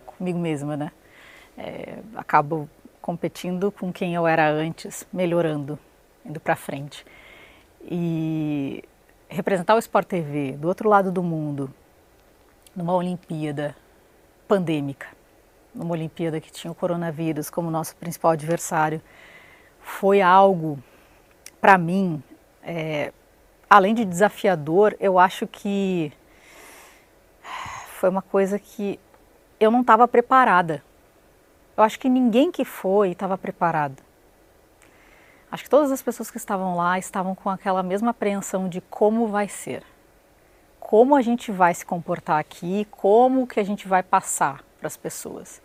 comigo 0.06 0.40
mesma, 0.40 0.76
né? 0.78 0.92
É, 1.58 2.00
acabo 2.16 2.70
competindo 3.02 3.72
com 3.72 3.92
quem 3.92 4.16
eu 4.16 4.26
era 4.26 4.50
antes, 4.50 5.06
melhorando, 5.12 5.78
indo 6.26 6.40
para 6.40 6.56
frente. 6.56 7.06
E 7.82 8.84
representar 9.30 9.76
o 9.76 9.80
Sport 9.80 10.08
TV 10.08 10.54
do 10.54 10.68
outro 10.68 10.90
lado 10.90 11.12
do 11.12 11.22
mundo, 11.22 11.74
numa 12.76 12.94
Olimpíada 12.94 13.76
pandêmica, 14.48 15.08
numa 15.74 15.92
Olimpíada 15.92 16.40
que 16.40 16.52
tinha 16.52 16.72
o 16.72 16.76
coronavírus 16.76 17.50
como 17.50 17.70
nosso 17.70 17.96
principal 17.96 18.32
adversário, 18.32 19.02
foi 19.82 20.22
algo, 20.22 20.80
para 21.60 21.78
mim, 21.78 22.22
é, 22.64 23.12
além 23.70 23.94
de 23.94 24.06
desafiador, 24.06 24.96
eu 25.00 25.18
acho 25.20 25.48
que 25.48 26.12
foi 28.00 28.10
uma 28.10 28.22
coisa 28.22 28.60
que 28.60 29.00
eu 29.60 29.72
não 29.72 29.82
estava 29.82 30.08
preparada. 30.08 30.84
Eu 31.76 31.84
acho 31.84 32.00
que 32.00 32.10
ninguém 32.10 32.52
que 32.52 32.64
foi 32.64 33.12
estava 33.12 33.38
preparado. 33.38 34.07
Acho 35.52 35.64
que 35.64 35.70
todas 35.70 35.92
as 35.92 36.02
pessoas 36.02 36.30
que 36.30 36.38
estavam 36.38 36.76
lá 36.76 37.00
estavam 37.00 37.34
com 37.34 37.50
aquela 37.50 37.82
mesma 37.82 38.12
apreensão 38.12 38.68
de 38.68 38.82
como 38.82 39.28
vai 39.28 39.48
ser, 39.48 39.82
como 40.80 41.16
a 41.16 41.22
gente 41.22 41.52
vai 41.52 41.74
se 41.74 41.86
comportar 41.86 42.38
aqui, 42.38 42.86
como 42.92 43.48
que 43.48 43.60
a 43.60 43.64
gente 43.64 43.88
vai 43.88 44.04
passar 44.04 44.62
para 44.78 44.88
as 44.88 44.98
pessoas. 44.98 45.62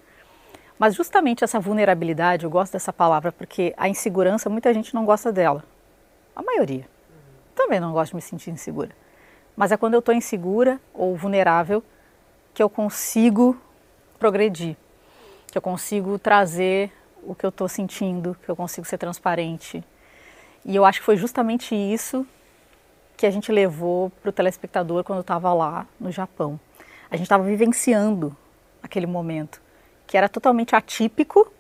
Mas 0.79 0.95
justamente 0.95 1.45
essa 1.45 1.61
vulnerabilidade, 1.61 2.45
eu 2.45 2.51
gosto 2.51 2.73
dessa 2.73 2.93
palavra 2.93 3.33
porque 3.33 3.75
a 3.77 3.89
insegurança 3.89 4.49
muita 4.49 4.73
gente 4.73 4.95
não 4.95 5.05
gosta 5.05 5.33
dela. 5.33 5.65
A 6.35 6.43
maioria. 6.43 6.89
Também 7.55 7.79
não 7.79 7.93
gosto 7.93 8.11
de 8.11 8.17
me 8.17 8.23
sentir 8.23 8.51
insegura. 8.51 8.91
Mas 9.57 9.71
é 9.71 9.77
quando 9.77 9.95
eu 9.95 10.01
estou 10.01 10.15
insegura 10.15 10.81
ou 10.95 11.15
vulnerável 11.17 11.85
que 12.55 12.63
eu 12.63 12.71
consigo 12.71 13.57
progredir, 14.19 14.77
que 15.51 15.59
eu 15.59 15.63
consigo 15.63 16.19
trazer 16.19 16.93
o 17.23 17.35
que 17.35 17.45
eu 17.45 17.51
estou 17.51 17.69
sentindo, 17.69 18.37
que 18.43 18.49
eu 18.49 18.57
consigo 18.57 18.87
ser 18.87 18.99
transparente. 18.99 19.83
E 20.65 20.75
eu 20.77 20.85
acho 20.85 21.01
que 21.01 21.05
foi 21.05 21.17
justamente 21.17 21.75
isso 21.75 22.27
que 23.17 23.27
a 23.27 23.31
gente 23.31 23.53
levou 23.53 24.11
para 24.23 24.31
o 24.31 24.33
telespectador 24.33 25.05
quando 25.05 25.21
estava 25.21 25.53
lá 25.53 25.87
no 26.01 26.11
Japão. 26.11 26.59
A 27.11 27.17
gente 27.17 27.27
estava 27.27 27.45
vivenciando 27.45 28.37
aquele 28.83 29.07
momento, 29.07 29.61
que 30.07 30.17
era 30.17 30.29
totalmente 30.29 30.75
atípico, 30.75 31.53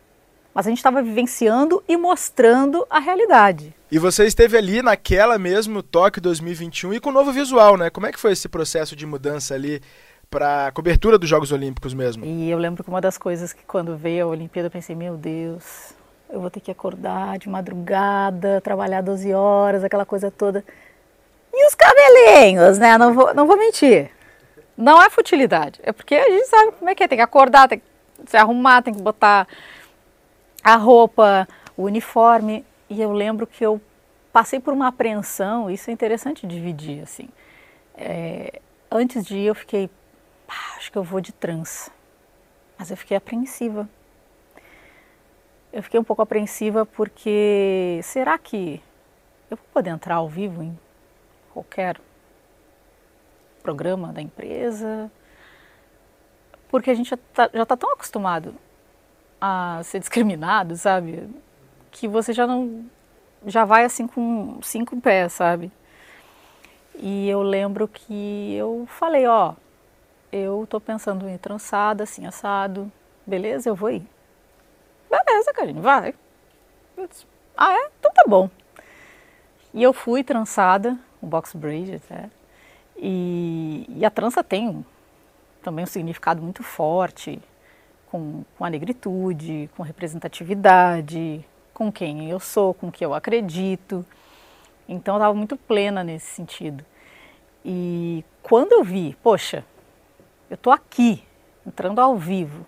mas 0.54 0.66
a 0.66 0.70
gente 0.70 0.78
estava 0.78 1.02
vivenciando 1.02 1.82
e 1.88 1.96
mostrando 1.96 2.86
a 2.90 2.98
realidade. 2.98 3.74
E 3.90 3.98
você 3.98 4.24
esteve 4.24 4.56
ali 4.56 4.82
naquela 4.82 5.38
mesmo 5.38 5.82
Tóquio 5.82 6.20
2021 6.20 6.94
e 6.94 7.00
com 7.00 7.12
novo 7.12 7.32
visual, 7.32 7.76
né? 7.76 7.90
Como 7.90 8.06
é 8.06 8.12
que 8.12 8.18
foi 8.18 8.32
esse 8.32 8.48
processo 8.48 8.96
de 8.96 9.06
mudança 9.06 9.54
ali 9.54 9.80
para 10.33 10.72
cobertura 10.72 11.18
dos 11.18 11.28
Jogos 11.28 11.53
Olímpicos 11.53 11.93
mesmo. 11.93 12.24
E 12.24 12.51
eu 12.51 12.57
lembro 12.57 12.83
que 12.83 12.89
uma 12.89 13.03
das 13.03 13.18
coisas 13.18 13.53
que 13.53 13.62
quando 13.64 13.99
veio 13.99 14.24
a 14.24 14.28
Olimpíada 14.28 14.68
eu 14.68 14.70
pensei, 14.70 14.97
meu 14.97 15.14
Deus, 15.14 15.93
eu 16.30 16.41
vou 16.41 16.49
ter 16.49 16.61
que 16.61 16.70
acordar 16.70 17.39
de 17.39 17.51
madrugada, 17.51 18.59
trabalhar 18.62 19.03
12 19.03 19.35
horas, 19.35 19.85
aquela 19.85 20.07
coisa 20.07 20.30
toda. 20.30 20.64
E 21.53 21.66
os 21.66 21.74
cabelinhos, 21.74 22.78
né? 22.78 22.97
Não 22.97 23.12
vou, 23.12 23.35
não 23.35 23.47
vou 23.47 23.59
mentir. 23.59 24.11
Não 24.74 25.03
é 25.03 25.11
futilidade. 25.11 25.78
É 25.83 25.93
porque 25.93 26.14
a 26.14 26.30
gente 26.30 26.47
sabe 26.47 26.72
como 26.72 26.89
é 26.89 26.95
que 26.95 27.05
é. 27.05 27.09
Tem 27.09 27.18
que 27.18 27.22
acordar, 27.22 27.68
tem 27.68 27.80
que 27.80 27.85
se 28.26 28.37
arrumar, 28.39 28.80
tem 28.80 28.95
que 28.95 29.03
botar 29.03 29.47
a 30.64 30.76
roupa, 30.76 31.47
o 31.76 31.83
uniforme. 31.83 32.64
E 32.89 33.03
eu 33.03 33.12
lembro 33.12 33.47
que 33.47 33.64
eu 33.64 33.78
passei 34.33 34.59
por 34.59 34.72
uma 34.72 34.89
apreensão, 34.89 35.70
isso 35.70 35.91
é 35.91 35.93
interessante 35.93 36.47
dividir, 36.47 37.03
assim. 37.03 37.28
É, 37.95 38.61
antes 38.91 39.22
de 39.22 39.37
ir 39.37 39.47
eu 39.47 39.55
fiquei, 39.55 39.91
ah, 40.53 40.76
acho 40.76 40.92
que 40.92 40.98
eu 40.98 41.03
vou 41.03 41.20
de 41.20 41.32
trança. 41.32 41.90
Mas 42.78 42.90
eu 42.90 42.96
fiquei 42.96 43.16
apreensiva. 43.16 43.88
Eu 45.72 45.82
fiquei 45.82 45.98
um 45.98 46.05
pouco 46.05 46.20
apreensiva 46.20 46.84
porque 46.84 48.00
será 48.03 48.36
que 48.36 48.82
eu 49.50 49.57
vou 49.57 49.66
poder 49.72 49.90
entrar 49.90 50.16
ao 50.16 50.28
vivo 50.28 50.62
em 50.62 50.78
qualquer 51.53 51.98
programa 53.62 54.12
da 54.12 54.20
empresa? 54.20 55.11
Porque 56.68 56.90
a 56.90 56.94
gente 56.94 57.11
já 57.11 57.16
está 57.16 57.48
tá 57.48 57.76
tão 57.76 57.92
acostumado 57.92 58.55
a 59.40 59.80
ser 59.84 59.98
discriminado, 59.98 60.76
sabe? 60.76 61.28
Que 61.90 62.07
você 62.07 62.32
já 62.32 62.46
não 62.46 62.84
já 63.46 63.64
vai 63.64 63.84
assim 63.84 64.07
com 64.07 64.61
cinco 64.62 65.00
pés, 65.00 65.32
sabe? 65.32 65.72
E 66.94 67.28
eu 67.28 67.42
lembro 67.42 67.88
que 67.88 68.55
eu 68.55 68.86
falei, 68.86 69.26
ó, 69.26 69.55
eu 70.33 70.66
tô 70.68 70.80
pensando 70.80 71.28
em 71.28 71.37
trançada, 71.37 72.05
assim, 72.05 72.26
assado. 72.26 72.91
Beleza, 73.26 73.68
eu 73.68 73.74
vou 73.74 73.91
ir. 73.91 74.03
Beleza, 75.11 75.53
Karine, 75.53 75.80
vai. 75.80 76.14
Disse, 76.97 77.26
ah, 77.57 77.74
é? 77.74 77.91
Então 77.99 78.11
tá 78.12 78.24
bom. 78.26 78.49
E 79.74 79.83
eu 79.83 79.93
fui 79.93 80.24
trançada, 80.24 80.99
um 81.22 81.28
box 81.28 81.55
braid 81.55 81.97
até. 81.97 82.30
E, 82.97 83.87
e 83.89 84.05
a 84.05 84.11
trança 84.11 84.43
tem 84.43 84.85
também 85.62 85.85
um 85.85 85.87
significado 85.87 86.43
muito 86.43 86.62
forte, 86.62 87.41
com, 88.11 88.45
com 88.57 88.64
a 88.64 88.70
negritude, 88.70 89.70
com 89.76 89.83
representatividade, 89.83 91.45
com 91.72 91.91
quem 91.91 92.30
eu 92.30 92.41
sou, 92.41 92.74
com 92.74 92.89
o 92.89 92.93
que 92.93 93.05
eu 93.05 93.14
acredito. 93.14 94.05
Então 94.89 95.14
eu 95.14 95.18
estava 95.18 95.35
muito 95.35 95.57
plena 95.57 96.03
nesse 96.03 96.26
sentido. 96.26 96.85
E 97.64 98.24
quando 98.43 98.72
eu 98.72 98.83
vi, 98.83 99.16
poxa, 99.22 99.64
eu 100.53 100.57
estou 100.57 100.70
aqui, 100.70 101.24
entrando 101.66 101.98
ao 101.98 102.14
vivo, 102.14 102.66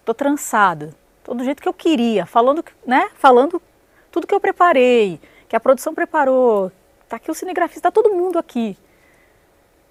estou 0.00 0.14
trançada, 0.14 0.96
estou 1.18 1.34
do 1.34 1.44
jeito 1.44 1.62
que 1.62 1.68
eu 1.68 1.74
queria, 1.74 2.24
falando, 2.24 2.64
né, 2.86 3.10
falando 3.16 3.60
tudo 4.10 4.26
que 4.26 4.34
eu 4.34 4.40
preparei, 4.40 5.20
que 5.46 5.54
a 5.54 5.60
produção 5.60 5.94
preparou, 5.94 6.72
está 7.02 7.16
aqui 7.16 7.30
o 7.30 7.34
cinegrafista, 7.34 7.80
está 7.80 7.90
todo 7.90 8.14
mundo 8.14 8.38
aqui. 8.38 8.74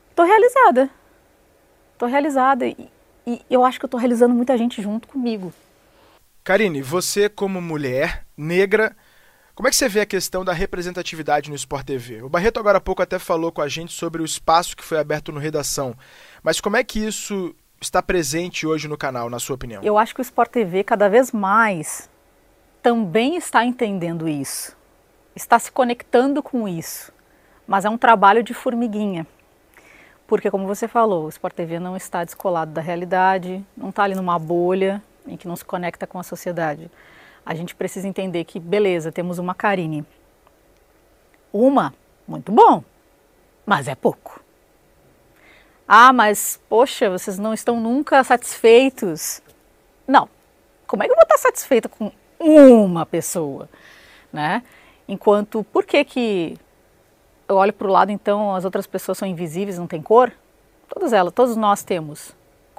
Estou 0.10 0.26
realizada, 0.26 0.90
estou 1.92 2.10
realizada 2.10 2.66
e, 2.66 2.90
e 3.28 3.46
eu 3.48 3.64
acho 3.64 3.80
que 3.80 3.86
estou 3.86 4.00
realizando 4.00 4.34
muita 4.34 4.58
gente 4.58 4.82
junto 4.82 5.08
comigo. 5.08 5.54
Karine, 6.44 6.82
você 6.82 7.30
como 7.30 7.62
mulher 7.62 8.26
negra, 8.36 8.96
como 9.56 9.68
é 9.68 9.70
que 9.70 9.78
você 9.78 9.88
vê 9.88 10.02
a 10.02 10.06
questão 10.06 10.44
da 10.44 10.52
representatividade 10.52 11.48
no 11.48 11.56
Sport 11.56 11.86
TV? 11.86 12.24
O 12.24 12.30
Barreto 12.30 12.60
agora 12.60 12.80
há 12.80 12.82
pouco 12.82 13.04
até 13.04 13.20
falou 13.20 13.52
com 13.52 13.62
a 13.62 13.68
gente 13.68 13.94
sobre 13.94 14.20
o 14.20 14.26
espaço 14.26 14.76
que 14.76 14.84
foi 14.84 14.98
aberto 14.98 15.32
no 15.32 15.40
Redação. 15.40 15.96
Mas 16.44 16.60
como 16.60 16.78
é 16.78 16.84
que 16.84 17.00
isso 17.00 17.56
está 17.82 18.02
presente 18.02 18.68
hoje 18.68 18.88
no 18.88 18.98
canal, 18.98 19.30
na 19.30 19.40
sua 19.40 19.56
opinião? 19.56 19.82
Eu 19.84 19.98
acho 19.98 20.14
que 20.14 20.22
o 20.22 20.24
Sport 20.24 20.52
TV 20.52 20.84
cada 20.84 21.10
vez 21.10 21.32
mais 21.32 22.10
também 22.82 23.36
está 23.38 23.66
entendendo 23.66 24.28
isso. 24.28 24.76
Está 25.36 25.58
se 25.58 25.72
conectando 25.72 26.44
com 26.44 26.68
isso. 26.68 27.12
Mas 27.66 27.86
é 27.86 27.90
um 27.90 27.98
trabalho 27.98 28.44
de 28.44 28.54
formiguinha. 28.54 29.26
Porque, 30.28 30.52
como 30.52 30.68
você 30.68 30.88
falou, 30.88 31.26
o 31.26 31.30
Sport 31.30 31.56
TV 31.56 31.80
não 31.80 31.96
está 31.96 32.24
descolado 32.24 32.72
da 32.72 32.82
realidade, 32.82 33.66
não 33.76 33.90
está 33.90 34.04
ali 34.04 34.16
numa 34.16 34.38
bolha 34.38 35.02
em 35.26 35.38
que 35.38 35.48
não 35.48 35.56
se 35.56 35.64
conecta 35.64 36.06
com 36.06 36.20
a 36.20 36.24
sociedade 36.24 36.92
a 37.46 37.54
gente 37.54 37.76
precisa 37.76 38.08
entender 38.08 38.44
que, 38.46 38.60
beleza, 38.60 39.12
temos 39.12 39.38
uma 39.38 39.54
Karine. 39.54 40.06
Uma, 41.52 41.94
muito 42.28 42.52
bom, 42.52 42.84
mas 43.66 43.88
é 43.88 43.96
pouco. 43.96 44.43
Ah, 45.88 46.14
mas, 46.14 46.60
poxa, 46.70 47.10
vocês 47.10 47.38
não 47.38 47.54
estão 47.54 47.80
nunca 47.80 48.24
satisfeitos. 48.24 49.42
Não. 50.08 50.30
Como 50.88 51.04
é 51.04 51.06
que 51.06 51.12
eu 51.12 51.16
vou 51.16 51.24
estar 51.24 51.38
satisfeita 51.38 51.90
com 51.90 52.12
uma 52.40 53.06
pessoa? 53.06 53.70
Né? 54.32 54.64
Enquanto, 55.08 55.64
por 55.66 55.86
que 55.86 56.04
que 56.04 56.58
eu 57.48 57.56
olho 57.56 57.74
para 57.74 57.88
o 57.88 57.92
lado, 57.92 58.12
então, 58.12 58.56
as 58.56 58.66
outras 58.66 58.88
pessoas 58.88 59.18
são 59.18 59.28
invisíveis, 59.28 59.78
não 59.78 59.88
tem 59.88 60.02
cor? 60.02 60.32
Todas 60.88 61.14
elas, 61.14 61.34
todos 61.34 61.56
nós 61.56 61.84
temos 61.84 62.34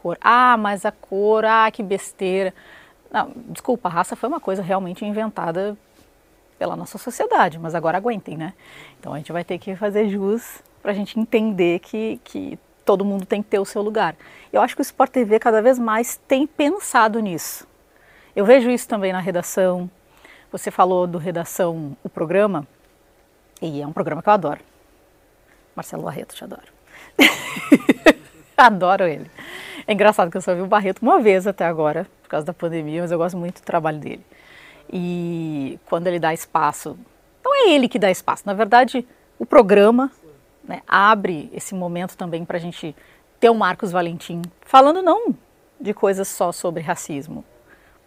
cor. 0.05 0.19
Ah, 0.21 0.57
mas 0.59 0.85
a 0.85 0.93
cor, 0.93 1.45
ah, 1.45 1.71
que 1.71 1.83
besteira. 1.83 2.55
Não, 3.11 3.33
desculpa, 3.49 3.89
a 3.89 3.93
raça 3.93 4.15
foi 4.15 4.29
uma 4.29 4.41
coisa 4.41 4.63
realmente 4.63 5.05
inventada 5.05 5.77
pela 6.59 6.77
nossa 6.77 6.99
sociedade, 6.99 7.59
mas 7.59 7.75
agora 7.75 7.97
aguentem, 7.97 8.37
né? 8.37 8.53
Então 9.01 9.15
a 9.15 9.17
gente 9.19 9.33
vai 9.33 9.45
ter 9.45 9.59
que 9.59 9.75
fazer 9.75 10.09
jus 10.09 10.63
para 10.83 10.93
a 10.93 10.95
gente 10.95 11.19
entender 11.19 11.79
que, 11.81 12.21
que 12.23 12.59
todo 12.85 13.05
mundo 13.05 13.25
tem 13.25 13.43
que 13.43 13.49
ter 13.49 13.59
o 13.59 13.65
seu 13.65 13.83
lugar. 13.83 14.15
Eu 14.53 14.61
acho 14.61 14.75
que 14.75 14.81
o 14.81 14.83
Sport 14.83 15.11
TV 15.11 15.39
cada 15.39 15.61
vez 15.63 15.79
mais 15.79 16.17
tem 16.29 16.47
pensado 16.47 17.19
nisso. 17.21 17.67
Eu 18.35 18.45
vejo 18.45 18.71
isso 18.71 18.89
também 18.89 19.13
na 19.13 19.21
redação. 19.21 19.91
Você 20.53 20.71
falou 20.71 21.07
do 21.07 21.19
Redação, 21.19 21.97
o 22.05 22.09
programa, 22.09 22.67
e 23.61 23.81
é 23.81 23.87
um 23.87 23.93
programa 23.93 24.23
que 24.23 24.29
eu 24.29 24.33
adoro. 24.33 24.61
Marcelo 25.75 26.05
Barreto, 26.05 26.35
te 26.35 26.45
adoro. 26.45 26.63
adoro 28.57 29.05
ele. 29.05 29.31
É 29.87 29.93
engraçado 29.93 30.31
que 30.31 30.37
eu 30.37 30.41
só 30.41 30.55
vi 30.55 30.61
o 30.61 30.67
Barreto 30.67 31.03
uma 31.03 31.21
vez 31.21 31.47
até 31.47 31.65
agora, 31.65 32.07
por 32.23 32.29
causa 32.29 32.47
da 32.47 32.55
pandemia, 32.55 33.03
mas 33.03 33.11
eu 33.11 33.19
gosto 33.19 33.37
muito 33.37 33.61
do 33.61 33.65
trabalho 33.65 33.99
dele. 33.99 34.25
E 34.93 35.79
quando 35.87 36.07
ele 36.07 36.19
dá 36.19 36.33
espaço, 36.33 36.97
não 37.45 37.55
é 37.55 37.71
ele 37.71 37.89
que 37.89 37.99
dá 37.99 38.11
espaço, 38.11 38.45
na 38.47 38.55
verdade, 38.55 39.07
o 39.39 39.45
programa 39.45 40.11
né, 40.67 40.83
abre 40.89 41.51
esse 41.53 41.75
momento 41.75 42.17
também 42.17 42.45
para 42.45 42.57
a 42.57 42.61
gente 42.61 42.95
ter 43.39 43.51
o 43.51 43.55
Marcos 43.55 43.93
Valentim 43.93 44.43
falando 44.65 45.03
não 45.03 45.35
de 45.81 45.93
coisas 45.93 46.29
só 46.29 46.51
sobre 46.51 46.83
racismo, 46.83 47.45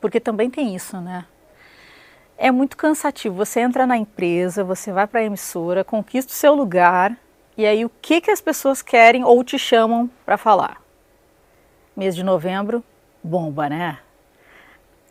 porque 0.01 0.19
também 0.19 0.49
tem 0.49 0.75
isso, 0.75 0.99
né? 0.99 1.25
É 2.37 2.51
muito 2.51 2.77
cansativo. 2.77 3.35
Você 3.35 3.59
entra 3.59 3.87
na 3.87 3.97
empresa, 3.97 4.63
você 4.63 4.91
vai 4.91 5.07
para 5.07 5.21
a 5.21 5.23
emissora, 5.23 5.83
conquista 5.83 6.31
o 6.31 6.35
seu 6.35 6.53
lugar, 6.53 7.17
e 7.57 7.65
aí 7.65 7.83
o 7.83 7.89
que, 8.01 8.21
que 8.21 8.29
as 8.29 8.39
pessoas 8.39 8.81
querem 8.81 9.23
ou 9.23 9.43
te 9.43 9.57
chamam 9.57 10.09
para 10.25 10.37
falar? 10.37 10.81
Mês 11.95 12.15
de 12.15 12.23
novembro, 12.23 12.83
bomba, 13.23 13.67
né? 13.67 13.97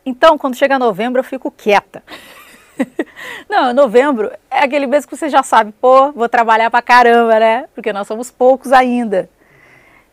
Então, 0.05 0.39
quando 0.39 0.55
chega 0.55 0.79
novembro, 0.79 1.19
eu 1.19 1.25
fico 1.25 1.51
quieta. 1.51 2.03
Não, 3.49 3.72
novembro 3.72 4.31
é 4.51 4.61
aquele 4.61 4.87
mês 4.87 5.07
que 5.07 5.16
você 5.16 5.29
já 5.29 5.43
sabe, 5.43 5.72
pô, 5.72 6.12
vou 6.12 6.29
trabalhar 6.29 6.70
pra 6.70 6.83
caramba, 6.83 7.39
né? 7.39 7.68
Porque 7.74 7.93
nós 7.93 8.07
somos 8.07 8.31
poucos 8.31 8.72
ainda. 8.72 9.29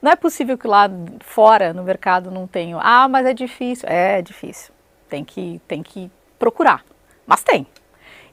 Não 0.02 0.12
é 0.12 0.16
possível 0.16 0.58
que 0.58 0.68
lá 0.68 0.90
fora, 1.22 1.74
no 1.74 1.84
mercado, 1.84 2.30
não 2.30 2.46
tenha. 2.46 2.78
Ah, 2.82 3.08
mas 3.08 3.26
é 3.26 3.34
difícil. 3.34 3.88
É, 3.88 4.20
é 4.20 4.22
difícil. 4.22 4.74
Tem 5.10 5.24
que, 5.24 5.62
tem 5.68 5.82
que 5.82 6.12
procurar. 6.38 6.84
Mas 7.26 7.42
tem. 7.42 7.66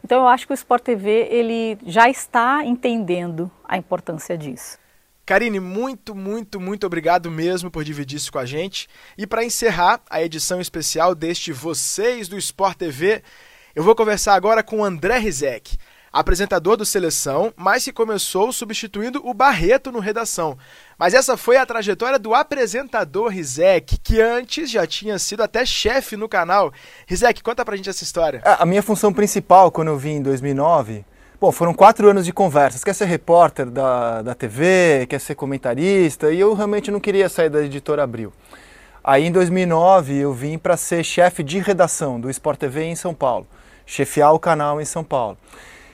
Então 0.04 0.22
eu 0.22 0.28
acho 0.28 0.46
que 0.46 0.52
o 0.52 0.54
Sport 0.54 0.82
TV 0.82 1.28
ele 1.30 1.78
já 1.86 2.08
está 2.08 2.64
entendendo 2.64 3.50
a 3.64 3.76
importância 3.76 4.36
disso. 4.36 4.78
Karine, 5.24 5.60
muito, 5.60 6.12
muito, 6.12 6.58
muito 6.58 6.84
obrigado 6.84 7.30
mesmo 7.30 7.70
por 7.70 7.84
dividir 7.84 8.16
isso 8.16 8.32
com 8.32 8.38
a 8.38 8.44
gente. 8.44 8.88
E 9.16 9.24
para 9.24 9.44
encerrar 9.44 10.00
a 10.10 10.20
edição 10.20 10.60
especial 10.60 11.14
deste 11.14 11.52
Vocês 11.52 12.26
do 12.26 12.36
Sport 12.36 12.78
TV, 12.78 13.22
eu 13.74 13.82
vou 13.82 13.94
conversar 13.94 14.34
agora 14.34 14.62
com 14.62 14.84
André 14.84 15.18
Rizek, 15.18 15.76
apresentador 16.12 16.76
do 16.76 16.84
Seleção, 16.84 17.52
mas 17.56 17.84
que 17.84 17.92
começou 17.92 18.52
substituindo 18.52 19.20
o 19.24 19.32
Barreto 19.32 19.92
no 19.92 20.00
Redação. 20.00 20.58
Mas 20.98 21.14
essa 21.14 21.36
foi 21.36 21.56
a 21.56 21.64
trajetória 21.64 22.18
do 22.18 22.34
apresentador 22.34 23.28
Rizek, 23.28 23.98
que 23.98 24.20
antes 24.20 24.70
já 24.70 24.86
tinha 24.86 25.18
sido 25.18 25.42
até 25.42 25.64
chefe 25.64 26.16
no 26.16 26.28
canal. 26.28 26.72
Rizek, 27.06 27.42
conta 27.42 27.64
pra 27.64 27.76
gente 27.76 27.88
essa 27.88 28.04
história. 28.04 28.42
A 28.44 28.66
minha 28.66 28.82
função 28.82 29.12
principal 29.12 29.70
quando 29.70 29.88
eu 29.88 29.98
vim 29.98 30.16
em 30.16 30.22
2009 30.22 31.04
Bom, 31.40 31.50
foram 31.50 31.72
quatro 31.72 32.06
anos 32.06 32.26
de 32.26 32.34
conversas. 32.34 32.84
Quer 32.84 32.94
ser 32.94 33.06
repórter 33.06 33.70
da, 33.70 34.20
da 34.20 34.34
TV, 34.34 35.06
quer 35.08 35.18
ser 35.18 35.34
comentarista, 35.34 36.30
e 36.30 36.38
eu 36.38 36.52
realmente 36.52 36.90
não 36.90 37.00
queria 37.00 37.30
sair 37.30 37.48
da 37.48 37.62
editora 37.62 38.02
Abril. 38.02 38.30
Aí 39.02 39.24
em 39.24 39.32
2009 39.32 40.14
eu 40.18 40.34
vim 40.34 40.58
para 40.58 40.76
ser 40.76 41.02
chefe 41.02 41.42
de 41.42 41.58
redação 41.58 42.20
do 42.20 42.28
Sport 42.28 42.58
TV 42.58 42.84
em 42.84 42.94
São 42.94 43.14
Paulo, 43.14 43.46
chefiar 43.90 44.32
o 44.32 44.38
canal 44.38 44.80
em 44.80 44.84
São 44.84 45.02
Paulo. 45.02 45.36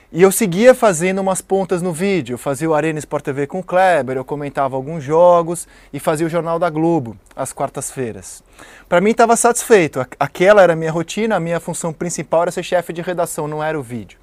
E 0.09 0.21
eu 0.21 0.31
seguia 0.31 0.73
fazendo 0.73 1.19
umas 1.19 1.41
pontas 1.41 1.81
no 1.81 1.91
vídeo, 1.91 2.37
fazia 2.37 2.69
o 2.69 2.73
Arena 2.73 2.97
Sport 2.99 3.25
TV 3.25 3.45
com 3.45 3.59
o 3.59 3.63
Kleber, 3.63 4.15
eu 4.15 4.23
comentava 4.23 4.75
alguns 4.75 5.03
jogos 5.03 5.67
e 5.91 5.99
fazia 5.99 6.25
o 6.25 6.29
Jornal 6.29 6.57
da 6.57 6.69
Globo 6.69 7.17
às 7.35 7.51
quartas-feiras. 7.51 8.41
Para 8.87 9.01
mim 9.01 9.09
estava 9.09 9.35
satisfeito, 9.35 9.99
aquela 10.17 10.61
era 10.61 10.73
a 10.73 10.75
minha 10.77 10.91
rotina, 10.91 11.35
a 11.35 11.39
minha 11.39 11.59
função 11.59 11.91
principal 11.91 12.43
era 12.43 12.51
ser 12.51 12.63
chefe 12.63 12.93
de 12.93 13.01
redação, 13.01 13.49
não 13.49 13.61
era 13.61 13.77
o 13.77 13.83
vídeo. 13.83 14.17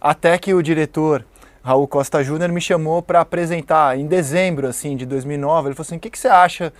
Até 0.00 0.36
que 0.38 0.52
o 0.52 0.62
diretor 0.62 1.24
Raul 1.62 1.86
Costa 1.86 2.24
Júnior 2.24 2.50
me 2.50 2.60
chamou 2.60 3.00
para 3.00 3.20
apresentar 3.20 3.96
em 3.96 4.06
dezembro 4.06 4.66
assim 4.66 4.96
de 4.96 5.06
2009. 5.06 5.68
Ele 5.68 5.74
falou 5.76 5.86
assim: 5.86 5.96
"O 5.96 6.00
que, 6.00 6.10
que 6.10 6.18
você 6.18 6.26
acha 6.26 6.72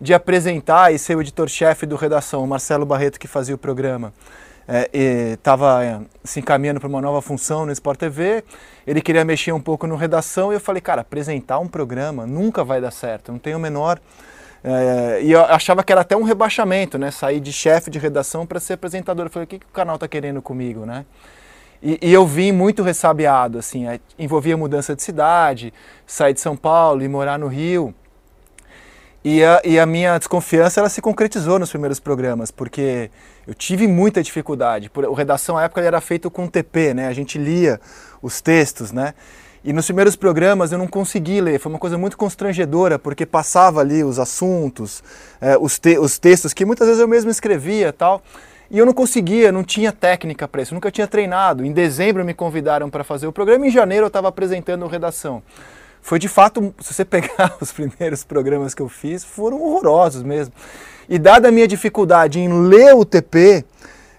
de 0.00 0.14
apresentar 0.14 0.94
e 0.94 0.98
ser 0.98 1.14
o 1.14 1.20
editor-chefe 1.20 1.84
do 1.84 1.96
redação, 1.96 2.42
o 2.42 2.46
Marcelo 2.46 2.86
Barreto 2.86 3.20
que 3.20 3.28
fazia 3.28 3.54
o 3.54 3.58
programa?" 3.58 4.14
Estava 5.32 5.84
é, 5.84 5.88
é, 5.88 6.00
se 6.22 6.40
encaminhando 6.40 6.80
para 6.80 6.88
uma 6.88 7.00
nova 7.00 7.20
função 7.20 7.66
no 7.66 7.72
Sport 7.72 7.98
TV, 7.98 8.44
ele 8.86 9.00
queria 9.00 9.24
mexer 9.24 9.52
um 9.52 9.60
pouco 9.60 9.86
no 9.86 9.96
redação 9.96 10.52
e 10.52 10.56
eu 10.56 10.60
falei, 10.60 10.80
cara, 10.80 11.02
apresentar 11.02 11.58
um 11.58 11.68
programa 11.68 12.26
nunca 12.26 12.62
vai 12.62 12.80
dar 12.80 12.90
certo, 12.90 13.32
não 13.32 13.38
tenho 13.38 13.56
o 13.56 13.60
menor. 13.60 14.00
É, 14.62 15.20
e 15.22 15.32
eu 15.32 15.42
achava 15.44 15.82
que 15.82 15.90
era 15.90 16.02
até 16.02 16.16
um 16.16 16.22
rebaixamento, 16.22 16.98
né? 16.98 17.10
Sair 17.10 17.40
de 17.40 17.52
chefe 17.52 17.90
de 17.90 17.98
redação 17.98 18.44
para 18.46 18.60
ser 18.60 18.74
apresentador. 18.74 19.26
Eu 19.26 19.30
falei, 19.30 19.44
o 19.44 19.48
que, 19.48 19.58
que 19.58 19.66
o 19.66 19.70
canal 19.70 19.94
está 19.94 20.06
querendo 20.06 20.42
comigo, 20.42 20.84
né? 20.84 21.06
E, 21.82 21.98
e, 22.02 22.12
eu 22.12 22.26
vim 22.26 22.52
muito 22.52 22.82
ressabiado, 22.82 23.58
assim, 23.58 23.88
é, 23.88 23.98
envolvia 24.18 24.54
mudança 24.54 24.94
de 24.94 25.02
cidade, 25.02 25.72
sair 26.06 26.34
de 26.34 26.40
São 26.40 26.54
Paulo 26.54 27.02
e 27.02 27.08
morar 27.08 27.38
no 27.38 27.46
Rio. 27.46 27.94
E 29.22 29.44
a, 29.44 29.60
e 29.64 29.78
a, 29.78 29.84
minha 29.84 30.16
desconfiança 30.16 30.80
ela 30.80 30.88
se 30.88 31.02
concretizou 31.02 31.58
nos 31.58 31.68
primeiros 31.68 32.00
programas, 32.00 32.50
porque 32.50 33.10
eu 33.46 33.52
tive 33.52 33.86
muita 33.86 34.22
dificuldade. 34.22 34.88
Por, 34.88 35.04
o 35.04 35.12
redação 35.12 35.58
à 35.58 35.64
época 35.64 35.82
era 35.82 36.00
feito 36.00 36.30
com 36.30 36.46
TP, 36.46 36.94
né? 36.94 37.06
A 37.06 37.12
gente 37.12 37.36
lia 37.36 37.78
os 38.22 38.40
textos, 38.40 38.92
né? 38.92 39.12
E 39.62 39.74
nos 39.74 39.84
primeiros 39.84 40.16
programas 40.16 40.72
eu 40.72 40.78
não 40.78 40.86
consegui 40.86 41.38
ler, 41.38 41.60
foi 41.60 41.70
uma 41.70 41.78
coisa 41.78 41.98
muito 41.98 42.16
constrangedora, 42.16 42.98
porque 42.98 43.26
passava 43.26 43.80
ali 43.80 44.02
os 44.02 44.18
assuntos, 44.18 45.04
é, 45.38 45.58
os, 45.58 45.78
te, 45.78 45.98
os 45.98 46.18
textos 46.18 46.54
que 46.54 46.64
muitas 46.64 46.86
vezes 46.86 47.02
eu 47.02 47.08
mesmo 47.08 47.30
escrevia 47.30 47.92
tal. 47.92 48.22
E 48.70 48.78
eu 48.78 48.86
não 48.86 48.94
conseguia, 48.94 49.52
não 49.52 49.64
tinha 49.64 49.92
técnica 49.92 50.48
para 50.48 50.62
isso, 50.62 50.72
nunca 50.72 50.90
tinha 50.90 51.06
treinado. 51.06 51.62
Em 51.62 51.72
dezembro 51.72 52.24
me 52.24 52.32
convidaram 52.32 52.88
para 52.88 53.04
fazer 53.04 53.26
o 53.26 53.32
programa, 53.32 53.66
em 53.66 53.70
janeiro 53.70 54.04
eu 54.04 54.08
estava 54.08 54.28
apresentando 54.28 54.86
redação. 54.86 55.42
Foi 56.02 56.18
de 56.18 56.28
fato, 56.28 56.74
se 56.80 56.94
você 56.94 57.04
pegar 57.04 57.56
os 57.60 57.72
primeiros 57.72 58.24
programas 58.24 58.74
que 58.74 58.82
eu 58.82 58.88
fiz, 58.88 59.24
foram 59.24 59.60
horrorosos 59.60 60.22
mesmo. 60.22 60.54
E 61.08 61.18
dada 61.18 61.48
a 61.48 61.52
minha 61.52 61.66
dificuldade 61.66 62.38
em 62.38 62.48
ler 62.68 62.94
o 62.94 63.04
TP, 63.04 63.64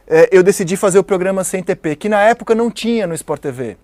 é, 0.07 0.29
eu 0.31 0.43
decidi 0.43 0.75
fazer 0.75 0.99
o 0.99 1.03
programa 1.03 1.43
sem 1.43 1.63
TP, 1.63 1.95
que 1.95 2.09
na 2.09 2.21
época 2.21 2.53
não 2.53 2.69
tinha 2.69 3.07
no 3.07 3.13
Sport 3.13 3.41
TV 3.41 3.77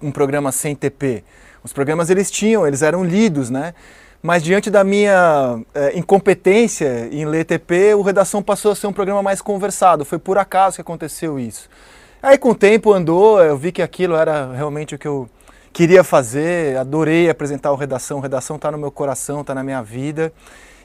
um 0.00 0.12
programa 0.12 0.52
sem 0.52 0.76
TP. 0.76 1.24
Os 1.64 1.72
programas 1.72 2.08
eles 2.08 2.30
tinham, 2.30 2.64
eles 2.64 2.82
eram 2.82 3.04
lidos, 3.04 3.50
né? 3.50 3.74
mas 4.26 4.42
diante 4.42 4.70
da 4.70 4.82
minha 4.82 5.60
é, 5.72 5.96
incompetência 5.96 7.08
em 7.12 7.24
ler 7.24 7.44
TP, 7.44 7.94
o 7.94 8.02
Redação 8.02 8.42
passou 8.42 8.72
a 8.72 8.74
ser 8.74 8.88
um 8.88 8.92
programa 8.92 9.22
mais 9.22 9.40
conversado. 9.40 10.04
Foi 10.04 10.18
por 10.18 10.36
acaso 10.36 10.76
que 10.76 10.80
aconteceu 10.80 11.38
isso. 11.38 11.68
Aí 12.20 12.36
com 12.36 12.50
o 12.50 12.54
tempo 12.54 12.92
andou, 12.92 13.40
eu 13.40 13.56
vi 13.56 13.70
que 13.70 13.80
aquilo 13.80 14.16
era 14.16 14.52
realmente 14.52 14.96
o 14.96 14.98
que 14.98 15.06
eu 15.06 15.28
queria 15.76 16.02
fazer, 16.02 16.78
adorei 16.78 17.28
apresentar 17.28 17.70
o 17.70 17.76
Redação, 17.76 18.16
o 18.16 18.20
Redação 18.22 18.56
está 18.56 18.72
no 18.72 18.78
meu 18.78 18.90
coração, 18.90 19.42
está 19.42 19.54
na 19.54 19.62
minha 19.62 19.82
vida. 19.82 20.32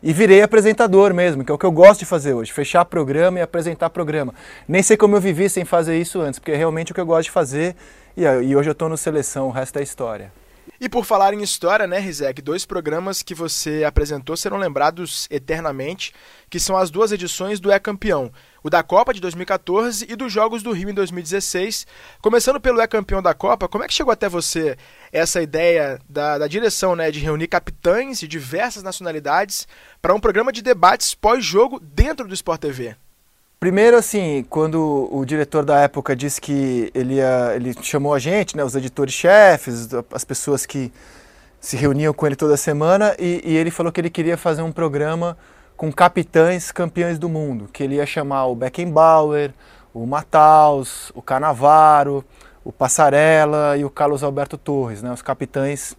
E 0.03 0.11
virei 0.11 0.41
apresentador 0.41 1.13
mesmo, 1.13 1.45
que 1.45 1.51
é 1.51 1.55
o 1.55 1.57
que 1.57 1.65
eu 1.65 1.71
gosto 1.71 2.01
de 2.01 2.05
fazer 2.05 2.33
hoje, 2.33 2.51
fechar 2.51 2.83
programa 2.83 3.39
e 3.39 3.41
apresentar 3.41 3.89
programa. 3.89 4.33
Nem 4.67 4.83
sei 4.83 4.97
como 4.97 5.15
eu 5.15 5.21
vivi 5.21 5.49
sem 5.49 5.63
fazer 5.63 5.97
isso 5.97 6.19
antes, 6.19 6.39
porque 6.39 6.51
é 6.51 6.57
realmente 6.57 6.91
o 6.91 6.95
que 6.95 6.99
eu 6.99 7.05
gosto 7.05 7.23
de 7.23 7.31
fazer 7.31 7.73
e, 8.17 8.23
e 8.23 8.53
hoje 8.53 8.67
eu 8.67 8.73
estou 8.73 8.89
no 8.89 8.97
Seleção, 8.97 9.47
o 9.47 9.51
resto 9.51 9.79
é 9.79 9.81
história. 9.81 10.33
E 10.77 10.89
por 10.89 11.05
falar 11.05 11.33
em 11.33 11.41
história, 11.41 11.87
né, 11.87 11.97
Rizek, 11.97 12.41
dois 12.41 12.65
programas 12.65 13.23
que 13.23 13.33
você 13.33 13.85
apresentou 13.85 14.35
serão 14.35 14.57
lembrados 14.57 15.25
eternamente, 15.31 16.13
que 16.49 16.59
são 16.59 16.75
as 16.75 16.89
duas 16.89 17.13
edições 17.13 17.61
do 17.61 17.71
É 17.71 17.79
Campeão, 17.79 18.29
o 18.63 18.69
da 18.69 18.83
Copa 18.83 19.13
de 19.13 19.19
2014 19.21 20.05
e 20.09 20.15
dos 20.15 20.31
Jogos 20.31 20.61
do 20.61 20.71
Rio 20.71 20.89
em 20.89 20.93
2016. 20.93 21.87
Começando 22.21 22.59
pelo 22.59 22.79
É 22.81 22.87
Campeão 22.87 23.21
da 23.21 23.33
Copa, 23.33 23.67
como 23.67 23.83
é 23.83 23.87
que 23.87 23.93
chegou 23.93 24.11
até 24.11 24.29
você 24.29 24.77
essa 25.11 25.41
ideia 25.41 25.99
da, 26.09 26.37
da 26.37 26.47
direção 26.47 26.95
né, 26.95 27.11
de 27.11 27.19
reunir 27.19 27.47
capitães 27.47 28.19
de 28.19 28.27
diversas 28.27 28.83
nacionalidades 28.83 29.67
para 30.01 30.13
um 30.13 30.19
programa 30.19 30.51
de 30.51 30.61
debates 30.61 31.13
pós-jogo 31.13 31.79
dentro 31.79 32.27
do 32.27 32.33
Sport 32.33 32.61
TV? 32.61 32.95
Primeiro, 33.59 33.95
assim, 33.95 34.43
quando 34.49 35.07
o 35.11 35.23
diretor 35.23 35.63
da 35.63 35.79
época 35.81 36.15
disse 36.15 36.41
que 36.41 36.91
ele, 36.95 37.15
ia, 37.15 37.53
ele 37.55 37.75
chamou 37.83 38.11
a 38.11 38.17
gente, 38.17 38.57
né, 38.57 38.63
os 38.63 38.75
editores-chefes, 38.75 39.87
as 40.11 40.23
pessoas 40.23 40.65
que 40.65 40.91
se 41.59 41.77
reuniam 41.77 42.11
com 42.11 42.25
ele 42.25 42.35
toda 42.35 42.57
semana, 42.57 43.15
e, 43.19 43.39
e, 43.45 43.55
ele 43.55 43.69
falou 43.69 43.91
que 43.91 44.01
ele 44.01 44.09
queria 44.09 44.35
fazer 44.35 44.63
um 44.63 44.71
programa 44.71 45.37
com 45.81 45.91
capitães 45.91 46.71
campeões 46.71 47.17
do 47.17 47.27
mundo, 47.27 47.67
que 47.73 47.81
ele 47.81 47.95
ia 47.95 48.05
chamar 48.05 48.45
o 48.45 48.53
Beckenbauer, 48.53 49.51
o 49.91 50.05
Mataus, 50.05 51.11
o 51.15 51.23
Canavaro, 51.23 52.23
o 52.63 52.71
Passarella 52.71 53.75
e 53.75 53.83
o 53.83 53.89
Carlos 53.89 54.21
Alberto 54.21 54.59
Torres, 54.59 55.01
né, 55.01 55.11
os 55.11 55.23
capitães 55.23 55.97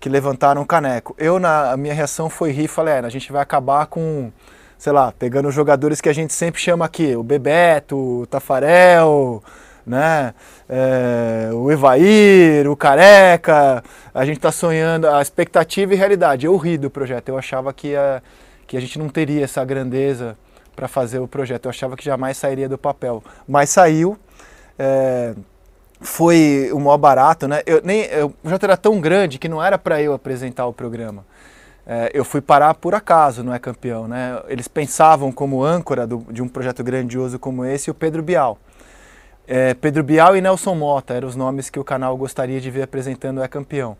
que 0.00 0.08
levantaram 0.08 0.62
o 0.62 0.66
caneco. 0.66 1.14
Eu, 1.18 1.38
na 1.38 1.76
minha 1.76 1.92
reação 1.92 2.30
foi 2.30 2.52
rir 2.52 2.68
falei, 2.68 2.94
é, 2.94 2.98
a 3.00 3.10
gente 3.10 3.30
vai 3.30 3.42
acabar 3.42 3.84
com 3.84 4.32
sei 4.78 4.94
lá, 4.94 5.12
pegando 5.12 5.48
os 5.48 5.54
jogadores 5.54 6.00
que 6.00 6.08
a 6.08 6.14
gente 6.14 6.32
sempre 6.32 6.58
chama 6.58 6.86
aqui, 6.86 7.14
o 7.14 7.22
Bebeto, 7.22 8.22
o 8.22 8.26
Tafarel, 8.26 9.42
né? 9.86 10.32
É, 10.66 11.50
o 11.52 11.70
Evair, 11.70 12.66
o 12.66 12.74
Careca, 12.74 13.84
a 14.14 14.24
gente 14.24 14.38
está 14.38 14.50
sonhando, 14.50 15.06
a 15.06 15.20
expectativa 15.20 15.92
e 15.92 15.98
realidade. 15.98 16.46
Eu 16.46 16.56
ri 16.56 16.78
do 16.78 16.88
projeto, 16.88 17.28
eu 17.28 17.36
achava 17.36 17.74
que 17.74 17.94
a, 17.94 18.22
que 18.68 18.76
a 18.76 18.80
gente 18.80 18.98
não 18.98 19.08
teria 19.08 19.42
essa 19.42 19.64
grandeza 19.64 20.38
para 20.76 20.86
fazer 20.86 21.18
o 21.18 21.26
projeto, 21.26 21.64
eu 21.64 21.70
achava 21.70 21.96
que 21.96 22.04
jamais 22.04 22.36
sairia 22.36 22.68
do 22.68 22.78
papel, 22.78 23.24
mas 23.48 23.70
saiu. 23.70 24.16
É, 24.78 25.34
foi 26.00 26.70
o 26.72 26.78
maior 26.78 26.98
barato, 26.98 27.48
né? 27.48 27.62
Eu, 27.66 27.80
nem, 27.82 28.02
eu, 28.04 28.26
o 28.26 28.30
projeto 28.30 28.62
era 28.62 28.76
tão 28.76 29.00
grande 29.00 29.38
que 29.38 29.48
não 29.48 29.60
era 29.60 29.76
para 29.76 30.00
eu 30.00 30.12
apresentar 30.12 30.66
o 30.66 30.72
programa. 30.72 31.24
É, 31.84 32.10
eu 32.14 32.24
fui 32.24 32.40
parar 32.40 32.74
por 32.74 32.94
acaso, 32.94 33.42
não 33.42 33.52
é 33.52 33.58
campeão, 33.58 34.06
né? 34.06 34.40
Eles 34.46 34.68
pensavam 34.68 35.32
como 35.32 35.64
âncora 35.64 36.06
do, 36.06 36.18
de 36.30 36.42
um 36.42 36.48
projeto 36.48 36.84
grandioso 36.84 37.38
como 37.38 37.64
esse 37.64 37.90
o 37.90 37.94
Pedro 37.94 38.22
Bial. 38.22 38.58
É, 39.48 39.72
Pedro 39.72 40.04
Bial 40.04 40.36
e 40.36 40.40
Nelson 40.42 40.74
Mota 40.74 41.14
eram 41.14 41.26
os 41.26 41.34
nomes 41.34 41.70
que 41.70 41.80
o 41.80 41.84
canal 41.84 42.14
gostaria 42.16 42.60
de 42.60 42.70
ver 42.70 42.82
apresentando 42.82 43.38
o 43.38 43.42
É 43.42 43.48
Campeão. 43.48 43.96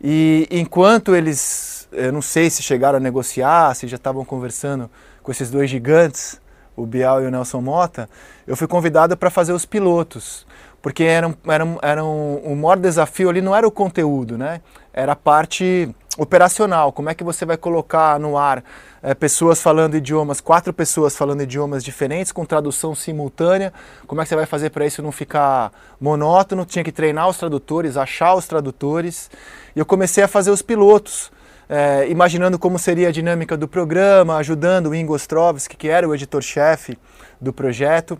E 0.00 0.46
enquanto 0.50 1.16
eles, 1.16 1.75
eu 1.96 2.12
não 2.12 2.22
sei 2.22 2.50
se 2.50 2.62
chegaram 2.62 2.98
a 2.98 3.00
negociar, 3.00 3.74
se 3.74 3.88
já 3.88 3.96
estavam 3.96 4.24
conversando 4.24 4.90
com 5.22 5.32
esses 5.32 5.50
dois 5.50 5.68
gigantes, 5.68 6.40
o 6.76 6.86
Bial 6.86 7.22
e 7.22 7.26
o 7.26 7.30
Nelson 7.30 7.60
Mota, 7.60 8.08
eu 8.46 8.56
fui 8.56 8.68
convidado 8.68 9.16
para 9.16 9.30
fazer 9.30 9.52
os 9.52 9.64
pilotos, 9.64 10.46
porque 10.82 11.02
era, 11.02 11.34
era, 11.46 11.64
era 11.82 12.04
um, 12.04 12.36
o 12.44 12.54
maior 12.54 12.78
desafio 12.78 13.30
ali 13.30 13.40
não 13.40 13.56
era 13.56 13.66
o 13.66 13.70
conteúdo, 13.70 14.36
né? 14.36 14.60
Era 14.92 15.12
a 15.12 15.16
parte 15.16 15.88
operacional, 16.18 16.92
como 16.92 17.10
é 17.10 17.14
que 17.14 17.24
você 17.24 17.44
vai 17.44 17.56
colocar 17.56 18.18
no 18.18 18.38
ar 18.38 18.62
é, 19.02 19.14
pessoas 19.14 19.60
falando 19.60 19.96
idiomas, 19.96 20.40
quatro 20.40 20.72
pessoas 20.72 21.16
falando 21.16 21.42
idiomas 21.42 21.84
diferentes 21.84 22.32
com 22.32 22.44
tradução 22.44 22.94
simultânea, 22.94 23.72
como 24.06 24.20
é 24.20 24.24
que 24.24 24.28
você 24.28 24.36
vai 24.36 24.46
fazer 24.46 24.70
para 24.70 24.86
isso 24.86 25.02
não 25.02 25.12
ficar 25.12 25.72
monótono? 26.00 26.64
Tinha 26.64 26.82
que 26.82 26.92
treinar 26.92 27.28
os 27.28 27.36
tradutores, 27.36 27.96
achar 27.96 28.34
os 28.34 28.46
tradutores, 28.46 29.30
e 29.74 29.78
eu 29.78 29.84
comecei 29.84 30.24
a 30.24 30.28
fazer 30.28 30.50
os 30.50 30.62
pilotos, 30.62 31.30
é, 31.68 32.08
imaginando 32.08 32.58
como 32.58 32.78
seria 32.78 33.08
a 33.08 33.12
dinâmica 33.12 33.56
do 33.56 33.66
programa, 33.66 34.36
ajudando 34.36 34.88
o 34.88 34.94
Ingo 34.94 35.14
Ostrovski, 35.14 35.76
que 35.76 35.88
era 35.88 36.08
o 36.08 36.14
editor-chefe 36.14 36.98
do 37.40 37.52
projeto, 37.52 38.18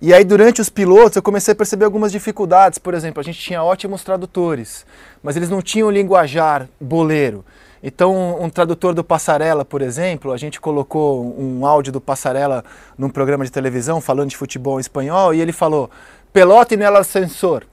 e 0.00 0.14
aí, 0.14 0.22
durante 0.22 0.60
os 0.60 0.68
pilotos, 0.68 1.16
eu 1.16 1.22
comecei 1.22 1.50
a 1.50 1.56
perceber 1.56 1.84
algumas 1.84 2.12
dificuldades. 2.12 2.78
Por 2.78 2.94
exemplo, 2.94 3.20
a 3.20 3.24
gente 3.24 3.40
tinha 3.40 3.64
ótimos 3.64 4.04
tradutores, 4.04 4.86
mas 5.20 5.36
eles 5.36 5.50
não 5.50 5.60
tinham 5.60 5.90
linguajar 5.90 6.68
boleiro. 6.80 7.44
Então, 7.82 8.40
um, 8.40 8.48
tradutor 8.48 8.94
do 8.94 9.02
Passarela, 9.02 9.64
por 9.64 9.82
exemplo, 9.82 10.32
a 10.32 10.36
gente 10.36 10.60
colocou 10.60 11.34
um 11.36 11.66
áudio 11.66 11.92
do 11.92 12.00
Passarela 12.00 12.64
num 12.96 13.10
programa 13.10 13.44
de 13.44 13.50
televisão 13.50 14.00
falando 14.00 14.30
de 14.30 14.36
futebol 14.36 14.78
em 14.78 14.80
espanhol 14.80 15.34
e 15.34 15.40
ele 15.40 15.52
falou 15.52 15.90
pelota 16.32 16.76
no 16.76 16.96
ascensor, 16.96 17.64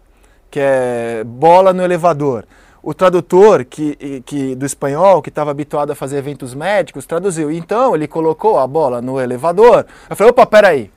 que 0.50 0.60
é 0.60 1.24
bola 1.24 1.74
no 1.74 1.84
elevador. 1.84 2.46
O 2.86 2.94
tradutor 2.94 3.66
que, 3.66 4.22
que 4.28 4.54
do 4.54 4.64
espanhol, 4.64 5.20
que 5.20 5.30
estava 5.30 5.50
habituado 5.50 5.92
a 5.92 5.96
fazer 5.96 6.18
eventos 6.18 6.54
médicos, 6.54 7.08
traduziu. 7.08 7.52
Então, 7.52 7.96
ele 7.96 8.08
colocou 8.08 8.60
a 8.60 8.68
bola 8.68 9.02
no 9.02 9.20
elevador. 9.20 9.88
Eu 10.08 10.16
falei, 10.16 10.30
opa, 10.30 10.46
peraí, 10.46 10.92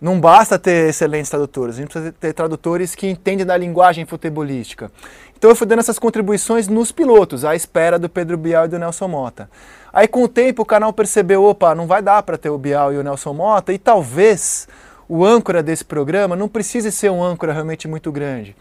não 0.00 0.20
basta 0.20 0.58
ter 0.58 0.90
excelentes 0.90 1.30
tradutores, 1.30 1.76
a 1.76 1.78
gente 1.80 1.90
precisa 1.90 2.12
ter 2.12 2.32
tradutores 2.34 2.94
que 2.94 3.06
entendem 3.06 3.46
da 3.46 3.56
linguagem 3.56 4.04
futebolística. 4.04 4.90
Então 5.36 5.50
eu 5.50 5.56
fui 5.56 5.66
dando 5.66 5.78
essas 5.78 5.98
contribuições 5.98 6.68
nos 6.68 6.92
pilotos, 6.92 7.44
à 7.44 7.54
espera 7.54 7.98
do 7.98 8.08
Pedro 8.08 8.36
Bial 8.36 8.66
e 8.66 8.68
do 8.68 8.78
Nelson 8.78 9.08
Mota. 9.08 9.48
Aí 9.92 10.06
com 10.06 10.24
o 10.24 10.28
tempo 10.28 10.62
o 10.62 10.66
canal 10.66 10.92
percebeu, 10.92 11.44
opa, 11.44 11.74
não 11.74 11.86
vai 11.86 12.02
dar 12.02 12.22
para 12.22 12.36
ter 12.36 12.50
o 12.50 12.58
Bial 12.58 12.92
e 12.92 12.98
o 12.98 13.02
Nelson 13.02 13.32
Mota, 13.32 13.72
e 13.72 13.78
talvez 13.78 14.68
o 15.08 15.24
âncora 15.24 15.62
desse 15.62 15.84
programa 15.84 16.36
não 16.36 16.48
precise 16.48 16.90
ser 16.92 17.10
um 17.10 17.22
âncora 17.22 17.52
realmente 17.52 17.88
muito 17.88 18.12
grande. 18.12 18.54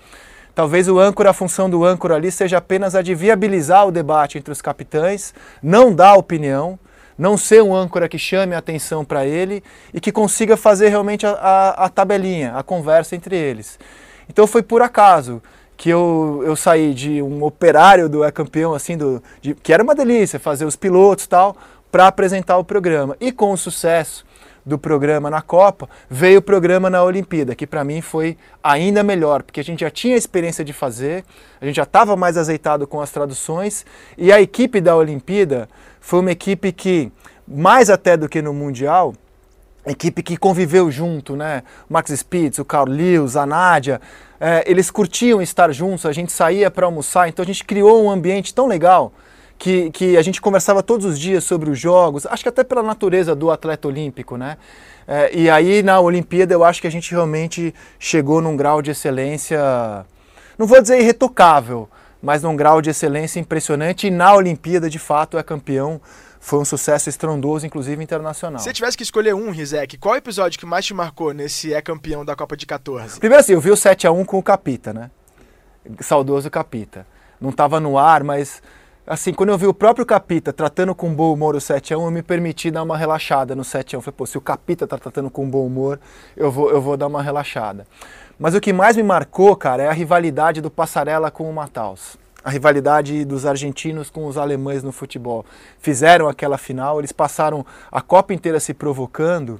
Talvez 0.55 0.87
o 0.87 0.97
âncora, 0.97 1.31
a 1.31 1.33
função 1.33 1.69
do 1.69 1.83
âncora 1.83 2.15
ali 2.15 2.31
seja 2.31 2.59
apenas 2.59 2.95
a 2.95 3.01
de 3.01 3.13
viabilizar 3.13 3.85
o 3.85 3.91
debate 3.91 4.37
entre 4.37 4.53
os 4.53 4.61
capitães, 4.61 5.33
não 5.61 5.93
dar 5.93 6.15
opinião, 6.15 6.79
não 7.17 7.37
ser 7.37 7.61
um 7.61 7.75
âncora 7.75 8.07
que 8.07 8.17
chame 8.17 8.55
a 8.55 8.59
atenção 8.59 9.03
para 9.03 9.25
ele 9.25 9.61
e 9.93 9.99
que 9.99 10.13
consiga 10.13 10.55
fazer 10.55 10.87
realmente 10.87 11.25
a, 11.25 11.31
a, 11.31 11.85
a, 11.85 11.89
tabelinha, 11.89 12.53
a 12.55 12.63
conversa 12.63 13.17
entre 13.17 13.35
eles. 13.35 13.77
Então 14.29 14.47
foi 14.47 14.63
por 14.63 14.81
acaso 14.81 15.43
que 15.75 15.89
eu, 15.89 16.41
eu 16.45 16.55
saí 16.55 16.93
de 16.93 17.21
um 17.21 17.43
operário 17.43 18.07
do 18.07 18.23
É 18.23 18.31
Campeão, 18.31 18.73
assim, 18.73 18.97
do, 18.97 19.21
de, 19.41 19.53
que 19.55 19.73
era 19.73 19.83
uma 19.83 19.93
delícia 19.93 20.39
fazer 20.39 20.63
os 20.63 20.77
pilotos 20.77 21.27
tal, 21.27 21.57
para 21.91 22.07
apresentar 22.07 22.57
o 22.57 22.63
programa. 22.63 23.17
E 23.19 23.29
com 23.29 23.51
o 23.51 23.57
sucesso 23.57 24.25
do 24.65 24.79
programa 24.79 25.29
na 25.29 25.41
Copa, 25.41 25.87
veio 26.09 26.39
o 26.39 26.41
programa 26.41 26.89
na 26.89 27.03
Olimpíada, 27.03 27.53
que 27.53 27.67
para 27.67 27.83
mim 27.83 28.01
foi 28.01 28.35
ainda 28.63 29.03
melhor, 29.03 29.43
porque 29.43 29.59
a 29.59 29.63
gente 29.63 29.81
já 29.81 29.91
tinha 29.91 30.15
a 30.15 30.17
experiência 30.17 30.65
de 30.65 30.73
fazer, 30.73 31.23
a 31.61 31.65
gente 31.65 31.75
já 31.75 31.83
estava 31.83 32.15
mais 32.15 32.35
azeitado 32.35 32.87
com 32.87 32.99
as 32.99 33.11
traduções, 33.11 33.85
e 34.17 34.31
a 34.31 34.41
equipe 34.41 34.81
da 34.81 34.95
Olimpíada 34.95 35.69
foi 36.01 36.19
uma 36.19 36.31
equipe 36.31 36.71
que, 36.71 37.11
mais 37.47 37.89
até 37.89 38.17
do 38.17 38.27
que 38.27 38.41
no 38.41 38.53
Mundial, 38.53 39.13
equipe 39.85 40.23
que 40.23 40.35
conviveu 40.35 40.89
junto, 40.89 41.35
né? 41.35 41.61
O 41.87 41.93
Max 41.93 42.09
Spitz, 42.09 42.57
o 42.57 42.65
Carl 42.65 42.89
Lewis, 42.89 43.35
a 43.35 43.45
Nádia, 43.45 44.01
é, 44.39 44.63
eles 44.65 44.89
curtiam 44.89 45.43
estar 45.43 45.71
juntos, 45.71 46.07
a 46.07 46.11
gente 46.11 46.31
saía 46.31 46.71
para 46.71 46.87
almoçar, 46.87 47.29
então 47.29 47.43
a 47.43 47.45
gente 47.45 47.63
criou 47.63 48.03
um 48.03 48.09
ambiente 48.09 48.53
tão 48.53 48.65
legal 48.65 49.13
que, 49.57 49.89
que 49.91 50.17
a 50.17 50.21
gente 50.21 50.41
conversava 50.41 50.83
todos 50.83 51.05
os 51.05 51.19
dias 51.19 51.43
sobre 51.43 51.69
os 51.69 51.79
jogos, 51.79 52.25
acho 52.25 52.43
que 52.43 52.49
até 52.49 52.63
pela 52.63 52.83
natureza 52.83 53.35
do 53.35 53.51
atleta 53.51 53.87
olímpico, 53.87 54.37
né? 54.37 54.57
É, 55.07 55.35
e 55.35 55.49
aí 55.49 55.83
na 55.83 55.99
Olimpíada 55.99 56.53
eu 56.53 56.63
acho 56.63 56.81
que 56.81 56.87
a 56.87 56.91
gente 56.91 57.11
realmente 57.11 57.73
chegou 57.99 58.41
num 58.41 58.57
grau 58.57 58.81
de 58.81 58.91
excelência, 58.91 60.05
não 60.57 60.65
vou 60.65 60.81
dizer 60.81 60.99
irretocável, 60.99 61.87
mas 62.21 62.41
num 62.41 62.55
grau 62.55 62.81
de 62.81 62.89
excelência 62.89 63.39
impressionante 63.39 64.07
e 64.07 64.11
na 64.11 64.33
Olimpíada 64.33 64.89
de 64.89 64.99
fato 64.99 65.37
é 65.37 65.43
campeão. 65.43 66.01
Foi 66.39 66.59
um 66.59 66.65
sucesso 66.65 67.09
estrondoso, 67.09 67.65
inclusive 67.65 68.03
internacional. 68.03 68.59
Se 68.59 68.71
tivesse 68.71 68.95
que 68.95 69.01
escolher 69.01 69.33
um, 69.33 69.49
Rizek, 69.49 69.97
qual 69.97 70.15
episódio 70.15 70.59
que 70.59 70.65
mais 70.65 70.85
te 70.85 70.93
marcou 70.93 71.33
nesse 71.33 71.73
é 71.73 71.81
campeão 71.81 72.23
da 72.23 72.35
Copa 72.35 72.55
de 72.55 72.67
14? 72.67 73.19
Primeiro 73.19 73.41
assim, 73.41 73.53
eu 73.53 73.59
vi 73.59 73.71
o 73.71 73.75
7 73.75 74.05
a 74.05 74.11
1 74.11 74.23
com 74.25 74.37
o 74.37 74.43
Capita, 74.43 74.93
né? 74.93 75.09
Saudoso 76.01 76.47
Capita. 76.51 77.07
Não 77.41 77.49
estava 77.49 77.79
no 77.79 77.97
ar, 77.97 78.23
mas 78.23 78.61
assim, 79.05 79.33
quando 79.33 79.49
eu 79.49 79.57
vi 79.57 79.67
o 79.67 79.73
próprio 79.73 80.05
Capita 80.05 80.51
tratando 80.51 80.95
com 80.95 81.13
bom 81.13 81.33
humor 81.33 81.55
o 81.55 81.59
7x1, 81.59 81.91
eu 81.91 82.11
me 82.11 82.23
permiti 82.23 82.71
dar 82.71 82.83
uma 82.83 82.97
relaxada 82.97 83.55
no 83.55 83.63
7x1. 83.63 83.93
Eu 83.93 84.01
falei, 84.01 84.15
pô, 84.17 84.25
se 84.25 84.37
o 84.37 84.41
Capita 84.41 84.87
tá 84.87 84.97
tratando 84.97 85.29
com 85.29 85.49
bom 85.49 85.65
humor, 85.65 85.99
eu 86.35 86.51
vou, 86.51 86.69
eu 86.71 86.81
vou 86.81 86.97
dar 86.97 87.07
uma 87.07 87.21
relaxada. 87.21 87.85
Mas 88.39 88.53
o 88.53 88.61
que 88.61 88.73
mais 88.73 88.97
me 88.97 89.03
marcou, 89.03 89.55
cara, 89.55 89.83
é 89.83 89.87
a 89.87 89.93
rivalidade 89.93 90.61
do 90.61 90.69
Passarela 90.69 91.31
com 91.31 91.49
o 91.49 91.53
Mataus. 91.53 92.17
A 92.43 92.49
rivalidade 92.49 93.25
dos 93.25 93.45
argentinos 93.45 94.09
com 94.09 94.25
os 94.25 94.37
alemães 94.37 94.83
no 94.83 94.91
futebol. 94.91 95.45
Fizeram 95.79 96.27
aquela 96.27 96.57
final, 96.57 96.99
eles 96.99 97.11
passaram 97.11 97.65
a 97.91 98.01
Copa 98.01 98.33
inteira 98.33 98.59
se 98.59 98.73
provocando 98.73 99.59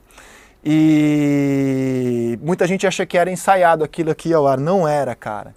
e 0.63 2.39
muita 2.41 2.65
gente 2.65 2.87
acha 2.87 3.05
que 3.05 3.17
era 3.17 3.29
ensaiado 3.31 3.83
aquilo 3.83 4.09
aqui 4.09 4.33
ao 4.33 4.47
ar. 4.47 4.59
Não 4.59 4.87
era, 4.87 5.13
cara. 5.13 5.55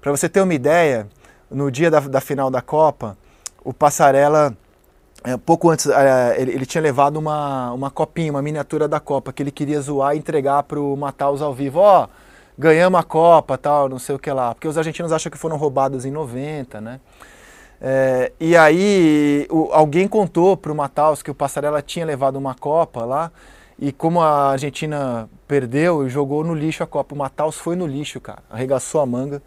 Para 0.00 0.10
você 0.10 0.28
ter 0.28 0.40
uma 0.40 0.54
ideia, 0.54 1.06
no 1.50 1.70
dia 1.70 1.90
da, 1.90 2.00
da 2.00 2.20
final 2.20 2.50
da 2.50 2.62
Copa, 2.62 3.16
o 3.66 3.74
Passarela, 3.74 4.56
é, 5.24 5.36
pouco 5.36 5.68
antes, 5.68 5.86
é, 5.86 6.40
ele, 6.40 6.52
ele, 6.52 6.64
tinha 6.64 6.80
levado 6.80 7.16
uma, 7.16 7.72
uma 7.72 7.90
copinha, 7.90 8.30
uma 8.30 8.40
miniatura 8.40 8.86
da 8.86 9.00
Copa, 9.00 9.32
que 9.32 9.42
ele 9.42 9.50
queria 9.50 9.80
zoar 9.80 10.14
e 10.14 10.18
entregar 10.18 10.62
para 10.62 10.78
o 10.78 10.96
Mataus 10.96 11.42
ao 11.42 11.52
vivo. 11.52 11.80
Ó, 11.80 12.04
oh, 12.04 12.08
ganhamos 12.56 13.00
a 13.00 13.02
Copa, 13.02 13.58
tal, 13.58 13.88
não 13.88 13.98
sei 13.98 14.14
o 14.14 14.20
que 14.20 14.30
lá. 14.30 14.54
Porque 14.54 14.68
os 14.68 14.78
argentinos 14.78 15.10
acham 15.12 15.32
que 15.32 15.36
foram 15.36 15.56
roubados 15.56 16.04
em 16.04 16.12
90, 16.12 16.80
né? 16.80 17.00
É, 17.80 18.30
e 18.38 18.56
aí 18.56 19.48
o, 19.50 19.70
alguém 19.72 20.06
contou 20.06 20.56
para 20.56 20.70
o 20.70 20.74
Mataus 20.74 21.20
que 21.20 21.30
o 21.30 21.34
Passarela 21.34 21.82
tinha 21.82 22.06
levado 22.06 22.36
uma 22.36 22.54
Copa 22.54 23.04
lá 23.04 23.32
e 23.78 23.90
como 23.92 24.20
a 24.20 24.52
Argentina 24.52 25.28
perdeu, 25.48 26.08
jogou 26.08 26.44
no 26.44 26.54
lixo 26.54 26.84
a 26.84 26.86
Copa. 26.86 27.16
O 27.16 27.18
Mataus 27.18 27.56
foi 27.56 27.74
no 27.74 27.84
lixo, 27.84 28.20
cara. 28.20 28.44
Arregaçou 28.48 29.00
a 29.00 29.06
manga. 29.06 29.42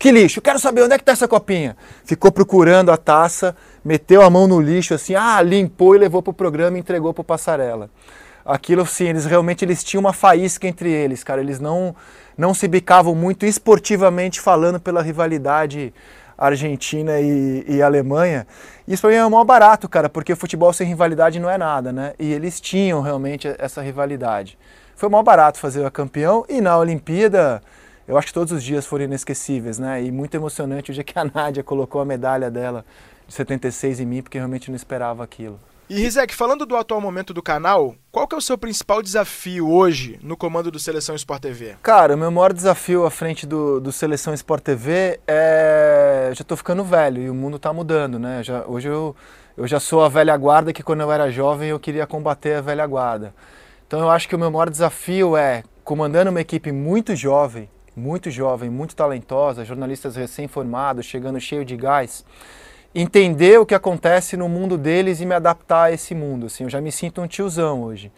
Que 0.00 0.10
lixo? 0.10 0.40
Quero 0.40 0.58
saber 0.58 0.82
onde 0.82 0.94
é 0.94 0.98
que 0.98 1.04
tá 1.04 1.12
essa 1.12 1.28
copinha. 1.28 1.76
Ficou 2.06 2.32
procurando 2.32 2.90
a 2.90 2.96
taça, 2.96 3.54
meteu 3.84 4.22
a 4.22 4.30
mão 4.30 4.48
no 4.48 4.58
lixo 4.58 4.94
assim, 4.94 5.14
ah, 5.14 5.42
limpou 5.42 5.94
e 5.94 5.98
levou 5.98 6.22
pro 6.22 6.32
programa 6.32 6.78
e 6.78 6.80
entregou 6.80 7.12
pro 7.12 7.22
Passarela. 7.22 7.90
Aquilo 8.42 8.86
sim, 8.86 9.08
eles 9.08 9.26
realmente 9.26 9.62
eles 9.62 9.84
tinham 9.84 10.00
uma 10.00 10.14
faísca 10.14 10.66
entre 10.66 10.90
eles, 10.90 11.22
cara. 11.22 11.42
Eles 11.42 11.60
não 11.60 11.94
não 12.34 12.54
se 12.54 12.66
bicavam 12.66 13.14
muito 13.14 13.44
esportivamente 13.44 14.40
falando 14.40 14.80
pela 14.80 15.02
rivalidade 15.02 15.92
Argentina 16.38 17.20
e, 17.20 17.66
e 17.68 17.82
Alemanha. 17.82 18.46
Isso 18.88 19.02
para 19.02 19.10
mim 19.10 19.16
é 19.16 19.26
o 19.26 19.30
maior 19.30 19.44
barato, 19.44 19.86
cara, 19.86 20.08
porque 20.08 20.34
futebol 20.34 20.72
sem 20.72 20.88
rivalidade 20.88 21.38
não 21.38 21.50
é 21.50 21.58
nada, 21.58 21.92
né? 21.92 22.14
E 22.18 22.32
eles 22.32 22.58
tinham 22.58 23.02
realmente 23.02 23.54
essa 23.58 23.82
rivalidade. 23.82 24.56
Foi 24.96 25.10
o 25.10 25.12
maior 25.12 25.24
barato 25.24 25.58
fazer 25.58 25.84
a 25.84 25.90
campeão 25.90 26.46
e 26.48 26.62
na 26.62 26.78
Olimpíada 26.78 27.60
eu 28.10 28.18
acho 28.18 28.26
que 28.26 28.34
todos 28.34 28.52
os 28.52 28.64
dias 28.64 28.84
foram 28.84 29.04
inesquecíveis, 29.04 29.78
né? 29.78 30.02
E 30.02 30.10
muito 30.10 30.34
emocionante 30.34 30.90
o 30.90 30.94
dia 30.94 31.04
que 31.04 31.16
a 31.16 31.24
Nádia 31.24 31.62
colocou 31.62 32.00
a 32.00 32.04
medalha 32.04 32.50
dela 32.50 32.84
de 33.24 33.32
76 33.32 34.00
em 34.00 34.04
mim, 34.04 34.20
porque 34.20 34.36
realmente 34.36 34.68
não 34.68 34.74
esperava 34.74 35.22
aquilo. 35.22 35.60
E 35.88 35.94
Rizek, 35.94 36.34
falando 36.34 36.66
do 36.66 36.76
atual 36.76 37.00
momento 37.00 37.32
do 37.32 37.40
canal, 37.40 37.94
qual 38.10 38.26
que 38.26 38.34
é 38.34 38.38
o 38.38 38.40
seu 38.40 38.58
principal 38.58 39.00
desafio 39.00 39.70
hoje 39.70 40.18
no 40.24 40.36
comando 40.36 40.72
do 40.72 40.78
Seleção 40.80 41.14
Sport 41.14 41.40
TV? 41.40 41.76
Cara, 41.84 42.16
o 42.16 42.18
meu 42.18 42.32
maior 42.32 42.52
desafio 42.52 43.06
à 43.06 43.10
frente 43.12 43.46
do, 43.46 43.78
do 43.80 43.92
Seleção 43.92 44.34
Sport 44.34 44.64
TV 44.64 45.20
é. 45.28 46.26
Eu 46.30 46.34
já 46.34 46.42
estou 46.42 46.56
ficando 46.56 46.82
velho 46.82 47.22
e 47.22 47.30
o 47.30 47.34
mundo 47.34 47.58
está 47.58 47.72
mudando, 47.72 48.18
né? 48.18 48.42
Já, 48.42 48.64
hoje 48.66 48.88
eu, 48.88 49.14
eu 49.56 49.68
já 49.68 49.78
sou 49.78 50.02
a 50.02 50.08
velha 50.08 50.36
guarda 50.36 50.72
que 50.72 50.82
quando 50.82 51.02
eu 51.02 51.12
era 51.12 51.30
jovem 51.30 51.68
eu 51.68 51.78
queria 51.78 52.08
combater 52.08 52.54
a 52.54 52.60
velha 52.60 52.86
guarda. 52.88 53.32
Então 53.86 54.00
eu 54.00 54.10
acho 54.10 54.28
que 54.28 54.34
o 54.34 54.38
meu 54.38 54.50
maior 54.50 54.68
desafio 54.68 55.36
é, 55.36 55.62
comandando 55.84 56.30
uma 56.30 56.40
equipe 56.40 56.72
muito 56.72 57.14
jovem, 57.14 57.68
muito 58.00 58.30
jovem, 58.30 58.70
muito 58.70 58.96
talentosa, 58.96 59.64
jornalistas 59.64 60.16
recém-formados, 60.16 61.04
chegando 61.04 61.38
cheio 61.38 61.64
de 61.64 61.76
gás 61.76 62.24
entender 62.94 63.58
o 63.58 63.66
que 63.66 63.74
acontece 63.74 64.36
no 64.36 64.48
mundo 64.48 64.76
deles 64.76 65.20
e 65.20 65.26
me 65.26 65.34
adaptar 65.34 65.84
a 65.84 65.92
esse 65.92 66.14
mundo. 66.14 66.46
Assim, 66.46 66.64
eu 66.64 66.70
já 66.70 66.80
me 66.80 66.90
sinto 66.90 67.20
um 67.20 67.26
tiozão 67.26 67.82
hoje. 67.82 68.10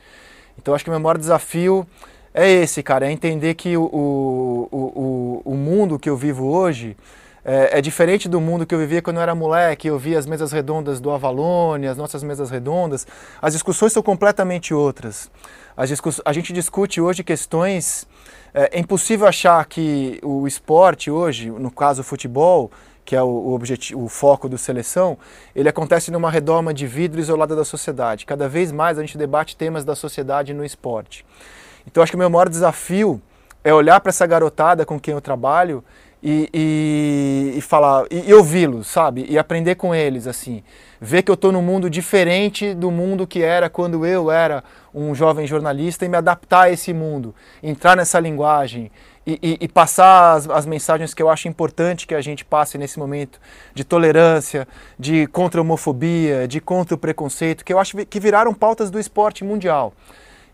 Então 0.58 0.74
acho 0.74 0.84
que 0.84 0.90
o 0.90 0.92
meu 0.92 1.00
maior 1.00 1.18
desafio 1.18 1.86
é 2.34 2.48
esse, 2.48 2.82
cara, 2.82 3.06
é 3.06 3.12
entender 3.12 3.54
que 3.54 3.76
o, 3.76 3.82
o, 3.82 4.68
o, 4.72 5.42
o 5.44 5.54
mundo 5.54 5.98
que 5.98 6.08
eu 6.08 6.16
vivo 6.16 6.46
hoje 6.46 6.96
é, 7.44 7.78
é, 7.78 7.80
diferente 7.82 8.28
do 8.28 8.40
mundo 8.40 8.64
que 8.64 8.74
eu 8.74 8.78
vivia 8.78 9.02
quando 9.02 9.16
eu 9.16 9.22
era 9.22 9.34
moleque, 9.34 9.88
eu 9.88 9.98
via 9.98 10.18
as 10.18 10.26
mesas 10.26 10.52
redondas 10.52 11.00
do 11.00 11.10
Avalone, 11.10 11.88
as 11.88 11.96
nossas 11.96 12.22
mesas 12.22 12.50
redondas. 12.50 13.06
As 13.40 13.52
discussões 13.52 13.92
são 13.92 14.02
completamente 14.02 14.72
outras. 14.72 15.30
a 15.76 16.32
gente 16.32 16.52
discute 16.52 17.00
hoje 17.00 17.22
questões. 17.22 18.06
É, 18.54 18.78
é 18.78 18.80
impossível 18.80 19.26
achar 19.26 19.64
que 19.66 20.18
o 20.22 20.46
esporte 20.46 21.10
hoje, 21.10 21.50
no 21.50 21.70
caso 21.70 22.02
o 22.02 22.04
futebol, 22.04 22.70
que 23.04 23.16
é 23.16 23.22
o, 23.22 23.52
objetivo, 23.52 24.04
o 24.04 24.08
foco 24.08 24.48
do 24.48 24.56
seleção, 24.56 25.18
ele 25.54 25.68
acontece 25.68 26.10
numa 26.10 26.30
redoma 26.30 26.72
de 26.72 26.86
vidro 26.86 27.20
isolada 27.20 27.56
da 27.56 27.64
sociedade. 27.64 28.26
Cada 28.26 28.48
vez 28.48 28.70
mais 28.70 28.98
a 28.98 29.00
gente 29.00 29.18
debate 29.18 29.56
temas 29.56 29.84
da 29.84 29.94
sociedade 29.94 30.54
no 30.54 30.64
esporte. 30.64 31.24
Então 31.86 32.02
acho 32.02 32.12
que 32.12 32.16
o 32.16 32.18
meu 32.18 32.30
maior 32.30 32.48
desafio 32.48 33.20
é 33.64 33.72
olhar 33.72 34.00
para 34.00 34.10
essa 34.10 34.26
garotada 34.26 34.84
com 34.84 35.00
quem 35.00 35.14
eu 35.14 35.20
trabalho 35.20 35.82
e, 36.22 36.48
e, 36.54 37.58
e 37.58 37.60
falar 37.60 38.04
e, 38.10 38.30
e 38.30 38.34
ouvi-los, 38.34 38.86
sabe? 38.86 39.26
E 39.28 39.36
aprender 39.36 39.74
com 39.74 39.94
eles, 39.94 40.26
assim, 40.26 40.62
ver 41.00 41.22
que 41.22 41.30
eu 41.30 41.34
estou 41.34 41.50
num 41.50 41.62
mundo 41.62 41.90
diferente 41.90 42.74
do 42.74 42.90
mundo 42.90 43.26
que 43.26 43.42
era 43.42 43.68
quando 43.68 44.06
eu 44.06 44.30
era 44.30 44.62
um 44.94 45.14
jovem 45.14 45.46
jornalista 45.46 46.04
e 46.04 46.08
me 46.08 46.16
adaptar 46.16 46.62
a 46.62 46.70
esse 46.70 46.92
mundo, 46.92 47.34
entrar 47.62 47.96
nessa 47.96 48.20
linguagem, 48.20 48.90
e, 49.24 49.68
passar 49.68 50.34
as, 50.34 50.50
as, 50.50 50.66
mensagens 50.66 51.14
que 51.14 51.22
eu 51.22 51.30
acho 51.30 51.46
importante 51.46 52.08
que 52.08 52.14
a 52.14 52.20
gente 52.20 52.44
passe 52.44 52.76
nesse 52.76 52.98
momento 52.98 53.40
de 53.72 53.84
tolerância, 53.84 54.66
de 54.98 55.28
contra 55.28 55.60
homofobia, 55.60 56.48
de 56.48 56.60
contra 56.60 56.96
preconceito, 56.96 57.64
que 57.64 57.72
eu 57.72 57.78
acho 57.78 57.96
que 58.04 58.18
viraram 58.18 58.52
pautas 58.52 58.90
do 58.90 58.98
esporte 58.98 59.44
mundial. 59.44 59.92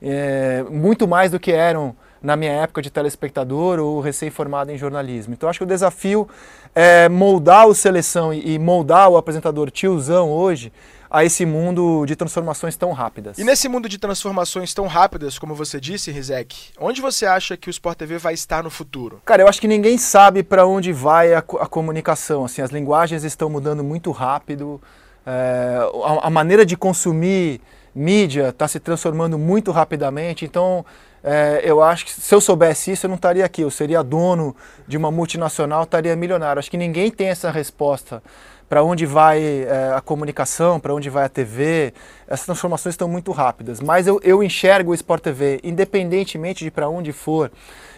É, 0.03 0.62
muito 0.70 1.09
mais 1.09 1.31
do 1.31 1.40
que 1.40 1.51
eram 1.51 1.97
na 2.23 2.36
minha 2.36 2.53
época 2.53 2.82
de 2.82 2.90
telespectador 2.90 3.78
ou 3.78 4.01
recém-formado 4.01 4.70
em 4.70 4.78
jornalismo. 4.78 5.35
Então 5.35 5.49
acho 5.49 5.59
que 5.59 5.65
o 5.65 5.69
desafio 5.69 6.28
é 6.74 7.09
moldar 7.09 7.66
o 7.66 7.74
seleção 7.74 8.32
e 8.32 8.59
moldar 8.59 9.09
o 9.09 9.16
apresentador 9.16 9.70
tiozão 9.70 10.31
hoje 10.31 10.73
a 11.11 11.24
esse 11.24 11.47
mundo 11.47 12.05
de 12.05 12.15
transformações 12.15 12.77
tão 12.77 12.93
rápidas. 12.93 13.39
E 13.39 13.45
nesse 13.45 13.69
mundo 13.69 13.89
de 13.89 13.99
transformações 13.99 14.74
tão 14.74 14.86
rápidas, 14.86 15.39
como 15.39 15.55
você 15.55 15.81
disse, 15.81 16.11
Rizek, 16.11 16.70
onde 16.78 17.01
você 17.01 17.24
acha 17.24 17.57
que 17.57 17.69
o 17.69 17.70
Sport 17.70 17.99
TV 17.99 18.19
vai 18.19 18.35
estar 18.35 18.62
no 18.62 18.70
futuro? 18.70 19.23
Cara, 19.24 19.43
eu 19.43 19.49
acho 19.49 19.61
que 19.61 19.69
ninguém 19.69 19.97
sabe 19.97 20.43
para 20.43 20.66
onde 20.66 20.93
vai 20.93 21.32
a, 21.32 21.39
a, 21.39 21.43
comunicação. 21.43 22.45
Assim, 22.45 22.61
as 22.61 22.70
linguagens 22.70 23.24
estão 23.24 23.49
mudando 23.49 23.82
muito 23.82 24.11
rápido, 24.11 24.81
é, 25.27 25.78
a, 26.05 26.27
a 26.27 26.31
maneira 26.31 26.66
de 26.66 26.77
consumir 26.77 27.61
mídia 27.95 28.51
está 28.51 28.69
se 28.69 28.78
transformando 28.78 29.39
muito 29.39 29.70
rapidamente. 29.70 30.45
Então, 30.45 30.85
é, 31.23 31.61
eu 31.65 31.82
acho 31.82 32.05
que 32.05 32.12
se 32.12 32.35
eu 32.35 32.40
soubesse 32.40 32.93
isso, 32.93 33.07
eu 33.07 33.09
não 33.09 33.16
estaria 33.16 33.45
aqui. 33.45 33.62
Eu 33.62 33.70
seria 33.70 34.03
dono 34.03 34.55
de 34.86 34.97
uma 34.97 35.11
multinacional, 35.11 35.82
estaria 35.82 36.15
milionário. 36.15 36.59
Acho 36.59 36.70
que 36.70 36.77
ninguém 36.77 37.11
tem 37.11 37.28
essa 37.28 37.51
resposta 37.51 38.23
para 38.69 38.85
onde 38.85 39.07
vai 39.07 39.43
é, 39.43 39.93
a 39.97 40.01
comunicação, 40.01 40.78
para 40.78 40.95
onde 40.95 41.09
vai 41.09 41.24
a 41.24 41.28
TV. 41.28 41.95
Essas 42.27 42.47
transformações 42.47 42.93
estão 42.93 43.09
muito 43.09 43.32
rápidas. 43.32 43.81
Mas 43.81 44.07
eu, 44.07 44.20
eu 44.23 44.43
enxergo 44.43 44.90
o 44.90 44.95
Sport 44.95 45.23
TV, 45.23 45.61
independentemente 45.65 46.65
de 46.65 46.70
para 46.70 46.89
onde 46.89 47.12
for 47.12 47.51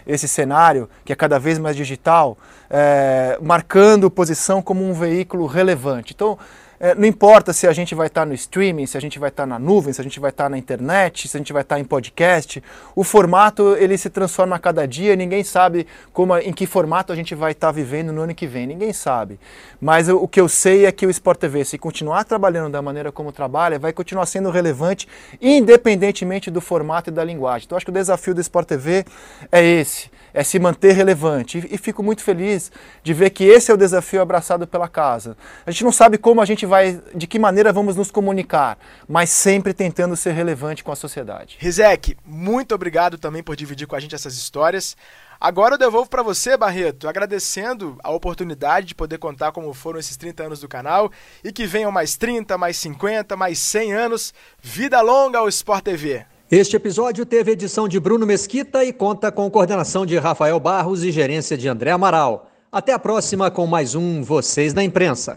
esse 0.06 0.26
cenário, 0.26 0.88
que 1.04 1.12
é 1.12 1.16
cada 1.16 1.38
vez 1.38 1.58
mais 1.58 1.76
digital, 1.76 2.38
é, 2.70 3.38
marcando 3.42 4.10
posição 4.10 4.62
como 4.62 4.88
um 4.88 4.92
veículo 4.92 5.46
relevante. 5.46 6.14
Então, 6.14 6.38
é, 6.80 6.94
não 6.94 7.06
importa 7.06 7.52
se 7.52 7.66
a 7.66 7.72
gente 7.74 7.94
vai 7.94 8.06
estar 8.06 8.22
tá 8.22 8.26
no 8.26 8.32
streaming, 8.32 8.86
se 8.86 8.96
a 8.96 9.00
gente 9.00 9.18
vai 9.18 9.28
estar 9.28 9.42
tá 9.42 9.46
na 9.46 9.58
nuvem, 9.58 9.92
se 9.92 10.00
a 10.00 10.04
gente 10.04 10.18
vai 10.18 10.30
estar 10.30 10.44
tá 10.44 10.48
na 10.48 10.56
internet, 10.56 11.28
se 11.28 11.36
a 11.36 11.38
gente 11.38 11.52
vai 11.52 11.60
estar 11.60 11.74
tá 11.74 11.80
em 11.80 11.84
podcast, 11.84 12.62
o 12.96 13.04
formato 13.04 13.76
ele 13.76 13.98
se 13.98 14.08
transforma 14.08 14.56
a 14.56 14.58
cada 14.58 14.88
dia, 14.88 15.14
ninguém 15.14 15.44
sabe 15.44 15.86
como, 16.10 16.38
em 16.38 16.54
que 16.54 16.66
formato 16.66 17.12
a 17.12 17.16
gente 17.16 17.34
vai 17.34 17.52
estar 17.52 17.66
tá 17.66 17.72
vivendo 17.72 18.14
no 18.14 18.22
ano 18.22 18.34
que 18.34 18.46
vem, 18.46 18.66
ninguém 18.66 18.94
sabe. 18.94 19.38
Mas 19.78 20.08
o, 20.08 20.16
o 20.16 20.26
que 20.26 20.40
eu 20.40 20.48
sei 20.48 20.86
é 20.86 20.92
que 20.92 21.06
o 21.06 21.10
Sport 21.10 21.38
TV, 21.38 21.66
se 21.66 21.76
continuar 21.76 22.24
trabalhando 22.24 22.72
da 22.72 22.80
maneira 22.80 23.12
como 23.12 23.30
trabalha, 23.30 23.78
vai 23.78 23.92
continuar 23.92 24.24
sendo 24.24 24.48
relevante, 24.50 25.06
independentemente 25.38 26.50
do 26.50 26.62
formato 26.62 27.10
e 27.10 27.12
da 27.12 27.22
linguagem. 27.22 27.66
Então 27.66 27.76
acho 27.76 27.84
que 27.84 27.90
o 27.90 27.94
desafio 27.94 28.34
do 28.34 28.40
Sport 28.40 28.66
TV 28.66 29.04
é 29.52 29.62
esse 29.62 30.08
é 30.32 30.42
se 30.42 30.58
manter 30.58 30.92
relevante. 30.92 31.58
E, 31.58 31.74
e, 31.74 31.78
fico 31.78 32.02
muito 32.02 32.22
feliz 32.22 32.70
de 33.02 33.14
ver 33.14 33.30
que 33.30 33.44
esse 33.44 33.70
é 33.70 33.74
o 33.74 33.76
desafio 33.76 34.22
abraçado 34.22 34.66
pela 34.66 34.88
casa. 34.88 35.36
A 35.66 35.70
gente 35.70 35.84
não 35.84 35.92
sabe 35.92 36.18
como 36.18 36.40
a 36.40 36.44
gente 36.44 36.66
vai, 36.66 37.00
de 37.14 37.26
que 37.26 37.38
maneira 37.38 37.72
vamos 37.72 37.96
nos 37.96 38.10
comunicar, 38.10 38.78
mas 39.08 39.30
sempre 39.30 39.72
tentando 39.72 40.16
ser 40.16 40.32
relevante 40.32 40.84
com 40.84 40.92
a 40.92 40.96
sociedade. 40.96 41.56
Rizek, 41.58 42.16
muito 42.24 42.74
obrigado 42.74 43.18
também 43.18 43.42
por 43.42 43.56
dividir 43.56 43.86
com 43.86 43.96
a 43.96 44.00
gente 44.00 44.14
essas 44.14 44.34
histórias. 44.34 44.96
Agora 45.40 45.74
eu 45.74 45.78
devolvo 45.78 46.10
para 46.10 46.22
você, 46.22 46.54
Barreto, 46.54 47.08
agradecendo 47.08 47.98
a 48.04 48.10
oportunidade 48.10 48.88
de 48.88 48.94
poder 48.94 49.16
contar 49.16 49.52
como 49.52 49.72
foram 49.72 49.98
esses 49.98 50.14
30 50.14 50.42
anos 50.42 50.60
do 50.60 50.68
canal 50.68 51.10
e 51.42 51.50
que 51.50 51.66
venham 51.66 51.90
mais 51.90 52.14
30, 52.14 52.58
mais 52.58 52.76
50, 52.76 53.34
mais 53.36 53.58
100 53.58 53.94
anos. 53.94 54.34
Vida 54.60 55.00
longa 55.00 55.38
ao 55.38 55.48
Sport 55.48 55.84
TV. 55.84 56.26
Este 56.50 56.74
episódio 56.74 57.24
teve 57.24 57.52
edição 57.52 57.86
de 57.86 58.00
Bruno 58.00 58.26
Mesquita 58.26 58.84
e 58.84 58.92
conta 58.92 59.30
com 59.30 59.48
coordenação 59.48 60.04
de 60.04 60.18
Rafael 60.18 60.58
Barros 60.58 61.04
e 61.04 61.12
gerência 61.12 61.56
de 61.56 61.68
André 61.68 61.92
Amaral. 61.92 62.50
Até 62.72 62.92
a 62.92 62.98
próxima 62.98 63.52
com 63.52 63.68
mais 63.68 63.94
um 63.94 64.20
Vocês 64.20 64.72
da 64.72 64.82
Imprensa. 64.82 65.36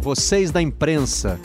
Vocês 0.00 0.52
da 0.52 0.62
Imprensa. 0.62 1.40